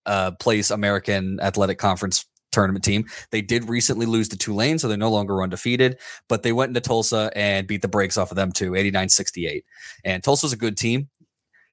uh, 0.07 0.33
place 0.33 0.71
American 0.71 1.41
Athletic 1.41 1.79
Conference 1.79 2.27
tournament 2.55 2.85
team. 2.85 3.07
They 3.31 3.43
did 3.43 3.69
recently 3.69 4.07
lose 4.07 4.29
to 4.31 4.39
Tulane, 4.39 4.79
so 4.79 4.89
they're 4.89 4.97
no 4.97 5.11
longer 5.11 5.43
undefeated, 5.43 5.99
but 6.29 6.43
they 6.43 6.53
went 6.53 6.71
into 6.71 6.81
Tulsa 6.81 7.31
and 7.35 7.67
beat 7.67 7.83
the 7.83 7.89
brakes 7.89 8.17
off 8.17 8.31
of 8.31 8.37
them 8.37 8.53
too, 8.53 8.75
89 8.75 9.09
68. 9.09 9.65
And 10.05 10.23
Tulsa's 10.23 10.53
a 10.53 10.57
good 10.57 10.77
team. 10.77 11.09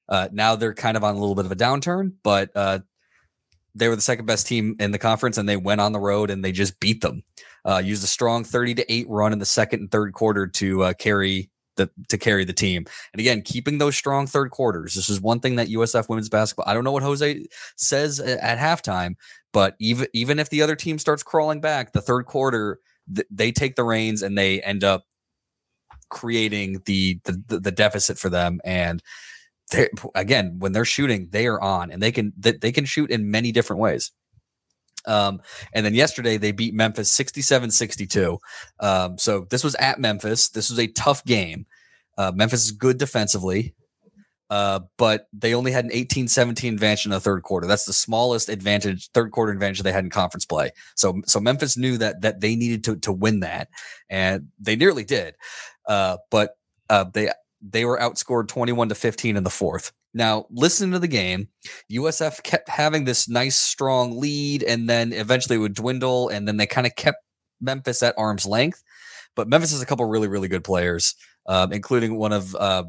Uh, 0.08 0.28
now 0.32 0.56
they're 0.56 0.74
kind 0.74 0.96
of 0.96 1.04
on 1.04 1.14
a 1.14 1.18
little 1.18 1.34
bit 1.34 1.46
of 1.46 1.52
a 1.52 1.56
downturn, 1.56 2.12
but 2.22 2.50
uh, 2.54 2.80
they 3.74 3.88
were 3.88 3.96
the 3.96 4.02
second 4.02 4.26
best 4.26 4.46
team 4.46 4.76
in 4.78 4.90
the 4.90 4.98
conference, 4.98 5.38
and 5.38 5.48
they 5.48 5.56
went 5.56 5.80
on 5.80 5.92
the 5.92 6.00
road 6.00 6.30
and 6.30 6.44
they 6.44 6.52
just 6.52 6.78
beat 6.80 7.00
them. 7.00 7.22
Uh, 7.64 7.80
used 7.82 8.04
a 8.04 8.08
strong 8.08 8.44
thirty 8.44 8.74
to 8.74 8.92
eight 8.92 9.06
run 9.08 9.32
in 9.32 9.38
the 9.38 9.46
second 9.46 9.80
and 9.80 9.90
third 9.90 10.12
quarter 10.12 10.46
to 10.46 10.82
uh, 10.82 10.92
carry 10.94 11.48
the 11.76 11.90
to 12.08 12.18
carry 12.18 12.44
the 12.44 12.52
team. 12.52 12.84
And 13.12 13.20
again, 13.20 13.42
keeping 13.42 13.78
those 13.78 13.96
strong 13.96 14.26
third 14.26 14.50
quarters. 14.50 14.94
This 14.94 15.08
is 15.08 15.20
one 15.20 15.40
thing 15.40 15.56
that 15.56 15.68
USF 15.68 16.08
women's 16.08 16.28
basketball. 16.28 16.68
I 16.68 16.74
don't 16.74 16.84
know 16.84 16.92
what 16.92 17.02
Jose 17.02 17.46
says 17.76 18.20
at 18.20 18.58
halftime, 18.58 19.14
but 19.52 19.76
even 19.78 20.06
even 20.12 20.38
if 20.38 20.50
the 20.50 20.62
other 20.62 20.76
team 20.76 20.98
starts 20.98 21.22
crawling 21.22 21.60
back, 21.60 21.92
the 21.92 22.00
third 22.00 22.26
quarter 22.26 22.80
th- 23.14 23.26
they 23.30 23.52
take 23.52 23.76
the 23.76 23.84
reins 23.84 24.22
and 24.22 24.36
they 24.36 24.60
end 24.62 24.84
up 24.84 25.04
creating 26.10 26.82
the 26.86 27.20
the, 27.24 27.58
the 27.58 27.72
deficit 27.72 28.18
for 28.18 28.28
them 28.28 28.60
and 28.64 29.02
again 30.14 30.56
when 30.58 30.72
they're 30.72 30.84
shooting 30.84 31.28
they 31.30 31.46
are 31.46 31.58
on 31.62 31.90
and 31.90 32.02
they 32.02 32.12
can 32.12 32.30
they, 32.36 32.52
they 32.52 32.70
can 32.70 32.84
shoot 32.84 33.10
in 33.10 33.30
many 33.30 33.50
different 33.50 33.80
ways 33.80 34.12
um, 35.06 35.40
and 35.72 35.84
then 35.84 35.94
yesterday 35.94 36.36
they 36.36 36.52
beat 36.52 36.74
Memphis 36.74 37.10
67 37.12 37.70
62. 37.70 38.38
Um, 38.80 39.18
so 39.18 39.46
this 39.50 39.64
was 39.64 39.74
at 39.76 39.98
Memphis. 39.98 40.48
This 40.48 40.70
was 40.70 40.78
a 40.78 40.86
tough 40.88 41.24
game. 41.24 41.66
Uh, 42.16 42.32
Memphis 42.34 42.64
is 42.64 42.72
good 42.72 42.98
defensively, 42.98 43.74
uh, 44.52 44.80
but 44.98 45.28
they 45.32 45.54
only 45.54 45.72
had 45.72 45.86
an 45.86 45.90
18 45.94 46.28
17 46.28 46.74
advantage 46.74 47.06
in 47.06 47.10
the 47.10 47.20
third 47.20 47.42
quarter. 47.42 47.66
That's 47.66 47.86
the 47.86 47.94
smallest 47.94 48.50
advantage, 48.50 49.08
third 49.12 49.30
quarter 49.30 49.50
advantage 49.50 49.80
they 49.80 49.92
had 49.92 50.04
in 50.04 50.10
conference 50.10 50.44
play. 50.44 50.72
So, 50.94 51.22
so 51.24 51.40
Memphis 51.40 51.78
knew 51.78 51.96
that 51.96 52.20
that 52.20 52.42
they 52.42 52.54
needed 52.54 52.84
to, 52.84 52.96
to 52.96 53.12
win 53.12 53.40
that, 53.40 53.68
and 54.10 54.48
they 54.60 54.76
nearly 54.76 55.04
did. 55.04 55.36
Uh, 55.88 56.18
but 56.30 56.58
uh, 56.90 57.04
they 57.14 57.30
they 57.62 57.86
were 57.86 57.98
outscored 57.98 58.48
21 58.48 58.90
to 58.90 58.94
15 58.94 59.38
in 59.38 59.42
the 59.42 59.48
fourth. 59.48 59.90
Now, 60.12 60.44
listening 60.50 60.92
to 60.92 60.98
the 60.98 61.08
game, 61.08 61.48
USF 61.90 62.42
kept 62.42 62.68
having 62.68 63.04
this 63.04 63.30
nice, 63.30 63.56
strong 63.56 64.20
lead, 64.20 64.62
and 64.64 64.86
then 64.86 65.14
eventually 65.14 65.56
it 65.56 65.60
would 65.60 65.72
dwindle, 65.72 66.28
and 66.28 66.46
then 66.46 66.58
they 66.58 66.66
kind 66.66 66.86
of 66.86 66.94
kept 66.94 67.24
Memphis 67.62 68.02
at 68.02 68.18
arm's 68.18 68.44
length. 68.44 68.82
But 69.34 69.48
Memphis 69.48 69.72
has 69.72 69.80
a 69.80 69.86
couple 69.86 70.04
really, 70.04 70.28
really 70.28 70.48
good 70.48 70.62
players, 70.62 71.14
um, 71.46 71.72
including 71.72 72.18
one 72.18 72.34
of 72.34 72.54
uh, 72.54 72.84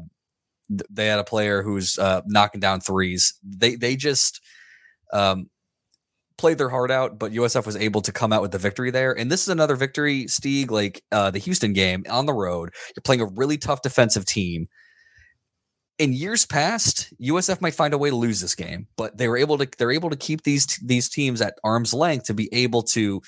they 0.68 1.06
had 1.06 1.18
a 1.18 1.24
player 1.24 1.62
who's 1.62 1.98
uh, 1.98 2.22
knocking 2.26 2.60
down 2.60 2.80
threes. 2.80 3.34
They 3.42 3.76
they 3.76 3.96
just 3.96 4.40
um, 5.12 5.48
played 6.36 6.58
their 6.58 6.68
heart 6.68 6.90
out, 6.90 7.18
but 7.18 7.32
USF 7.32 7.66
was 7.66 7.76
able 7.76 8.00
to 8.02 8.12
come 8.12 8.32
out 8.32 8.42
with 8.42 8.52
the 8.52 8.58
victory 8.58 8.90
there. 8.90 9.12
And 9.12 9.30
this 9.30 9.42
is 9.42 9.48
another 9.48 9.76
victory, 9.76 10.24
Stieg, 10.24 10.70
like 10.70 11.02
uh, 11.12 11.30
the 11.30 11.38
Houston 11.38 11.72
game 11.72 12.04
on 12.08 12.26
the 12.26 12.32
road. 12.32 12.70
You're 12.94 13.02
playing 13.02 13.20
a 13.20 13.26
really 13.26 13.58
tough 13.58 13.82
defensive 13.82 14.24
team. 14.24 14.66
In 15.98 16.12
years 16.12 16.44
past, 16.44 17.12
USF 17.22 17.60
might 17.60 17.74
find 17.74 17.94
a 17.94 17.98
way 17.98 18.10
to 18.10 18.16
lose 18.16 18.40
this 18.40 18.56
game, 18.56 18.88
but 18.96 19.16
they 19.16 19.28
were 19.28 19.36
able 19.36 19.58
to 19.58 19.68
they're 19.78 19.92
able 19.92 20.10
to 20.10 20.16
keep 20.16 20.42
these 20.42 20.66
these 20.84 21.08
teams 21.08 21.40
at 21.40 21.54
arm's 21.62 21.94
length 21.94 22.26
to 22.26 22.34
be 22.34 22.52
able 22.52 22.82
to 22.82 23.22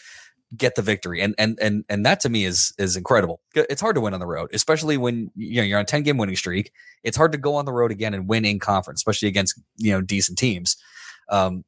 get 0.56 0.74
the 0.74 0.82
victory. 0.82 1.20
And 1.20 1.34
and 1.38 1.58
and 1.60 1.84
and 1.88 2.04
that 2.06 2.20
to 2.20 2.28
me 2.28 2.44
is 2.44 2.72
is 2.78 2.96
incredible. 2.96 3.40
It's 3.54 3.80
hard 3.80 3.94
to 3.96 4.00
win 4.00 4.14
on 4.14 4.20
the 4.20 4.26
road, 4.26 4.50
especially 4.52 4.96
when 4.96 5.30
you 5.34 5.56
know 5.56 5.62
you're 5.62 5.78
on 5.78 5.82
a 5.82 5.86
10 5.86 6.02
game 6.02 6.18
winning 6.18 6.36
streak. 6.36 6.72
It's 7.02 7.16
hard 7.16 7.32
to 7.32 7.38
go 7.38 7.54
on 7.56 7.64
the 7.64 7.72
road 7.72 7.90
again 7.90 8.14
and 8.14 8.28
win 8.28 8.44
in 8.44 8.58
conference, 8.58 9.00
especially 9.00 9.28
against 9.28 9.60
you 9.76 9.92
know 9.92 10.00
decent 10.00 10.38
teams. 10.38 10.76
Um, 11.28 11.64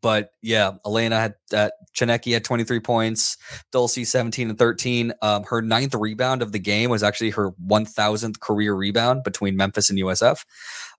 but 0.00 0.30
yeah, 0.42 0.72
Elena 0.86 1.18
had 1.18 1.34
uh, 1.52 1.70
Tsineke 1.96 2.32
had 2.32 2.44
23 2.44 2.80
points, 2.80 3.36
Dulcy 3.72 4.06
17 4.06 4.50
and 4.50 4.58
13. 4.58 5.12
Um, 5.22 5.44
her 5.44 5.62
ninth 5.62 5.94
rebound 5.94 6.42
of 6.42 6.52
the 6.52 6.58
game 6.58 6.90
was 6.90 7.02
actually 7.02 7.30
her 7.30 7.52
1000th 7.66 8.40
career 8.40 8.74
rebound 8.74 9.24
between 9.24 9.56
Memphis 9.56 9.90
and 9.90 9.98
USF. 9.98 10.44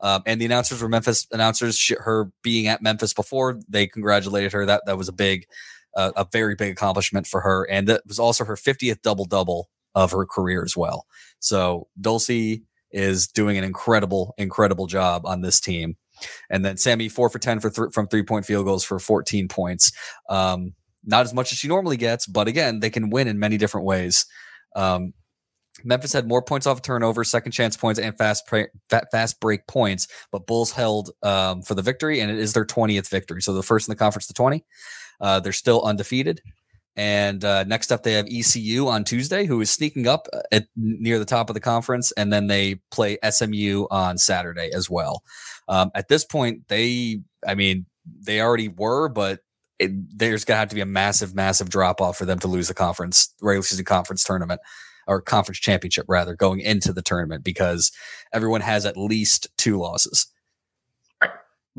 Um, 0.02 0.24
and 0.26 0.40
the 0.40 0.46
announcers 0.46 0.82
were 0.82 0.90
Memphis 0.90 1.28
announcers. 1.32 1.78
She, 1.78 1.96
her 1.98 2.32
being 2.42 2.68
at 2.68 2.82
Memphis 2.82 3.14
before, 3.14 3.60
they 3.68 3.88
congratulated 3.88 4.52
her. 4.54 4.66
That 4.66 4.84
that 4.86 4.98
was 4.98 5.08
a 5.08 5.14
big, 5.14 5.46
uh, 6.00 6.12
a 6.16 6.26
very 6.32 6.56
big 6.56 6.72
accomplishment 6.72 7.28
for 7.28 7.42
her, 7.42 7.70
and 7.70 7.90
it 7.90 8.02
was 8.08 8.20
also 8.20 8.46
her 8.46 8.56
50th 8.56 9.02
double 9.02 9.26
double 9.26 9.70
of 9.96 10.12
her 10.12 10.26
career 10.26 10.64
as 10.64 10.78
well. 10.78 11.06
So 11.40 11.88
Dulcy 12.00 12.64
is 12.92 13.28
doing 13.28 13.58
an 13.58 13.64
incredible, 13.64 14.34
incredible 14.38 14.88
job 14.88 15.26
on 15.26 15.42
this 15.42 15.60
team. 15.60 15.96
And 16.50 16.64
then 16.64 16.78
Sammie 16.78 17.10
four 17.10 17.30
for 17.30 17.40
ten 17.40 17.60
for 17.60 17.70
th- 17.70 17.94
from 17.94 18.08
three 18.08 18.24
point 18.24 18.46
field 18.46 18.66
goals 18.66 18.84
for 18.84 19.00
14 19.00 19.48
points. 19.48 19.92
Um, 20.30 20.74
not 21.04 21.24
as 21.24 21.34
much 21.34 21.52
as 21.52 21.58
she 21.58 21.68
normally 21.68 21.98
gets, 21.98 22.28
but 22.28 22.48
again, 22.48 22.80
they 22.80 22.90
can 22.90 23.10
win 23.10 23.28
in 23.28 23.40
many 23.40 23.58
different 23.58 23.86
ways. 23.86 24.26
Um, 24.76 25.14
Memphis 25.84 26.14
had 26.14 26.28
more 26.28 26.42
points 26.42 26.68
off 26.68 26.82
turnover, 26.82 27.24
second 27.24 27.52
chance 27.52 27.78
points, 27.78 28.00
and 28.00 28.18
fast 28.18 28.50
fast 29.12 29.40
break 29.40 29.66
points, 29.68 30.08
but 30.32 30.46
Bulls 30.46 30.72
held 30.72 31.12
um, 31.24 31.62
for 31.62 31.74
the 31.76 31.82
victory, 31.82 32.20
and 32.20 32.32
it 32.32 32.38
is 32.38 32.54
their 32.54 32.66
20th 32.66 33.10
victory. 33.10 33.42
So 33.42 33.54
the 33.54 33.64
first 33.64 33.88
in 33.88 33.92
the 33.92 33.98
conference 33.98 34.28
to 34.28 34.34
20. 34.34 34.64
Uh, 35.20 35.40
they're 35.40 35.52
still 35.52 35.82
undefeated. 35.84 36.42
And 36.96 37.46
uh, 37.46 37.64
next 37.64 37.92
up, 37.92 38.04
they 38.04 38.14
have 38.14 38.28
ECU 38.30 38.88
on 38.88 39.04
Tuesday, 39.06 39.46
who 39.46 39.62
is 39.62 39.70
sneaking 39.70 40.08
up 40.08 40.28
uh, 40.34 40.42
at 40.52 40.66
near 40.76 41.18
the 41.18 41.26
top 41.26 41.50
of 41.50 41.54
the 41.54 41.62
conference, 41.62 42.12
and 42.14 42.34
then 42.34 42.48
they 42.48 42.82
play 42.92 43.18
SMU 43.28 43.88
on 43.90 44.18
Saturday 44.18 44.70
as 44.74 44.90
well. 44.90 45.24
Um, 45.70 45.92
at 45.96 46.10
this 46.10 46.26
point, 46.26 46.68
they, 46.68 47.22
I 47.48 47.56
mean, 47.56 47.86
they 48.06 48.42
already 48.42 48.68
were, 48.68 49.08
but 49.08 49.40
it, 49.78 49.92
there's 50.18 50.44
gonna 50.44 50.60
have 50.60 50.70
to 50.70 50.76
be 50.76 50.82
a 50.82 50.86
massive, 50.86 51.34
massive 51.34 51.70
drop 51.70 52.02
off 52.02 52.18
for 52.18 52.26
them 52.26 52.40
to 52.40 52.48
lose 52.48 52.68
the 52.68 52.74
conference 52.74 53.34
regular 53.42 53.64
season 53.64 53.86
conference 53.86 54.24
tournament 54.24 54.60
or 55.08 55.22
conference 55.22 55.60
championship 55.60 56.06
rather 56.08 56.36
going 56.36 56.60
into 56.60 56.92
the 56.92 57.02
tournament 57.02 57.44
because 57.44 57.92
everyone 58.34 58.62
has 58.62 58.86
at 58.86 58.98
least 58.98 59.48
two 59.58 59.78
losses. 59.78 60.28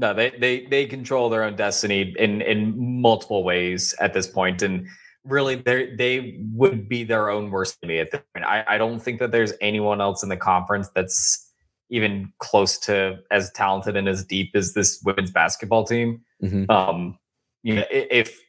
No, 0.00 0.14
they 0.14 0.30
they 0.30 0.64
they 0.64 0.86
control 0.86 1.28
their 1.28 1.44
own 1.44 1.56
destiny 1.56 2.14
in 2.18 2.40
in 2.40 3.02
multiple 3.02 3.44
ways 3.44 3.94
at 4.00 4.14
this 4.14 4.26
point, 4.26 4.62
and 4.62 4.86
really 5.26 5.56
they 5.56 5.94
they 5.94 6.38
would 6.54 6.88
be 6.88 7.04
their 7.04 7.28
own 7.28 7.50
worst 7.50 7.76
enemy 7.82 7.98
at 7.98 8.10
this 8.10 8.22
point. 8.34 8.46
I, 8.46 8.64
I 8.66 8.78
don't 8.78 8.98
think 8.98 9.18
that 9.20 9.30
there's 9.30 9.52
anyone 9.60 10.00
else 10.00 10.22
in 10.22 10.30
the 10.30 10.38
conference 10.38 10.88
that's 10.94 11.52
even 11.90 12.32
close 12.38 12.78
to 12.78 13.18
as 13.30 13.50
talented 13.52 13.94
and 13.94 14.08
as 14.08 14.24
deep 14.24 14.52
as 14.54 14.72
this 14.72 15.02
women's 15.04 15.30
basketball 15.30 15.84
team. 15.84 16.22
Mm-hmm. 16.42 16.70
Um, 16.70 17.18
you 17.62 17.74
know, 17.74 17.84
if 17.90 18.40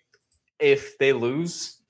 if 0.57 0.97
they 0.99 1.11
lose, 1.11 1.81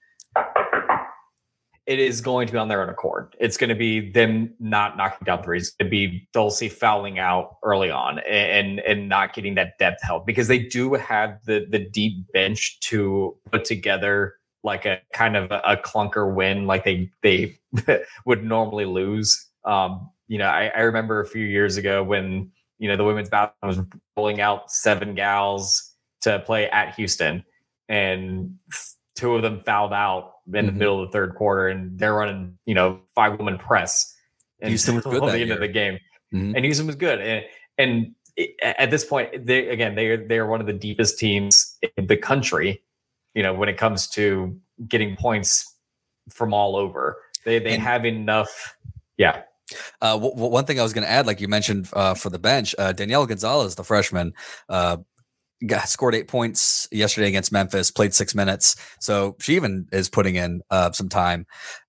it 1.92 2.00
is 2.00 2.22
going 2.22 2.48
to 2.48 2.54
be 2.54 2.58
on 2.58 2.70
their 2.70 2.82
own 2.82 2.88
accord. 2.88 3.36
It's 3.38 3.58
going 3.58 3.70
to 3.70 3.76
be 3.76 4.12
them 4.12 4.54
not 4.60 4.96
knocking 4.96 5.26
down 5.26 5.44
threes. 5.44 5.72
Going 5.72 5.88
to 5.88 5.92
be 5.92 6.26
Dulcy 6.34 6.72
fouling 6.72 7.20
out 7.20 7.58
early 7.64 7.92
on 7.92 8.20
and 8.20 8.80
and 8.80 9.10
not 9.10 9.34
getting 9.34 9.56
that 9.56 9.78
depth 9.78 10.02
help 10.02 10.26
because 10.26 10.48
they 10.48 10.60
do 10.60 10.94
have 10.94 11.38
the 11.46 11.66
the 11.70 11.80
deep 11.80 12.32
bench 12.32 12.80
to 12.82 13.36
put 13.52 13.66
together 13.66 14.36
like 14.64 14.86
a 14.86 15.00
kind 15.14 15.36
of 15.36 15.52
a, 15.52 15.62
a 15.66 15.76
clunker 15.76 16.34
win 16.34 16.66
like 16.66 16.86
they 16.86 17.12
they 17.24 17.60
would 18.26 18.46
normally 18.46 18.86
lose. 18.86 19.48
Um, 19.66 20.10
you 20.30 20.38
know, 20.38 20.48
I, 20.48 20.72
I, 20.74 20.80
remember 20.82 21.20
a 21.20 21.28
few 21.28 21.46
years 21.46 21.76
ago 21.76 22.04
when 22.04 22.52
you 22.80 22.88
know 22.88 22.96
the 22.96 23.04
women's 23.04 23.30
basketball 23.30 23.68
was 23.68 23.80
rolling 24.16 24.40
out 24.40 24.72
seven 24.72 25.14
gals 25.14 25.94
to 26.22 26.40
play 26.40 26.70
at 26.70 26.96
Houston, 26.96 27.44
and 27.90 28.56
two 29.16 29.36
of 29.36 29.42
them 29.42 29.60
fouled 29.60 29.94
out 29.94 30.34
in 30.48 30.54
mm-hmm. 30.54 30.66
the 30.68 30.72
middle 30.74 31.04
of 31.04 31.10
the 31.10 31.12
third 31.12 31.36
quarter, 31.36 31.68
and 31.68 31.98
they're 31.98 32.14
running 32.14 32.58
you 32.66 32.76
know 32.76 33.02
five 33.16 33.38
woman 33.38 33.58
press. 33.58 34.16
And 34.60 34.70
Houston 34.70 34.96
was 34.96 35.04
good 35.06 35.24
at 35.24 35.32
the 35.32 35.42
end 35.42 35.52
of 35.52 35.60
the 35.60 35.68
game, 35.68 36.00
mm-hmm. 36.34 36.56
and 36.56 36.66
Houston 36.66 36.88
was 36.88 36.96
good, 36.96 37.20
and 37.20 37.46
and 37.78 38.16
at 38.62 38.90
this 38.92 39.06
point, 39.06 39.46
they 39.46 39.70
again 39.70 39.96
they 39.96 40.08
are 40.08 40.28
they 40.28 40.38
are 40.38 40.48
one 40.48 40.62
of 40.62 40.68
the 40.68 40.74
deepest 40.74 41.20
teams 41.20 41.78
in 41.98 42.08
the 42.08 42.18
country 42.18 42.82
you 43.34 43.44
know, 43.44 43.54
when 43.54 43.70
it 43.70 43.78
comes 43.78 44.08
to 44.10 44.60
getting 44.88 45.16
points 45.16 45.76
from 46.30 46.54
all 46.54 46.76
over. 46.76 47.18
They 47.46 47.60
they 47.60 47.74
and, 47.74 47.82
have 47.82 48.06
enough. 48.06 48.76
Yeah. 49.18 49.44
Uh, 50.02 50.14
w- 50.14 50.34
w- 50.34 50.52
one 50.52 50.66
thing 50.66 50.80
I 50.80 50.84
was 50.84 50.92
going 50.92 51.06
to 51.06 51.10
add, 51.10 51.26
like 51.26 51.40
you 51.40 51.48
mentioned 51.48 51.90
uh, 51.94 52.14
for 52.14 52.30
the 52.30 52.40
bench, 52.40 52.76
uh, 52.78 52.92
Danielle 52.92 53.26
Gonzalez, 53.26 53.76
the 53.76 53.84
freshman, 53.84 54.34
uh, 54.68 54.98
got, 55.66 55.88
scored 55.88 56.16
eight 56.16 56.28
points 56.28 56.88
yesterday 56.92 57.28
against 57.28 57.52
Memphis, 57.52 57.92
played 57.92 58.14
six 58.14 58.34
minutes. 58.36 58.76
So 59.00 59.36
she 59.40 59.56
even 59.56 59.88
is 59.92 60.10
putting 60.10 60.36
in 60.36 60.62
uh, 60.70 60.92
some 60.92 61.10
time. 61.10 61.46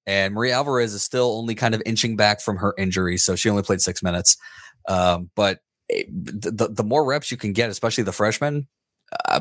And 0.06 0.34
Maria 0.34 0.54
Alvarez 0.54 0.94
is 0.94 1.02
still 1.02 1.38
only 1.38 1.54
kind 1.54 1.74
of 1.74 1.82
inching 1.86 2.16
back 2.16 2.40
from 2.40 2.56
her 2.56 2.74
injury. 2.76 3.16
So 3.18 3.36
she 3.36 3.48
only 3.48 3.62
played 3.62 3.80
six 3.80 4.02
minutes. 4.02 4.36
Um, 4.88 5.30
but 5.36 5.60
it, 5.88 6.06
the, 6.10 6.68
the 6.68 6.84
more 6.84 7.04
reps 7.04 7.30
you 7.30 7.36
can 7.36 7.52
get, 7.52 7.70
especially 7.70 8.04
the 8.04 8.12
freshmen, 8.12 8.66
uh, 9.28 9.40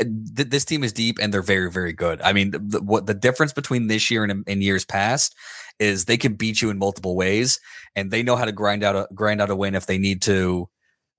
th- 0.00 0.48
this 0.48 0.64
team 0.64 0.84
is 0.84 0.92
deep 0.92 1.18
and 1.20 1.32
they're 1.32 1.42
very 1.42 1.70
very 1.70 1.92
good. 1.92 2.20
I 2.22 2.32
mean, 2.32 2.52
the, 2.52 2.80
what 2.82 3.06
the 3.06 3.14
difference 3.14 3.52
between 3.52 3.88
this 3.88 4.10
year 4.10 4.24
and, 4.24 4.44
and 4.46 4.62
years 4.62 4.84
past 4.84 5.34
is 5.78 6.04
they 6.04 6.16
can 6.16 6.34
beat 6.34 6.62
you 6.62 6.70
in 6.70 6.78
multiple 6.78 7.16
ways, 7.16 7.60
and 7.94 8.10
they 8.10 8.22
know 8.22 8.36
how 8.36 8.46
to 8.46 8.52
grind 8.52 8.82
out 8.82 8.96
a 8.96 9.08
grind 9.14 9.40
out 9.40 9.50
a 9.50 9.56
win 9.56 9.74
if 9.74 9.86
they 9.86 9.98
need 9.98 10.22
to. 10.22 10.68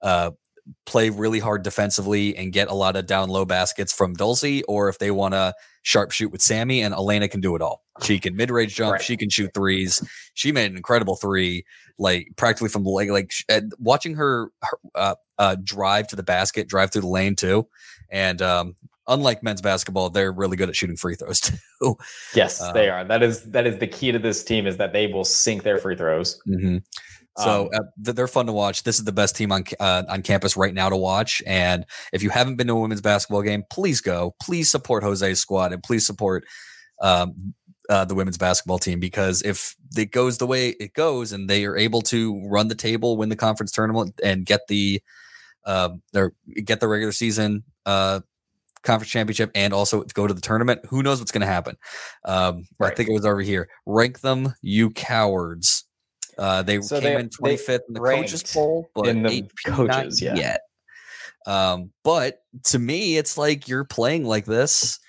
Uh, 0.01 0.31
play 0.85 1.09
really 1.09 1.39
hard 1.39 1.63
defensively 1.63 2.35
and 2.35 2.51
get 2.51 2.69
a 2.69 2.73
lot 2.73 2.95
of 2.95 3.05
down 3.05 3.29
low 3.29 3.45
baskets 3.45 3.93
from 3.93 4.15
Dulcy, 4.15 4.63
or 4.67 4.89
if 4.89 4.99
they 4.99 5.11
want 5.11 5.33
to 5.33 5.53
sharpshoot 5.85 6.31
with 6.31 6.41
Sammie 6.41 6.81
and 6.81 6.93
Elena 6.93 7.27
can 7.27 7.39
do 7.39 7.55
it 7.55 7.61
all. 7.61 7.83
She 8.03 8.19
can 8.19 8.35
mid 8.35 8.51
range 8.51 8.75
jump. 8.75 8.93
Right. 8.93 9.01
She 9.01 9.17
can 9.17 9.29
shoot 9.29 9.51
threes. 9.53 10.03
She 10.33 10.51
made 10.51 10.69
an 10.69 10.77
incredible 10.77 11.15
three, 11.15 11.65
like 11.97 12.27
practically 12.35 12.69
from 12.69 12.83
the 12.83 12.89
leg. 12.89 13.09
Like 13.09 13.31
watching 13.79 14.15
her, 14.15 14.51
her 14.61 14.77
uh, 14.95 15.15
uh, 15.39 15.55
drive 15.63 16.07
to 16.09 16.15
the 16.15 16.23
basket, 16.23 16.67
drive 16.67 16.91
through 16.91 17.03
the 17.03 17.07
lane 17.07 17.35
too, 17.35 17.67
and 18.11 18.41
um, 18.41 18.75
unlike 19.07 19.41
men's 19.41 19.61
basketball, 19.61 20.09
they're 20.09 20.31
really 20.31 20.57
good 20.57 20.69
at 20.69 20.75
shooting 20.75 20.97
free 20.97 21.15
throws 21.15 21.39
too. 21.81 21.95
Yes, 22.35 22.61
um, 22.61 22.73
they 22.73 22.89
are. 22.89 23.03
That 23.03 23.23
is 23.23 23.43
that 23.51 23.65
is 23.65 23.79
the 23.79 23.87
key 23.87 24.11
to 24.11 24.19
this 24.19 24.43
team 24.43 24.67
is 24.67 24.77
that 24.77 24.93
they 24.93 25.07
will 25.07 25.25
sink 25.25 25.63
their 25.63 25.79
free 25.79 25.95
throws. 25.95 26.39
Mm-hmm. 26.47 26.77
So 27.37 27.69
um, 27.73 27.89
uh, 28.07 28.11
they're 28.13 28.27
fun 28.27 28.47
to 28.47 28.51
watch. 28.51 28.83
This 28.83 28.97
is 28.97 29.05
the 29.05 29.11
best 29.11 29.35
team 29.35 29.51
on 29.51 29.63
uh, 29.79 30.03
on 30.09 30.23
campus 30.23 30.57
right 30.57 30.73
now 30.73 30.89
to 30.89 30.97
watch. 30.97 31.41
And 31.45 31.85
if 32.11 32.23
you 32.23 32.29
haven't 32.29 32.55
been 32.55 32.67
to 32.67 32.73
a 32.73 32.79
women's 32.79 33.01
basketball 33.01 33.43
game, 33.43 33.63
please 33.69 34.01
go. 34.01 34.35
Please 34.41 34.71
support 34.71 35.03
Jose's 35.03 35.39
squad 35.39 35.71
and 35.71 35.83
please 35.83 36.05
support 36.05 36.45
um, 37.01 37.53
uh, 37.89 38.05
the 38.05 38.15
women's 38.15 38.37
basketball 38.37 38.79
team 38.79 38.99
because 38.99 39.41
if 39.43 39.75
it 39.95 40.11
goes 40.11 40.37
the 40.39 40.47
way 40.47 40.69
it 40.69 40.93
goes 40.93 41.31
and 41.31 41.49
they 41.49 41.65
are 41.65 41.77
able 41.77 42.01
to 42.01 42.41
run 42.47 42.67
the 42.67 42.75
table, 42.75 43.17
win 43.17 43.29
the 43.29 43.35
conference 43.35 43.71
tournament, 43.71 44.19
and 44.23 44.45
get 44.45 44.61
the 44.67 45.01
uh, 45.65 45.89
get 46.63 46.79
the 46.79 46.87
regular 46.87 47.11
season 47.11 47.63
uh, 47.85 48.21
conference 48.83 49.11
championship 49.11 49.51
and 49.53 49.73
also 49.73 50.03
go 50.13 50.25
to 50.25 50.33
the 50.33 50.41
tournament, 50.41 50.81
who 50.89 51.03
knows 51.03 51.19
what's 51.19 51.31
going 51.31 51.41
to 51.41 51.47
happen? 51.47 51.75
Um, 52.25 52.65
right. 52.79 52.91
I 52.91 52.95
think 52.95 53.09
it 53.09 53.13
was 53.13 53.25
over 53.25 53.41
here. 53.41 53.69
Rank 53.85 54.21
them, 54.21 54.53
you 54.61 54.89
cowards. 54.91 55.86
Uh, 56.37 56.61
they 56.61 56.81
so 56.81 56.99
came 56.99 57.15
they, 57.15 57.19
in 57.19 57.29
25th 57.29 57.79
in 57.87 57.93
the 57.93 57.99
coaches 57.99 58.43
poll, 58.53 58.89
but 58.93 59.07
in 59.07 59.23
the 59.23 59.49
coaches, 59.65 60.21
yeah. 60.21 60.35
yet. 60.35 60.61
Um, 61.47 61.91
but 62.03 62.39
to 62.65 62.79
me, 62.79 63.17
it's 63.17 63.37
like 63.37 63.67
you're 63.67 63.85
playing 63.85 64.25
like 64.25 64.45
this. 64.45 64.99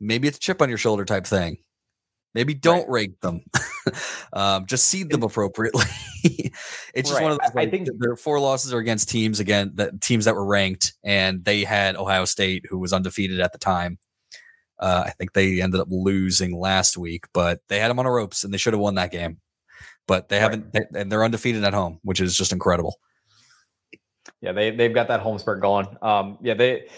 Maybe 0.00 0.26
it's 0.26 0.38
a 0.38 0.40
chip 0.40 0.60
on 0.62 0.68
your 0.68 0.78
shoulder 0.78 1.04
type 1.04 1.26
thing. 1.26 1.58
Maybe 2.34 2.54
don't 2.54 2.88
right. 2.88 3.02
rank 3.02 3.20
them. 3.20 3.42
um, 4.32 4.66
just 4.66 4.86
seed 4.86 5.10
them 5.10 5.22
appropriately. 5.22 5.84
it's 6.24 7.10
just 7.10 7.12
right. 7.12 7.22
one 7.22 7.32
of 7.32 7.38
those. 7.38 7.54
Like, 7.54 7.68
I 7.68 7.70
think 7.70 7.88
their 7.98 8.16
four 8.16 8.40
losses 8.40 8.72
are 8.72 8.78
against 8.78 9.10
teams 9.10 9.38
again 9.38 9.72
that 9.74 10.00
teams 10.00 10.24
that 10.24 10.34
were 10.34 10.44
ranked, 10.44 10.94
and 11.04 11.44
they 11.44 11.62
had 11.62 11.94
Ohio 11.96 12.24
State, 12.24 12.64
who 12.68 12.78
was 12.78 12.92
undefeated 12.92 13.40
at 13.40 13.52
the 13.52 13.58
time. 13.58 13.98
Uh, 14.78 15.04
I 15.06 15.10
think 15.10 15.34
they 15.34 15.60
ended 15.60 15.80
up 15.80 15.88
losing 15.90 16.58
last 16.58 16.96
week, 16.96 17.26
but 17.34 17.60
they 17.68 17.78
had 17.78 17.88
them 17.88 17.98
on 17.98 18.06
the 18.06 18.10
ropes, 18.10 18.44
and 18.44 18.52
they 18.52 18.58
should 18.58 18.72
have 18.72 18.80
won 18.80 18.94
that 18.94 19.12
game. 19.12 19.38
But 20.06 20.28
they 20.28 20.40
haven't, 20.40 20.66
right. 20.74 20.86
they, 20.90 21.00
and 21.00 21.12
they're 21.12 21.24
undefeated 21.24 21.64
at 21.64 21.74
home, 21.74 22.00
which 22.02 22.20
is 22.20 22.36
just 22.36 22.52
incredible. 22.52 22.98
Yeah, 24.40 24.52
they 24.52 24.70
they've 24.70 24.94
got 24.94 25.08
that 25.08 25.20
home 25.20 25.38
spurt 25.38 25.60
going. 25.60 25.86
Um, 26.02 26.38
yeah, 26.42 26.54
they 26.54 26.88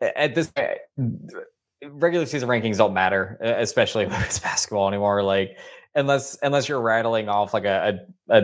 at 0.00 0.34
this 0.34 0.52
regular 1.84 2.26
season 2.26 2.48
rankings 2.48 2.78
don't 2.78 2.94
matter, 2.94 3.38
especially 3.40 4.06
when 4.08 4.20
it's 4.22 4.38
basketball 4.38 4.88
anymore. 4.88 5.22
Like 5.22 5.56
unless 5.94 6.38
unless 6.42 6.68
you're 6.68 6.80
rattling 6.80 7.28
off 7.28 7.54
like 7.54 7.64
a, 7.64 8.00
a, 8.28 8.36
a 8.36 8.40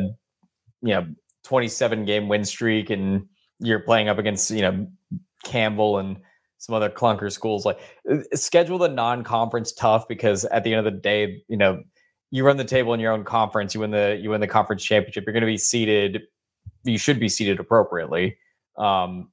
you 0.83 0.95
know 0.95 1.07
27 1.45 2.05
game 2.05 2.29
win 2.29 2.45
streak 2.45 2.91
and 2.91 3.27
you're 3.59 3.81
playing 3.81 4.09
up 4.09 4.19
against 4.19 4.51
you 4.51 4.63
know 4.63 4.87
Campbell 5.45 5.99
and 5.99 6.19
some 6.59 6.75
other 6.75 6.91
clunker 6.91 7.31
schools. 7.31 7.65
Like 7.65 7.79
uh, 8.11 8.19
schedule 8.35 8.79
the 8.79 8.89
non-conference 8.89 9.73
tough 9.73 10.09
because 10.09 10.45
at 10.47 10.65
the 10.65 10.75
end 10.75 10.87
of 10.87 10.93
the 10.93 11.01
day, 11.01 11.43
you 11.49 11.57
know 11.57 11.83
you 12.31 12.45
run 12.45 12.57
the 12.57 12.65
table 12.65 12.95
in 12.95 13.01
your 13.01 13.13
own 13.13 13.25
conference. 13.25 13.75
You 13.75 13.81
win 13.81 13.91
the 13.91 14.19
you 14.21 14.31
win 14.31 14.41
the 14.41 14.49
conference 14.49 14.85
championship. 14.85 15.25
You're 15.25 15.33
going 15.33 15.43
to 15.43 15.47
be 15.47 15.59
seated. 15.59 16.23
You 16.85 16.99
should 16.99 17.21
be 17.21 17.29
seated 17.29 17.61
appropriately. 17.61 18.37
Um, 18.77 19.31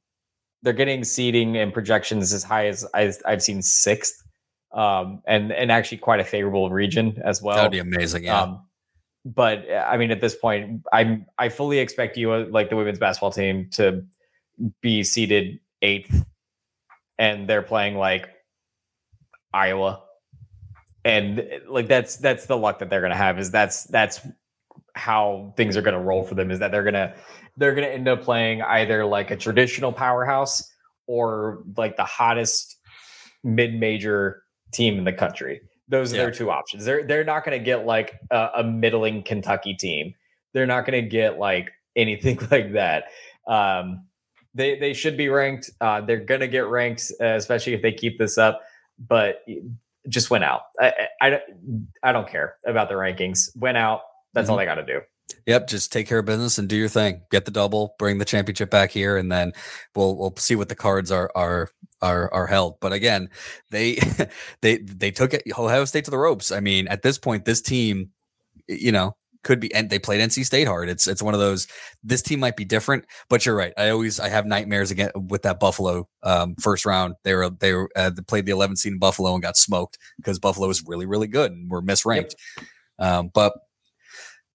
they're 0.62 0.74
getting 0.74 1.04
seating 1.04 1.58
and 1.58 1.74
projections 1.74 2.32
as 2.34 2.44
high 2.44 2.68
as 2.68 2.86
I, 2.94 3.14
have 3.26 3.44
seen 3.44 3.62
sixth, 3.62 4.24
um, 4.72 5.22
and 5.26 5.52
and 5.52 5.72
actually 5.72 5.98
quite 5.98 6.20
a 6.20 6.24
favorable 6.24 6.70
region 6.70 7.22
as 7.24 7.42
well. 7.42 7.58
That'd 7.58 7.72
be 7.72 7.80
amazing. 7.80 8.24
Yeah. 8.24 8.42
Um, 8.42 8.66
but 9.26 9.66
I 9.72 9.98
mean, 9.98 10.12
at 10.12 10.22
this 10.22 10.36
point, 10.36 10.84
I'm 10.92 11.26
I 11.38 11.50
fully 11.50 11.80
expect 11.80 12.18
you, 12.18 12.46
like 12.46 12.70
the 12.70 12.76
women's 12.76 13.00
basketball 13.00 13.32
team, 13.32 13.70
to 13.74 14.04
be 14.82 15.04
seated 15.04 15.60
eighth, 15.82 16.26
and 17.18 17.48
they're 17.48 17.62
playing 17.62 17.98
like 17.98 18.30
Iowa, 19.54 20.02
and 21.06 21.44
like 21.68 21.88
that's 21.88 22.18
that's 22.18 22.46
the 22.46 22.58
luck 22.58 22.80
that 22.80 22.90
they're 22.90 23.02
gonna 23.02 23.16
have. 23.16 23.40
Is 23.40 23.52
that's 23.52 23.86
that's 23.86 24.22
how 24.96 25.54
things 25.58 25.76
are 25.76 25.82
gonna 25.82 26.02
roll 26.02 26.24
for 26.24 26.36
them. 26.36 26.52
Is 26.52 26.60
that 26.60 26.72
they're 26.72 26.84
gonna 26.84 27.16
they're 27.58 27.76
going 27.76 27.88
to 27.88 27.94
end 27.94 28.08
up 28.08 28.24
playing 28.24 28.62
either 28.62 29.06
like 29.06 29.32
a 29.32 29.38
traditional 29.38 29.92
powerhouse 29.92 30.72
or 31.08 31.64
like 31.78 31.98
the 31.98 32.04
hottest 32.04 32.78
mid-major 33.44 34.44
team 34.72 34.98
in 34.98 35.04
the 35.04 35.14
country. 35.14 35.62
Those 35.88 36.14
are 36.14 36.16
yeah. 36.16 36.22
their 36.24 36.32
two 36.32 36.50
options. 36.50 36.86
They're 36.86 37.04
they're 37.04 37.24
not 37.24 37.46
going 37.46 37.58
to 37.58 37.64
get 37.64 37.86
like 37.86 38.20
a, 38.32 38.50
a, 38.58 38.64
middling 38.64 39.22
Kentucky 39.22 39.76
team. 39.76 40.16
They're 40.54 40.66
not 40.66 40.86
going 40.86 41.04
to 41.04 41.08
get 41.08 41.38
like 41.38 41.72
anything 41.96 42.40
like 42.52 42.74
that. 42.74 43.06
Um, 43.48 44.06
they 44.56 44.80
they 44.80 44.94
should 44.94 45.18
be 45.18 45.30
ranked. 45.30 45.70
Uh, 45.82 46.02
they're 46.02 46.18
going 46.18 46.40
to 46.40 46.48
get 46.48 46.68
ranked, 46.68 47.12
uh, 47.22 47.36
especially 47.36 47.74
if 47.74 47.82
they 47.82 47.92
keep 47.92 48.18
this 48.18 48.38
up. 48.38 48.62
But 48.98 49.44
just 50.10 50.30
went 50.30 50.44
out. 50.44 50.62
I, 50.80 51.08
I, 51.22 51.40
I 52.02 52.12
don't 52.12 52.28
care 52.28 52.56
about 52.66 52.90
the 52.90 52.96
rankings. 52.96 53.50
Went 53.56 53.78
out. 53.78 54.02
That's 54.34 54.46
mm-hmm. 54.46 54.52
all 54.52 54.58
they 54.58 54.66
got 54.66 54.76
to 54.76 54.86
do. 54.86 55.02
Yep, 55.46 55.68
just 55.68 55.92
take 55.92 56.08
care 56.08 56.20
of 56.20 56.26
business 56.26 56.58
and 56.58 56.70
do 56.70 56.76
your 56.76 56.90
thing. 56.90 57.22
Get 57.30 57.46
the 57.46 57.52
double, 57.52 57.96
bring 58.00 58.18
the 58.18 58.26
championship 58.26 58.70
back 58.70 58.92
here, 58.92 59.18
and 59.18 59.32
then 59.32 59.52
we'll 59.96 60.18
we'll 60.18 60.36
see 60.38 60.56
what 60.56 60.70
the 60.70 60.76
cards 60.76 61.12
are 61.12 61.32
are 61.36 61.70
are 62.02 62.34
are 62.34 62.48
held. 62.48 62.80
But 62.80 62.94
again, 62.94 63.30
they 63.70 64.00
they 64.62 64.78
they 64.78 65.12
took 65.12 65.34
it 65.34 65.44
Ohio 65.58 65.86
State 65.86 66.06
to 66.06 66.12
the 66.12 66.18
ropes. 66.18 66.52
I 66.52 66.60
mean, 66.60 66.88
at 66.88 67.02
this 67.02 67.18
point, 67.18 67.46
this 67.46 67.62
team, 67.62 68.12
you 68.68 68.92
know, 68.92 69.16
could 69.44 69.60
be 69.60 69.74
and 69.74 69.90
they 69.90 70.00
played 70.00 70.22
NC 70.22 70.46
State 70.46 70.68
hard. 70.68 70.90
It's 70.90 71.08
it's 71.08 71.22
one 71.22 71.34
of 71.34 71.40
those. 71.40 71.68
This 72.04 72.22
team 72.22 72.40
might 72.40 72.56
be 72.56 72.66
different, 72.66 73.06
but 73.30 73.46
you're 73.46 73.56
right. 73.56 73.74
I 73.78 73.90
always 73.90 74.20
I 74.20 74.30
have 74.30 74.46
nightmares 74.46 74.92
again 74.92 75.12
with 75.16 75.44
that 75.44 75.60
Buffalo 75.60 76.08
um, 76.24 76.56
first 76.56 76.86
round. 76.86 77.16
They 77.24 77.34
were 77.34 77.50
they 77.50 77.74
were 77.74 77.90
uh, 77.96 78.10
they 78.10 78.22
played 78.22 78.46
the 78.46 78.54
11th 78.54 78.80
seed 78.80 78.94
in 78.94 79.00
Buffalo 79.00 79.34
and 79.34 79.44
got 79.44 79.58
smoked 79.58 79.98
because 80.18 80.40
Buffalo 80.40 80.68
was 80.68 80.84
really 80.88 81.06
really 81.06 81.28
good 81.28 81.52
and 81.52 81.70
were 81.70 81.82
misranked. 81.82 82.34
Yep. 82.58 82.68
Um, 83.00 83.32
but 83.34 83.54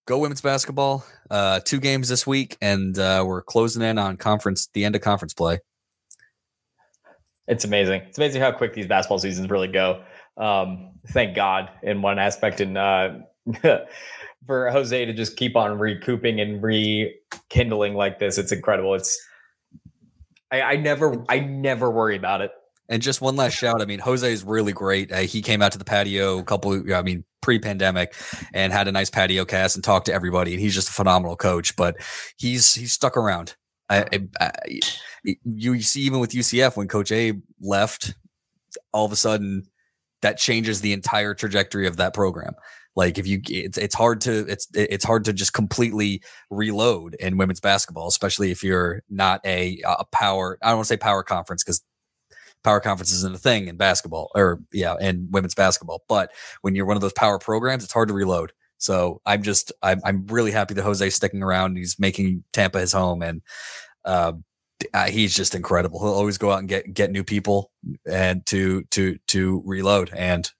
go 0.07 0.19
women's 0.19 0.41
basketball. 0.41 1.05
Uh, 1.31 1.61
two 1.61 1.79
games 1.79 2.09
this 2.09 2.27
week, 2.27 2.57
and 2.63 2.99
uh, 2.99 3.23
we're 3.27 3.43
closing 3.43 3.83
in 3.83 3.99
on 3.99 4.17
conference, 4.17 4.69
the 4.73 4.85
end 4.85 4.97
of 4.97 5.03
conference 5.03 5.35
play. 5.35 5.61
It's 7.47 7.65
amazing. 7.65 8.03
It's 8.09 8.19
amazing 8.19 8.41
how 8.41 8.53
quick 8.53 8.75
these 8.75 8.87
basketball 8.87 9.19
seasons 9.19 9.51
really 9.51 9.69
go. 9.69 10.03
Um, 10.39 10.93
thank 11.09 11.35
God 11.35 11.71
in 11.83 12.01
one 12.03 12.19
aspect, 12.19 12.61
and 12.61 12.79
uh, 12.79 13.11
for 14.47 14.71
Jose 14.71 15.05
to 15.05 15.13
just 15.13 15.37
keep 15.37 15.57
on 15.57 15.79
recouping 15.79 16.41
and 16.41 16.63
rekindling 16.63 17.95
like 17.95 18.19
this, 18.19 18.39
it's 18.39 18.53
incredible. 18.53 18.95
It's 18.95 19.19
I, 20.51 20.63
I 20.63 20.77
never, 20.77 21.25
I 21.29 21.41
never 21.41 21.91
worry 21.91 22.17
about 22.17 22.41
it. 22.41 22.51
And 22.89 23.03
just 23.03 23.21
one 23.21 23.37
last 23.37 23.53
shout. 23.53 23.83
I 23.83 23.85
mean, 23.85 23.99
Jose 23.99 24.33
is 24.33 24.45
really 24.45 24.73
great. 24.73 25.13
Uh, 25.13 25.19
he 25.19 25.43
came 25.43 25.61
out 25.61 25.73
to 25.73 25.79
the 25.79 25.85
patio 25.85 26.39
a 26.39 26.43
couple, 26.43 26.95
I 26.95 27.03
mean, 27.03 27.25
pre-pandemic, 27.43 28.15
and 28.55 28.73
had 28.73 28.89
a 28.89 28.93
nice 28.93 29.11
patio 29.11 29.45
cast 29.45 29.77
and 29.77 29.85
talked 29.85 30.07
to 30.07 30.15
everybody. 30.15 30.55
And 30.55 30.61
he's 30.61 30.75
just 30.75 30.89
a 30.89 30.93
phenomenal 30.93 31.37
coach. 31.37 31.77
But 31.77 31.97
he's 32.39 32.73
he's 32.73 32.93
stuck 32.93 33.17
around. 33.17 33.57
I, 33.91 34.07
I, 34.13 34.29
I, 34.41 34.81
you 35.45 35.81
see, 35.83 36.01
even 36.01 36.19
with 36.19 36.31
UCF, 36.31 36.77
when 36.77 36.89
Coach 36.89 37.13
A 37.13 37.35
left, 37.61 38.15
all 38.93 39.05
of 39.05 39.13
a 39.13 39.17
sudden 39.17 39.65
that 40.23 40.39
changes 40.39 40.81
the 40.81 40.93
entire 40.93 41.35
trajectory 41.35 41.87
of 41.87 41.97
that 41.97 42.15
program. 42.15 42.55
Like 42.99 43.17
if 43.17 43.29
you, 43.29 43.41
it's 43.47 43.79
it's 43.79 43.95
hard 43.95 44.21
to 44.23 44.45
it's 44.49 44.67
it's 44.75 45.05
hard 45.05 45.25
to 45.27 45.33
just 45.33 45.53
completely 45.53 46.21
reload 46.51 47.15
in 47.21 47.37
women's 47.37 47.61
basketball, 47.61 48.09
especially 48.09 48.51
if 48.51 48.65
you're 48.65 49.05
not 49.09 49.41
a 49.47 49.81
a 49.85 50.05
power. 50.07 50.59
I 50.61 50.71
don't 50.71 50.79
want 50.79 50.89
to 50.89 50.95
say 50.95 50.97
power 50.97 51.23
conference 51.23 51.63
because 51.63 51.81
power 52.65 52.81
conference 52.81 53.13
isn't 53.13 53.37
a 53.37 53.39
thing 53.39 53.69
in 53.69 53.77
basketball 53.77 54.33
or 54.35 54.59
yeah, 54.73 54.97
in 55.01 55.29
women's 55.31 55.55
basketball. 55.55 56.03
But 56.09 56.33
when 56.63 56.75
you're 56.75 56.87
one 56.87 56.97
of 56.97 57.01
those 57.01 57.13
power 57.13 57.39
programs, 57.39 57.85
it's 57.85 57.93
hard 57.93 58.09
to 58.09 58.15
reload. 58.15 58.51
So 58.79 59.21
I'm 59.25 59.45
just 59.45 59.71
I'm 59.81 60.01
I'm 60.05 60.27
really 60.27 60.51
happy 60.51 60.75
that 60.75 60.83
Jose's 60.83 61.15
sticking 61.15 61.45
around. 61.45 61.77
He's 61.77 62.01
making 62.01 62.43
Tampa 62.53 62.81
his 62.81 62.93
home, 62.93 63.23
and 63.23 63.43
uh, 64.05 64.33
he's 65.07 65.37
just 65.37 65.55
incredible. 65.55 66.01
He'll 66.01 66.15
always 66.15 66.37
go 66.37 66.51
out 66.51 66.59
and 66.59 66.69
get 66.69 66.93
get 66.93 67.13
new 67.13 67.23
people 67.23 67.71
and 68.11 68.45
to 68.47 68.83
to 68.91 69.19
to 69.29 69.63
reload 69.65 70.11
and 70.13 70.51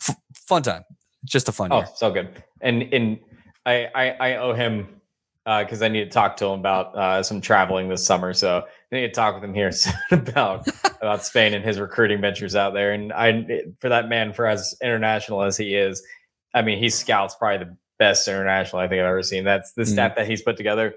f- 0.00 0.16
fun 0.46 0.62
time. 0.62 0.84
Just 1.24 1.48
a 1.48 1.52
fun. 1.52 1.72
Oh, 1.72 1.78
year. 1.78 1.88
so 1.94 2.10
good. 2.10 2.42
And 2.60 2.82
in 2.82 3.20
I, 3.64 3.88
I 3.94 4.10
I 4.10 4.36
owe 4.36 4.54
him 4.54 5.00
because 5.44 5.82
uh, 5.82 5.86
I 5.86 5.88
need 5.88 6.04
to 6.04 6.10
talk 6.10 6.36
to 6.36 6.46
him 6.46 6.60
about 6.60 6.96
uh, 6.96 7.22
some 7.22 7.40
traveling 7.40 7.88
this 7.88 8.04
summer. 8.04 8.32
So 8.32 8.64
I 8.92 8.94
need 8.94 9.08
to 9.08 9.12
talk 9.12 9.34
with 9.34 9.44
him 9.44 9.54
here 9.54 9.72
about 10.10 10.66
about 11.00 11.24
Spain 11.24 11.54
and 11.54 11.64
his 11.64 11.80
recruiting 11.80 12.20
ventures 12.20 12.54
out 12.54 12.74
there. 12.74 12.92
And 12.92 13.12
I, 13.12 13.62
for 13.80 13.88
that 13.88 14.08
man, 14.08 14.32
for 14.32 14.46
as 14.46 14.74
international 14.82 15.42
as 15.42 15.56
he 15.56 15.74
is, 15.74 16.02
I 16.54 16.62
mean, 16.62 16.78
he 16.78 16.88
scouts 16.90 17.34
probably 17.34 17.66
the 17.66 17.76
best 17.98 18.26
international 18.28 18.80
I 18.80 18.88
think 18.88 19.00
I've 19.00 19.06
ever 19.06 19.22
seen. 19.22 19.44
That's 19.44 19.72
the 19.72 19.82
mm. 19.82 19.88
staff 19.88 20.16
that 20.16 20.26
he's 20.28 20.42
put 20.42 20.56
together. 20.56 20.94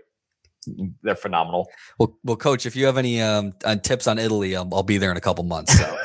They're 1.03 1.15
phenomenal. 1.15 1.67
Well, 1.99 2.17
well, 2.23 2.37
coach, 2.37 2.65
if 2.65 2.75
you 2.75 2.87
have 2.87 2.97
any 2.97 3.21
um, 3.21 3.53
uh, 3.63 3.75
tips 3.75 4.07
on 4.07 4.17
Italy, 4.17 4.55
um, 4.55 4.73
I'll 4.73 4.81
be 4.81 4.97
there 4.97 5.11
in 5.11 5.17
a 5.17 5.21
couple 5.21 5.43
months. 5.43 5.77
So. 5.77 5.97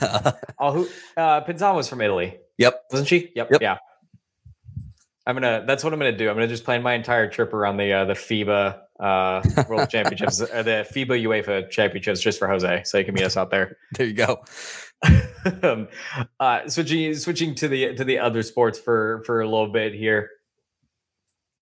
oh, 0.60 0.72
who? 0.72 0.88
Uh, 1.16 1.40
Pinzan 1.44 1.74
was 1.74 1.88
from 1.88 2.00
Italy. 2.00 2.38
Yep. 2.58 2.82
Wasn't 2.90 3.08
she? 3.08 3.32
Yep. 3.34 3.50
Yep. 3.52 3.62
Yeah. 3.62 3.78
I'm 5.26 5.36
gonna. 5.36 5.64
That's 5.66 5.84
what 5.84 5.92
I'm 5.92 5.98
gonna 6.00 6.16
do. 6.16 6.28
I'm 6.28 6.34
gonna 6.34 6.48
just 6.48 6.64
plan 6.64 6.82
my 6.82 6.94
entire 6.94 7.30
trip 7.30 7.52
around 7.54 7.76
the 7.76 7.92
uh, 7.92 8.04
the 8.06 8.14
FIBA 8.14 8.80
uh, 8.98 9.64
World 9.68 9.88
Championships, 9.90 10.40
or 10.40 10.62
the 10.64 10.84
FIBA 10.92 11.22
UEFA 11.22 11.70
Championships, 11.70 12.20
just 12.20 12.40
for 12.40 12.48
Jose, 12.48 12.82
so 12.84 12.98
he 12.98 13.04
can 13.04 13.14
meet 13.14 13.24
us 13.24 13.36
out 13.36 13.50
there. 13.50 13.76
There 13.96 14.06
you 14.06 14.14
go. 14.14 14.42
um, 15.62 15.88
uh, 16.40 16.68
switching 16.68 17.14
switching 17.14 17.54
to 17.56 17.68
the 17.68 17.94
to 17.94 18.04
the 18.04 18.18
other 18.18 18.42
sports 18.42 18.78
for 18.80 19.22
for 19.24 19.40
a 19.40 19.44
little 19.44 19.68
bit 19.72 19.94
here. 19.94 20.28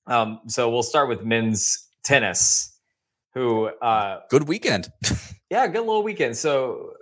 Um, 0.07 0.41
so 0.47 0.71
we'll 0.71 0.83
start 0.83 1.09
with 1.11 1.23
men's 1.23 1.87
tennis, 2.03 2.79
who 3.35 3.67
uh, 3.67 4.21
Good 4.31 4.49
weekend. 4.49 4.91
yeah, 5.51 5.67
good 5.67 5.81
little 5.81 6.03
weekend. 6.03 6.37
So 6.37 6.95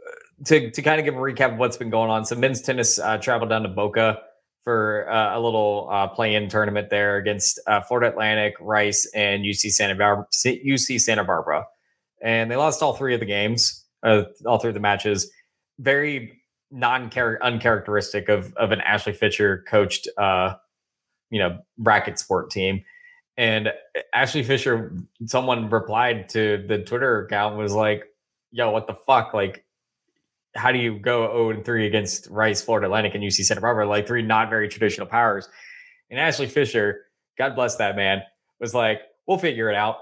to 0.45 0.71
to 0.71 0.83
kind 0.83 0.99
of 0.99 1.05
give 1.05 1.15
a 1.15 1.19
recap 1.19 1.53
of 1.53 1.59
what's 1.59 1.77
been 1.77 1.91
going 1.91 2.11
on, 2.11 2.25
so 2.25 2.37
men's 2.37 2.63
tennis 2.63 2.99
uh, 2.99 3.19
traveled 3.19 3.51
down 3.51 3.63
to 3.63 3.69
Boca 3.69 4.21
for 4.63 5.11
uh, 5.11 5.39
a 5.39 5.41
little 5.41 5.89
uh, 5.91 6.09
play-in 6.09 6.49
tournament 6.49 6.91
there 6.91 7.17
against 7.17 7.59
uh, 7.67 7.81
Florida 7.81 8.11
Atlantic, 8.11 8.55
Rice, 8.61 9.11
and 9.15 9.45
UC 9.45 9.71
Santa 9.71 9.95
Barbara. 9.95 10.27
UC 10.45 11.01
Santa 11.01 11.25
Barbara, 11.25 11.67
and 12.23 12.51
they 12.51 12.57
lost 12.57 12.83
all 12.83 12.93
three 12.93 13.15
of 13.15 13.21
the 13.21 13.27
games, 13.27 13.85
uh, 14.03 14.25
all 14.45 14.59
three 14.59 14.71
of 14.71 14.75
the 14.75 14.81
matches. 14.81 15.31
Very 15.79 16.41
non 16.71 17.11
uncharacteristic 17.15 18.29
of 18.29 18.53
of 18.55 18.73
an 18.73 18.81
Ashley 18.83 19.13
Fisher 19.13 19.65
coached, 19.69 20.09
uh, 20.19 20.55
you 21.31 21.39
know, 21.39 21.59
bracket 21.79 22.19
sport 22.19 22.51
team. 22.51 22.85
And 23.37 23.73
Ashley 24.13 24.43
Fisher, 24.43 24.93
someone 25.27 25.71
replied 25.71 26.29
to 26.31 26.65
the 26.67 26.79
Twitter 26.79 27.25
account 27.25 27.57
was 27.57 27.73
like, 27.73 28.05
"Yo, 28.51 28.71
what 28.71 28.87
the 28.87 28.95
fuck? 28.95 29.33
Like, 29.33 29.65
how 30.59 30.73
do 30.73 30.79
you 30.79 30.99
go 30.99 31.27
0 31.29 31.51
and 31.51 31.65
3 31.65 31.87
against 31.87 32.29
Rice, 32.29 32.61
Florida 32.61 32.87
Atlantic, 32.87 33.15
and 33.15 33.23
UC 33.23 33.45
Santa 33.45 33.61
Barbara, 33.61 33.87
like 33.87 34.07
three 34.07 34.23
not 34.23 34.51
very 34.51 34.69
traditional 34.69 35.07
powers? 35.07 35.49
And 36.11 36.19
Ashley 36.19 36.47
Fisher, 36.47 37.07
God 37.39 37.55
bless 37.55 37.77
that 37.77 37.97
man, 37.97 38.23
was 38.61 38.75
like, 38.75 39.01
we'll 39.27 39.39
figure 39.39 39.71
it 39.71 39.77
out. 39.77 39.97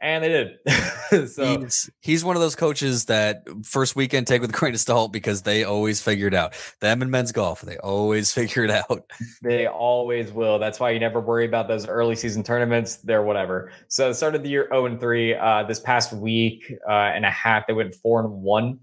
And 0.00 0.24
they 0.24 0.28
did. 0.28 1.28
so 1.30 1.60
he's, 1.60 1.90
he's 2.00 2.24
one 2.24 2.34
of 2.34 2.42
those 2.42 2.56
coaches 2.56 3.04
that 3.04 3.44
first 3.64 3.94
weekend 3.94 4.26
take 4.26 4.40
with 4.40 4.50
a 4.50 4.52
grain 4.52 4.74
of 4.74 4.80
salt 4.80 5.12
because 5.12 5.42
they 5.42 5.62
always 5.62 6.02
figure 6.02 6.26
it 6.26 6.34
out. 6.34 6.54
Them 6.80 7.02
and 7.02 7.10
men's 7.10 7.30
golf, 7.30 7.60
they 7.60 7.76
always 7.78 8.32
figure 8.34 8.64
it 8.64 8.70
out. 8.70 9.04
They 9.42 9.68
always 9.68 10.32
will. 10.32 10.58
That's 10.58 10.80
why 10.80 10.90
you 10.90 10.98
never 10.98 11.20
worry 11.20 11.46
about 11.46 11.68
those 11.68 11.86
early 11.86 12.16
season 12.16 12.42
tournaments. 12.42 12.96
They're 12.96 13.22
whatever. 13.22 13.70
So 13.86 14.12
started 14.12 14.42
the 14.42 14.48
year 14.48 14.66
0 14.72 14.86
and 14.86 15.00
3. 15.00 15.36
Uh, 15.36 15.62
this 15.68 15.78
past 15.78 16.12
week 16.12 16.64
uh, 16.88 16.92
and 16.92 17.24
a 17.24 17.30
half, 17.30 17.68
they 17.68 17.72
went 17.72 17.94
4 17.94 18.24
and 18.24 18.42
1 18.42 18.80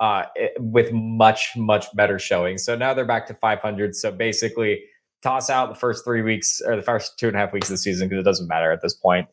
uh, 0.00 0.24
with 0.58 0.92
much, 0.92 1.52
much 1.56 1.86
better 1.94 2.18
showing. 2.18 2.58
So 2.58 2.76
now 2.76 2.94
they're 2.94 3.04
back 3.04 3.26
to 3.28 3.34
500. 3.34 3.94
So 3.94 4.12
basically, 4.12 4.84
toss 5.22 5.50
out 5.50 5.68
the 5.68 5.74
first 5.74 6.04
three 6.04 6.22
weeks 6.22 6.60
or 6.64 6.76
the 6.76 6.82
first 6.82 7.18
two 7.18 7.28
and 7.28 7.36
a 7.36 7.38
half 7.38 7.52
weeks 7.52 7.68
of 7.68 7.74
the 7.74 7.78
season 7.78 8.08
because 8.08 8.20
it 8.20 8.24
doesn't 8.24 8.48
matter 8.48 8.70
at 8.70 8.82
this 8.82 8.94
point. 8.94 9.28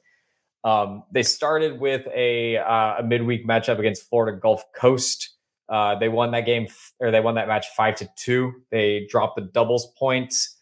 Um, 0.64 1.03
they 1.11 1.24
started 1.24 1.80
with 1.80 2.07
a, 2.14 2.57
uh, 2.57 2.95
a 2.99 3.03
midweek 3.03 3.45
matchup 3.45 3.80
against 3.80 4.09
Florida 4.09 4.38
Gulf 4.38 4.64
Coast. 4.74 5.36
Uh, 5.68 5.95
they 5.95 6.09
won 6.09 6.32
that 6.32 6.45
game 6.45 6.68
or 6.99 7.11
they 7.11 7.20
won 7.20 7.36
that 7.36 7.47
match 7.47 7.68
five 7.76 7.95
to 7.95 8.09
two. 8.16 8.53
They 8.72 9.05
dropped 9.09 9.36
the 9.36 9.41
doubles 9.41 9.91
points, 9.97 10.57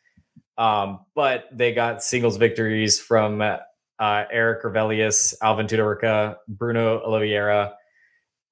um, 0.58 1.00
but 1.16 1.46
they 1.52 1.74
got 1.74 2.04
singles 2.04 2.38
victories 2.38 3.00
from 3.00 3.42
uh, 3.42 3.58
Eric 4.00 4.64
Revelius, 4.64 5.36
Alvin 5.42 5.68
Tudorica, 5.68 6.38
Bruno 6.48 7.00
Oliveira, 7.02 7.74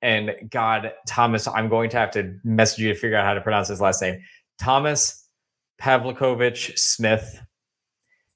and 0.02 0.32
God, 0.50 0.94
Thomas, 1.08 1.48
I'm 1.48 1.70
going 1.70 1.90
to 1.92 1.98
have 1.98 2.12
to 2.12 2.36
message 2.44 2.80
you 2.80 2.94
to 2.94 3.00
figure 3.00 3.18
out 3.18 3.26
how 3.26 3.34
to 3.34 3.42
pronounce 3.42 3.68
his 3.68 3.82
last 3.82 4.02
name. 4.02 4.22
Thomas 4.60 5.28
Pavlikovich 5.82 6.78
Smith 6.78 7.42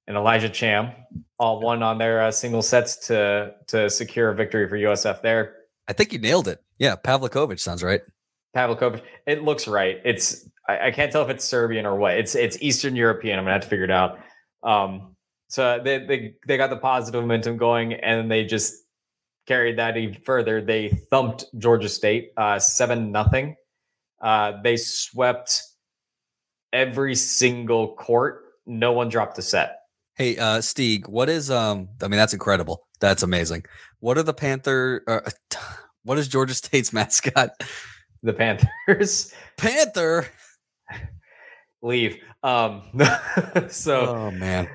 and 0.08 0.18
Elijah 0.18 0.50
Cham 0.50 0.92
all 1.40 1.62
won 1.62 1.84
on 1.84 1.98
their 1.98 2.22
uh, 2.22 2.32
single 2.32 2.62
sets 2.62 3.08
to 3.08 3.54
to 3.68 3.90
secure 3.90 4.30
a 4.30 4.36
victory 4.36 4.68
for 4.68 4.78
USF 4.78 5.22
there. 5.22 5.56
I 5.88 5.94
think 5.94 6.14
you 6.14 6.20
nailed 6.20 6.48
it. 6.48 6.62
Yeah, 6.78 6.96
Pavlikovich 6.96 7.60
sounds 7.60 7.84
right. 7.84 8.02
Pavlikovich, 8.56 9.02
it 9.26 9.44
looks 9.44 9.68
right. 9.68 10.00
It's 10.06 10.48
I, 10.68 10.88
I, 10.88 10.92
can't 10.92 11.12
tell 11.12 11.24
if 11.24 11.30
it's 11.30 11.44
Serbian 11.44 11.86
or 11.86 11.96
what. 11.96 12.16
It's 12.18 12.36
it's 12.36 12.58
Eastern 12.62 12.96
European. 12.96 13.40
I'm 13.40 13.46
gonna 13.46 13.54
have 13.54 13.64
to 13.64 13.68
figure 13.68 13.86
it 13.86 13.92
out. 13.92 14.20
Um, 14.64 15.16
so 15.50 15.82
they 15.84 16.06
they 16.06 16.36
they 16.48 16.58
got 16.58 16.70
the 16.70 16.78
positive 16.78 17.22
momentum 17.22 17.58
going, 17.58 17.94
and 17.94 18.32
they 18.32 18.46
just 18.46 18.83
carried 19.48 19.78
that 19.78 19.98
even 19.98 20.22
further. 20.22 20.62
They 20.62 20.90
thumped 20.90 21.46
Georgia 21.58 21.90
State 21.90 22.32
uh, 22.38 22.60
seven 22.60 23.12
nothing. 23.12 23.56
Uh, 24.22 24.62
they 24.64 24.78
swept 24.78 25.62
every 26.72 27.16
single 27.16 27.96
court. 27.96 28.44
No 28.66 28.94
one 28.94 29.10
dropped 29.10 29.38
a 29.38 29.42
set. 29.42 29.80
Hey, 30.16 30.38
uh, 30.38 30.60
Stieg, 30.60 31.08
what 31.10 31.30
is 31.30 31.50
um? 31.50 31.90
I 32.02 32.08
mean, 32.08 32.18
that's 32.18 32.34
incredible. 32.34 32.88
That's 33.00 33.24
amazing. 33.24 33.66
What 34.00 34.18
are 34.18 34.24
the 34.24 34.34
Panther? 34.34 35.04
Uh, 35.08 35.30
what 36.04 36.18
is 36.18 36.28
Georgia 36.28 36.54
State's 36.54 36.94
mascot? 36.94 37.50
The 38.22 38.34
Panthers. 38.34 39.34
Panther. 39.58 40.28
Leave. 41.82 42.18
Um. 42.44 42.84
so. 43.70 44.08
Oh 44.08 44.32
man. 44.32 44.70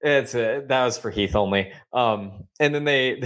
It's 0.00 0.34
a, 0.34 0.64
that 0.68 0.84
was 0.84 0.96
for 0.96 1.10
Heath 1.10 1.34
only. 1.34 1.72
Um, 1.92 2.44
and 2.60 2.74
then 2.74 2.84
they 2.84 3.20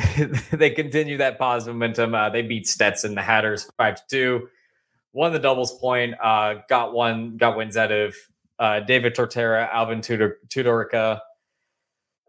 they 0.52 0.70
continue 0.70 1.18
that 1.18 1.38
positive 1.38 1.74
momentum. 1.74 2.14
Uh, 2.14 2.30
they 2.30 2.42
beat 2.42 2.66
Stetson, 2.66 3.14
the 3.14 3.22
Hatters, 3.22 3.70
five 3.76 3.96
to 3.96 4.02
two. 4.10 4.48
Won 5.12 5.32
the 5.32 5.38
doubles 5.38 5.78
point. 5.78 6.14
Uh, 6.22 6.56
got 6.68 6.94
one. 6.94 7.36
Got 7.36 7.56
wins 7.56 7.76
out 7.76 7.92
of 7.92 8.14
uh, 8.58 8.80
David 8.80 9.14
Tortera, 9.14 9.68
Alvin 9.72 10.00
Tudor, 10.00 10.38
Tudorica, 10.48 11.20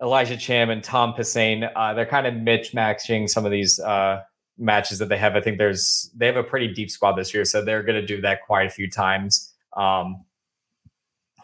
Elijah 0.01 0.35
Cham, 0.35 0.69
and 0.69 0.83
Tom 0.83 1.13
Pisane. 1.13 1.69
Uh, 1.75 1.93
they're 1.93 2.05
kind 2.05 2.27
of 2.27 2.33
mismatching 2.33 3.29
some 3.29 3.45
of 3.45 3.51
these 3.51 3.79
uh, 3.79 4.21
matches 4.57 4.99
that 4.99 5.07
they 5.07 5.17
have. 5.17 5.35
I 5.35 5.41
think 5.41 5.57
there's 5.57 6.11
they 6.15 6.25
have 6.25 6.35
a 6.35 6.43
pretty 6.43 6.67
deep 6.73 6.91
squad 6.91 7.13
this 7.13 7.33
year, 7.33 7.45
so 7.45 7.63
they're 7.63 7.83
going 7.83 7.99
to 7.99 8.05
do 8.05 8.19
that 8.21 8.41
quite 8.45 8.67
a 8.67 8.69
few 8.69 8.89
times. 8.89 9.53
Um, 9.77 10.25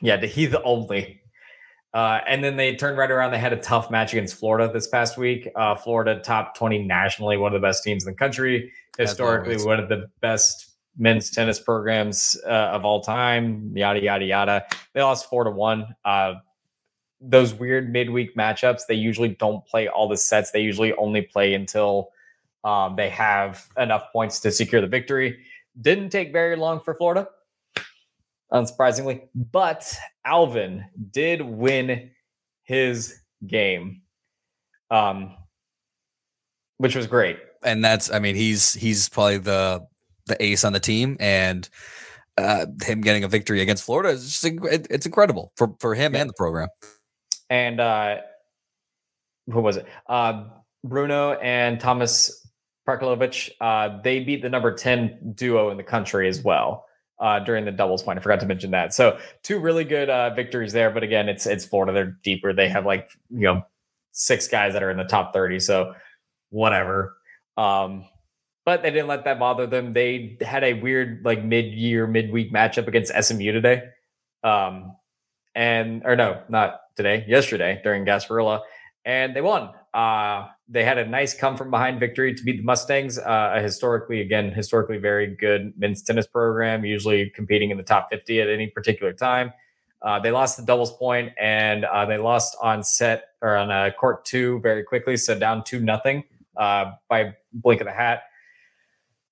yeah, 0.02 0.18
the 0.18 0.28
Heath 0.28 0.56
only 0.64 1.19
uh, 1.94 2.20
and 2.28 2.44
then 2.44 2.56
they 2.56 2.76
turned 2.76 2.98
right 2.98 3.10
around. 3.10 3.32
They 3.32 3.40
had 3.40 3.54
a 3.54 3.60
tough 3.60 3.90
match 3.90 4.14
against 4.14 4.36
Florida 4.36 4.72
this 4.72 4.88
past 4.88 5.18
week. 5.18 5.50
Uh, 5.56 5.76
Florida, 5.76 6.20
top 6.20 6.56
20 6.56 6.84
nationally, 6.84 7.38
one 7.38 7.54
of 7.54 7.60
the 7.60 7.66
best 7.66 7.84
teams 7.84 8.06
in 8.06 8.14
the 8.14 8.18
country. 8.18 8.72
Historically, 8.98 9.58
one 9.66 9.80
of 9.80 9.90
the 9.90 10.10
best 10.22 10.70
men's 10.98 11.32
tennis 11.32 11.60
programs 11.60 12.40
uh, 12.46 12.50
of 12.50 12.86
all 12.86 13.02
time. 13.02 13.72
Yada, 13.76 14.02
yada, 14.02 14.26
yada. 14.26 14.66
They 14.94 15.02
lost 15.02 15.30
four 15.30 15.46
to 15.46 15.52
one. 15.52 15.96
Uh, 16.06 16.36
those 17.22 17.54
weird 17.54 17.92
midweek 17.92 18.36
matchups, 18.36 18.82
they 18.88 18.96
usually 18.96 19.30
don't 19.30 19.66
play 19.66 19.88
all 19.88 20.08
the 20.08 20.18
sets. 20.18 20.52
They 20.52 20.62
usually 20.62 20.94
only 20.94 21.22
play 21.22 21.54
until 21.54 22.12
um, 22.64 22.96
they 22.98 23.10
have 23.10 23.66
enough 23.78 24.12
points 24.14 24.40
to 24.42 24.52
secure 24.52 24.82
the 24.82 24.88
victory. 24.88 25.40
Didn't 25.82 26.10
take 26.10 26.32
very 26.32 26.56
long 26.56 26.82
for 26.82 26.94
Florida 26.94 27.30
unsurprisingly. 28.52 29.28
But 29.36 29.96
Alvin 30.26 30.86
did 31.12 31.42
win 31.42 32.12
his 32.64 33.20
game, 33.46 34.02
um, 34.92 35.36
which 36.78 36.96
was 36.96 37.08
great. 37.08 37.40
And 37.64 37.84
that's, 37.84 38.12
I 38.12 38.20
mean, 38.20 38.36
he's 38.36 38.74
he's 38.74 39.10
probably 39.10 39.38
the 39.38 39.86
the 40.28 40.42
ace 40.44 40.64
on 40.64 40.74
the 40.74 40.80
team, 40.80 41.18
and 41.20 41.68
uh, 42.38 42.68
him 42.84 43.02
getting 43.02 43.24
a 43.24 43.28
victory 43.28 43.62
against 43.62 43.84
Florida 43.84 44.10
is 44.10 44.40
just 44.40 44.46
it's 44.46 45.06
incredible 45.06 45.52
for 45.58 45.76
for 45.80 45.96
him 45.96 46.14
yeah. 46.14 46.22
and 46.22 46.30
the 46.30 46.34
program. 46.34 46.70
And 47.50 47.80
uh, 47.80 48.18
who 49.52 49.62
was 49.62 49.78
it? 49.78 49.88
Uh, 50.08 50.46
Bruno 50.84 51.34
and 51.34 51.80
Thomas 51.80 52.48
Parkalovich. 52.88 53.50
Uh, 53.60 54.00
they 54.04 54.22
beat 54.22 54.42
the 54.42 54.50
number 54.50 54.74
ten 54.74 55.34
duo 55.36 55.70
in 55.70 55.78
the 55.78 55.84
country 55.84 56.30
as 56.30 56.42
well 56.42 56.86
uh, 57.20 57.40
during 57.40 57.66
the 57.66 57.72
doubles 57.72 58.04
point. 58.04 58.18
I 58.18 58.22
forgot 58.22 58.40
to 58.42 58.46
mention 58.46 58.72
that. 58.72 58.94
So 58.94 59.20
two 59.44 59.60
really 59.60 59.84
good 59.84 60.10
uh, 60.10 60.34
victories 60.34 60.74
there. 60.74 60.90
But 60.90 61.04
again, 61.04 61.30
it's 61.30 61.46
it's 61.46 61.66
Florida. 61.66 61.94
They're 61.94 62.18
deeper. 62.24 62.54
They 62.54 62.70
have 62.70 62.86
like 62.86 63.10
you 63.30 63.42
know 63.42 63.64
six 64.12 64.48
guys 64.48 64.74
that 64.74 64.84
are 64.84 64.92
in 64.92 64.98
the 64.98 65.04
top 65.04 65.34
thirty. 65.34 65.60
So 65.60 65.94
whatever. 66.50 67.18
Um, 67.58 68.06
but 68.66 68.84
they 68.84 68.92
didn't 68.92 69.08
let 69.08 69.24
that 69.26 69.40
bother 69.40 69.66
them. 69.68 69.94
They 69.94 70.38
had 70.42 70.64
a 70.64 70.74
weird 70.74 71.26
like 71.26 71.44
mid-year, 71.44 72.06
midweek 72.06 72.54
matchup 72.54 72.88
against 72.88 73.12
SMU 73.20 73.52
today. 73.52 73.84
Um, 74.44 74.96
and 75.56 76.04
or 76.06 76.16
no, 76.16 76.44
not 76.50 76.82
today, 76.96 77.26
yesterday 77.28 77.82
during 77.84 78.06
Gasparilla, 78.06 78.62
and 79.06 79.36
they 79.36 79.42
won. 79.42 79.72
Uh, 79.94 80.48
they 80.68 80.84
had 80.84 80.98
a 80.98 81.06
nice 81.06 81.34
come 81.34 81.58
from 81.58 81.72
behind 81.72 82.00
victory 82.00 82.34
to 82.34 82.44
beat 82.44 82.58
the 82.58 82.64
Mustangs, 82.64 83.18
uh, 83.18 83.54
a 83.56 83.62
historically, 83.62 84.22
again, 84.22 84.52
historically 84.52 84.98
very 84.98 85.36
good 85.36 85.74
men's 85.78 86.04
tennis 86.04 86.28
program, 86.28 86.86
usually 86.86 87.30
competing 87.32 87.72
in 87.72 87.78
the 87.78 87.84
top 87.84 88.10
50 88.12 88.42
at 88.42 88.50
any 88.50 88.68
particular 88.68 89.14
time. 89.14 89.52
Uh, 90.02 90.20
they 90.20 90.32
lost 90.32 90.58
the 90.58 90.64
doubles 90.64 90.96
point 90.98 91.34
and 91.40 91.86
uh, 91.86 92.06
they 92.06 92.18
lost 92.18 92.56
on 92.62 92.84
set 92.84 93.30
or 93.42 93.58
on 93.58 93.72
uh, 93.72 93.90
court 94.00 94.24
two 94.26 94.60
very 94.62 94.84
quickly, 94.84 95.18
so 95.18 95.38
down 95.38 95.64
two 95.64 95.80
nothing 95.80 96.24
uh, 96.56 96.92
by 97.10 97.36
blink 97.52 97.82
of 97.82 97.86
the 97.86 97.94
hat. 97.94 98.24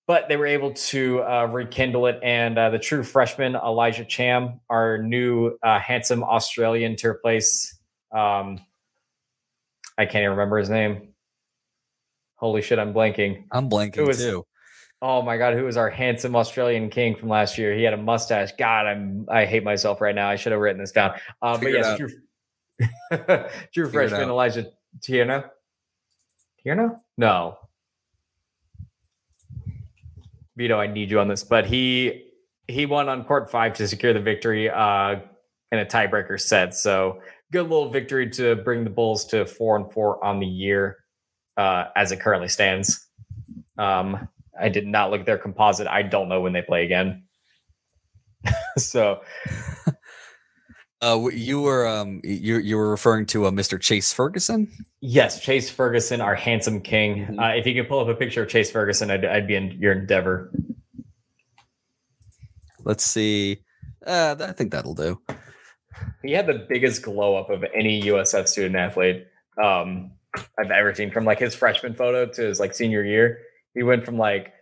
but 0.08 0.30
they 0.30 0.38
were 0.38 0.48
able 0.48 0.72
to 0.74 1.22
uh, 1.24 1.46
rekindle 1.52 2.08
it. 2.08 2.20
And 2.24 2.58
uh, 2.58 2.70
the 2.70 2.80
true 2.80 3.04
freshman, 3.04 3.56
Elijah 3.56 4.06
Cham, 4.06 4.62
our 4.70 4.98
new 4.98 5.58
uh, 5.62 5.80
handsome 5.80 6.24
Australian 6.24 6.96
to 6.98 7.10
replace, 7.10 7.78
um, 8.16 8.60
I 9.98 10.06
can't 10.06 10.24
even 10.24 10.32
remember 10.32 10.58
his 10.58 10.70
name. 10.70 11.10
Holy 12.36 12.62
shit, 12.62 12.78
I'm 12.80 12.94
blanking. 12.94 13.46
I'm 13.52 13.70
blanking 13.70 14.06
was- 14.06 14.18
too. 14.20 14.46
Oh 15.00 15.22
my 15.22 15.38
god, 15.38 15.54
who 15.54 15.64
was 15.64 15.78
our 15.78 15.92
handsome 15.92 16.36
Australian 16.36 16.90
king 16.90 17.16
from 17.16 17.30
last 17.30 17.60
year? 17.60 17.76
He 17.76 17.84
had 17.84 17.94
a 17.94 17.98
mustache. 17.98 18.54
God, 18.58 18.88
I'm 18.88 19.28
I 19.30 19.46
hate 19.46 19.64
myself 19.64 20.02
right 20.02 20.16
now. 20.16 20.28
I 20.28 20.38
should 20.38 20.52
have 20.54 20.62
written 20.62 20.82
this 20.82 20.92
down. 20.92 21.14
Uh, 21.40 21.56
but 21.60 21.72
yes, 21.72 21.98
Drew, 22.00 22.10
true, 22.80 22.88
true 23.12 23.86
Figure 23.86 23.86
it 23.86 23.92
freshman. 23.92 24.30
Elijah 24.30 24.72
Tierno. 25.00 25.48
Tierno? 26.66 27.00
No. 27.16 27.60
Vito, 30.56 30.80
I 30.80 30.88
need 30.88 31.12
you 31.12 31.20
on 31.20 31.28
this. 31.28 31.44
But 31.44 31.68
he 31.68 32.32
he 32.68 32.88
won 32.88 33.08
on 33.08 33.24
court 33.24 33.52
five 33.52 33.74
to 33.76 33.88
secure 33.88 34.14
the 34.14 34.20
victory 34.20 34.68
uh, 34.68 35.18
in 35.72 35.80
a 35.80 35.86
tiebreaker 35.86 36.40
set. 36.40 36.76
So 36.76 37.22
good 37.52 37.64
little 37.64 37.90
victory 37.90 38.30
to 38.32 38.56
bring 38.58 38.84
the 38.84 38.90
Bulls 38.90 39.26
to 39.28 39.46
four 39.46 39.76
and 39.78 39.92
four 39.92 40.24
on 40.24 40.40
the 40.40 40.48
year 40.48 40.98
uh, 41.58 41.86
as 41.96 42.12
it 42.12 42.20
currently 42.20 42.48
stands. 42.50 43.06
Um, 43.78 44.28
I 44.60 44.70
did 44.70 44.88
not 44.88 45.12
look 45.12 45.22
at 45.22 45.26
their 45.26 45.38
composite. 45.38 45.88
I 45.88 46.02
don't 46.02 46.30
know 46.30 46.42
when 46.42 46.54
they 46.54 46.62
play 46.62 46.84
again. 46.84 47.24
so 48.78 49.22
Uh, 51.00 51.28
you 51.32 51.62
were 51.62 51.86
um, 51.88 52.20
you 52.24 52.58
you 52.58 52.76
were 52.76 52.90
referring 52.90 53.24
to 53.28 53.46
uh, 53.46 53.52
Mr. 53.52 53.80
Chase 53.80 54.12
Ferguson. 54.12 54.68
yes, 55.00 55.40
Chase 55.40 55.70
Ferguson, 55.70 56.22
our 56.22 56.34
handsome 56.34 56.82
king. 56.82 57.28
Mhm. 57.28 57.40
Uh, 57.40 57.56
if 57.56 57.68
you 57.68 57.76
could 57.76 57.88
pull 57.88 58.00
up 58.00 58.08
a 58.08 58.16
picture 58.16 58.42
of 58.42 58.50
Chase 58.50 58.72
Ferguson, 58.72 59.12
I'd, 59.12 59.24
I'd 59.24 59.46
be 59.46 59.56
in 59.56 59.74
your 59.80 59.92
endeavor. 59.92 60.52
Let's 62.84 63.04
see. 63.04 63.60
Uh, 64.06 64.36
I 64.40 64.54
think 64.54 64.72
that'll 64.72 64.96
do. 64.96 65.22
He 66.24 66.32
had 66.34 66.48
the 66.48 66.66
biggest 66.68 67.02
glow 67.04 67.36
up 67.36 67.50
of 67.50 67.64
any 67.76 68.02
USF 68.04 68.48
student 68.48 68.76
athlete 68.76 69.28
um, 69.62 70.12
I've 70.60 70.72
ever 70.72 70.94
seen. 70.94 71.12
From 71.12 71.26
like 71.26 71.40
his 71.40 71.56
freshman 71.56 71.94
photo 71.96 72.26
to 72.26 72.42
his 72.42 72.60
like 72.60 72.74
senior 72.74 73.04
year, 73.04 73.40
he 73.74 73.84
went 73.84 74.06
from 74.06 74.18
like, 74.18 74.54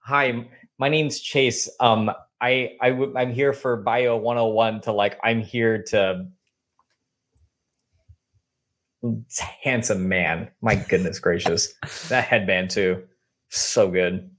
"Hi, 0.00 0.46
my 0.78 0.88
name's 0.88 1.20
Chase. 1.20 1.68
Um, 1.80 2.10
I 2.40 2.72
I 2.80 2.90
w- 2.90 3.14
I'm 3.16 3.32
here 3.32 3.52
for 3.52 3.76
Bio 3.76 4.16
101 4.16 4.82
to 4.82 4.92
like 4.92 5.18
I'm 5.22 5.40
here 5.40 5.82
to." 5.88 6.26
Handsome 9.62 10.08
man. 10.08 10.50
My 10.62 10.76
goodness 10.76 11.18
gracious. 11.18 11.74
That 12.08 12.24
headband 12.24 12.70
too. 12.70 13.04
So 13.50 13.90
good. 13.90 14.30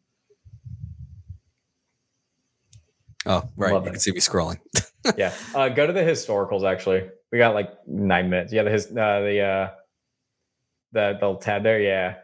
Oh, 3.27 3.47
right. 3.57 3.73
Love 3.73 3.83
you 3.83 3.89
it. 3.89 3.91
can 3.93 3.99
see 3.99 4.11
me 4.11 4.19
scrolling. 4.19 4.59
yeah. 5.17 5.33
Uh, 5.53 5.69
go 5.69 5.87
to 5.87 5.93
the 5.93 6.01
historicals. 6.01 6.69
Actually, 6.69 7.09
we 7.31 7.37
got 7.37 7.53
like 7.53 7.69
nine 7.87 8.29
minutes. 8.29 8.53
Yeah, 8.53 8.63
the 8.63 8.71
his, 8.71 8.87
uh, 8.87 9.21
the 9.21 9.41
uh, 9.41 9.69
the 10.91 11.13
the 11.19 11.25
little 11.25 11.37
tab 11.37 11.63
there. 11.63 11.79
Yeah. 11.79 12.15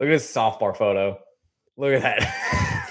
Look 0.00 0.08
at 0.08 0.12
this 0.12 0.32
softball 0.32 0.76
photo. 0.76 1.18
Look 1.76 1.94
at 1.94 2.02
that. 2.02 2.90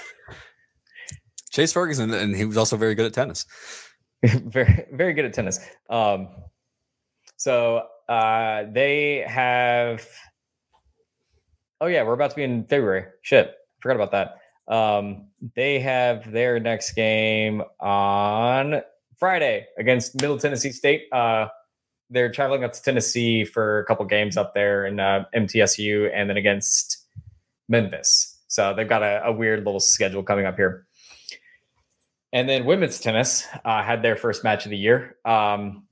Chase 1.50 1.72
Ferguson, 1.72 2.12
and 2.12 2.34
he 2.34 2.44
was 2.44 2.56
also 2.56 2.76
very 2.76 2.94
good 2.94 3.06
at 3.06 3.12
tennis. 3.12 3.46
very 4.24 4.86
very 4.92 5.12
good 5.12 5.24
at 5.24 5.32
tennis. 5.32 5.60
Um, 5.88 6.28
so 7.36 7.84
uh, 8.08 8.64
they 8.72 9.24
have. 9.26 10.06
Oh 11.80 11.86
yeah, 11.86 12.02
we're 12.02 12.14
about 12.14 12.30
to 12.30 12.36
be 12.36 12.42
in 12.42 12.64
February. 12.64 13.04
Shit, 13.22 13.54
forgot 13.80 13.96
about 13.96 14.12
that. 14.12 14.36
Um, 14.68 15.28
they 15.54 15.78
have 15.80 16.32
their 16.32 16.58
next 16.58 16.92
game 16.92 17.62
on 17.80 18.80
Friday 19.18 19.66
against 19.78 20.20
Middle 20.20 20.38
Tennessee 20.38 20.72
State. 20.72 21.04
Uh, 21.12 21.48
they're 22.10 22.30
traveling 22.30 22.64
up 22.64 22.72
to 22.72 22.82
Tennessee 22.82 23.44
for 23.44 23.80
a 23.80 23.84
couple 23.84 24.04
games 24.06 24.36
up 24.36 24.54
there 24.54 24.86
in 24.86 25.00
uh, 25.00 25.24
MTSU, 25.34 26.10
and 26.14 26.28
then 26.28 26.36
against 26.36 27.04
Memphis. 27.68 28.38
So 28.48 28.74
they've 28.74 28.88
got 28.88 29.02
a, 29.02 29.22
a 29.26 29.32
weird 29.32 29.64
little 29.64 29.80
schedule 29.80 30.22
coming 30.22 30.46
up 30.46 30.56
here. 30.56 30.86
And 32.32 32.48
then 32.48 32.64
women's 32.64 32.98
tennis 32.98 33.46
uh, 33.64 33.82
had 33.82 34.02
their 34.02 34.16
first 34.16 34.44
match 34.44 34.64
of 34.64 34.70
the 34.70 34.76
year. 34.76 35.16
Um, 35.24 35.84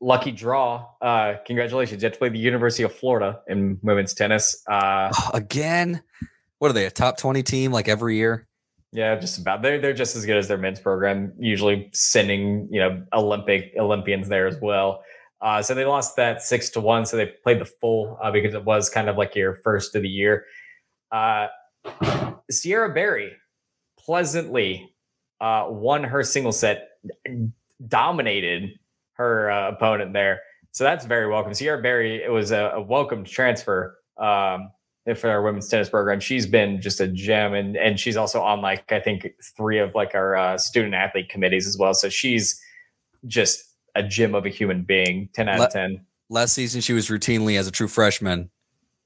lucky 0.00 0.32
draw. 0.32 0.86
Uh, 1.00 1.34
congratulations. 1.46 2.02
You 2.02 2.06
have 2.06 2.14
to 2.14 2.18
play 2.18 2.30
the 2.30 2.38
University 2.38 2.82
of 2.82 2.94
Florida 2.94 3.40
in 3.46 3.78
women's 3.82 4.14
tennis. 4.14 4.62
Uh, 4.66 5.12
Again, 5.34 6.02
what 6.60 6.70
are 6.70 6.74
they? 6.74 6.86
A 6.86 6.90
top 6.90 7.18
twenty 7.18 7.42
team 7.42 7.72
like 7.72 7.88
every 7.88 8.16
year? 8.16 8.46
yeah, 8.92 9.14
just 9.16 9.38
about. 9.38 9.62
They're, 9.62 9.78
they're 9.78 9.92
just 9.92 10.16
as 10.16 10.26
good 10.26 10.36
as 10.36 10.48
their 10.48 10.58
men's 10.58 10.80
program, 10.80 11.32
usually 11.38 11.88
sending, 11.92 12.68
you 12.70 12.80
know, 12.80 13.04
Olympic 13.12 13.72
Olympians 13.78 14.28
there 14.28 14.46
as 14.46 14.58
well. 14.60 15.02
Uh, 15.40 15.62
so 15.62 15.74
they 15.74 15.84
lost 15.84 16.16
that 16.16 16.42
six 16.42 16.70
to 16.70 16.80
one. 16.80 17.06
So 17.06 17.16
they 17.16 17.26
played 17.26 17.60
the 17.60 17.64
full 17.64 18.18
uh, 18.22 18.30
because 18.30 18.52
it 18.52 18.64
was 18.64 18.90
kind 18.90 19.08
of 19.08 19.16
like 19.16 19.34
your 19.34 19.54
first 19.62 19.94
of 19.94 20.02
the 20.02 20.08
year. 20.08 20.44
Uh, 21.12 21.46
Sierra 22.50 22.92
Berry 22.92 23.32
pleasantly 23.98 24.92
uh, 25.40 25.66
won 25.68 26.02
her 26.04 26.22
single 26.24 26.52
set, 26.52 26.88
dominated 27.86 28.70
her 29.14 29.50
uh, 29.50 29.70
opponent 29.70 30.12
there. 30.12 30.40
So 30.72 30.84
that's 30.84 31.06
very 31.06 31.28
welcome. 31.28 31.54
Sierra 31.54 31.80
Berry, 31.80 32.22
it 32.22 32.30
was 32.30 32.50
a, 32.50 32.72
a 32.74 32.80
welcome 32.80 33.24
transfer 33.24 33.96
um, 34.18 34.70
for 35.18 35.30
our 35.30 35.42
women's 35.42 35.68
tennis 35.68 35.88
program. 35.88 36.20
She's 36.20 36.46
been 36.46 36.80
just 36.80 37.00
a 37.00 37.08
gem, 37.08 37.54
and 37.54 37.76
and 37.76 37.98
she's 37.98 38.16
also 38.16 38.40
on 38.40 38.60
like 38.60 38.90
I 38.92 39.00
think 39.00 39.28
three 39.56 39.78
of 39.78 39.94
like 39.94 40.14
our 40.14 40.36
uh, 40.36 40.58
student 40.58 40.94
athlete 40.94 41.28
committees 41.28 41.66
as 41.66 41.76
well. 41.78 41.94
So 41.94 42.08
she's 42.08 42.60
just 43.26 43.62
a 43.94 44.02
gem 44.02 44.34
of 44.34 44.46
a 44.46 44.50
human 44.50 44.82
being. 44.82 45.28
Ten 45.34 45.48
out 45.48 45.60
of 45.60 45.72
ten. 45.72 46.04
Last 46.28 46.52
season, 46.52 46.80
she 46.80 46.92
was 46.92 47.08
routinely 47.08 47.58
as 47.58 47.66
a 47.66 47.72
true 47.72 47.88
freshman 47.88 48.50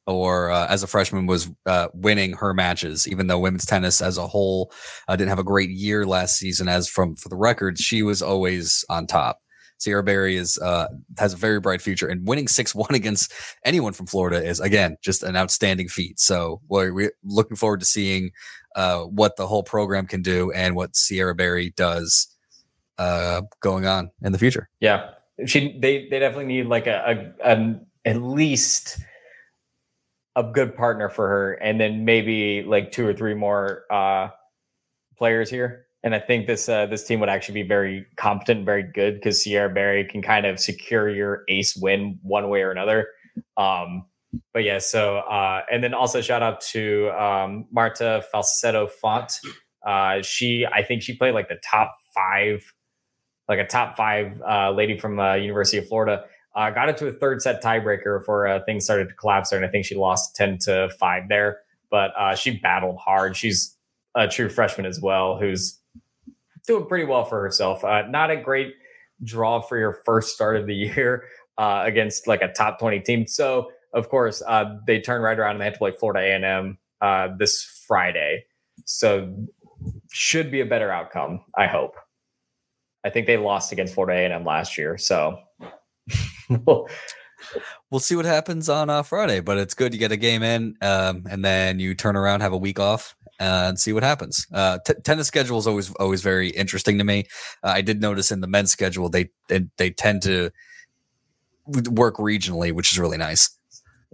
or 0.06 0.50
uh, 0.50 0.66
as 0.68 0.82
a 0.82 0.86
freshman 0.86 1.26
was 1.26 1.50
uh, 1.66 1.88
winning 1.94 2.34
her 2.34 2.52
matches. 2.52 3.08
Even 3.08 3.26
though 3.26 3.38
women's 3.38 3.64
tennis 3.64 4.02
as 4.02 4.18
a 4.18 4.26
whole 4.26 4.72
uh, 5.08 5.16
didn't 5.16 5.30
have 5.30 5.38
a 5.38 5.44
great 5.44 5.70
year 5.70 6.04
last 6.04 6.36
season, 6.36 6.68
as 6.68 6.88
from 6.88 7.16
for 7.16 7.28
the 7.28 7.36
record, 7.36 7.78
she 7.78 8.02
was 8.02 8.22
always 8.22 8.84
on 8.88 9.06
top. 9.06 9.40
Sierra 9.84 10.02
Berry 10.02 10.36
is 10.36 10.58
uh, 10.58 10.88
has 11.18 11.34
a 11.34 11.36
very 11.36 11.60
bright 11.60 11.82
future, 11.82 12.08
and 12.08 12.26
winning 12.26 12.48
six 12.48 12.74
one 12.74 12.94
against 12.94 13.32
anyone 13.64 13.92
from 13.92 14.06
Florida 14.06 14.42
is 14.42 14.58
again 14.58 14.96
just 15.02 15.22
an 15.22 15.36
outstanding 15.36 15.88
feat. 15.88 16.18
So 16.18 16.62
we're, 16.68 16.92
we're 16.92 17.12
looking 17.22 17.56
forward 17.56 17.80
to 17.80 17.86
seeing 17.86 18.30
uh, 18.76 19.00
what 19.00 19.36
the 19.36 19.46
whole 19.46 19.62
program 19.62 20.06
can 20.06 20.22
do 20.22 20.50
and 20.52 20.74
what 20.74 20.96
Sierra 20.96 21.34
Berry 21.34 21.74
does 21.76 22.34
uh, 22.96 23.42
going 23.60 23.84
on 23.84 24.10
in 24.22 24.32
the 24.32 24.38
future. 24.38 24.70
Yeah, 24.80 25.10
she 25.46 25.78
they 25.78 26.08
they 26.08 26.18
definitely 26.18 26.46
need 26.46 26.66
like 26.66 26.86
a, 26.86 27.34
a 27.42 27.50
an 27.52 27.86
at 28.06 28.22
least 28.22 28.98
a 30.34 30.44
good 30.44 30.74
partner 30.74 31.10
for 31.10 31.28
her, 31.28 31.52
and 31.52 31.78
then 31.78 32.06
maybe 32.06 32.62
like 32.62 32.90
two 32.90 33.06
or 33.06 33.12
three 33.12 33.34
more 33.34 33.84
uh 33.92 34.28
players 35.18 35.50
here. 35.50 35.83
And 36.04 36.14
I 36.14 36.20
think 36.20 36.46
this 36.46 36.68
uh, 36.68 36.84
this 36.84 37.02
team 37.02 37.18
would 37.20 37.30
actually 37.30 37.62
be 37.62 37.66
very 37.66 38.04
competent, 38.16 38.66
very 38.66 38.82
good 38.82 39.14
because 39.14 39.42
Sierra 39.42 39.70
Berry 39.70 40.04
can 40.04 40.20
kind 40.20 40.44
of 40.44 40.60
secure 40.60 41.08
your 41.08 41.44
ace 41.48 41.74
win 41.74 42.18
one 42.22 42.50
way 42.50 42.60
or 42.60 42.70
another. 42.70 43.08
Um, 43.56 44.04
but 44.52 44.64
yeah, 44.64 44.78
so 44.78 45.18
uh, 45.18 45.62
and 45.72 45.82
then 45.82 45.94
also 45.94 46.20
shout 46.20 46.42
out 46.42 46.60
to 46.60 47.08
um, 47.10 47.66
Marta 47.72 48.22
Falsetto 48.30 48.86
Font. 48.86 49.40
Uh, 49.84 50.20
she, 50.20 50.66
I 50.70 50.82
think 50.82 51.02
she 51.02 51.16
played 51.16 51.32
like 51.32 51.48
the 51.48 51.58
top 51.64 51.94
five 52.14 52.62
like 53.48 53.58
a 53.58 53.66
top 53.66 53.96
five 53.96 54.40
uh, 54.46 54.72
lady 54.72 54.98
from 54.98 55.18
uh, 55.18 55.34
University 55.34 55.78
of 55.78 55.88
Florida. 55.88 56.24
Uh, 56.54 56.70
got 56.70 56.88
into 56.88 57.06
a 57.06 57.12
third 57.12 57.40
set 57.40 57.62
tiebreaker 57.62 58.20
before 58.20 58.62
things 58.66 58.84
started 58.84 59.08
to 59.08 59.14
collapse 59.14 59.50
there, 59.50 59.58
and 59.58 59.66
I 59.66 59.70
think 59.70 59.86
she 59.86 59.94
lost 59.94 60.36
ten 60.36 60.58
to 60.62 60.90
five 61.00 61.28
there. 61.30 61.60
But 61.90 62.12
she 62.36 62.58
battled 62.58 62.98
hard. 62.98 63.36
She's 63.36 63.74
a 64.14 64.28
true 64.28 64.48
freshman 64.50 64.86
as 64.86 65.00
well, 65.00 65.38
who's 65.38 65.78
doing 66.66 66.86
pretty 66.86 67.04
well 67.04 67.24
for 67.24 67.40
herself. 67.40 67.84
Uh, 67.84 68.02
not 68.08 68.30
a 68.30 68.36
great 68.36 68.74
draw 69.22 69.60
for 69.60 69.78
your 69.78 70.00
first 70.04 70.34
start 70.34 70.56
of 70.56 70.66
the 70.66 70.74
year 70.96 71.24
uh, 71.58 71.82
against 71.84 72.26
like 72.26 72.42
a 72.42 72.52
top 72.52 72.78
twenty 72.78 73.00
team. 73.00 73.26
So 73.26 73.70
of 73.92 74.08
course 74.08 74.42
uh, 74.46 74.76
they 74.86 75.00
turn 75.00 75.22
right 75.22 75.38
around 75.38 75.52
and 75.52 75.60
they 75.60 75.66
have 75.66 75.74
to 75.74 75.78
play 75.78 75.92
Florida 75.92 76.20
A 76.20 76.34
and 76.34 76.44
M 76.44 76.78
uh, 77.00 77.28
this 77.38 77.84
Friday. 77.86 78.44
So 78.86 79.46
should 80.10 80.50
be 80.50 80.60
a 80.60 80.66
better 80.66 80.90
outcome. 80.90 81.44
I 81.56 81.66
hope. 81.66 81.94
I 83.04 83.10
think 83.10 83.26
they 83.26 83.36
lost 83.36 83.70
against 83.70 83.94
Florida 83.94 84.18
A&M 84.18 84.44
last 84.44 84.78
year. 84.78 84.96
So 84.96 85.38
we'll 86.48 86.88
see 87.98 88.16
what 88.16 88.24
happens 88.24 88.68
on 88.68 88.88
uh, 88.88 89.02
Friday, 89.02 89.40
but 89.40 89.58
it's 89.58 89.74
good 89.74 89.92
you 89.92 90.00
get 90.00 90.10
a 90.10 90.16
game 90.16 90.42
in, 90.42 90.76
um, 90.80 91.24
and 91.28 91.44
then 91.44 91.78
you 91.78 91.94
turn 91.94 92.16
around, 92.16 92.40
have 92.40 92.54
a 92.54 92.58
week 92.58 92.80
off, 92.80 93.14
and 93.38 93.78
see 93.78 93.92
what 93.92 94.02
happens. 94.02 94.46
Uh, 94.52 94.78
t- 94.86 94.94
tennis 95.04 95.26
schedule 95.26 95.58
is 95.58 95.66
always 95.66 95.92
always 95.94 96.22
very 96.22 96.50
interesting 96.50 96.98
to 96.98 97.04
me. 97.04 97.24
Uh, 97.62 97.68
I 97.68 97.80
did 97.82 98.00
notice 98.00 98.30
in 98.30 98.40
the 98.40 98.46
men's 98.46 98.70
schedule 98.70 99.08
they 99.08 99.30
they, 99.48 99.66
they 99.76 99.90
tend 99.90 100.22
to 100.22 100.50
work 101.90 102.16
regionally, 102.16 102.72
which 102.72 102.92
is 102.92 102.98
really 102.98 103.18
nice. 103.18 103.50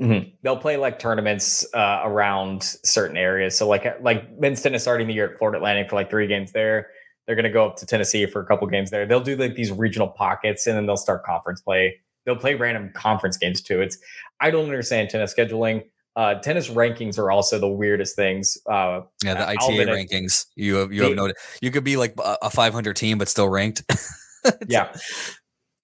Mm-hmm. 0.01 0.31
They'll 0.43 0.57
play 0.57 0.77
like 0.79 0.99
tournaments 0.99 1.67
uh, 1.75 2.01
around 2.05 2.63
certain 2.63 3.17
areas. 3.17 3.57
So 3.57 3.69
like 3.69 4.01
like 4.01 4.39
men's 4.39 4.63
tennis 4.63 4.83
starting 4.83 5.07
the 5.07 5.15
year 5.15 5.33
at 5.33 5.39
Florida 5.39 5.59
Atlantic 5.59 5.91
for 5.91 5.97
like 5.97 6.09
three 6.09 6.27
games 6.27 6.53
there. 6.53 6.89
They're 7.27 7.37
going 7.37 7.45
to 7.45 7.51
go 7.51 7.67
up 7.67 7.77
to 7.77 7.87
Tennessee 7.87 8.27
for 8.27 8.41
a 8.41 8.47
couple 8.47 8.67
games 8.67 8.91
there. 8.91 9.07
They'll 9.07 9.21
do 9.21 9.37
like 9.37 9.55
these 9.55 9.71
regional 9.71 10.09
pockets 10.09 10.67
and 10.67 10.77
then 10.77 10.87
they'll 10.87 10.97
start 10.97 11.23
conference 11.23 11.61
play. 11.61 12.01
They'll 12.25 12.37
play 12.37 12.55
random 12.55 12.93
conference 12.95 13.37
games 13.37 13.61
too. 13.61 13.83
It's 13.83 13.99
I 14.41 14.51
don't 14.51 14.65
understand 14.65 15.11
tennis 15.11 15.35
scheduling. 15.35 15.85
Uh, 16.17 16.35
tennis 16.35 16.69
rankings 16.69 17.19
are 17.19 17.31
also 17.31 17.59
the 17.59 17.69
weirdest 17.69 18.17
things. 18.17 18.59
Uh, 18.71 19.03
yeah, 19.25 19.35
the 19.35 19.49
ITA 19.49 19.63
Alvin 19.63 19.89
rankings. 19.89 20.47
You 20.57 20.77
have 20.77 20.93
you 20.93 21.03
have 21.05 21.15
noted. 21.15 21.37
You 21.63 21.71
could 21.71 21.85
be 21.85 21.97
like 21.97 22.15
a 22.19 22.51
500 22.51 22.97
team, 22.97 23.19
but 23.19 23.29
still 23.29 23.49
ranked. 23.49 23.83
yeah. 24.69 24.93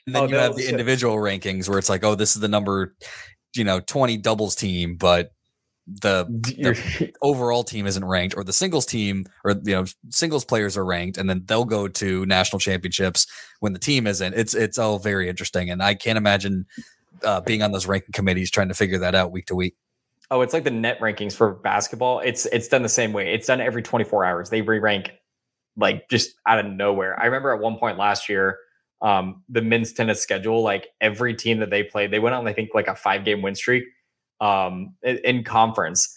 And 0.06 0.14
then 0.14 0.22
oh, 0.22 0.26
you 0.26 0.36
have 0.36 0.56
the 0.56 0.68
individual 0.68 1.16
rankings 1.16 1.68
where 1.68 1.78
it's 1.78 1.88
like, 1.88 2.04
oh, 2.04 2.14
this 2.14 2.34
is 2.34 2.42
the 2.42 2.48
number, 2.48 2.94
you 3.54 3.64
know, 3.64 3.80
20 3.80 4.16
doubles 4.18 4.54
team, 4.54 4.96
but 4.96 5.30
the, 5.86 6.24
the, 6.28 7.12
overall 7.22 7.62
team 7.62 7.86
isn't 7.86 8.04
ranked, 8.04 8.36
or 8.36 8.42
the 8.42 8.52
singles 8.52 8.86
team, 8.86 9.24
or 9.44 9.52
you 9.64 9.74
know, 9.74 9.84
singles 10.10 10.44
players 10.44 10.76
are 10.76 10.84
ranked, 10.84 11.16
and 11.16 11.30
then 11.30 11.42
they'll 11.46 11.64
go 11.64 11.86
to 11.86 12.26
national 12.26 12.58
championships 12.58 13.26
when 13.60 13.72
the 13.72 13.78
team 13.78 14.06
isn't. 14.06 14.34
It's 14.34 14.54
it's 14.54 14.78
all 14.78 14.98
very 14.98 15.28
interesting, 15.28 15.70
and 15.70 15.80
I 15.80 15.94
can't 15.94 16.18
imagine 16.18 16.66
uh, 17.22 17.40
being 17.40 17.62
on 17.62 17.70
those 17.70 17.86
ranking 17.86 18.12
committees 18.12 18.50
trying 18.50 18.68
to 18.68 18.74
figure 18.74 18.98
that 18.98 19.14
out 19.14 19.30
week 19.30 19.46
to 19.46 19.54
week. 19.54 19.76
Oh, 20.30 20.40
it's 20.40 20.52
like 20.52 20.64
the 20.64 20.70
net 20.70 20.98
rankings 21.00 21.34
for 21.34 21.54
basketball. 21.54 22.20
It's 22.20 22.46
it's 22.46 22.68
done 22.68 22.82
the 22.82 22.88
same 22.88 23.12
way. 23.12 23.32
It's 23.32 23.46
done 23.46 23.60
every 23.60 23.82
24 23.82 24.24
hours. 24.24 24.50
They 24.50 24.60
re-rank 24.60 25.12
like 25.76 26.08
just 26.08 26.34
out 26.46 26.58
of 26.58 26.66
nowhere. 26.66 27.18
I 27.20 27.26
remember 27.26 27.54
at 27.54 27.60
one 27.60 27.78
point 27.78 27.98
last 27.98 28.28
year, 28.28 28.58
um, 29.02 29.42
the 29.48 29.62
men's 29.62 29.92
tennis 29.92 30.20
schedule, 30.22 30.62
like 30.62 30.88
every 31.00 31.34
team 31.34 31.58
that 31.60 31.70
they 31.70 31.82
played, 31.82 32.10
they 32.10 32.18
went 32.18 32.34
on, 32.34 32.46
I 32.48 32.52
think, 32.52 32.70
like 32.74 32.88
a 32.88 32.96
five 32.96 33.24
game 33.24 33.42
win 33.42 33.54
streak 33.54 33.84
um, 34.40 34.94
in, 35.02 35.18
in 35.18 35.44
conference. 35.44 36.12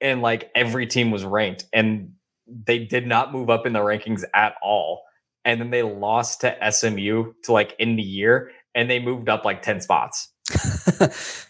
And 0.00 0.22
like 0.22 0.50
every 0.54 0.86
team 0.86 1.10
was 1.10 1.24
ranked 1.24 1.66
and 1.72 2.14
they 2.46 2.78
did 2.80 3.06
not 3.06 3.32
move 3.32 3.50
up 3.50 3.66
in 3.66 3.72
the 3.72 3.80
rankings 3.80 4.24
at 4.34 4.54
all. 4.62 5.02
And 5.44 5.60
then 5.60 5.70
they 5.70 5.82
lost 5.82 6.40
to 6.40 6.56
SMU 6.70 7.32
to 7.44 7.52
like 7.52 7.76
in 7.78 7.96
the 7.96 8.02
year 8.02 8.50
and 8.74 8.90
they 8.90 8.98
moved 8.98 9.28
up 9.28 9.44
like 9.44 9.62
10 9.62 9.80
spots. 9.80 10.31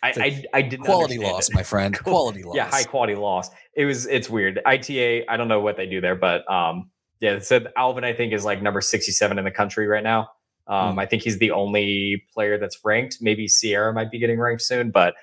I, 0.02 0.12
I, 0.16 0.44
I 0.54 0.62
did 0.62 0.80
quality 0.80 1.18
loss, 1.18 1.48
it. 1.48 1.54
my 1.54 1.62
friend. 1.62 1.98
Quality 2.04 2.42
loss. 2.42 2.56
Yeah, 2.56 2.68
high 2.68 2.84
quality 2.84 3.14
loss. 3.14 3.50
It 3.76 3.84
was 3.84 4.06
it's 4.06 4.28
weird. 4.28 4.60
ITA, 4.66 5.28
I 5.28 5.36
don't 5.36 5.48
know 5.48 5.60
what 5.60 5.76
they 5.76 5.86
do 5.86 6.00
there, 6.00 6.16
but 6.16 6.48
um, 6.50 6.90
yeah. 7.20 7.38
So 7.38 7.60
Alvin, 7.76 8.04
I 8.04 8.12
think, 8.12 8.32
is 8.32 8.44
like 8.44 8.62
number 8.62 8.80
sixty-seven 8.80 9.38
in 9.38 9.44
the 9.44 9.50
country 9.50 9.86
right 9.86 10.02
now. 10.02 10.30
Um, 10.66 10.96
mm. 10.96 11.00
I 11.00 11.06
think 11.06 11.22
he's 11.22 11.38
the 11.38 11.50
only 11.50 12.24
player 12.32 12.58
that's 12.58 12.78
ranked. 12.84 13.18
Maybe 13.20 13.48
Sierra 13.48 13.92
might 13.92 14.10
be 14.10 14.18
getting 14.18 14.38
ranked 14.38 14.62
soon, 14.62 14.90
but 14.90 15.14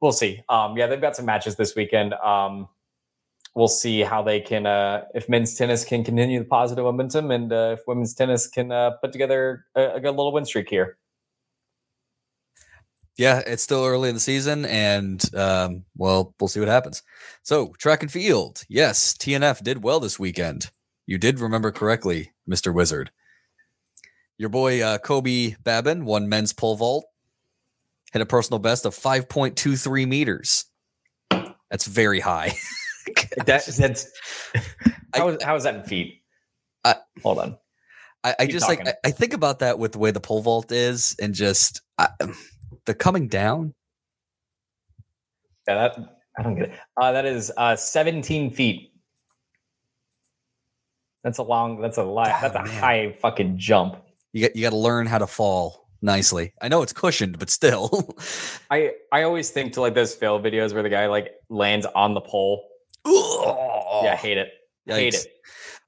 we'll 0.00 0.12
see. 0.12 0.42
Um, 0.48 0.76
yeah, 0.76 0.86
they've 0.86 1.00
got 1.00 1.16
some 1.16 1.26
matches 1.26 1.56
this 1.56 1.74
weekend. 1.74 2.14
Um, 2.14 2.68
we'll 3.54 3.68
see 3.68 4.00
how 4.00 4.22
they 4.22 4.40
can, 4.40 4.66
uh, 4.66 5.04
if 5.14 5.28
men's 5.28 5.54
tennis 5.54 5.84
can 5.84 6.04
continue 6.04 6.40
the 6.40 6.44
positive 6.44 6.84
momentum, 6.84 7.30
and 7.30 7.52
uh, 7.52 7.76
if 7.78 7.80
women's 7.86 8.14
tennis 8.14 8.46
can 8.46 8.70
uh, 8.70 8.90
put 9.00 9.12
together 9.12 9.64
a, 9.74 9.94
a 9.94 10.00
good 10.00 10.10
little 10.10 10.32
win 10.32 10.44
streak 10.44 10.68
here 10.68 10.98
yeah, 13.16 13.42
it's 13.46 13.62
still 13.62 13.84
early 13.84 14.08
in 14.08 14.14
the 14.14 14.20
season, 14.20 14.64
and 14.64 15.22
um, 15.34 15.84
well, 15.96 16.34
we'll 16.40 16.48
see 16.48 16.60
what 16.60 16.68
happens. 16.68 17.02
So, 17.42 17.74
track 17.78 18.02
and 18.02 18.10
field. 18.10 18.64
Yes, 18.68 19.14
TNF 19.14 19.62
did 19.62 19.84
well 19.84 20.00
this 20.00 20.18
weekend. 20.18 20.70
You 21.06 21.18
did 21.18 21.38
remember 21.38 21.70
correctly, 21.70 22.32
Mr. 22.48 22.74
Wizard. 22.74 23.10
Your 24.36 24.48
boy 24.48 24.82
uh, 24.82 24.98
Kobe 24.98 25.54
Babin 25.62 26.04
won 26.04 26.28
men's 26.28 26.52
pole 26.52 26.76
vault, 26.76 27.04
hit 28.12 28.20
a 28.20 28.26
personal 28.26 28.58
best 28.58 28.84
of 28.84 28.94
5.23 28.94 30.08
meters. 30.08 30.64
That's 31.70 31.86
very 31.86 32.20
high. 32.20 32.52
that, 33.46 33.66
that's 33.66 34.10
how 35.14 35.28
is, 35.28 35.42
how 35.42 35.54
is 35.54 35.62
that 35.64 35.76
in 35.76 35.82
feet? 35.84 36.22
I, 36.84 36.96
Hold 37.22 37.38
on. 37.38 37.58
I, 38.24 38.34
I 38.40 38.46
just 38.46 38.66
talking. 38.66 38.86
like 38.86 38.96
I, 39.04 39.08
I, 39.08 39.10
think 39.10 39.34
about 39.34 39.58
that 39.60 39.78
with 39.78 39.92
the 39.92 39.98
way 39.98 40.10
the 40.10 40.20
pole 40.20 40.40
vault 40.40 40.72
is, 40.72 41.14
and 41.20 41.34
just 41.34 41.82
I, 41.98 42.08
the 42.86 42.94
coming 42.94 43.28
down. 43.28 43.74
Yeah, 45.68 45.74
that 45.74 45.98
I 46.38 46.42
don't 46.42 46.54
get 46.54 46.68
it. 46.68 46.72
Uh, 46.96 47.12
that 47.12 47.24
is 47.24 47.52
uh, 47.56 47.76
17 47.76 48.50
feet. 48.50 48.92
That's 51.22 51.38
a 51.38 51.42
long. 51.42 51.80
That's 51.80 51.96
a 51.96 52.02
lot. 52.02 52.28
Oh, 52.28 52.38
that's 52.42 52.56
a 52.56 52.64
man. 52.64 52.80
high 52.80 53.12
fucking 53.12 53.58
jump. 53.58 53.96
You 54.32 54.42
got 54.42 54.56
you 54.56 54.62
got 54.62 54.70
to 54.70 54.76
learn 54.76 55.06
how 55.06 55.18
to 55.18 55.26
fall 55.26 55.88
nicely. 56.02 56.52
I 56.60 56.68
know 56.68 56.82
it's 56.82 56.92
cushioned, 56.92 57.38
but 57.38 57.48
still. 57.48 58.14
I 58.70 58.92
I 59.10 59.22
always 59.22 59.50
think 59.50 59.72
to 59.74 59.80
like 59.80 59.94
those 59.94 60.14
fail 60.14 60.38
videos 60.38 60.74
where 60.74 60.82
the 60.82 60.90
guy 60.90 61.06
like 61.06 61.32
lands 61.48 61.86
on 61.86 62.14
the 62.14 62.20
pole. 62.20 62.68
Ooh. 63.08 63.42
Yeah, 64.02 64.12
I 64.12 64.16
hate 64.16 64.38
it. 64.38 64.52
Yikes. 64.88 64.96
Hate 64.96 65.14
it. 65.14 65.26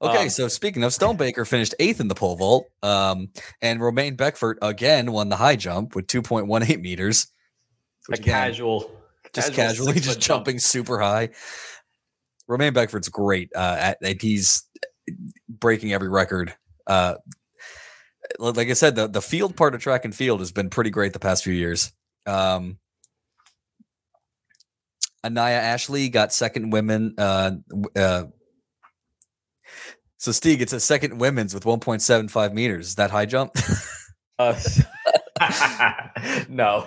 Okay, 0.01 0.23
um, 0.23 0.29
so 0.29 0.47
speaking 0.47 0.83
of 0.83 0.91
Stonebaker 0.91 1.47
finished 1.47 1.73
eighth 1.79 1.99
in 1.99 2.07
the 2.07 2.15
pole 2.15 2.35
vault, 2.35 2.67
um, 2.83 3.29
and 3.61 3.81
Romaine 3.81 4.15
Beckford 4.15 4.59
again 4.61 5.11
won 5.11 5.29
the 5.29 5.35
high 5.35 5.55
jump 5.55 5.95
with 5.95 6.05
2.18 6.07 6.81
meters. 6.81 7.27
A 8.09 8.13
again, 8.13 8.23
casual, 8.25 8.91
just 9.33 9.53
casual 9.53 9.87
casually, 9.87 9.99
just 9.99 10.19
jumping 10.19 10.55
jump. 10.55 10.61
super 10.61 10.99
high. 10.99 11.29
Romaine 12.47 12.73
Beckford's 12.73 13.09
great. 13.09 13.49
Uh, 13.55 13.75
at, 13.79 13.97
at, 14.03 14.21
he's 14.21 14.63
breaking 15.49 15.93
every 15.93 16.09
record. 16.09 16.53
Uh, 16.85 17.15
like 18.39 18.69
I 18.69 18.73
said, 18.73 18.95
the 18.95 19.07
the 19.07 19.21
field 19.21 19.55
part 19.55 19.73
of 19.73 19.81
track 19.81 20.05
and 20.05 20.13
field 20.13 20.41
has 20.41 20.51
been 20.51 20.69
pretty 20.69 20.91
great 20.91 21.13
the 21.13 21.19
past 21.19 21.43
few 21.43 21.53
years. 21.53 21.91
Um, 22.27 22.77
Anaya 25.23 25.59
Ashley 25.59 26.09
got 26.09 26.31
second 26.31 26.71
women 26.71 27.15
uh, 27.17 27.51
uh, 27.95 28.25
so 30.17 30.31
Stieg, 30.31 30.61
it's 30.61 30.73
a 30.73 30.79
second 30.79 31.19
women's 31.19 31.53
with 31.53 31.63
1.75 31.63 32.53
meters. 32.53 32.87
Is 32.87 32.95
that 32.95 33.11
high 33.11 33.25
jump? 33.25 33.53
uh, 34.39 34.59
no. 36.49 36.85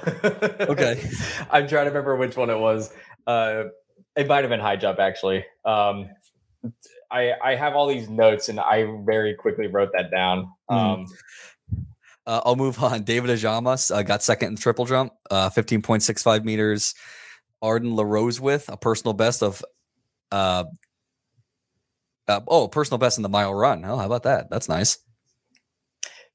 okay. 0.61 1.09
I'm 1.51 1.69
trying 1.69 1.85
to 1.85 1.91
remember 1.91 2.17
which 2.17 2.37
one 2.37 2.51
it 2.51 2.59
was. 2.59 2.93
Uh, 3.27 3.65
it 4.17 4.27
might 4.27 4.43
have 4.43 4.51
been 4.51 4.61
high 4.61 4.77
jump 4.77 4.99
actually. 4.99 5.45
Um, 5.65 6.11
I 7.11 7.33
I 7.43 7.55
have 7.55 7.75
all 7.75 7.87
these 7.87 8.09
notes 8.09 8.49
and 8.49 8.61
I 8.61 8.85
very 9.05 9.35
quickly 9.35 9.67
wrote 9.67 9.91
that 9.95 10.11
down. 10.11 10.53
Hmm. 10.69 10.77
Um, 10.77 11.07
uh, 12.27 12.41
I'll 12.45 12.57
move 12.57 12.83
on. 12.83 13.03
David 13.03 13.31
Ajamas 13.31 13.91
uh, 13.91 14.03
got 14.03 14.23
second 14.23 14.49
in 14.51 14.57
triple 14.57 14.85
jump, 14.85 15.13
uh, 15.31 15.51
15.65 15.51 16.45
meters. 16.45 16.95
Arden 17.63 17.95
LaRose 17.97 18.41
with 18.41 18.69
a 18.69 18.77
personal 18.77 19.15
best 19.15 19.43
of 19.43 19.65
uh, 22.31 22.41
oh, 22.49 22.69
personal 22.69 22.99
best 22.99 23.19
in 23.19 23.23
the 23.23 23.29
mile 23.29 23.55
run. 23.55 23.85
Oh, 23.85 23.97
how 23.97 24.07
about 24.07 24.23
that? 24.23 24.51
That's 24.51 24.69
nice. 24.69 24.99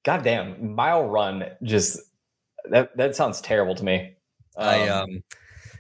Goddamn, 0.04 0.76
mile 0.76 1.08
run 1.08 1.46
just 1.64 2.00
that 2.70 2.96
that 2.98 3.16
sounds 3.16 3.42
terrible 3.42 3.76
to 3.76 3.84
me. 3.84 4.16
Um, 4.58 4.68
I 4.68 4.90
um 4.90 5.24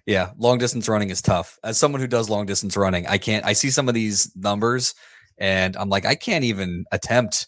yeah, 0.05 0.31
long 0.37 0.57
distance 0.57 0.87
running 0.87 1.09
is 1.09 1.21
tough. 1.21 1.59
As 1.63 1.77
someone 1.77 2.01
who 2.01 2.07
does 2.07 2.29
long 2.29 2.45
distance 2.45 2.75
running, 2.77 3.05
I 3.07 3.17
can't 3.17 3.45
I 3.45 3.53
see 3.53 3.69
some 3.69 3.87
of 3.87 3.93
these 3.93 4.31
numbers 4.35 4.95
and 5.37 5.75
I'm 5.75 5.89
like 5.89 6.05
I 6.05 6.15
can't 6.15 6.43
even 6.43 6.85
attempt 6.91 7.47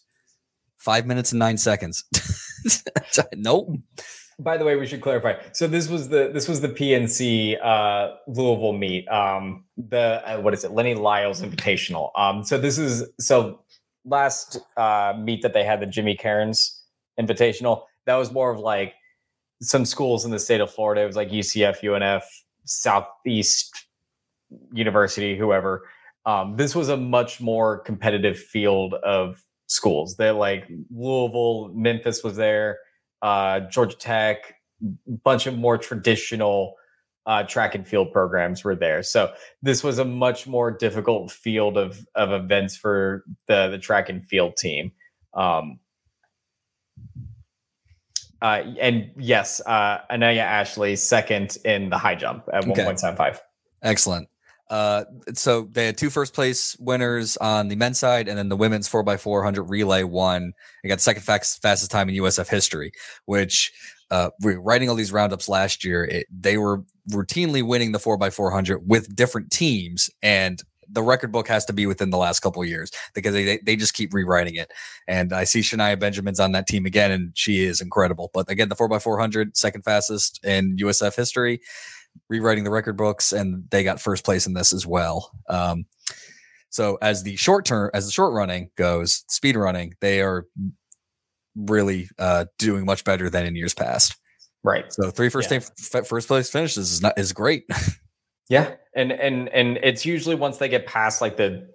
5 0.77 1.07
minutes 1.07 1.31
and 1.31 1.39
9 1.39 1.57
seconds. 1.57 2.03
nope 3.35 3.69
by 4.39 4.57
the 4.57 4.65
way, 4.65 4.75
we 4.75 4.85
should 4.85 5.01
clarify. 5.01 5.35
So 5.51 5.67
this 5.67 5.89
was 5.89 6.09
the 6.09 6.29
this 6.31 6.47
was 6.47 6.61
the 6.61 6.69
PNC 6.69 7.57
uh, 7.63 8.15
Louisville 8.27 8.73
meet. 8.73 9.07
Um, 9.07 9.65
the 9.77 10.21
uh, 10.25 10.39
what 10.39 10.53
is 10.53 10.63
it? 10.63 10.71
Lenny 10.71 10.93
Lyles 10.93 11.41
Invitational. 11.41 12.11
Um, 12.15 12.43
so 12.43 12.57
this 12.57 12.77
is 12.77 13.03
so 13.19 13.61
last 14.05 14.59
uh, 14.77 15.13
meet 15.17 15.41
that 15.41 15.53
they 15.53 15.63
had 15.63 15.79
the 15.79 15.87
Jimmy 15.87 16.15
Carnes 16.15 16.83
Invitational. 17.19 17.83
That 18.05 18.15
was 18.15 18.31
more 18.31 18.51
of 18.51 18.59
like 18.59 18.93
some 19.61 19.85
schools 19.85 20.23
in 20.23 20.31
the 20.31 20.39
state 20.39 20.61
of 20.61 20.71
Florida. 20.71 21.01
It 21.01 21.07
was 21.07 21.15
like 21.15 21.29
UCF, 21.29 21.81
UNF, 21.81 22.23
Southeast 22.63 23.87
University, 24.71 25.35
whoever. 25.35 25.83
Um, 26.27 26.57
this 26.57 26.75
was 26.75 26.89
a 26.89 26.97
much 26.97 27.41
more 27.41 27.79
competitive 27.79 28.37
field 28.37 28.93
of 28.95 29.43
schools. 29.65 30.15
That 30.17 30.35
like 30.35 30.69
Louisville, 30.91 31.71
Memphis 31.73 32.23
was 32.23 32.35
there 32.35 32.77
uh, 33.21 33.61
Georgia 33.61 33.95
Tech, 33.97 34.55
bunch 35.23 35.47
of 35.47 35.57
more 35.57 35.77
traditional 35.77 36.75
uh, 37.25 37.43
track 37.43 37.75
and 37.75 37.85
field 37.85 38.11
programs 38.11 38.63
were 38.63 38.75
there. 38.75 39.03
So 39.03 39.33
this 39.61 39.83
was 39.83 39.99
a 39.99 40.05
much 40.05 40.47
more 40.47 40.71
difficult 40.71 41.29
field 41.31 41.77
of 41.77 42.05
of 42.15 42.31
events 42.31 42.77
for 42.77 43.25
the 43.47 43.67
the 43.67 43.77
track 43.77 44.09
and 44.09 44.25
field 44.25 44.55
team. 44.55 44.91
Um, 45.33 45.79
uh, 48.41 48.63
and 48.79 49.11
yes, 49.17 49.61
uh, 49.65 49.99
Anaya 50.09 50.41
Ashley 50.41 50.95
second 50.95 51.57
in 51.65 51.89
the 51.89 51.97
high 51.97 52.15
jump 52.15 52.47
at 52.53 52.67
okay. 52.67 52.83
1.75. 52.83 53.39
Excellent. 53.81 54.29
Uh, 54.69 55.05
so 55.33 55.69
they 55.71 55.85
had 55.85 55.97
two 55.97 56.09
first 56.09 56.33
place 56.33 56.75
winners 56.79 57.37
on 57.37 57.69
the 57.69 57.75
men's 57.75 57.99
side, 57.99 58.27
and 58.27 58.37
then 58.37 58.49
the 58.49 58.57
women's 58.57 58.89
4x400 58.89 59.63
relay 59.69 60.03
won. 60.03 60.53
Got 60.85 61.01
second 61.01 61.23
fastest 61.23 61.91
time 61.91 62.09
in 62.09 62.15
USF 62.15 62.47
history, 62.49 62.91
which 63.25 63.71
uh, 64.09 64.29
we 64.41 64.55
were 64.55 64.61
writing 64.61 64.89
all 64.89 64.95
these 64.95 65.11
roundups 65.11 65.49
last 65.49 65.83
year, 65.83 66.05
it, 66.05 66.27
they 66.31 66.57
were 66.57 66.83
routinely 67.11 67.65
winning 67.65 67.91
the 67.91 67.99
four 67.99 68.21
x 68.23 68.35
four 68.35 68.51
hundred 68.51 68.87
with 68.87 69.15
different 69.15 69.51
teams, 69.51 70.09
and 70.21 70.61
the 70.89 71.03
record 71.03 71.31
book 71.31 71.49
has 71.49 71.65
to 71.65 71.73
be 71.73 71.85
within 71.85 72.11
the 72.11 72.17
last 72.17 72.39
couple 72.39 72.63
years 72.63 72.89
because 73.13 73.33
they, 73.33 73.57
they 73.57 73.75
just 73.75 73.93
keep 73.93 74.13
rewriting 74.13 74.55
it. 74.55 74.71
And 75.05 75.33
I 75.33 75.43
see 75.43 75.59
Shania 75.59 75.99
Benjamin's 75.99 76.39
on 76.39 76.53
that 76.53 76.65
team 76.65 76.85
again, 76.85 77.11
and 77.11 77.31
she 77.37 77.65
is 77.65 77.81
incredible. 77.81 78.31
But 78.33 78.49
again, 78.49 78.69
the 78.69 78.75
four 78.75 78.93
x 78.93 79.03
four 79.03 79.19
hundred, 79.19 79.57
second 79.57 79.81
fastest 79.81 80.39
in 80.45 80.77
USF 80.77 81.15
history, 81.15 81.59
rewriting 82.29 82.63
the 82.63 82.71
record 82.71 82.97
books, 82.97 83.33
and 83.33 83.69
they 83.69 83.83
got 83.83 83.99
first 84.01 84.23
place 84.23 84.47
in 84.47 84.53
this 84.53 84.73
as 84.73 84.85
well. 84.85 85.31
Um, 85.49 85.85
so 86.69 86.97
as 87.01 87.23
the 87.23 87.35
short 87.35 87.65
term, 87.65 87.89
as 87.93 88.05
the 88.05 88.11
short 88.11 88.33
running 88.33 88.69
goes, 88.75 89.23
speed 89.27 89.55
running, 89.55 89.93
they 90.01 90.21
are 90.21 90.45
really 91.55 92.09
uh, 92.19 92.45
doing 92.59 92.85
much 92.85 93.03
better 93.03 93.29
than 93.29 93.45
in 93.45 93.55
years 93.55 93.73
past. 93.73 94.15
Right. 94.63 94.91
So 94.91 95.09
three 95.11 95.29
first 95.29 95.51
yeah. 95.51 95.59
day, 95.59 96.01
first 96.03 96.27
place 96.27 96.49
finishes 96.49 96.91
is 96.91 97.01
not 97.01 97.17
is 97.17 97.31
great. 97.33 97.65
yeah, 98.49 98.75
and 98.95 99.11
and 99.11 99.49
and 99.49 99.77
it's 99.81 100.05
usually 100.05 100.35
once 100.35 100.57
they 100.57 100.67
get 100.67 100.85
past 100.85 101.21
like 101.21 101.37
the 101.37 101.69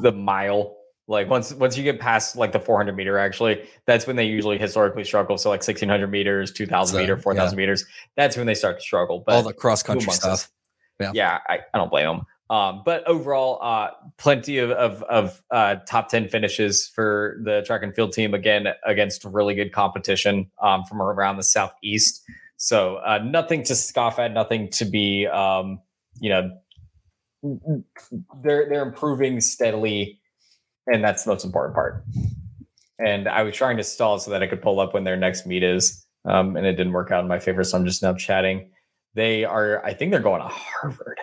the 0.00 0.12
mile, 0.12 0.76
like 1.08 1.28
once 1.30 1.52
once 1.54 1.76
you 1.76 1.84
get 1.84 2.00
past 2.00 2.36
like 2.36 2.52
the 2.52 2.60
400 2.60 2.96
meter, 2.96 3.18
actually, 3.18 3.64
that's 3.86 4.06
when 4.06 4.16
they 4.16 4.24
usually 4.24 4.58
historically 4.58 5.04
struggle. 5.04 5.38
So 5.38 5.50
like 5.50 5.58
1600 5.60 6.06
meters, 6.08 6.52
2000 6.52 6.94
so, 6.94 7.00
meter, 7.00 7.16
4000 7.16 7.56
yeah. 7.56 7.62
meters, 7.62 7.84
that's 8.16 8.36
when 8.36 8.46
they 8.46 8.54
start 8.54 8.78
to 8.78 8.82
struggle. 8.82 9.22
But 9.24 9.34
all 9.34 9.42
the 9.42 9.52
cross 9.52 9.82
country 9.82 10.12
stuff. 10.12 10.50
Yeah, 10.98 11.12
yeah, 11.14 11.38
I, 11.48 11.58
I 11.74 11.78
don't 11.78 11.90
blame 11.90 12.06
them. 12.06 12.26
Um, 12.48 12.82
but 12.84 13.06
overall, 13.06 13.58
uh, 13.60 13.90
plenty 14.18 14.58
of 14.58 14.70
of, 14.70 15.02
of 15.04 15.42
uh, 15.50 15.76
top 15.86 16.08
ten 16.08 16.28
finishes 16.28 16.86
for 16.86 17.38
the 17.42 17.62
track 17.66 17.82
and 17.82 17.94
field 17.94 18.12
team 18.12 18.34
again 18.34 18.68
against 18.84 19.24
really 19.24 19.54
good 19.54 19.72
competition 19.72 20.50
um, 20.62 20.84
from 20.84 21.02
around 21.02 21.36
the 21.36 21.42
southeast. 21.42 22.22
So 22.56 22.96
uh, 22.96 23.18
nothing 23.18 23.62
to 23.64 23.74
scoff 23.74 24.18
at, 24.18 24.32
nothing 24.32 24.70
to 24.70 24.84
be, 24.84 25.26
um, 25.26 25.80
you 26.20 26.30
know, 26.30 26.58
they're 28.42 28.68
they're 28.68 28.82
improving 28.82 29.40
steadily, 29.40 30.20
and 30.86 31.02
that's 31.02 31.24
the 31.24 31.30
most 31.30 31.44
important 31.44 31.74
part. 31.74 32.04
And 32.98 33.28
I 33.28 33.42
was 33.42 33.54
trying 33.54 33.76
to 33.76 33.84
stall 33.84 34.18
so 34.18 34.30
that 34.30 34.42
I 34.42 34.46
could 34.46 34.62
pull 34.62 34.80
up 34.80 34.94
when 34.94 35.04
their 35.04 35.16
next 35.16 35.46
meet 35.46 35.62
is, 35.62 36.04
um, 36.24 36.56
and 36.56 36.66
it 36.66 36.72
didn't 36.72 36.92
work 36.92 37.10
out 37.10 37.22
in 37.22 37.28
my 37.28 37.38
favor. 37.38 37.62
So 37.64 37.76
I'm 37.76 37.84
just 37.84 38.02
now 38.02 38.14
chatting. 38.14 38.70
They 39.14 39.44
are, 39.44 39.84
I 39.84 39.94
think 39.94 40.12
they're 40.12 40.20
going 40.20 40.42
to 40.42 40.48
Harvard. 40.48 41.18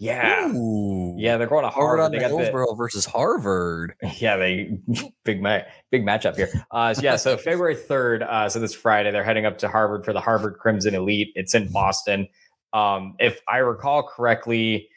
Yeah, 0.00 0.52
Ooh. 0.52 1.16
yeah, 1.18 1.36
they're 1.36 1.48
going 1.48 1.64
to 1.64 1.70
Harvard. 1.70 1.98
Harvard 1.98 2.12
they 2.12 2.20
got 2.20 2.28
Hillsboro 2.28 2.66
the, 2.70 2.76
versus 2.76 3.04
Harvard. 3.04 3.94
Yeah, 4.18 4.36
they 4.36 4.78
big 5.24 5.42
ma- 5.42 5.62
big 5.90 6.04
matchup 6.04 6.36
here. 6.36 6.48
Uh, 6.70 6.94
so 6.94 7.02
yeah, 7.02 7.16
so 7.16 7.36
February 7.36 7.74
third, 7.74 8.22
uh, 8.22 8.48
so 8.48 8.60
this 8.60 8.74
Friday, 8.74 9.10
they're 9.10 9.24
heading 9.24 9.44
up 9.44 9.58
to 9.58 9.68
Harvard 9.68 10.04
for 10.04 10.12
the 10.12 10.20
Harvard 10.20 10.58
Crimson 10.58 10.94
Elite. 10.94 11.32
It's 11.34 11.52
in 11.52 11.70
Boston. 11.72 12.28
Um, 12.72 13.16
if 13.18 13.40
I 13.48 13.58
recall 13.58 14.04
correctly, 14.04 14.88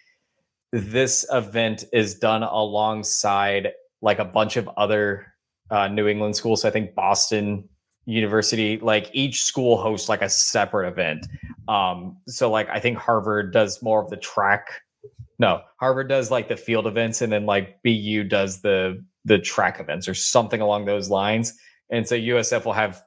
this 0.72 1.26
event 1.32 1.84
is 1.91 2.16
done 2.16 2.43
alongside 2.43 3.72
like 4.02 4.20
a 4.20 4.26
bunch 4.26 4.58
of 4.58 4.70
other 4.78 5.28
uh, 5.70 5.88
New 5.88 6.08
England 6.08 6.36
schools. 6.36 6.62
So 6.62 6.68
I 6.68 6.72
think 6.72 6.95
Boston 6.95 7.68
University, 8.06 8.78
like 8.80 9.10
each 9.14 9.43
school 9.43 9.78
hosts 9.78 10.10
like 10.10 10.22
a 10.22 10.30
separate 10.30 10.88
event. 10.88 11.28
Um, 11.68 12.18
so 12.28 12.49
like 12.49 12.70
I 12.70 12.80
think 12.80 12.97
Harvard 12.97 13.54
does 13.54 13.82
more 13.82 14.04
of 14.04 14.10
the 14.10 14.18
track 14.18 14.82
no, 15.41 15.64
Harvard 15.80 16.08
does 16.08 16.30
like 16.30 16.49
the 16.49 16.56
field 16.56 16.86
events, 16.86 17.20
and 17.24 17.34
then 17.34 17.47
like 17.47 17.82
BU 17.82 18.26
does 18.26 18.62
the 18.62 19.04
the 19.26 19.39
track 19.39 19.80
events 19.80 20.08
or 20.08 20.14
something 20.14 20.62
along 20.62 20.86
those 20.86 21.10
lines. 21.10 21.58
And 21.89 22.08
so 22.08 22.16
USF 22.16 22.64
will 22.64 22.74
have 22.74 23.04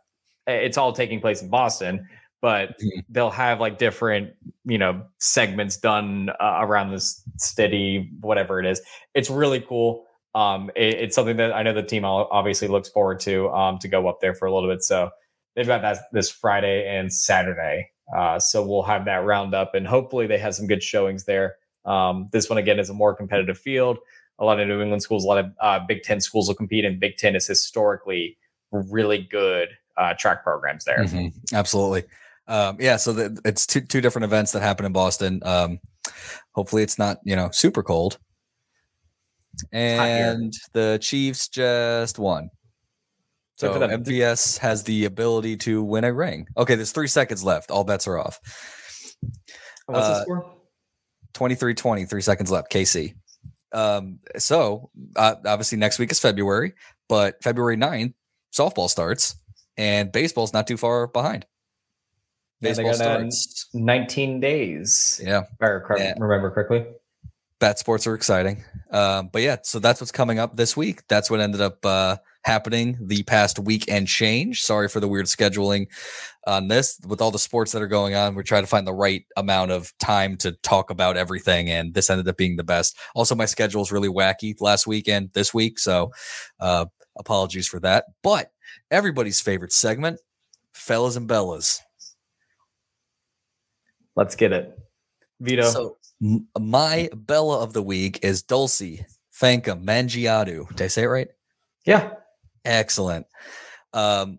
it's 0.49 0.77
all 0.77 0.93
taking 0.93 1.21
place 1.21 1.43
in 1.43 1.49
Boston, 1.49 2.09
but 2.43 2.71
mm-hmm. 2.71 2.99
they'll 3.09 3.31
have 3.31 3.61
like 3.61 3.79
different 3.79 4.33
you 4.65 4.79
know 4.79 5.05
segments 5.21 5.77
done 5.77 6.31
uh, 6.41 6.59
around 6.61 6.91
this 6.91 7.23
steady 7.39 8.11
whatever 8.21 8.59
it 8.59 8.67
is. 8.67 8.83
It's 9.15 9.31
really 9.31 9.61
cool. 9.61 10.05
Um, 10.35 10.71
it, 10.75 10.95
it's 10.95 11.15
something 11.15 11.37
that 11.37 11.53
I 11.53 11.63
know 11.63 11.73
the 11.73 11.83
team 11.83 12.05
obviously 12.05 12.69
looks 12.69 12.89
forward 12.89 13.21
to 13.21 13.51
um, 13.51 13.79
to 13.79 13.89
go 13.89 14.09
up 14.09 14.21
there 14.21 14.35
for 14.35 14.47
a 14.47 14.55
little 14.55 14.69
bit. 14.69 14.83
So 14.83 15.11
they've 15.55 15.67
got 15.67 15.83
that 15.83 15.99
this 16.13 16.31
Friday 16.31 16.89
and 16.89 17.13
Saturday. 17.13 17.91
Uh, 18.15 18.39
so 18.39 18.67
we'll 18.67 18.83
have 18.83 19.05
that 19.07 19.25
round 19.25 19.55
up, 19.55 19.75
and 19.75 19.87
hopefully 19.87 20.27
they 20.27 20.39
have 20.39 20.55
some 20.55 20.67
good 20.67 20.83
showings 20.83 21.25
there. 21.25 21.57
Um, 21.85 22.29
this 22.33 22.49
one 22.49 22.59
again 22.59 22.79
is 22.79 22.91
a 22.91 22.95
more 22.95 23.15
competitive 23.15 23.59
field. 23.59 23.99
A 24.39 24.45
lot 24.45 24.59
of 24.61 24.67
New 24.67 24.81
England 24.81 25.03
schools, 25.03 25.25
a 25.25 25.29
lot 25.29 25.39
of 25.39 25.53
uh, 25.61 25.81
Big 25.87 26.03
Ten 26.03 26.21
schools 26.21 26.49
will 26.49 26.55
compete, 26.55 26.85
and 26.85 27.01
Big 27.01 27.17
Ten 27.17 27.37
is 27.37 27.47
historically 27.47 28.37
really 28.73 29.19
good 29.31 29.69
uh, 29.97 30.15
track 30.15 30.43
programs 30.43 30.85
there. 30.85 30.99
Mm-hmm. 31.05 31.55
Absolutely. 31.55 32.05
Um, 32.47 32.77
yeah, 32.79 32.97
so 32.97 33.13
the, 33.13 33.41
it's 33.45 33.67
two 33.67 33.81
two 33.81 34.01
different 34.01 34.25
events 34.25 34.53
that 34.53 34.61
happen 34.61 34.85
in 34.85 34.93
Boston. 34.93 35.41
Um, 35.45 35.81
hopefully, 36.53 36.83
it's 36.83 36.99
not 36.99 37.19
you 37.25 37.37
know 37.37 37.51
super 37.53 37.83
cold. 37.83 38.19
And 39.73 40.53
the 40.73 40.99
Chiefs 41.01 41.49
just 41.49 42.19
won. 42.19 42.51
So 43.57 43.73
MVS 43.73 44.59
has 44.59 44.83
the 44.83 45.05
ability 45.05 45.57
to 45.59 45.83
win 45.83 46.05
a 46.05 46.13
ring. 46.13 46.49
Okay, 46.57 46.75
there's 46.75 46.93
three 46.93 47.07
seconds 47.07 47.45
left. 47.45 47.71
All 47.71 47.85
bets 47.85 48.09
are 48.09 48.19
off. 48.19 48.41
What's 49.87 50.07
uh, 50.07 50.19
the 50.19 50.23
score? 50.23 50.55
23 51.35 51.75
20, 51.75 52.05
three 52.07 52.23
seconds 52.23 52.51
left. 52.51 52.73
KC. 52.73 53.15
Um, 53.73 54.19
so 54.39 54.91
uh, 55.17 55.37
obviously 55.47 55.79
next 55.79 55.99
week 55.99 56.11
is 56.11 56.21
February, 56.21 56.75
but 57.09 57.43
February 57.43 57.77
9th, 57.77 58.15
softball 58.55 58.89
starts 58.89 59.37
and 59.77 60.13
baseball's 60.13 60.53
not 60.53 60.67
too 60.67 60.77
far 60.77 61.07
behind. 61.07 61.47
Baseball 62.61 62.87
yeah, 62.87 62.93
starts 62.93 63.69
19 63.75 64.41
days. 64.41 65.21
Yeah. 65.23 65.43
If 65.61 65.91
I 65.91 65.97
yeah. 65.97 66.15
remember 66.19 66.51
correctly. 66.51 66.87
Bat 67.61 67.79
sports 67.79 68.07
are 68.07 68.15
exciting. 68.15 68.65
Um, 68.91 69.31
but 69.33 69.43
yeah, 69.43 69.57
so 69.63 69.79
that's 69.79 70.01
what's 70.01 70.13
coming 70.13 70.39
up 70.39 70.57
this 70.57 70.77
week. 70.77 71.07
That's 71.09 71.31
what 71.31 71.41
ended 71.41 71.61
up 71.61 71.85
uh, 71.85 72.17
happening 72.45 72.99
the 73.01 73.23
past 73.25 73.59
week 73.59 73.85
and 73.89 74.07
change. 74.07 74.63
Sorry 74.63 74.89
for 74.89 75.01
the 75.01 75.09
weird 75.09 75.27
scheduling 75.27 75.87
on 76.47 76.69
this. 76.69 76.99
With 77.07 77.21
all 77.21 77.31
the 77.31 77.39
sports 77.39 77.73
that 77.73 77.83
are 77.83 77.89
going 77.89 78.15
on, 78.15 78.35
we're 78.35 78.43
trying 78.43 78.63
to 78.63 78.69
find 78.69 78.87
the 78.87 78.93
right 78.93 79.25
amount 79.37 79.71
of 79.71 79.93
time 79.99 80.37
to 80.39 80.53
talk 80.63 80.91
about 80.91 81.17
everything, 81.17 81.71
and 81.71 81.95
this 81.95 82.11
ended 82.11 82.29
up 82.29 82.37
being 82.37 82.57
the 82.57 82.65
best. 82.65 82.97
Also, 83.15 83.35
my 83.35 83.47
schedule 83.47 83.83
is 83.83 83.91
really 83.91 84.09
wacky 84.09 84.55
last 84.61 84.87
weekend, 84.87 85.31
this 85.33 85.55
week, 85.55 85.79
so 85.79 86.13
uh, 86.61 86.87
apologies 87.17 87.67
for 87.67 87.81
that. 87.81 88.07
But 88.23 88.51
everybody's 88.91 89.41
favorite 89.41 89.73
segment, 89.73 90.21
fellas 90.73 91.17
and 91.17 91.29
bellas. 91.29 91.81
Let's 94.17 94.37
get 94.37 94.53
it, 94.53 94.79
Vito. 95.41 95.69
So 95.71 95.87
m- 95.87 95.95
my 96.59 97.11
Bella 97.15 97.61
of 97.61 97.73
the 97.73 97.83
week 97.83 98.21
is 98.23 98.43
Dulcy 98.43 99.05
Fankam 99.33 99.85
Mendjiadeu. 99.85 100.69
Did 100.69 100.85
I 100.85 100.89
say 100.89 101.03
it 101.03 101.09
right? 101.09 101.29
Yeah. 101.85 102.11
Excellent. 102.65 103.27
Um, 103.93 104.39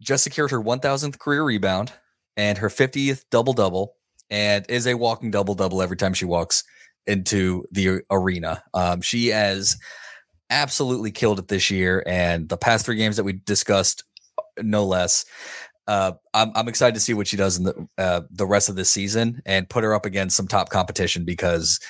just 0.00 0.24
secured 0.24 0.50
her 0.50 0.62
1000th 0.62 1.18
career 1.18 1.42
rebound 1.42 1.92
and 2.36 2.58
her 2.58 2.68
50th 2.68 3.24
double 3.30 3.52
double, 3.52 3.94
and 4.30 4.64
is 4.68 4.86
a 4.86 4.94
walking 4.94 5.30
double 5.30 5.54
double 5.54 5.82
every 5.82 5.96
time 5.96 6.14
she 6.14 6.24
walks 6.24 6.62
into 7.06 7.64
the 7.72 8.02
arena. 8.10 8.62
Um, 8.72 9.02
she 9.02 9.28
has 9.28 9.76
absolutely 10.48 11.10
killed 11.10 11.38
it 11.38 11.48
this 11.48 11.70
year, 11.70 12.02
and 12.06 12.48
the 12.48 12.56
past 12.56 12.86
three 12.86 12.96
games 12.96 13.16
that 13.16 13.24
we 13.24 13.34
discussed, 13.44 14.04
no 14.58 14.84
less. 14.84 15.24
Uh, 15.90 16.12
I'm, 16.34 16.52
I'm 16.54 16.68
excited 16.68 16.94
to 16.94 17.00
see 17.00 17.14
what 17.14 17.26
she 17.26 17.36
does 17.36 17.58
in 17.58 17.64
the 17.64 17.88
uh, 17.98 18.20
the 18.30 18.46
rest 18.46 18.68
of 18.68 18.76
this 18.76 18.88
season 18.88 19.42
and 19.44 19.68
put 19.68 19.82
her 19.82 19.92
up 19.92 20.06
against 20.06 20.36
some 20.36 20.46
top 20.46 20.68
competition 20.68 21.24
because 21.24 21.80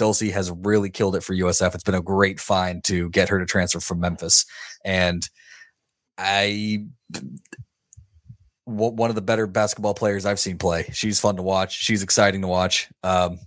Dulcy 0.00 0.30
has 0.30 0.52
really 0.62 0.90
killed 0.90 1.16
it 1.16 1.24
for 1.24 1.34
USF. 1.34 1.74
It's 1.74 1.82
been 1.82 1.96
a 1.96 2.00
great 2.00 2.38
find 2.38 2.84
to 2.84 3.10
get 3.10 3.28
her 3.30 3.40
to 3.40 3.46
transfer 3.46 3.80
from 3.80 3.98
Memphis. 3.98 4.46
And 4.84 5.28
I 6.16 6.84
one 8.64 9.10
of 9.10 9.16
the 9.16 9.22
better 9.22 9.48
basketball 9.48 9.94
players 9.94 10.24
I've 10.24 10.38
seen 10.38 10.56
play. 10.56 10.84
She's 10.92 11.18
fun 11.18 11.34
to 11.34 11.42
watch. 11.42 11.76
She's 11.76 12.04
exciting 12.04 12.42
to 12.42 12.48
watch. 12.48 12.88
Um, 13.02 13.40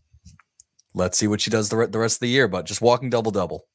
let's 0.93 1.17
see 1.17 1.27
what 1.27 1.39
she 1.39 1.49
does 1.49 1.69
the, 1.69 1.77
re- 1.77 1.87
the 1.87 1.99
rest 1.99 2.17
of 2.17 2.19
the 2.19 2.27
year. 2.27 2.49
But 2.49 2.65
just 2.65 2.81
walking 2.81 3.09
double 3.09 3.31
double. 3.31 3.65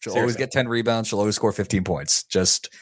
She'll 0.00 0.14
Seriously. 0.14 0.20
always 0.20 0.36
get 0.36 0.50
ten 0.50 0.66
rebounds. 0.66 1.08
She'll 1.08 1.20
always 1.20 1.36
score 1.36 1.52
fifteen 1.52 1.84
points. 1.84 2.24
Just 2.24 2.74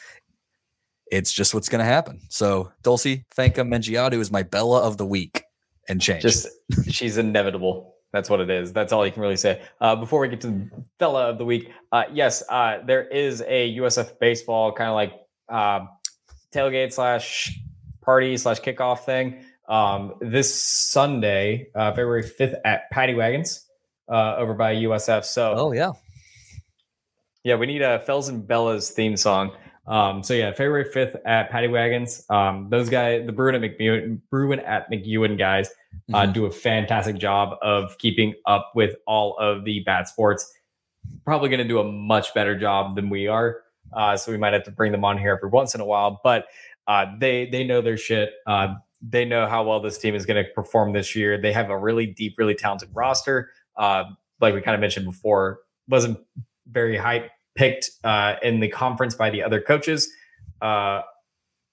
it's 1.11 1.31
just 1.31 1.53
what's 1.53 1.69
going 1.69 1.79
to 1.79 1.85
happen. 1.85 2.21
So 2.29 2.71
Dulcy 2.83 3.25
Fankam 3.35 3.67
Mendjiadeu 3.69 4.19
is 4.19 4.31
my 4.31 4.43
Bella 4.43 4.81
of 4.81 4.97
the 4.97 5.05
week 5.05 5.43
and 5.87 6.01
change. 6.01 6.21
Just 6.21 6.47
she's 6.89 7.17
inevitable. 7.17 7.95
That's 8.11 8.29
what 8.29 8.39
it 8.39 8.49
is. 8.49 8.71
That's 8.71 8.93
all 8.93 9.05
you 9.05 9.11
can 9.11 9.21
really 9.21 9.35
say. 9.35 9.61
Uh, 9.81 9.95
before 9.95 10.21
we 10.21 10.29
get 10.29 10.41
to 10.41 10.47
the 10.47 10.69
fella 10.99 11.29
of 11.29 11.37
the 11.37 11.43
week, 11.43 11.69
uh, 11.91 12.03
yes, 12.13 12.43
uh, 12.49 12.77
there 12.85 13.05
is 13.05 13.41
a 13.41 13.75
USF 13.77 14.19
baseball 14.19 14.71
kind 14.71 14.89
of 14.89 14.95
like 14.95 15.13
uh, 15.49 15.85
tailgate 16.53 16.93
slash 16.93 17.59
party 18.01 18.37
slash 18.37 18.61
kickoff 18.61 18.99
thing 18.99 19.43
um, 19.67 20.13
this 20.21 20.63
Sunday, 20.63 21.67
uh, 21.75 21.91
February 21.91 22.23
fifth 22.23 22.55
at 22.63 22.89
Paddy 22.89 23.15
Wagons 23.15 23.65
uh, 24.09 24.35
over 24.37 24.53
by 24.53 24.75
USF. 24.75 25.25
So, 25.25 25.53
oh 25.57 25.71
yeah, 25.73 25.91
yeah, 27.43 27.55
we 27.55 27.65
need 27.65 27.81
a 27.81 27.99
Fells 27.99 28.29
and 28.29 28.47
Bella's 28.47 28.91
theme 28.91 29.17
song. 29.17 29.51
Um, 29.87 30.23
so 30.23 30.33
yeah, 30.33 30.51
February 30.51 30.85
5th 30.85 31.15
at 31.25 31.49
Paddy 31.51 31.67
Wagons. 31.67 32.25
Um, 32.29 32.67
those 32.69 32.89
guys, 32.89 33.25
the 33.25 33.31
Bruin 33.31 33.55
at 33.55 33.61
McEwen, 33.61 34.19
Bruin 34.31 34.59
at 34.61 34.89
McEwen 34.91 35.37
guys, 35.37 35.69
uh, 36.13 36.23
Mhm. 36.25 36.33
do 36.33 36.45
a 36.45 36.51
fantastic 36.51 37.17
job 37.17 37.57
of 37.61 37.97
keeping 37.99 38.33
up 38.47 38.71
with 38.75 38.95
all 39.05 39.37
of 39.37 39.63
the 39.63 39.81
bad 39.81 40.07
sports. 40.07 40.51
Probably 41.23 41.49
going 41.49 41.59
to 41.61 41.67
do 41.67 41.79
a 41.79 41.83
much 41.83 42.33
better 42.33 42.57
job 42.57 42.95
than 42.95 43.09
we 43.09 43.27
are. 43.27 43.61
Uh, 43.93 44.17
so 44.17 44.31
we 44.31 44.37
might 44.37 44.53
have 44.53 44.63
to 44.63 44.71
bring 44.71 44.91
them 44.91 45.05
on 45.05 45.17
here 45.17 45.33
every 45.37 45.49
once 45.49 45.75
in 45.75 45.81
a 45.81 45.85
while, 45.85 46.19
but 46.23 46.45
uh, 46.87 47.05
they 47.19 47.45
they 47.47 47.63
know 47.63 47.81
their 47.81 47.97
shit. 47.97 48.33
Uh, 48.47 48.75
they 49.07 49.23
know 49.25 49.47
how 49.47 49.63
well 49.63 49.79
this 49.79 49.97
team 49.99 50.15
is 50.15 50.25
going 50.25 50.43
to 50.43 50.49
perform 50.51 50.93
this 50.93 51.15
year. 51.15 51.37
They 51.39 51.51
have 51.53 51.69
a 51.69 51.77
really 51.77 52.07
deep, 52.07 52.35
really 52.39 52.55
talented 52.55 52.89
roster. 52.93 53.51
Uh, 53.77 54.05
like 54.41 54.55
we 54.55 54.61
kind 54.61 54.73
of 54.73 54.81
mentioned 54.81 55.05
before, 55.05 55.59
wasn't 55.87 56.17
very 56.67 56.97
high 56.97 57.29
picked 57.55 57.91
uh, 58.03 58.35
in 58.43 58.59
the 58.59 58.67
conference 58.67 59.15
by 59.15 59.29
the 59.29 59.41
other 59.41 59.61
coaches. 59.61 60.09
Uh, 60.61 61.01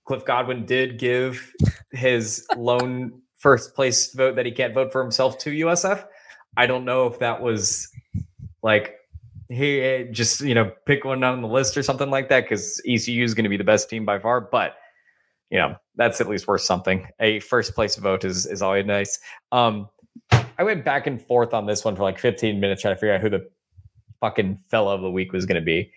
Cliff 0.04 0.24
Godwin 0.24 0.64
did 0.66 0.98
give 0.98 1.52
his 1.90 2.46
lone 2.56 3.20
first 3.36 3.74
place 3.74 4.12
vote 4.12 4.36
that 4.36 4.46
he 4.46 4.52
can't 4.52 4.74
vote 4.74 4.92
for 4.92 5.02
himself 5.02 5.38
to 5.38 5.50
USF. 5.50 6.04
I 6.56 6.66
don't 6.66 6.84
know 6.84 7.06
if 7.06 7.18
that 7.18 7.42
was 7.42 7.88
like 8.62 8.96
he 9.48 9.80
eh, 9.80 10.04
just 10.10 10.40
you 10.40 10.54
know 10.54 10.72
pick 10.86 11.04
one 11.04 11.22
on 11.24 11.42
the 11.42 11.48
list 11.48 11.76
or 11.76 11.82
something 11.82 12.10
like 12.10 12.28
that 12.28 12.42
because 12.42 12.80
ECU 12.86 13.24
is 13.24 13.34
going 13.34 13.44
to 13.44 13.50
be 13.50 13.56
the 13.56 13.64
best 13.64 13.90
team 13.90 14.04
by 14.04 14.18
far, 14.18 14.40
but 14.40 14.76
you 15.50 15.58
know 15.58 15.76
that's 15.96 16.20
at 16.20 16.28
least 16.28 16.46
worth 16.46 16.62
something. 16.62 17.06
A 17.20 17.40
first 17.40 17.74
place 17.74 17.96
vote 17.96 18.24
is 18.24 18.46
is 18.46 18.62
always 18.62 18.86
nice. 18.86 19.18
Um, 19.50 19.88
I 20.58 20.64
went 20.64 20.84
back 20.84 21.06
and 21.06 21.20
forth 21.20 21.54
on 21.54 21.66
this 21.66 21.84
one 21.84 21.96
for 21.96 22.02
like 22.02 22.18
15 22.18 22.60
minutes 22.60 22.82
trying 22.82 22.94
to 22.94 23.00
figure 23.00 23.14
out 23.14 23.20
who 23.20 23.30
the 23.30 23.48
fucking 24.22 24.58
fella 24.70 24.94
of 24.94 25.02
the 25.02 25.10
week 25.10 25.32
was 25.32 25.44
going 25.44 25.60
to 25.60 25.64
be. 25.64 25.92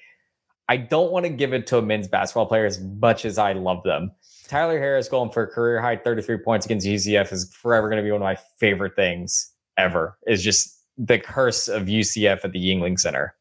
I 0.68 0.78
don't 0.78 1.12
want 1.12 1.26
to 1.26 1.30
give 1.30 1.54
it 1.54 1.68
to 1.68 1.78
a 1.78 1.82
men's 1.82 2.08
basketball 2.08 2.48
player 2.48 2.66
as 2.66 2.82
much 2.82 3.24
as 3.24 3.38
I 3.38 3.54
love 3.54 3.84
them. 3.84 4.12
Tyler 4.48 4.80
Harris 4.80 5.08
going 5.08 5.30
for 5.30 5.44
a 5.44 5.48
career 5.48 5.80
high 5.80 5.96
33 5.96 6.40
points 6.40 6.66
against 6.66 6.86
UCF 6.86 7.32
is 7.32 7.54
forever 7.54 7.88
going 7.88 8.02
to 8.02 8.04
be 8.04 8.12
one 8.12 8.22
of 8.22 8.26
my 8.26 8.38
favorite 8.58 8.96
things 8.96 9.54
ever. 9.78 10.18
Is 10.28 10.44
just 10.44 10.76
the 10.98 11.20
curse 11.20 11.68
of 11.68 11.84
UCF 11.84 12.44
at 12.44 12.52
the 12.52 12.60
Yuengling 12.60 13.00
Center. 13.00 13.36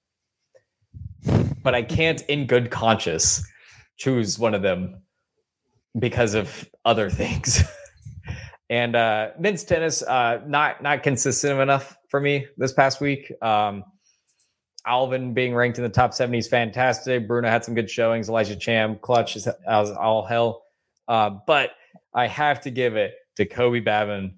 But 1.62 1.74
I 1.74 1.82
can't, 1.82 2.20
in 2.22 2.46
good 2.46 2.70
conscience, 2.70 3.42
choose 3.96 4.38
one 4.38 4.54
of 4.54 4.60
them 4.60 5.02
because 5.98 6.34
of 6.34 6.68
other 6.84 7.08
things. 7.08 7.62
and 8.70 8.94
uh, 8.94 9.30
men's 9.38 9.64
tennis, 9.64 10.02
uh, 10.02 10.40
not 10.46 10.82
not 10.82 11.02
consistent 11.02 11.58
enough 11.58 11.96
for 12.08 12.20
me 12.20 12.46
this 12.58 12.74
past 12.74 13.00
week. 13.00 13.32
Um, 13.42 13.84
Alvin 14.86 15.32
being 15.34 15.54
ranked 15.54 15.78
in 15.78 15.84
the 15.84 15.90
top 15.90 16.12
70 16.14 16.38
is 16.38 16.48
fantastic. 16.48 17.26
Bruno 17.26 17.48
had 17.48 17.64
some 17.64 17.74
good 17.74 17.90
showings. 17.90 18.28
Elijah 18.28 18.56
Cham, 18.56 18.96
clutch 18.98 19.36
as, 19.36 19.48
as 19.66 19.90
all 19.90 20.24
hell. 20.24 20.62
Uh, 21.08 21.30
but 21.46 21.70
I 22.14 22.26
have 22.26 22.60
to 22.62 22.70
give 22.70 22.96
it 22.96 23.14
to 23.36 23.46
Kobe 23.46 23.80
Babin. 23.80 24.36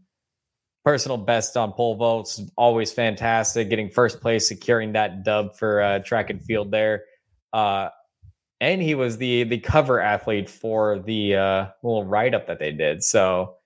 Personal 0.85 1.17
best 1.17 1.57
on 1.57 1.73
pole 1.73 1.97
vaults, 1.97 2.41
always 2.57 2.93
fantastic. 2.93 3.69
Getting 3.69 3.91
first 3.91 4.21
place, 4.21 4.47
securing 4.47 4.93
that 4.93 5.25
dub 5.25 5.57
for 5.57 5.83
uh, 5.83 5.99
track 5.99 6.31
and 6.31 6.41
field 6.41 6.71
there. 6.71 7.03
Uh, 7.53 7.89
and 8.61 8.81
he 8.81 8.95
was 8.95 9.19
the 9.19 9.43
the 9.45 9.59
cover 9.59 10.01
athlete 10.01 10.49
for 10.49 11.01
the 11.01 11.35
uh, 11.35 11.67
little 11.83 12.05
write 12.05 12.35
up 12.35 12.47
that 12.47 12.59
they 12.61 12.71
did. 12.73 13.03
So 13.03 13.57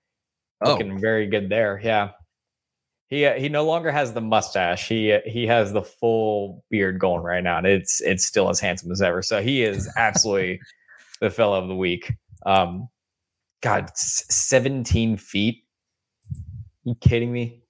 Oh. 0.63 0.71
looking 0.73 0.99
very 0.99 1.25
good 1.27 1.49
there. 1.49 1.79
Yeah. 1.83 2.11
He 3.11 3.25
uh, 3.25 3.33
he 3.33 3.49
no 3.49 3.65
longer 3.65 3.91
has 3.91 4.13
the 4.13 4.21
mustache. 4.21 4.87
He 4.87 5.11
uh, 5.11 5.19
he 5.25 5.45
has 5.45 5.73
the 5.73 5.81
full 5.83 6.63
beard 6.71 6.97
going 6.97 7.21
right 7.21 7.43
now, 7.43 7.57
and 7.57 7.67
it's 7.67 7.99
it's 8.01 8.25
still 8.25 8.49
as 8.49 8.61
handsome 8.61 8.89
as 8.89 9.01
ever. 9.01 9.21
So 9.21 9.41
he 9.41 9.63
is 9.63 9.91
absolutely 9.97 10.61
the 11.19 11.29
fellow 11.29 11.61
of 11.61 11.67
the 11.67 11.75
week. 11.75 12.13
Um, 12.45 12.87
God, 13.61 13.91
seventeen 13.95 15.17
feet. 15.17 15.65
You 16.85 16.95
kidding 16.95 17.33
me? 17.33 17.61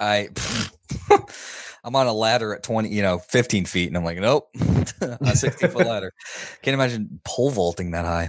I 0.00 0.30
I'm 1.84 1.94
on 1.94 2.06
a 2.08 2.12
ladder 2.12 2.52
at 2.52 2.64
20, 2.64 2.88
you 2.88 3.00
know, 3.00 3.18
15 3.18 3.64
feet, 3.66 3.86
and 3.86 3.96
I'm 3.96 4.02
like, 4.02 4.18
nope, 4.18 4.48
a 5.00 5.36
60 5.36 5.68
foot 5.68 5.86
ladder. 5.86 6.12
Can't 6.62 6.74
imagine 6.74 7.20
pole 7.24 7.50
vaulting 7.50 7.92
that 7.92 8.04
high. 8.04 8.28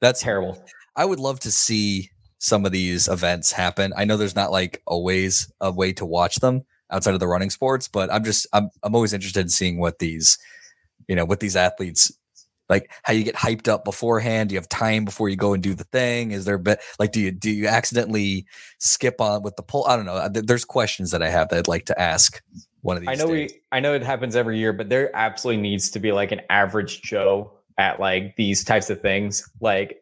That's 0.00 0.22
Terrible. 0.22 0.64
I 0.96 1.04
would 1.04 1.20
love 1.20 1.40
to 1.40 1.50
see 1.50 2.08
some 2.44 2.66
of 2.66 2.72
these 2.72 3.08
events 3.08 3.52
happen. 3.52 3.94
I 3.96 4.04
know 4.04 4.18
there's 4.18 4.36
not 4.36 4.52
like 4.52 4.82
always 4.86 5.50
a 5.62 5.72
way 5.72 5.94
to 5.94 6.04
watch 6.04 6.36
them 6.36 6.60
outside 6.90 7.14
of 7.14 7.20
the 7.20 7.26
running 7.26 7.48
sports, 7.48 7.88
but 7.88 8.12
I'm 8.12 8.22
just 8.22 8.46
I'm 8.52 8.68
I'm 8.82 8.94
always 8.94 9.14
interested 9.14 9.40
in 9.40 9.48
seeing 9.48 9.80
what 9.80 9.98
these, 9.98 10.36
you 11.08 11.16
know, 11.16 11.24
what 11.24 11.40
these 11.40 11.56
athletes 11.56 12.12
like 12.68 12.90
how 13.02 13.14
you 13.14 13.24
get 13.24 13.34
hyped 13.34 13.66
up 13.66 13.82
beforehand. 13.82 14.50
Do 14.50 14.54
you 14.56 14.58
have 14.58 14.68
time 14.68 15.06
before 15.06 15.30
you 15.30 15.36
go 15.36 15.54
and 15.54 15.62
do 15.62 15.72
the 15.72 15.84
thing? 15.84 16.32
Is 16.32 16.44
there 16.44 16.56
a 16.56 16.58
bit 16.58 16.80
like 16.98 17.12
do 17.12 17.20
you 17.22 17.30
do 17.30 17.50
you 17.50 17.66
accidentally 17.66 18.44
skip 18.78 19.22
on 19.22 19.42
with 19.42 19.56
the 19.56 19.62
pull? 19.62 19.86
I 19.86 19.96
don't 19.96 20.04
know. 20.04 20.16
Uh, 20.16 20.28
there's 20.30 20.66
questions 20.66 21.12
that 21.12 21.22
I 21.22 21.30
have 21.30 21.48
that 21.48 21.60
I'd 21.60 21.68
like 21.68 21.86
to 21.86 21.98
ask 21.98 22.42
one 22.82 22.98
of 22.98 23.00
these. 23.00 23.08
I 23.08 23.14
know 23.14 23.34
days. 23.34 23.52
we 23.52 23.60
I 23.72 23.80
know 23.80 23.94
it 23.94 24.02
happens 24.02 24.36
every 24.36 24.58
year, 24.58 24.74
but 24.74 24.90
there 24.90 25.10
absolutely 25.16 25.62
needs 25.62 25.90
to 25.92 25.98
be 25.98 26.12
like 26.12 26.30
an 26.30 26.42
average 26.50 27.00
Joe 27.00 27.52
at 27.78 28.00
like 28.00 28.36
these 28.36 28.64
types 28.64 28.90
of 28.90 29.00
things. 29.00 29.50
Like 29.62 29.98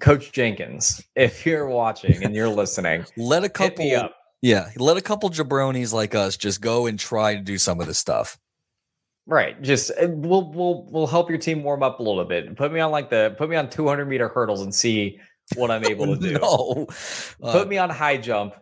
Coach 0.00 0.32
Jenkins, 0.32 1.02
if 1.14 1.46
you're 1.46 1.68
watching 1.68 2.24
and 2.24 2.34
you're 2.34 2.48
listening, 2.48 3.04
let 3.16 3.44
a 3.44 3.48
couple 3.48 3.84
yeah, 4.42 4.70
let 4.76 4.96
a 4.96 5.00
couple 5.00 5.30
jabronis 5.30 5.92
like 5.92 6.14
us 6.14 6.36
just 6.36 6.60
go 6.60 6.86
and 6.86 6.98
try 6.98 7.34
to 7.34 7.40
do 7.40 7.58
some 7.58 7.80
of 7.80 7.86
this 7.86 7.98
stuff. 7.98 8.38
Right. 9.26 9.60
Just 9.60 9.90
uh, 9.90 10.08
we'll 10.08 10.52
we'll 10.52 10.86
we'll 10.90 11.06
help 11.06 11.28
your 11.28 11.38
team 11.38 11.64
warm 11.64 11.82
up 11.82 11.98
a 11.98 12.02
little 12.02 12.24
bit. 12.24 12.54
Put 12.56 12.72
me 12.72 12.78
on 12.78 12.92
like 12.92 13.10
the 13.10 13.34
put 13.36 13.48
me 13.48 13.56
on 13.56 13.68
200 13.68 14.06
meter 14.06 14.28
hurdles 14.28 14.62
and 14.62 14.74
see 14.74 15.18
what 15.56 15.70
I'm 15.70 15.84
able 15.90 16.06
to 16.06 16.16
do. 16.16 16.38
No. 16.38 16.86
Uh, 17.42 17.52
Put 17.52 17.68
me 17.68 17.78
on 17.78 17.90
high 17.90 18.18
jump 18.18 18.54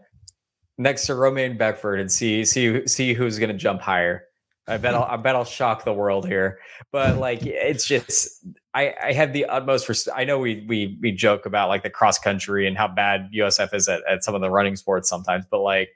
next 0.79 1.07
to 1.07 1.15
Romaine 1.15 1.59
Beckford 1.59 2.01
and 2.01 2.11
see 2.11 2.45
see 2.45 2.87
see 2.87 3.13
who's 3.13 3.39
going 3.39 3.51
to 3.51 3.57
jump 3.57 3.83
higher. 3.83 4.25
I 4.67 4.79
bet 4.79 4.95
I'll 4.95 5.05
I 5.05 5.17
bet 5.17 5.37
I'll 5.37 5.45
shock 5.45 5.85
the 5.85 5.93
world 5.93 6.27
here. 6.27 6.61
But 6.93 7.19
like 7.19 7.45
it's 7.45 7.87
just 7.87 8.47
I 8.75 8.95
I 9.03 9.13
have 9.13 9.33
the 9.33 9.47
utmost 9.47 9.89
res- 9.89 10.09
I 10.15 10.25
know 10.25 10.39
we 10.39 10.65
we 10.69 10.99
we 11.01 11.13
joke 11.13 11.47
about 11.47 11.69
like 11.69 11.83
the 11.83 11.91
cross 11.91 12.19
country 12.19 12.67
and 12.67 12.77
how 12.77 12.89
bad 12.89 13.31
USF 13.35 13.73
is 13.73 13.89
at, 13.89 14.03
at 14.09 14.25
some 14.25 14.35
of 14.35 14.41
the 14.41 14.51
running 14.51 14.77
sports 14.77 15.09
sometimes, 15.09 15.45
but 15.51 15.61
like 15.61 15.91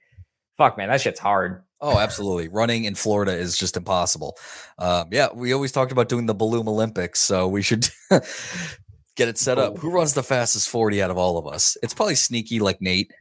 fuck 0.56 0.76
man, 0.76 0.88
that 0.88 1.00
shit's 1.00 1.20
hard. 1.20 1.62
Oh, 1.80 1.98
absolutely. 1.98 2.48
Running 2.48 2.84
in 2.84 2.96
Florida 2.96 3.32
is 3.32 3.56
just 3.56 3.76
impossible. 3.76 4.36
Um, 4.78 5.08
yeah, 5.12 5.28
we 5.32 5.52
always 5.52 5.70
talked 5.70 5.92
about 5.92 6.08
doing 6.08 6.26
the 6.26 6.34
Balloon 6.34 6.66
Olympics, 6.66 7.20
so 7.20 7.46
we 7.46 7.62
should 7.62 7.88
get 8.10 9.28
it 9.28 9.38
set 9.38 9.58
up. 9.58 9.78
Who 9.78 9.90
runs 9.90 10.14
the 10.14 10.24
fastest 10.24 10.68
40 10.68 11.00
out 11.00 11.10
of 11.12 11.18
all 11.18 11.38
of 11.38 11.46
us? 11.46 11.76
It's 11.82 11.94
probably 11.94 12.16
sneaky 12.16 12.58
like 12.58 12.82
Nate. 12.82 13.12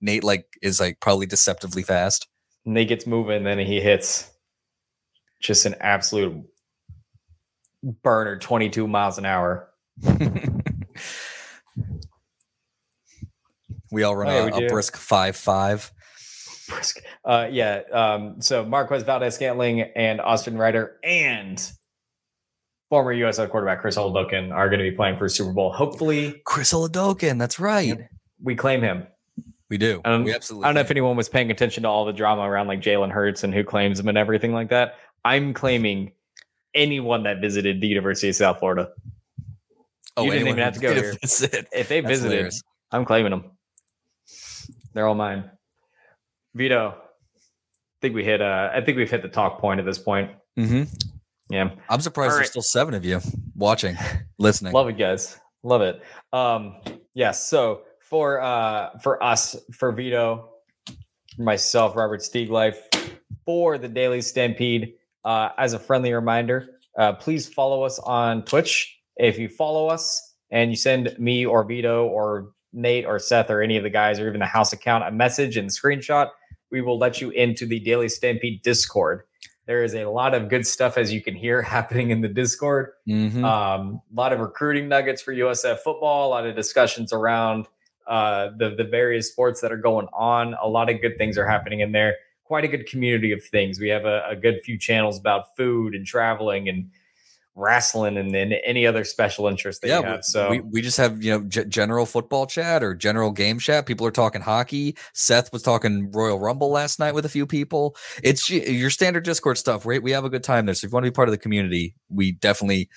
Nate 0.00 0.24
like 0.24 0.46
is 0.62 0.80
like 0.80 1.00
probably 1.00 1.26
deceptively 1.26 1.82
fast. 1.82 2.28
Nate 2.64 2.88
gets 2.88 3.06
moving, 3.06 3.44
then 3.44 3.58
he 3.58 3.80
hits 3.80 4.30
just 5.40 5.66
an 5.66 5.74
absolute 5.80 6.44
burner, 7.82 8.38
22 8.38 8.86
miles 8.86 9.18
an 9.18 9.26
hour. 9.26 9.68
we 13.90 14.02
all 14.02 14.16
run 14.16 14.28
Oh, 14.28 14.46
yeah, 14.46 14.64
a, 14.64 14.66
a 14.66 14.68
brisk 14.68 14.96
five 14.96 15.36
five. 15.36 15.90
Brisk. 16.68 17.02
Uh, 17.24 17.48
yeah. 17.50 17.82
Um, 17.92 18.40
so 18.40 18.64
Marquez 18.64 19.02
Valdes 19.02 19.34
Scantling 19.34 19.82
and 19.82 20.20
Austin 20.20 20.56
Ryder 20.56 20.96
and 21.04 21.60
former 22.88 23.14
USF 23.14 23.50
quarterback 23.50 23.80
Chris 23.80 23.96
Holdokin 23.96 24.52
are 24.52 24.68
going 24.68 24.78
to 24.78 24.88
be 24.88 24.94
playing 24.94 25.16
for 25.16 25.28
Super 25.28 25.52
Bowl. 25.52 25.72
Hopefully, 25.72 26.40
Chris 26.44 26.72
Oladokun, 26.72 27.38
that's 27.38 27.58
right. 27.58 27.98
we 28.42 28.54
claim 28.54 28.80
him. 28.82 29.06
We 29.70 29.78
do. 29.78 30.00
Um, 30.04 30.24
we 30.24 30.34
absolutely 30.34 30.66
I 30.66 30.68
don't 30.68 30.74
know 30.74 30.80
if 30.82 30.90
anyone 30.90 31.16
was 31.16 31.30
paying 31.30 31.50
attention 31.50 31.84
to 31.84 31.88
all 31.88 32.04
the 32.04 32.12
drama 32.12 32.42
around 32.42 32.66
like 32.66 32.80
Jalen 32.80 33.10
Hurts 33.10 33.42
and 33.44 33.54
who 33.54 33.64
claims 33.64 33.98
him 33.98 34.08
and 34.08 34.18
everything 34.18 34.52
like 34.52 34.68
that. 34.68 34.96
I'm 35.24 35.54
claiming 35.54 36.12
anyone 36.74 37.22
that 37.24 37.40
visited 37.40 37.80
the 37.80 37.86
University 37.86 38.28
of 38.28 38.36
South 38.36 38.58
Florida. 38.58 38.90
Oh, 40.16 40.24
You 40.24 40.32
didn't 40.32 40.48
even 40.48 40.58
have 40.62 40.74
to 40.74 40.80
go 40.80 40.94
here. 40.94 41.14
visit. 41.22 41.68
If 41.72 41.88
they 41.88 42.00
That's 42.00 42.10
visited, 42.14 42.32
hilarious. 42.32 42.62
I'm 42.90 43.04
claiming 43.04 43.30
them. 43.30 43.44
They're 44.92 45.06
all 45.06 45.14
mine. 45.14 45.50
Vito, 46.54 46.94
I 46.98 47.96
think 48.02 48.14
we 48.14 48.24
hit. 48.24 48.42
Uh, 48.42 48.70
I 48.74 48.82
think 48.82 48.98
we've 48.98 49.10
hit 49.10 49.22
the 49.22 49.28
talk 49.28 49.58
point 49.58 49.80
at 49.80 49.86
this 49.86 49.98
point. 49.98 50.30
Mm-hmm. 50.58 50.82
Yeah, 51.48 51.70
I'm 51.88 52.00
surprised 52.00 52.32
All 52.32 52.36
there's 52.36 52.44
right. 52.46 52.50
still 52.50 52.62
seven 52.62 52.94
of 52.94 53.04
you 53.04 53.20
watching, 53.54 53.96
listening. 54.38 54.72
love 54.72 54.88
it, 54.88 54.98
guys. 54.98 55.38
Love 55.62 55.80
it. 55.82 56.02
Um, 56.32 56.76
yes. 57.14 57.48
So 57.48 57.82
for 58.00 58.40
uh 58.42 58.98
for 58.98 59.22
us, 59.22 59.56
for 59.72 59.92
Vito, 59.92 60.50
myself, 61.38 61.96
Robert 61.96 62.20
Stieglife, 62.20 62.76
for 63.46 63.78
the 63.78 63.88
Daily 63.88 64.20
Stampede, 64.20 64.94
uh, 65.24 65.50
as 65.58 65.72
a 65.72 65.78
friendly 65.78 66.12
reminder, 66.12 66.68
uh, 66.98 67.12
please 67.14 67.48
follow 67.48 67.82
us 67.82 67.98
on 68.00 68.44
Twitch. 68.44 68.98
If 69.16 69.38
you 69.38 69.48
follow 69.48 69.88
us 69.88 70.34
and 70.50 70.70
you 70.70 70.76
send 70.76 71.14
me 71.18 71.46
or 71.46 71.64
Vito 71.64 72.06
or 72.06 72.50
Nate 72.72 73.06
or 73.06 73.18
Seth 73.18 73.50
or 73.50 73.62
any 73.62 73.76
of 73.76 73.82
the 73.82 73.90
guys 73.90 74.18
or 74.18 74.28
even 74.28 74.40
the 74.40 74.46
house 74.46 74.72
account 74.72 75.04
a 75.04 75.10
message 75.10 75.56
and 75.56 75.70
screenshot, 75.70 76.30
we 76.70 76.80
will 76.80 76.98
let 76.98 77.20
you 77.20 77.30
into 77.30 77.66
the 77.66 77.80
Daily 77.80 78.08
Stampede 78.08 78.62
Discord. 78.62 79.22
There 79.66 79.84
is 79.84 79.94
a 79.94 80.06
lot 80.06 80.34
of 80.34 80.48
good 80.48 80.66
stuff, 80.66 80.98
as 80.98 81.12
you 81.12 81.22
can 81.22 81.34
hear, 81.34 81.62
happening 81.76 82.10
in 82.10 82.20
the 82.20 82.28
Discord. 82.28 82.90
Mhm. 83.08 83.44
Um, 83.44 84.00
a 84.10 84.14
lot 84.20 84.32
of 84.32 84.40
recruiting 84.40 84.88
nuggets 84.88 85.22
for 85.22 85.32
USF 85.32 85.78
football, 85.80 86.28
a 86.28 86.30
lot 86.30 86.46
of 86.46 86.56
discussions 86.56 87.12
around 87.12 87.68
uh, 88.06 88.50
the 88.58 88.74
the 88.76 88.84
various 88.84 89.30
sports 89.30 89.60
that 89.60 89.70
are 89.70 89.76
going 89.76 90.08
on. 90.12 90.54
A 90.60 90.68
lot 90.68 90.90
of 90.90 91.00
good 91.00 91.16
things 91.18 91.38
are 91.38 91.46
happening 91.46 91.80
in 91.80 91.92
there. 91.92 92.16
Quite 92.52 92.64
a 92.64 92.68
good 92.68 92.84
community 92.84 93.32
of 93.32 93.42
things. 93.42 93.80
We 93.80 93.88
have 93.88 94.04
a, 94.04 94.22
a 94.28 94.36
good 94.36 94.60
few 94.62 94.76
channels 94.76 95.18
about 95.18 95.56
food 95.56 95.94
and 95.94 96.06
traveling 96.06 96.68
and 96.68 96.90
wrestling 97.54 98.18
and 98.18 98.34
then 98.34 98.52
any 98.52 98.86
other 98.86 99.04
special 99.04 99.48
interest 99.48 99.80
that 99.80 99.88
yeah, 99.88 100.00
you 100.00 100.04
have. 100.04 100.22
So 100.22 100.50
we, 100.50 100.60
we 100.60 100.82
just 100.82 100.98
have 100.98 101.22
you 101.22 101.30
know 101.30 101.44
g- 101.44 101.64
general 101.64 102.04
football 102.04 102.46
chat 102.46 102.82
or 102.82 102.94
general 102.94 103.30
game 103.30 103.58
chat. 103.58 103.86
People 103.86 104.06
are 104.06 104.10
talking 104.10 104.42
hockey. 104.42 104.98
Seth 105.14 105.50
was 105.50 105.62
talking 105.62 106.10
Royal 106.10 106.38
Rumble 106.38 106.70
last 106.70 106.98
night 106.98 107.14
with 107.14 107.24
a 107.24 107.30
few 107.30 107.46
people. 107.46 107.96
It's 108.22 108.50
your 108.50 108.90
standard 108.90 109.24
Discord 109.24 109.56
stuff, 109.56 109.86
right? 109.86 110.02
We 110.02 110.10
have 110.10 110.26
a 110.26 110.30
good 110.30 110.44
time 110.44 110.66
there. 110.66 110.74
So 110.74 110.86
if 110.86 110.92
you 110.92 110.94
want 110.94 111.06
to 111.06 111.10
be 111.10 111.14
part 111.14 111.28
of 111.28 111.32
the 111.32 111.38
community, 111.38 111.94
we 112.10 112.32
definitely 112.32 112.90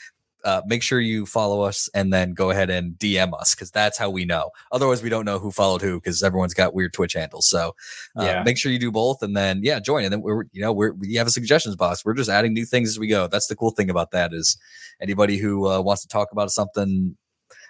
uh, 0.45 0.61
make 0.65 0.81
sure 0.83 0.99
you 1.01 1.25
follow 1.25 1.61
us 1.61 1.89
and 1.93 2.13
then 2.13 2.33
go 2.33 2.51
ahead 2.51 2.69
and 2.69 2.93
DM 2.93 3.33
us 3.37 3.53
because 3.55 3.71
that's 3.71 3.97
how 3.97 4.09
we 4.09 4.23
know. 4.23 4.51
Otherwise, 4.71 5.03
we 5.03 5.09
don't 5.09 5.25
know 5.25 5.39
who 5.39 5.51
followed 5.51 5.81
who 5.81 5.99
because 5.99 6.23
everyone's 6.23 6.53
got 6.53 6.73
weird 6.73 6.93
Twitch 6.93 7.13
handles. 7.13 7.49
So 7.49 7.75
uh, 8.17 8.23
Yeah. 8.23 8.43
make 8.43 8.57
sure 8.57 8.71
you 8.71 8.79
do 8.79 8.91
both 8.91 9.21
and 9.23 9.35
then 9.35 9.61
yeah, 9.63 9.79
join. 9.79 10.03
And 10.05 10.13
then 10.13 10.21
we're 10.21 10.45
you 10.53 10.61
know 10.61 10.71
we're 10.71 10.93
we 10.93 11.15
have 11.15 11.27
a 11.27 11.31
suggestions 11.31 11.75
box. 11.75 12.05
We're 12.05 12.13
just 12.13 12.29
adding 12.29 12.53
new 12.53 12.65
things 12.65 12.89
as 12.89 12.99
we 12.99 13.07
go. 13.07 13.27
That's 13.27 13.47
the 13.47 13.55
cool 13.55 13.71
thing 13.71 13.89
about 13.89 14.11
that 14.11 14.33
is 14.33 14.57
anybody 15.01 15.37
who 15.37 15.67
uh, 15.67 15.81
wants 15.81 16.03
to 16.03 16.07
talk 16.07 16.31
about 16.31 16.51
something. 16.51 17.17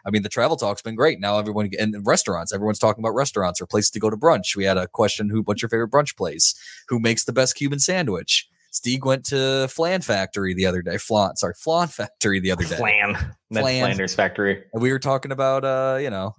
I 0.07 0.11
mean, 0.11 0.21
the 0.21 0.29
travel 0.29 0.55
talk's 0.55 0.83
been 0.83 0.93
great. 0.95 1.19
Now 1.19 1.39
everyone 1.39 1.71
and 1.79 1.95
restaurants, 2.05 2.53
everyone's 2.53 2.77
talking 2.77 3.03
about 3.03 3.15
restaurants 3.15 3.59
or 3.59 3.65
places 3.65 3.89
to 3.91 3.99
go 3.99 4.11
to 4.11 4.17
brunch. 4.17 4.55
We 4.55 4.65
had 4.65 4.77
a 4.77 4.87
question: 4.87 5.29
Who? 5.29 5.41
What's 5.41 5.61
your 5.61 5.69
favorite 5.69 5.91
brunch 5.91 6.15
place? 6.15 6.53
Who 6.89 6.99
makes 6.99 7.23
the 7.23 7.33
best 7.33 7.55
Cuban 7.55 7.79
sandwich? 7.79 8.47
Steve 8.75 9.05
went 9.05 9.23
to 9.23 9.69
Flan 9.69 10.01
Factory 10.01 10.53
the 10.53 10.65
other 10.65 10.81
day. 10.81 10.97
Flan, 10.97 11.33
sorry, 11.37 11.53
Flan 11.53 11.87
Factory 11.87 12.41
the 12.41 12.51
other 12.51 12.65
day. 12.65 12.75
Flan, 12.75 13.15
Flan. 13.49 13.79
Flanders 13.79 14.13
Factory. 14.13 14.65
And 14.73 14.81
we 14.81 14.91
were 14.91 14.99
talking 14.99 15.31
about, 15.31 15.63
uh, 15.63 15.97
you 16.01 16.09
know, 16.09 16.35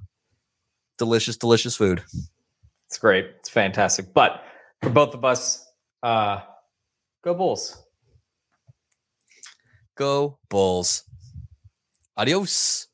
delicious, 0.99 1.39
delicious 1.39 1.75
food. 1.77 2.03
It's 2.89 2.99
great. 2.99 3.25
It's 3.39 3.49
fantastic. 3.49 4.13
But 4.13 4.43
for 4.83 4.91
both 4.91 5.15
of 5.15 5.25
us, 5.25 5.67
uh, 6.03 6.41
go 7.25 7.33
Bulls. 7.33 7.83
Go 9.97 10.39
Bulls. 10.51 11.05
Adios. 12.19 12.86